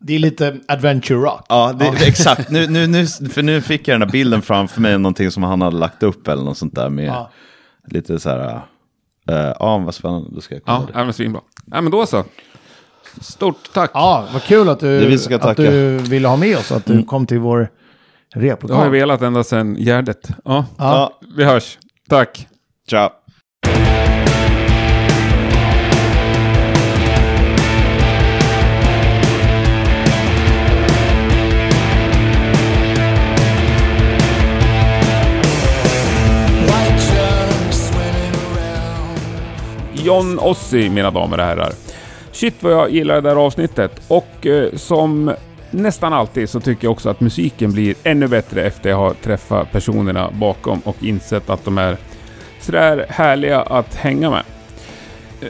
Det 0.00 0.14
är 0.14 0.18
lite 0.18 0.56
Adventure 0.68 1.18
Rock. 1.18 1.46
Ja, 1.48 1.72
det, 1.78 1.86
exakt. 2.06 2.50
Nu, 2.50 2.66
nu, 2.66 2.86
nu, 2.86 3.06
för 3.06 3.42
nu 3.42 3.60
fick 3.60 3.88
jag 3.88 3.94
den 3.94 4.02
här 4.08 4.12
bilden 4.12 4.42
framför 4.42 4.80
mig, 4.80 4.98
någonting 4.98 5.30
som 5.30 5.42
han 5.42 5.62
hade 5.62 5.76
lagt 5.76 6.02
upp 6.02 6.28
eller 6.28 6.42
något 6.42 6.58
sånt 6.58 6.74
där 6.74 6.88
med 6.88 7.06
Ja. 7.06 7.30
lite 7.88 8.20
så 8.20 8.30
här... 8.30 8.54
Uh, 9.30 9.52
ja, 9.58 9.78
vad 9.78 9.94
spännande. 9.94 10.30
Då 10.34 10.40
ska 10.40 10.54
jag 10.54 10.64
kolla 10.64 10.78
Ja, 10.80 10.86
det. 10.86 10.98
ja 10.98 11.04
men 11.04 11.12
svinbra. 11.12 11.40
Ja, 11.66 11.80
men 11.80 11.92
då 11.92 12.06
så. 12.06 12.24
Stort 13.20 13.72
tack. 13.72 13.90
Ja, 13.94 14.26
vad 14.32 14.42
kul 14.42 14.68
att 14.68 14.80
du, 14.80 15.14
att. 15.34 15.58
Mm. 15.58 15.72
du 15.72 15.98
ville 15.98 16.28
ha 16.28 16.36
med 16.36 16.56
oss. 16.56 16.72
Att 16.72 16.86
du 16.86 17.02
kom 17.02 17.26
till 17.26 17.38
vår 17.38 17.58
Det 17.58 17.68
har 18.40 18.42
jag 18.46 18.52
replokal. 18.52 18.90
velat 18.90 19.22
ända 19.22 19.44
sedan 19.44 19.74
Gärdet. 19.76 20.28
Ja, 20.44 20.64
Ja, 20.78 21.18
vi 21.36 21.44
hörs. 21.44 21.78
Tack. 22.08 22.46
tja. 22.90 23.10
John 40.04 40.38
Ossi, 40.38 40.90
mina 40.90 41.10
damer 41.10 41.38
och 41.38 41.44
herrar. 41.44 41.72
Shit 42.32 42.62
vad 42.62 42.72
jag 42.72 42.90
gillar 42.90 43.14
det 43.14 43.20
där 43.20 43.36
avsnittet. 43.36 44.02
Och 44.08 44.46
eh, 44.46 44.72
som 44.74 45.34
nästan 45.70 46.12
alltid 46.12 46.48
så 46.48 46.60
tycker 46.60 46.84
jag 46.84 46.92
också 46.92 47.08
att 47.08 47.20
musiken 47.20 47.72
blir 47.72 47.94
ännu 48.04 48.28
bättre 48.28 48.62
efter 48.62 48.90
jag 48.90 48.96
har 48.96 49.14
träffat 49.14 49.72
personerna 49.72 50.30
bakom 50.30 50.80
och 50.80 50.96
insett 51.00 51.50
att 51.50 51.64
de 51.64 51.78
är 51.78 51.96
sådär 52.60 53.06
härliga 53.08 53.60
att 53.60 53.94
hänga 53.94 54.30
med. 54.30 54.42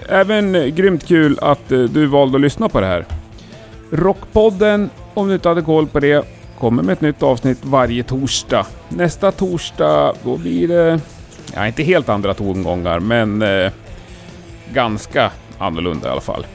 Även 0.08 0.74
grymt 0.74 1.06
kul 1.06 1.38
att 1.42 1.72
eh, 1.72 1.78
du 1.78 2.06
valde 2.06 2.36
att 2.36 2.42
lyssna 2.42 2.68
på 2.68 2.80
det 2.80 2.86
här. 2.86 3.04
Rockpodden, 3.90 4.90
om 5.14 5.28
du 5.28 5.34
inte 5.34 5.48
hade 5.48 5.62
koll 5.62 5.86
på 5.86 6.00
det, 6.00 6.24
kommer 6.58 6.82
med 6.82 6.92
ett 6.92 7.00
nytt 7.00 7.22
avsnitt 7.22 7.58
varje 7.62 8.02
torsdag. 8.02 8.66
Nästa 8.88 9.32
torsdag, 9.32 10.14
då 10.24 10.36
blir 10.36 10.68
det... 10.68 11.00
Ja, 11.54 11.66
inte 11.66 11.82
helt 11.82 12.08
andra 12.08 12.34
tongångar, 12.34 13.00
men 13.00 13.42
eh, 13.42 13.72
ganska 14.72 15.30
annorlunda 15.58 16.08
i 16.08 16.12
alla 16.12 16.20
fall. 16.20 16.46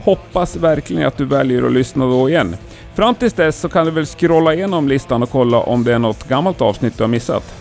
Hoppas 0.00 0.56
verkligen 0.56 1.06
att 1.06 1.16
du 1.16 1.24
väljer 1.24 1.62
att 1.62 1.72
lyssna 1.72 2.04
då 2.04 2.28
igen. 2.28 2.56
Fram 2.94 3.14
tills 3.14 3.32
dess 3.32 3.60
så 3.60 3.68
kan 3.68 3.86
du 3.86 3.92
väl 3.92 4.06
scrolla 4.06 4.54
igenom 4.54 4.88
listan 4.88 5.22
och 5.22 5.30
kolla 5.30 5.58
om 5.58 5.84
det 5.84 5.94
är 5.94 5.98
något 5.98 6.28
gammalt 6.28 6.60
avsnitt 6.60 6.96
du 6.96 7.02
har 7.02 7.08
missat. 7.08 7.54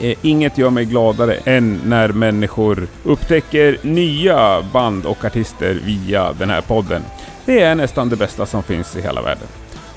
Eh, 0.00 0.18
inget 0.22 0.58
gör 0.58 0.70
mig 0.70 0.84
gladare 0.84 1.34
än 1.44 1.80
när 1.84 2.08
människor 2.08 2.86
upptäcker 3.04 3.78
nya 3.82 4.62
band 4.72 5.06
och 5.06 5.24
artister 5.24 5.80
via 5.84 6.32
den 6.32 6.50
här 6.50 6.60
podden. 6.60 7.02
Det 7.44 7.60
är 7.60 7.74
nästan 7.74 8.08
det 8.08 8.16
bästa 8.16 8.46
som 8.46 8.62
finns 8.62 8.96
i 8.96 9.00
hela 9.00 9.22
världen. 9.22 9.46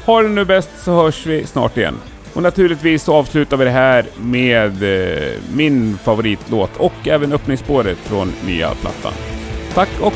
Ha 0.05 0.21
det 0.21 0.29
nu 0.29 0.45
bäst 0.45 0.69
så 0.83 0.91
hörs 0.91 1.25
vi 1.25 1.45
snart 1.45 1.77
igen. 1.77 1.95
Och 2.33 2.43
naturligtvis 2.43 3.03
så 3.03 3.13
avslutar 3.13 3.57
vi 3.57 3.65
det 3.65 3.71
här 3.71 4.05
med 4.21 4.83
eh, 4.83 5.33
min 5.53 5.97
favoritlåt 5.97 6.77
och 6.77 7.07
även 7.07 7.33
öppningsspåret 7.33 7.97
från 7.97 8.33
nya 8.45 8.69
plattan. 8.69 9.13
Tack 9.73 10.01
och 10.01 10.13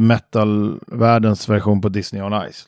metal-världens 0.00 1.48
version 1.48 1.80
på 1.80 1.88
Disney 1.88 2.22
on 2.22 2.50
Ice. 2.50 2.66